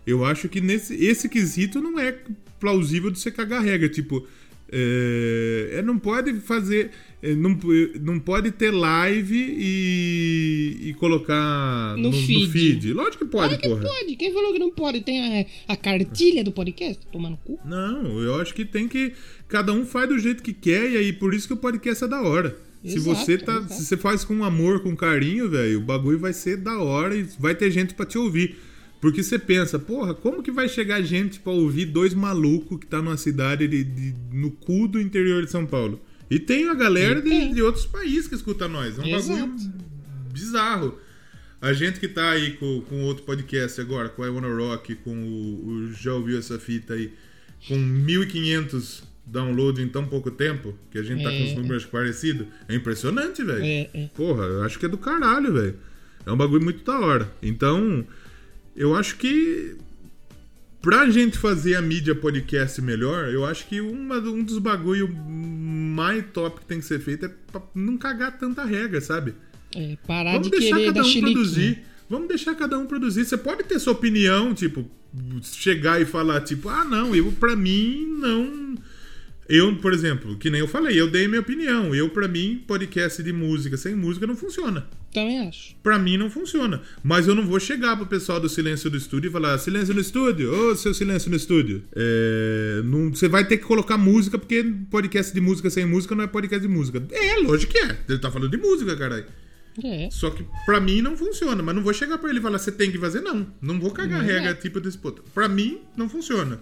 Eu 0.06 0.24
acho 0.24 0.48
que 0.48 0.62
nesse 0.62 0.94
esse 1.04 1.28
quesito 1.28 1.82
não 1.82 2.00
é 2.00 2.16
plausível 2.60 3.10
de 3.12 3.20
você 3.20 3.32
cagar 3.32 3.62
regra. 3.64 3.90
Tipo, 3.90 4.26
é, 4.72 5.70
é, 5.76 5.82
não 5.82 5.98
pode 5.98 6.34
fazer. 6.42 6.92
é, 7.22 7.34
não, 7.36 7.58
não 8.02 8.20
pode 8.20 8.52
ter 8.52 8.72
live 8.72 9.36
e, 9.38 10.90
e 10.90 10.94
colocar 10.96 11.96
No 11.98 12.12
feed. 12.12 12.94
Lógico 12.94 13.26
que 13.26 13.32
pode, 13.32 13.58
Claro 13.58 13.62
que 13.62 13.70
porra. 13.70 13.82
pode. 14.00 14.16
Quem 14.16 14.34
falou 14.34 14.54
que 14.54 14.60
não 14.60 14.72
pode? 14.72 15.02
Tem 15.02 15.42
a, 15.42 15.46
a 15.74 15.76
cartilha 15.78 16.44
do 16.44 16.52
podcast? 16.52 17.06
Tomar 17.12 17.30
no 17.32 17.38
cu. 17.38 17.60
Não, 17.66 18.20
eu 18.22 18.36
acho 18.36 18.54
que 18.54 18.66
tem 18.66 18.88
que. 18.88 19.14
Cada 19.48 19.72
um 19.74 19.86
faz 19.86 20.10
do 20.10 20.20
jeito 20.20 20.44
que 20.44 20.54
quer, 20.54 20.92
e 20.92 20.98
aí 20.98 21.14
por 21.14 21.34
isso 21.34 21.48
que 21.48 21.54
o 21.54 21.58
podcast 21.58 22.04
é 22.04 22.08
da 22.08 22.22
hora. 22.22 22.58
se 22.84 22.96
Exato, 22.98 23.16
você 23.26 23.38
tá. 23.38 23.54
exato. 23.58 23.74
Se 23.74 23.86
você 23.86 23.98
faz 23.98 24.24
com 24.26 24.44
amor, 24.44 24.82
com 24.84 24.96
carinho, 24.96 25.50
velho, 25.50 25.80
o 25.80 25.82
bagulho 25.84 26.20
vai 26.20 26.34
ser 26.34 26.58
da 26.58 26.78
hora 26.80 27.16
e 27.16 27.24
vai 27.40 27.56
ter 27.56 27.72
gente 27.72 27.94
pra 27.94 28.06
te 28.06 28.18
ouvir. 28.18 28.58
Porque 29.00 29.22
você 29.22 29.38
pensa, 29.38 29.78
porra, 29.78 30.14
como 30.14 30.42
que 30.42 30.52
vai 30.52 30.68
chegar 30.68 31.02
gente 31.04 31.40
pra 31.40 31.52
ouvir 31.52 31.86
dois 31.86 32.14
malucos 32.14 32.80
que 32.80 32.88
tá 32.88 33.02
numa 33.02 33.18
cidade 33.18 33.68
de, 33.68 33.84
de- 33.84 34.16
no 34.34 34.50
cu 34.52 34.88
do 34.88 35.00
interior 35.00 35.44
de 35.46 35.52
São 35.52 35.66
Paulo? 35.66 36.02
E 36.30 36.40
tem 36.40 36.68
a 36.68 36.74
galera 36.74 37.22
de, 37.22 37.54
de 37.54 37.62
outros 37.62 37.86
países 37.86 38.28
que 38.28 38.36
escuta 38.36 38.68
nós. 38.68 38.98
É 38.98 39.02
um 39.02 39.06
Exato. 39.16 39.40
bagulho 39.40 39.74
bizarro. 40.34 40.98
A 41.62 41.74
gente 41.74 42.00
que 42.00 42.08
tá 42.08 42.32
aí 42.32 42.52
com, 42.58 42.82
com 42.82 43.02
outro 43.04 43.24
podcast 43.24 43.80
agora, 43.82 44.10
com 44.10 44.24
a 44.24 44.28
I 44.28 44.30
Wanna 44.30 44.54
Rock, 44.56 44.96
com 44.96 45.16
o, 45.16 45.68
o 45.68 45.94
Já 45.94 46.14
ouviu 46.14 46.38
essa 46.38 46.60
fita 46.60 46.94
aí, 46.94 47.12
com 47.68 47.76
1.500 47.76 49.04
downloads 49.26 49.84
em 49.84 49.88
tão 49.88 50.06
pouco 50.06 50.30
tempo, 50.32 50.74
que 50.92 50.98
a 50.98 51.04
gente 51.04 51.24
tá 51.24 51.30
com 51.30 51.44
os 51.44 51.52
É. 51.52 51.56
números 51.56 51.86
parecidos, 51.86 52.48
é 52.68 52.76
impressionante, 52.76 53.44
velho. 53.44 53.64
É, 53.64 53.90
é. 53.94 54.10
Porra, 54.16 54.44
eu 54.44 54.64
acho 54.64 54.78
que 54.80 54.86
é 54.86 54.90
do 54.90 54.98
caralho, 54.98 55.54
velho. 55.54 55.76
É 56.26 56.32
um 56.32 56.38
bagulho 56.38 56.64
muito 56.64 56.84
da 56.84 57.00
hora. 57.00 57.32
Então, 57.42 58.06
eu 58.78 58.96
acho 58.96 59.18
que 59.18 59.76
pra 60.82 61.10
gente 61.10 61.38
fazer 61.38 61.76
a 61.76 61.82
mídia 61.82 62.16
podcast 62.16 62.82
melhor, 62.82 63.28
eu 63.34 63.46
acho 63.46 63.68
que 63.68 63.82
uma, 63.82 64.20
um 64.20 64.44
dos 64.44 64.60
bagulho 64.60 65.14
mais 65.14 66.24
top 66.32 66.62
que 66.62 66.66
tem 66.66 66.80
que 66.80 66.86
ser 66.86 67.00
feito 67.00 67.26
é 67.26 67.32
pra 67.52 67.62
não 67.74 67.98
cagar 67.98 68.38
tanta 68.38 68.64
regra, 68.64 69.02
sabe? 69.02 69.34
É, 69.76 69.98
parar 70.08 70.34
Vamos 70.34 70.50
de 70.50 70.60
deixar 70.60 70.80
cada 70.86 71.04
um 71.04 71.20
produzir. 71.20 71.84
Vamos 72.10 72.28
deixar 72.30 72.56
cada 72.56 72.80
um 72.80 72.86
produzir. 72.86 73.26
Você 73.26 73.36
pode 73.36 73.64
ter 73.64 73.80
sua 73.80 73.94
opinião, 73.94 74.54
tipo, 74.54 74.90
chegar 75.42 76.00
e 76.02 76.06
falar, 76.06 76.42
tipo, 76.42 76.70
ah, 76.70 76.86
não, 76.86 77.14
eu, 77.16 77.32
pra 77.34 77.56
mim, 77.56 78.06
não. 78.20 78.67
Eu, 79.50 79.76
por 79.78 79.94
exemplo, 79.94 80.36
que 80.38 80.50
nem 80.50 80.60
eu 80.60 80.68
falei, 80.68 81.00
eu 81.00 81.10
dei 81.10 81.28
minha 81.28 81.40
opinião. 81.40 81.96
Eu, 81.96 82.10
pra 82.10 82.28
mim, 82.28 82.62
podcast 82.68 83.24
de 83.24 83.32
música 83.32 83.78
sem 83.78 83.96
música 83.96 84.28
não 84.28 84.36
funciona. 84.36 84.86
Também 85.14 85.48
acho. 85.48 85.74
Pra 85.82 85.98
mim 85.98 86.18
não 86.18 86.30
funciona. 86.30 86.82
Mas 87.02 87.28
eu 87.28 87.34
não 87.34 87.46
vou 87.46 87.60
chegar 87.60 87.96
pro 87.96 88.06
pessoal 88.06 88.40
do 88.42 88.50
Silêncio 88.50 88.90
do 88.90 88.98
Estúdio 88.98 89.30
e 89.30 89.32
falar: 89.32 89.58
Silêncio 89.58 89.94
no 89.94 90.02
Estúdio, 90.02 90.52
ô 90.54 90.76
seu 90.76 90.94
Silêncio 90.94 91.30
no 91.30 91.38
Estúdio. 91.38 91.82
É, 91.96 92.82
não, 92.84 93.10
você 93.10 93.30
vai 93.30 93.48
ter 93.48 93.58
que 93.58 93.64
colocar 93.64 93.98
música, 93.98 94.38
porque 94.38 94.64
podcast 94.92 95.34
de 95.34 95.40
música 95.40 95.70
sem 95.70 95.86
música 95.86 96.14
não 96.14 96.26
é 96.26 96.28
podcast 96.28 96.62
de 96.68 96.72
música. 96.74 97.02
É, 97.10 97.38
lógico 97.40 97.72
que 97.72 97.80
é. 97.80 97.98
Ele 98.10 98.20
tá 98.20 98.30
falando 98.30 98.52
de 98.52 98.58
música, 98.58 98.96
caralho. 98.98 99.26
É. 99.84 100.10
Só 100.12 100.30
que 100.30 100.44
pra 100.66 100.82
mim 100.82 101.02
não 101.02 101.16
funciona. 101.16 101.64
Mas 101.64 101.74
não 101.76 101.84
vou 101.84 101.94
chegar 101.94 102.18
pra 102.18 102.30
ele 102.30 102.40
e 102.40 102.42
falar: 102.42 102.60
você 102.60 102.72
tem 102.72 102.92
que 102.92 102.98
fazer, 102.98 103.22
não. 103.22 103.48
Não 103.62 103.80
vou 103.80 103.92
cagar 103.92 104.22
Não 104.22 104.30
é. 104.30 104.34
regra 104.34 104.54
tipo 104.56 104.82
desse 104.82 104.98
puto. 104.98 105.24
Pra 105.34 105.48
mim 105.48 105.80
não 105.96 106.10
funciona. 106.10 106.60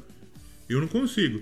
Eu 0.70 0.80
não 0.82 0.88
consigo. 0.88 1.42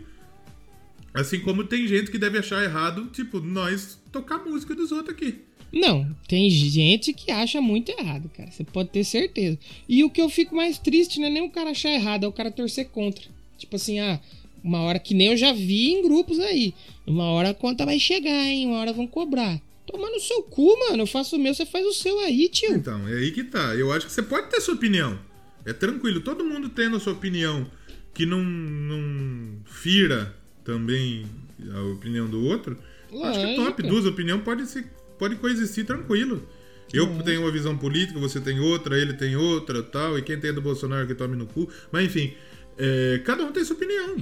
Assim 1.13 1.39
como 1.39 1.63
tem 1.63 1.87
gente 1.87 2.09
que 2.09 2.17
deve 2.17 2.39
achar 2.39 2.63
errado, 2.63 3.07
tipo, 3.11 3.39
nós 3.39 3.99
tocar 4.11 4.39
música 4.39 4.73
dos 4.73 4.91
outros 4.91 5.15
aqui. 5.15 5.39
Não, 5.71 6.15
tem 6.27 6.49
gente 6.49 7.13
que 7.13 7.31
acha 7.31 7.59
muito 7.59 7.89
errado, 7.89 8.29
cara. 8.35 8.51
Você 8.51 8.63
pode 8.63 8.89
ter 8.89 9.03
certeza. 9.03 9.57
E 9.89 10.03
o 10.03 10.09
que 10.09 10.21
eu 10.21 10.29
fico 10.29 10.55
mais 10.55 10.77
triste 10.77 11.19
não 11.19 11.27
é 11.27 11.29
nem 11.31 11.43
o 11.43 11.49
cara 11.49 11.71
achar 11.71 11.89
errado, 11.89 12.25
é 12.25 12.27
o 12.27 12.31
cara 12.31 12.51
torcer 12.51 12.89
contra. 12.89 13.23
Tipo 13.57 13.75
assim, 13.75 13.99
ah, 13.99 14.19
uma 14.63 14.81
hora 14.81 14.99
que 14.99 15.15
nem 15.15 15.27
eu 15.27 15.37
já 15.37 15.51
vi 15.51 15.93
em 15.93 16.03
grupos 16.03 16.39
aí. 16.39 16.73
Uma 17.05 17.25
hora 17.31 17.49
a 17.49 17.53
conta 17.55 17.85
vai 17.85 17.99
chegar, 17.99 18.45
hein? 18.45 18.67
Uma 18.67 18.79
hora 18.79 18.93
vão 18.93 19.07
cobrar. 19.07 19.59
Toma 19.85 20.09
no 20.09 20.19
seu 20.19 20.43
cu, 20.43 20.77
mano. 20.87 21.03
Eu 21.03 21.07
faço 21.07 21.35
o 21.35 21.39
meu, 21.39 21.53
você 21.53 21.65
faz 21.65 21.85
o 21.85 21.93
seu 21.93 22.19
aí, 22.19 22.47
tio. 22.49 22.75
Então, 22.75 23.07
é 23.07 23.13
aí 23.13 23.31
que 23.31 23.43
tá. 23.43 23.75
Eu 23.75 23.91
acho 23.91 24.05
que 24.05 24.11
você 24.11 24.21
pode 24.21 24.49
ter 24.49 24.61
sua 24.61 24.75
opinião. 24.75 25.19
É 25.65 25.73
tranquilo. 25.73 26.21
Todo 26.21 26.45
mundo 26.45 26.69
tendo 26.69 26.97
a 26.97 26.99
sua 26.99 27.13
opinião 27.13 27.69
que 28.13 28.25
não, 28.25 28.43
não 28.43 29.59
fira 29.65 30.35
também 30.63 31.25
a 31.73 31.81
opinião 31.93 32.27
do 32.27 32.43
outro. 32.43 32.77
Acho 33.23 33.39
que 33.39 33.45
é 33.45 33.55
top. 33.55 33.81
Lógico. 33.81 33.87
Duas 33.87 34.05
opiniões 34.05 34.41
pode, 34.43 34.65
se, 34.65 34.85
pode 35.17 35.35
coexistir 35.35 35.85
tranquilo. 35.85 36.47
Eu 36.93 37.07
tenho 37.23 37.41
uma 37.41 37.51
visão 37.51 37.77
política, 37.77 38.19
você 38.19 38.39
tem 38.39 38.59
outra, 38.59 38.99
ele 38.99 39.13
tem 39.13 39.35
outra 39.35 39.81
tal. 39.81 40.17
E 40.17 40.21
quem 40.21 40.39
tem 40.39 40.51
a 40.51 40.53
do 40.53 40.61
Bolsonaro 40.61 41.07
que 41.07 41.15
tome 41.15 41.35
no 41.35 41.45
cu. 41.47 41.67
Mas 41.91 42.05
enfim, 42.05 42.33
é, 42.77 43.21
cada 43.23 43.43
um 43.43 43.51
tem 43.51 43.63
sua 43.63 43.75
opinião. 43.75 44.17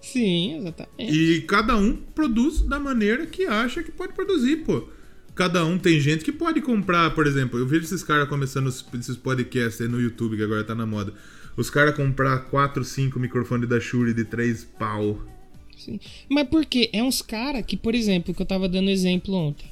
Sim, 0.00 0.58
exatamente. 0.58 1.12
E 1.12 1.42
cada 1.42 1.76
um 1.76 1.94
produz 1.96 2.62
da 2.62 2.78
maneira 2.78 3.26
que 3.26 3.44
acha 3.46 3.82
que 3.82 3.92
pode 3.92 4.14
produzir, 4.14 4.56
pô. 4.58 4.88
Cada 5.34 5.64
um 5.64 5.78
tem 5.78 6.00
gente 6.00 6.24
que 6.24 6.32
pode 6.32 6.60
comprar, 6.60 7.14
por 7.14 7.26
exemplo, 7.26 7.58
eu 7.58 7.66
vejo 7.66 7.84
esses 7.84 8.02
caras 8.02 8.28
começando 8.28 8.68
esses 8.68 9.16
podcasts 9.16 9.80
aí 9.80 9.88
no 9.88 10.00
YouTube, 10.00 10.36
que 10.36 10.42
agora 10.42 10.64
tá 10.64 10.74
na 10.74 10.84
moda. 10.84 11.14
Os 11.56 11.70
caras 11.70 11.94
comprar 11.94 12.38
4, 12.50 12.82
5 12.82 13.18
microfones 13.18 13.68
da 13.68 13.80
Shure 13.80 14.12
de 14.12 14.24
3 14.24 14.64
pau. 14.78 15.20
Sim. 15.84 16.00
Mas 16.28 16.48
por 16.48 16.64
quê? 16.64 16.90
É 16.92 17.02
uns 17.02 17.22
caras 17.22 17.64
que, 17.64 17.76
por 17.76 17.94
exemplo, 17.94 18.34
que 18.34 18.42
eu 18.42 18.46
tava 18.46 18.68
dando 18.68 18.90
exemplo 18.90 19.34
ontem. 19.34 19.66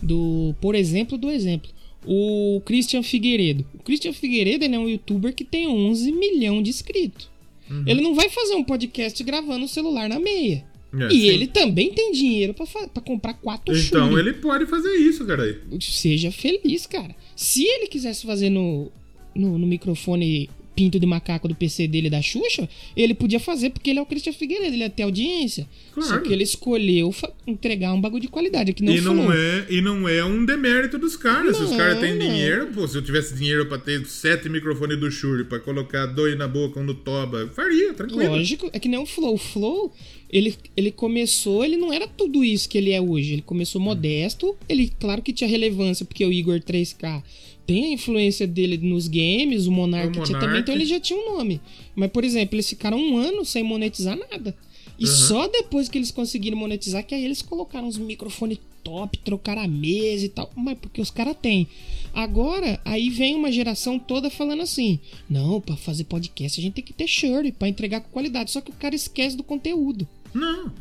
Do. 0.00 0.54
Por 0.60 0.74
exemplo, 0.74 1.16
do 1.16 1.30
exemplo. 1.30 1.70
O 2.04 2.60
Christian 2.64 3.02
Figueiredo. 3.02 3.64
O 3.74 3.82
Christian 3.82 4.12
Figueiredo 4.12 4.64
ele 4.64 4.74
é 4.74 4.78
um 4.78 4.88
youtuber 4.88 5.32
que 5.32 5.44
tem 5.44 5.68
11 5.68 6.10
milhões 6.12 6.64
de 6.64 6.70
inscritos. 6.70 7.30
Uhum. 7.70 7.84
Ele 7.86 8.00
não 8.00 8.14
vai 8.14 8.28
fazer 8.28 8.54
um 8.54 8.64
podcast 8.64 9.22
gravando 9.22 9.64
o 9.64 9.68
celular 9.68 10.08
na 10.08 10.18
meia. 10.18 10.64
É, 10.94 11.06
e 11.06 11.20
sim. 11.20 11.26
ele 11.28 11.46
também 11.46 11.90
tem 11.92 12.12
dinheiro 12.12 12.52
pra 12.52 12.66
comprar 13.00 13.32
quatro 13.34 13.74
Então 13.74 14.10
Shure. 14.10 14.20
ele 14.20 14.34
pode 14.34 14.66
fazer 14.66 14.94
isso, 14.96 15.24
cara. 15.24 15.58
Seja 15.80 16.30
feliz, 16.30 16.86
cara. 16.86 17.14
Se 17.34 17.64
ele 17.64 17.86
quisesse 17.86 18.26
fazer 18.26 18.50
no, 18.50 18.92
no, 19.34 19.58
no 19.58 19.66
microfone 19.66 20.50
pinto 20.74 20.98
de 20.98 21.06
macaco 21.06 21.48
do 21.48 21.54
PC 21.54 21.86
dele 21.86 22.08
da 22.08 22.20
Xuxa, 22.22 22.68
ele 22.96 23.14
podia 23.14 23.38
fazer 23.40 23.70
porque 23.70 23.90
ele 23.90 23.98
é 23.98 24.02
o 24.02 24.06
Christian 24.06 24.32
Figueiredo, 24.32 24.74
ele 24.74 24.82
ia 24.82 24.90
ter 24.90 25.02
audiência. 25.02 25.68
Claro. 25.92 26.08
Só 26.08 26.18
que 26.20 26.32
ele 26.32 26.42
escolheu 26.42 27.14
entregar 27.46 27.92
um 27.92 28.00
bagulho 28.00 28.22
de 28.22 28.28
qualidade, 28.28 28.72
que 28.72 28.82
não 28.82 28.92
E 28.92 29.00
não, 29.00 29.32
é, 29.32 29.66
e 29.68 29.80
não 29.80 30.08
é 30.08 30.24
um 30.24 30.44
demérito 30.44 30.98
dos 30.98 31.16
caras. 31.16 31.56
Se 31.56 31.62
os 31.62 31.70
Não, 31.70 31.76
caras 31.76 31.98
têm 32.00 32.14
não. 32.14 32.26
dinheiro, 32.26 32.68
pô, 32.68 32.86
se 32.88 32.96
eu 32.96 33.02
tivesse 33.02 33.34
dinheiro 33.34 33.66
pra 33.66 33.78
ter 33.78 34.04
sete 34.06 34.48
microfones 34.48 34.98
do 34.98 35.10
Shure, 35.10 35.44
pra 35.44 35.58
colocar 35.60 36.06
dois 36.06 36.36
na 36.36 36.48
boca, 36.48 36.80
um 36.80 36.84
no 36.84 36.94
toba, 36.94 37.48
faria, 37.54 37.92
tranquilo. 37.92 38.22
Lógico, 38.36 38.70
é 38.72 38.78
que 38.78 38.88
nem 38.88 38.98
o 38.98 39.06
Flow. 39.06 39.34
O 39.34 39.38
Flow, 39.38 39.92
ele, 40.32 40.56
ele 40.76 40.90
começou, 40.90 41.62
ele 41.64 41.76
não 41.76 41.92
era 41.92 42.08
tudo 42.08 42.42
isso 42.42 42.68
que 42.68 42.78
ele 42.78 42.90
é 42.90 43.00
hoje. 43.00 43.34
Ele 43.34 43.42
começou 43.42 43.80
modesto, 43.80 44.56
ele, 44.68 44.90
claro 44.98 45.20
que 45.20 45.32
tinha 45.32 45.48
relevância, 45.48 46.06
porque 46.06 46.24
o 46.24 46.32
Igor 46.32 46.60
3K 46.60 47.22
tem 47.66 47.84
a 47.84 47.92
influência 47.92 48.46
dele 48.46 48.78
nos 48.78 49.06
games, 49.06 49.66
o 49.66 49.72
Monark, 49.72 50.08
O 50.18 50.22
tinha 50.24 50.38
também, 50.38 50.48
Monark. 50.48 50.62
então 50.62 50.74
ele 50.74 50.86
já 50.86 50.98
tinha 50.98 51.18
um 51.18 51.36
nome. 51.36 51.60
Mas, 51.94 52.10
por 52.10 52.24
exemplo, 52.24 52.56
eles 52.56 52.68
ficaram 52.68 52.98
um 52.98 53.16
ano 53.18 53.44
sem 53.44 53.62
monetizar 53.62 54.16
nada. 54.16 54.56
E 54.98 55.06
só 55.06 55.48
depois 55.48 55.88
que 55.88 55.98
eles 55.98 56.10
conseguiram 56.10 56.56
monetizar, 56.56 57.04
que 57.04 57.14
aí 57.14 57.24
eles 57.24 57.42
colocaram 57.42 57.88
uns 57.88 57.98
microfones 57.98 58.58
top, 58.84 59.18
trocaram 59.18 59.62
a 59.62 59.68
mesa 59.68 60.26
e 60.26 60.28
tal. 60.28 60.50
Mas 60.56 60.78
porque 60.78 61.00
os 61.00 61.10
caras 61.10 61.36
têm. 61.40 61.66
Agora, 62.14 62.80
aí 62.84 63.10
vem 63.10 63.34
uma 63.34 63.50
geração 63.50 63.98
toda 63.98 64.30
falando 64.30 64.62
assim: 64.62 65.00
não, 65.28 65.60
pra 65.60 65.76
fazer 65.76 66.04
podcast 66.04 66.60
a 66.60 66.62
gente 66.62 66.74
tem 66.74 66.84
que 66.84 66.92
ter 66.92 67.06
shirt 67.08 67.52
pra 67.54 67.68
entregar 67.68 68.00
com 68.00 68.10
qualidade. 68.10 68.50
Só 68.50 68.60
que 68.60 68.70
o 68.70 68.74
cara 68.74 68.94
esquece 68.94 69.36
do 69.36 69.42
conteúdo. 69.42 70.06
Não. 70.34 70.72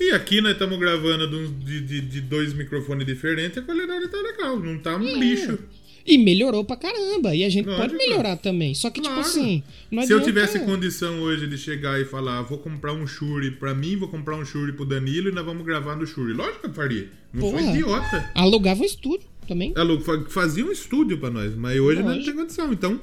E 0.00 0.10
aqui 0.12 0.40
nós 0.40 0.52
estamos 0.52 0.78
gravando 0.78 1.26
de, 1.64 1.80
de, 1.80 2.00
de- 2.00 2.20
dois 2.20 2.52
microfones 2.52 3.04
diferentes, 3.06 3.58
a 3.58 3.62
qualidade 3.62 4.08
tá 4.08 4.16
legal, 4.18 4.58
não 4.58 4.78
tá 4.78 4.96
um 4.96 5.18
lixo. 5.18 5.58
E 6.06 6.16
melhorou 6.16 6.64
pra 6.64 6.76
caramba. 6.76 7.34
E 7.34 7.44
a 7.44 7.50
gente 7.50 7.66
Lógico. 7.66 7.82
pode 7.90 7.96
melhorar 7.96 8.36
também. 8.36 8.74
Só 8.74 8.88
que, 8.88 9.00
Claro. 9.00 9.16
tipo 9.16 9.28
assim. 9.28 9.62
Não 9.90 10.02
Se 10.04 10.12
eu 10.12 10.22
tivesse 10.22 10.58
condição 10.60 11.20
hoje 11.20 11.46
de 11.46 11.58
chegar 11.58 12.00
e 12.00 12.04
falar, 12.06 12.40
vou 12.42 12.56
comprar 12.58 12.94
um 12.94 13.06
Shure 13.06 13.50
pra 13.50 13.74
mim, 13.74 13.94
vou 13.96 14.08
comprar 14.08 14.36
um 14.36 14.44
Shure 14.44 14.72
pro 14.72 14.86
Danilo 14.86 15.28
e 15.28 15.32
nós 15.32 15.44
vamos 15.44 15.66
gravar 15.66 15.96
no 15.96 16.06
Shure. 16.06 16.32
Lógico 16.32 16.60
que 16.60 16.66
eu 16.68 16.72
faria. 16.72 17.08
Não 17.34 17.42
sou 17.42 17.52
Porra. 17.58 17.70
idiota. 17.72 18.30
Alugava 18.34 18.80
um 18.80 18.86
estúdio 18.86 19.26
também. 19.46 19.74
Fa- 20.02 20.24
fazia 20.30 20.64
um 20.64 20.72
estúdio 20.72 21.18
pra 21.18 21.28
nós, 21.28 21.54
mas 21.54 21.78
hoje 21.78 22.00
não 22.00 22.08
Lógico. 22.08 22.24
tem 22.24 22.34
condição. 22.36 22.72
Então, 22.72 22.98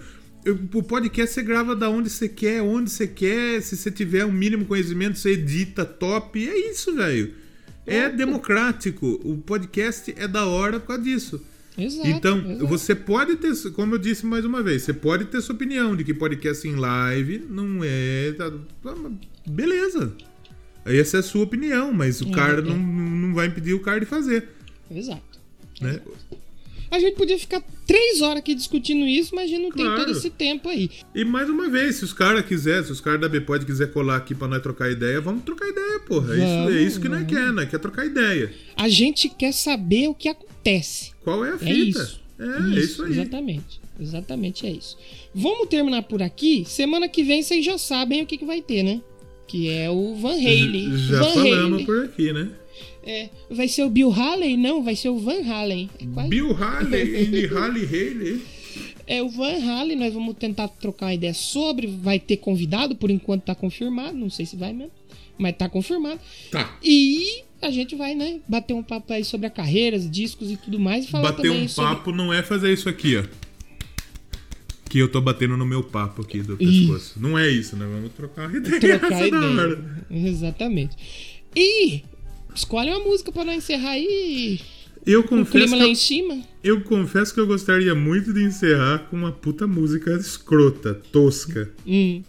eu- 0.45 0.59
o 0.73 0.83
podcast 0.83 1.33
você 1.33 1.43
grava 1.43 1.75
da 1.75 1.89
onde 1.89 2.09
você 2.09 2.29
quer, 2.29 2.61
onde 2.61 2.89
você 2.91 3.07
quer. 3.07 3.61
Se 3.61 3.75
você 3.75 3.91
tiver 3.91 4.23
um 4.25 4.31
mínimo 4.31 4.65
conhecimento, 4.65 5.17
você 5.17 5.31
edita 5.31 5.83
top. 5.85 6.47
É 6.47 6.69
isso, 6.71 6.93
velho. 6.95 7.33
É 7.85 8.09
democrático. 8.09 9.19
O 9.23 9.37
podcast 9.37 10.13
é 10.17 10.27
da 10.27 10.45
hora 10.45 10.79
por 10.79 10.87
causa 10.87 11.03
disso. 11.03 11.41
Exato. 11.77 12.07
Então, 12.07 12.37
exato. 12.39 12.67
você 12.67 12.95
pode 12.95 13.35
ter, 13.35 13.53
como 13.73 13.95
eu 13.95 13.99
disse 13.99 14.25
mais 14.25 14.45
uma 14.45 14.63
vez, 14.63 14.83
você 14.83 14.93
pode 14.93 15.25
ter 15.25 15.41
sua 15.41 15.55
opinião 15.55 15.93
de 15.95 16.03
que 16.05 16.13
podcast 16.13 16.65
em 16.67 16.75
live 16.75 17.45
não 17.49 17.81
é. 17.83 18.31
tá- 18.37 18.49
tá- 18.81 18.95
beleza. 19.45 20.15
Essa 20.85 21.17
é 21.17 21.19
a 21.19 21.23
sua 21.23 21.43
opinião, 21.43 21.91
mas 21.91 22.21
o 22.21 22.29
É, 22.29 22.31
cara 22.31 22.59
é. 22.59 22.61
Não, 22.61 22.77
não 22.77 23.33
vai 23.33 23.47
impedir 23.47 23.73
o 23.73 23.79
cara 23.81 23.99
de 23.99 24.05
fazer. 24.05 24.47
Exato. 24.89 25.39
Né? 25.81 25.99
A 26.91 26.99
gente 26.99 27.15
podia 27.15 27.37
ficar 27.37 27.61
três 27.87 28.21
horas 28.21 28.37
aqui 28.37 28.53
discutindo 28.55 29.05
isso, 29.05 29.33
mas 29.35 29.45
a 29.45 29.47
gente 29.47 29.61
não 29.63 29.71
tem 29.71 29.85
Claro. 29.85 30.05
todo 30.05 30.11
esse 30.17 30.29
tempo 30.29 30.69
aí. 30.69 30.89
E 31.13 31.25
mais 31.25 31.49
uma 31.49 31.69
vez, 31.69 31.95
se 31.95 32.03
os 32.03 32.13
caras 32.13 32.45
quiserem, 32.45 32.83
se 32.83 32.91
os 32.91 33.01
caras 33.01 33.19
da 33.21 33.27
Bpod 33.29 33.65
quiser 33.65 33.91
colar 33.91 34.17
aqui 34.17 34.33
pra 34.35 34.47
nós 34.47 34.61
trocar 34.61 34.89
ideia, 34.91 35.19
vamos 35.19 35.43
trocar 35.43 35.67
ideia, 35.67 35.99
porra. 36.01 36.33
É 36.33 36.37
isso, 36.37 36.43
é 36.45 36.63
Vamos, 36.63 36.75
isso 36.81 37.01
que 37.01 37.09
nós 37.09 37.25
quer, 37.27 37.51
nós 37.51 37.69
quer 37.69 37.79
trocar 37.79 38.05
ideia. 38.05 38.53
A 38.77 38.87
gente 38.89 39.29
quer 39.29 39.51
saber 39.53 40.07
o 40.07 40.13
que 40.15 40.29
acontece. 40.29 41.11
Qual 41.23 41.43
é 41.45 41.51
a 41.51 41.55
É 41.55 41.57
fita? 41.57 41.99
isso. 42.01 42.21
É, 42.37 42.43
é 42.45 42.79
isso 42.79 43.03
aí. 43.03 43.11
Exatamente. 43.11 43.81
Exatamente 43.99 44.67
é 44.67 44.71
isso. 44.71 44.97
Vamos 45.33 45.67
terminar 45.69 46.03
por 46.03 46.21
aqui. 46.21 46.65
Semana 46.67 47.07
que 47.07 47.23
vem 47.23 47.41
vocês 47.41 47.63
já 47.63 47.77
sabem 47.77 48.21
o 48.21 48.25
que, 48.25 48.37
que 48.37 48.45
vai 48.45 48.61
ter, 48.61 48.83
né? 48.83 49.01
Que 49.47 49.69
é 49.69 49.89
o 49.89 50.15
Van 50.15 50.33
Halen. 50.33 50.97
Já 50.97 51.19
Van 51.19 51.33
falamos 51.33 51.73
Halen. 51.73 51.85
por 51.85 52.03
aqui, 52.03 52.33
né? 52.33 52.49
É, 53.05 53.29
vai 53.51 53.67
ser 53.67 53.83
o 53.83 53.89
Bill 53.89 54.11
Haley? 54.11 54.57
Não, 54.57 54.83
vai 54.83 54.95
ser 54.95 55.09
o 55.09 55.17
Van 55.19 55.41
Halen. 55.47 55.89
É, 55.99 56.05
quase- 56.13 56.29
Bill 56.29 56.51
Haley 56.55 57.29
e 57.43 57.45
Haley 57.45 57.85
Haley. 57.85 58.41
é 59.05 59.21
o 59.21 59.29
Van 59.29 59.57
Halen. 59.63 59.95
Nós 59.97 60.13
vamos 60.13 60.35
tentar 60.37 60.67
trocar 60.67 61.07
uma 61.07 61.13
ideia 61.13 61.33
sobre. 61.33 61.87
Vai 61.87 62.19
ter 62.19 62.37
convidado, 62.37 62.95
por 62.95 63.11
enquanto 63.11 63.43
tá 63.43 63.53
confirmado. 63.55 64.17
Não 64.17 64.29
sei 64.29 64.45
se 64.45 64.55
vai 64.55 64.73
mesmo, 64.73 64.91
mas 65.37 65.55
tá 65.55 65.69
confirmado. 65.69 66.19
Tá. 66.49 66.77
E 66.83 67.43
a 67.61 67.69
gente 67.69 67.95
vai, 67.95 68.15
né, 68.15 68.39
bater 68.47 68.73
um 68.73 68.81
papo 68.83 69.13
aí 69.13 69.23
sobre 69.23 69.45
a 69.47 69.49
carreira, 69.51 69.97
os 69.97 70.09
discos 70.09 70.49
e 70.51 70.57
tudo 70.57 70.79
mais. 70.79 71.05
E 71.05 71.07
falar 71.07 71.31
Bater 71.31 71.51
um 71.51 71.67
sobre... 71.67 71.91
papo 71.95 72.11
não 72.11 72.33
é 72.33 72.41
fazer 72.41 72.73
isso 72.73 72.89
aqui, 72.89 73.17
ó. 73.17 73.23
Que 74.89 74.99
eu 74.99 75.11
tô 75.11 75.19
batendo 75.19 75.57
no 75.57 75.65
meu 75.65 75.83
papo 75.83 76.21
aqui 76.21 76.41
do 76.41 76.55
pescoço. 76.57 77.19
Não 77.19 77.37
é 77.37 77.49
isso, 77.49 77.75
né? 77.75 77.85
Vamos 77.85 78.13
trocar 78.13 78.47
uma 78.49 78.57
ideia. 78.57 78.99
trocar 78.99 79.27
ideia. 79.27 79.79
Exatamente. 80.09 80.95
E 81.55 82.01
escolhe 82.55 82.89
uma 82.89 82.99
música 82.99 83.31
pra 83.31 83.43
nós 83.43 83.57
encerrar 83.57 83.91
aí. 83.91 84.59
Eu 85.05 85.23
confesso, 85.23 85.75
que 85.77 85.83
eu, 86.23 86.41
eu 86.63 86.81
confesso 86.81 87.31
que 87.33 87.39
eu 87.39 87.45
gostaria 87.45 87.93
muito 87.93 88.33
de 88.33 88.41
encerrar 88.43 89.07
com 89.09 89.15
uma 89.15 89.31
puta 89.31 89.67
música 89.67 90.11
escrota, 90.15 90.95
tosca. 91.11 91.69
Hum. 91.85 92.23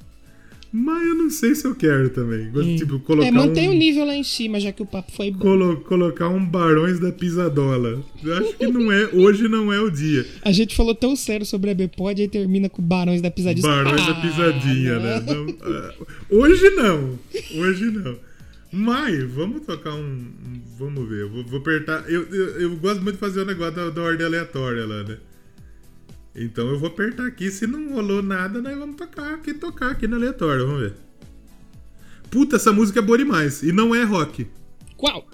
Mas 0.71 1.07
eu 1.07 1.15
não 1.15 1.31
sei 1.31 1.55
se 1.55 1.65
eu 1.67 1.75
quero 1.75 2.11
também. 2.11 2.51
Gosto, 2.51 2.77
Tipo, 2.77 2.99
colocar 3.01 3.29
É, 3.29 3.31
mantém 3.31 3.71
um... 3.71 3.73
o 3.73 3.75
nível 3.75 4.05
lá 4.05 4.15
em 4.15 4.23
cima, 4.25 4.61
já 4.61 4.73
que 4.73 4.83
o 4.83 4.87
papo 4.87 5.11
foi 5.11 5.31
bom. 5.31 5.39
colo- 5.39 5.77
colocar 5.79 6.29
um 6.29 6.45
Barões 6.45 7.01
da 7.01 7.11
Pisadola. 7.11 8.05
Eu 8.23 8.37
acho 8.37 8.53
que 8.59 8.67
não 8.67 8.93
é, 8.93 9.07
hoje 9.15 9.49
não 9.49 9.73
é 9.73 9.81
o 9.81 9.89
dia. 9.89 10.27
A 10.43 10.53
gente 10.53 10.77
falou 10.77 10.95
tão 10.95 11.17
sério 11.17 11.47
sobre 11.47 11.71
a 11.71 11.75
Bpod 11.75 12.21
e 12.23 12.29
termina 12.29 12.69
com 12.69 12.83
Barões 12.83 13.23
da 13.23 13.31
Pisadinha. 13.31 13.67
Barões 13.67 14.03
Ah, 14.03 14.13
da 14.13 14.15
Pisadinha, 14.21 14.95
não. 14.97 15.03
né? 15.03 15.21
Não, 15.27 15.57
ah, 15.63 15.95
hoje 16.29 16.69
não. 16.71 17.19
Hoje 17.59 17.85
não. 17.87 18.17
Mas, 18.73 19.23
vamos 19.33 19.65
tocar 19.67 19.95
um. 19.95 20.01
um- 20.05 20.63
Vamos 20.79 21.09
ver. 21.09 21.23
Eu 21.23 21.31
vou, 21.31 21.45
vou 21.45 21.61
apertar. 21.61 22.05
Eu, 22.11 22.23
eu, 22.35 22.61
eu 22.61 22.77
gosto 22.77 23.01
muito 23.01 23.15
de 23.15 23.21
fazer 23.21 23.41
o 23.41 23.45
negócio 23.47 23.75
da, 23.75 23.89
da 23.91 24.03
ordem 24.03 24.27
aleatória 24.27 24.85
lá, 24.87 25.03
né? 25.05 25.17
Então 26.35 26.69
eu 26.69 26.79
vou 26.79 26.89
apertar 26.89 27.27
aqui. 27.27 27.51
Se 27.51 27.67
não 27.67 27.95
rolou 27.95 28.23
nada, 28.23 28.61
nós 28.61 28.77
vamos 28.77 28.97
tocar 28.97 29.35
aqui, 29.35 29.55
tocar 29.55 29.93
aqui 29.93 30.07
no 30.07 30.17
aleatório. 30.17 30.67
Vamos 30.67 30.81
ver. 30.83 30.95
Puta, 32.31 32.57
essa 32.57 32.73
música 32.73 32.99
é 32.99 33.03
boa 33.03 33.17
demais. 33.17 33.63
E 33.63 33.73
não 33.73 33.95
é 33.95 34.03
rock. 34.03 34.47
Qual? 34.99 35.27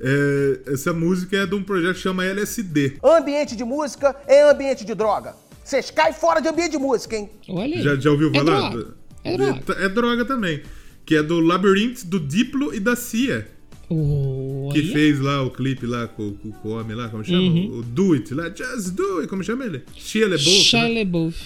É, 0.00 0.60
essa 0.68 0.94
música 0.94 1.36
é 1.36 1.44
de 1.46 1.54
um 1.54 1.62
projeto 1.62 1.96
que 1.96 2.00
chama 2.00 2.24
LSD. 2.24 2.96
Ambiente 3.04 3.54
de 3.54 3.64
música 3.64 4.16
é 4.26 4.48
ambiente 4.50 4.82
de 4.84 4.94
droga. 4.94 5.34
Vocês 5.62 5.90
caem 5.90 6.14
fora 6.14 6.40
de 6.40 6.48
ambiente 6.48 6.72
de 6.72 6.78
música, 6.78 7.16
hein? 7.16 7.28
Olha 7.50 7.76
aí. 7.76 7.82
Já, 7.82 7.96
já 7.96 8.10
ouviu 8.10 8.30
É 8.32 8.38
falar? 8.38 8.70
droga. 8.70 8.94
É 9.22 9.36
droga. 9.36 9.60
É, 9.84 9.88
droga 9.90 10.24
também. 10.24 10.62
Que 11.10 11.16
é 11.16 11.24
do 11.24 11.40
Labyrinth, 11.40 12.04
do 12.04 12.20
Diplo 12.20 12.72
e 12.72 12.78
da 12.78 12.94
Cia. 12.94 13.44
Olha. 13.90 14.72
Que 14.72 14.92
fez 14.92 15.18
lá 15.18 15.42
o 15.42 15.50
clipe 15.50 15.84
lá 15.84 16.06
com, 16.06 16.34
com, 16.34 16.52
com 16.52 16.68
o 16.68 16.70
homem 16.78 16.94
lá, 16.96 17.08
como 17.08 17.24
chama? 17.24 17.50
O 17.76 17.82
Do 17.82 18.12
It 18.12 18.32
lá, 18.32 18.44
Just 18.48 18.90
Do 18.94 19.18
It, 19.18 19.26
como 19.28 19.42
chama 19.42 19.64
ele? 19.64 19.82
Shia 19.96 20.28
LaBeouf, 20.28 20.46
né? 20.48 20.60
Shia 20.62 20.88
LaBeouf. 21.00 21.36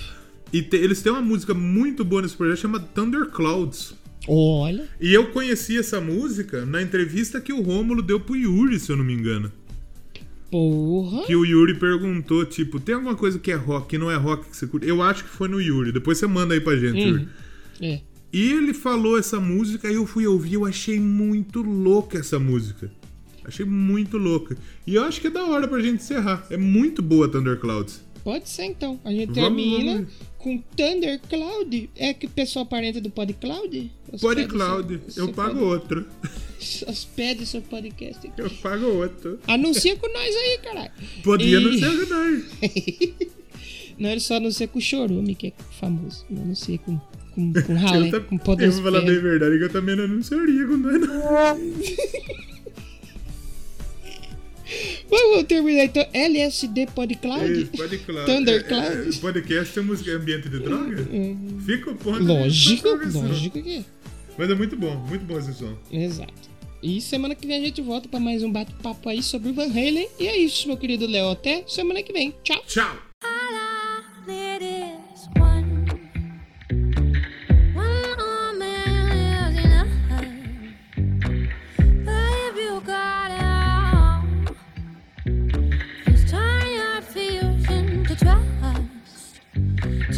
E 0.52 0.60
te- 0.60 0.76
eles 0.76 1.00
têm 1.00 1.10
uma 1.10 1.22
música 1.22 1.54
muito 1.54 2.04
boa 2.04 2.20
nesse 2.20 2.36
projeto, 2.36 2.58
chama 2.58 2.78
Thunder 2.78 3.24
Clouds. 3.30 3.94
Olha. 4.28 4.86
E 5.00 5.14
eu 5.14 5.28
conheci 5.28 5.78
essa 5.78 5.98
música 5.98 6.66
na 6.66 6.82
entrevista 6.82 7.40
que 7.40 7.50
o 7.54 7.62
Rômulo 7.62 8.02
deu 8.02 8.20
pro 8.20 8.36
Yuri, 8.36 8.78
se 8.78 8.92
eu 8.92 8.98
não 8.98 9.04
me 9.06 9.14
engano. 9.14 9.50
Porra. 10.50 11.24
Que 11.24 11.34
o 11.34 11.46
Yuri 11.46 11.78
perguntou, 11.78 12.44
tipo, 12.44 12.78
tem 12.78 12.96
alguma 12.96 13.14
coisa 13.16 13.38
que 13.38 13.50
é 13.50 13.54
rock, 13.54 13.88
que 13.88 13.96
não 13.96 14.10
é 14.10 14.16
rock 14.16 14.50
que 14.50 14.56
você 14.58 14.66
curte? 14.66 14.86
Eu 14.86 15.00
acho 15.00 15.24
que 15.24 15.30
foi 15.30 15.48
no 15.48 15.58
Yuri. 15.58 15.90
Depois 15.90 16.18
você 16.18 16.26
manda 16.26 16.52
aí 16.52 16.60
pra 16.60 16.76
gente, 16.76 16.98
Hum. 17.02 17.08
Yuri. 17.08 17.28
É. 17.80 18.00
E 18.34 18.50
ele 18.52 18.74
falou 18.74 19.16
essa 19.18 19.38
música 19.38 19.88
e 19.90 19.94
eu 19.94 20.06
fui 20.06 20.26
ouvir, 20.26 20.54
eu 20.54 20.66
achei 20.66 20.98
muito 20.98 21.62
louca 21.62 22.18
essa 22.18 22.38
música. 22.38 22.90
Achei 23.44 23.64
muito 23.64 24.18
louca. 24.18 24.56
E 24.86 24.94
eu 24.96 25.04
acho 25.04 25.20
que 25.20 25.28
é 25.28 25.30
da 25.30 25.44
hora 25.44 25.68
pra 25.68 25.78
gente 25.80 26.02
encerrar. 26.02 26.44
É 26.50 26.56
muito 26.56 27.00
boa 27.00 27.28
Thunderclouds. 27.28 28.02
Pode 28.24 28.48
ser 28.48 28.64
então. 28.64 28.98
A 29.04 29.10
gente 29.12 29.26
Vamos, 29.34 29.62
termina 29.62 29.92
vamos. 29.96 30.12
com 30.38 30.58
Thundercloud. 30.74 31.90
É 31.94 32.14
que 32.14 32.24
o 32.26 32.30
pessoal 32.30 32.64
parente 32.64 33.00
do 33.00 33.10
PodCloud? 33.10 33.92
Os 34.10 34.20
Pode 34.22 34.40
pede 34.42 34.48
Cloud, 34.52 35.00
seu- 35.08 35.26
eu 35.28 35.32
pago 35.32 35.60
outro. 35.60 36.06
Os 36.88 37.04
pede 37.04 37.44
seu 37.44 37.60
podcast. 37.60 38.32
Eu 38.38 38.48
pago 38.62 38.86
outro. 38.86 39.38
Anuncia 39.46 39.94
com 39.96 40.10
nós 40.10 40.34
aí, 40.34 40.58
caralho. 40.62 40.90
Podia 41.22 41.58
E- 41.60 41.62
não 41.64 41.78
ser 41.78 42.08
nós. 42.08 42.44
Não, 43.98 44.08
ele 44.10 44.20
só 44.20 44.36
anuncia 44.36 44.66
com 44.66 44.78
o 44.78 44.82
Chorume, 44.82 45.34
que 45.34 45.48
é 45.48 45.52
famoso. 45.78 46.24
Não 46.30 46.42
anuncia 46.42 46.78
com, 46.78 46.98
com, 47.34 47.52
com 47.52 47.62
com 48.38 48.38
ta- 48.38 48.62
eu 48.64 48.72
vou 48.72 48.82
falar 48.82 49.00
bem 49.00 49.16
a 49.16 49.20
Podosfera. 49.20 49.20
verdade 49.22 49.58
que 49.58 49.64
eu 49.64 49.70
também 49.70 49.96
não 49.96 50.04
anunciaria 50.04 50.66
com 50.66 50.76
não. 50.76 50.98
Vamos 55.10 55.44
terminar 55.44 55.84
então. 55.84 56.04
LSD 56.12 56.86
PodCloud? 56.94 57.52
Isso, 57.62 57.72
Pode 57.72 57.98
Cloud. 57.98 58.26
Thundercloud? 58.26 58.86
É, 58.96 59.08
é, 59.08 59.20
podcast 59.20 59.78
é 59.78 59.82
música 59.82 60.10
ambiente 60.12 60.48
de 60.48 60.58
droga? 60.58 60.96
Fica 61.66 61.90
o 61.90 61.94
ponto. 61.96 62.22
Lógico, 62.24 62.88
lógico 62.88 63.62
que 63.62 63.76
é. 63.76 63.84
Mas 64.36 64.50
é 64.50 64.54
muito 64.54 64.76
bom, 64.76 64.96
muito 65.06 65.24
bom 65.24 65.38
esse 65.38 65.52
som. 65.54 65.76
Exato. 65.92 66.32
E 66.82 67.00
semana 67.00 67.34
que 67.34 67.46
vem 67.46 67.56
a 67.56 67.64
gente 67.64 67.80
volta 67.80 68.08
pra 68.08 68.18
mais 68.18 68.42
um 68.42 68.50
bate-papo 68.50 69.08
aí 69.08 69.22
sobre 69.22 69.50
o 69.50 69.54
Van 69.54 69.68
Halen. 69.70 70.08
E 70.18 70.26
é 70.26 70.36
isso, 70.38 70.66
meu 70.66 70.76
querido 70.76 71.06
Léo. 71.06 71.30
Até 71.30 71.62
semana 71.68 72.02
que 72.02 72.12
vem. 72.12 72.34
Tchau. 72.42 72.62
Tchau! 72.66 73.13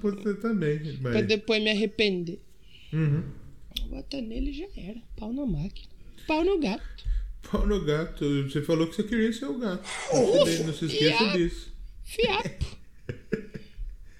você 0.00 0.34
também. 0.34 0.78
Pra 0.98 1.12
Mas... 1.12 1.26
depois 1.26 1.62
me 1.62 1.70
arrepender. 1.70 2.40
Uhum. 2.92 3.22
Bota 3.90 4.20
nele 4.20 4.52
já 4.52 4.66
era. 4.76 5.00
Pau 5.16 5.32
na 5.32 5.44
máquina. 5.46 5.88
Pau 6.26 6.44
no 6.44 6.58
gato. 6.58 7.04
Pau 7.50 7.66
no 7.66 7.84
gato. 7.84 8.24
Você 8.44 8.62
falou 8.62 8.86
que 8.88 8.96
você 8.96 9.02
queria 9.04 9.32
ser 9.32 9.46
o 9.46 9.58
gato. 9.58 9.84
Não 10.12 10.46
se- 10.46 10.62
Não 10.64 10.74
se 10.74 10.84
esqueça 10.86 11.18
Fiapo. 11.18 11.38
disso. 11.38 11.72
Fiapo. 12.04 12.76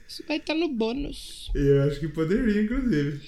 Isso 0.09 0.23
vai 0.29 0.37
estar 0.39 0.55
no 0.55 0.69
bônus. 0.69 1.51
Eu 1.55 1.83
acho 1.83 1.99
que 2.01 2.09
poderia, 2.09 2.63
inclusive. 2.63 3.21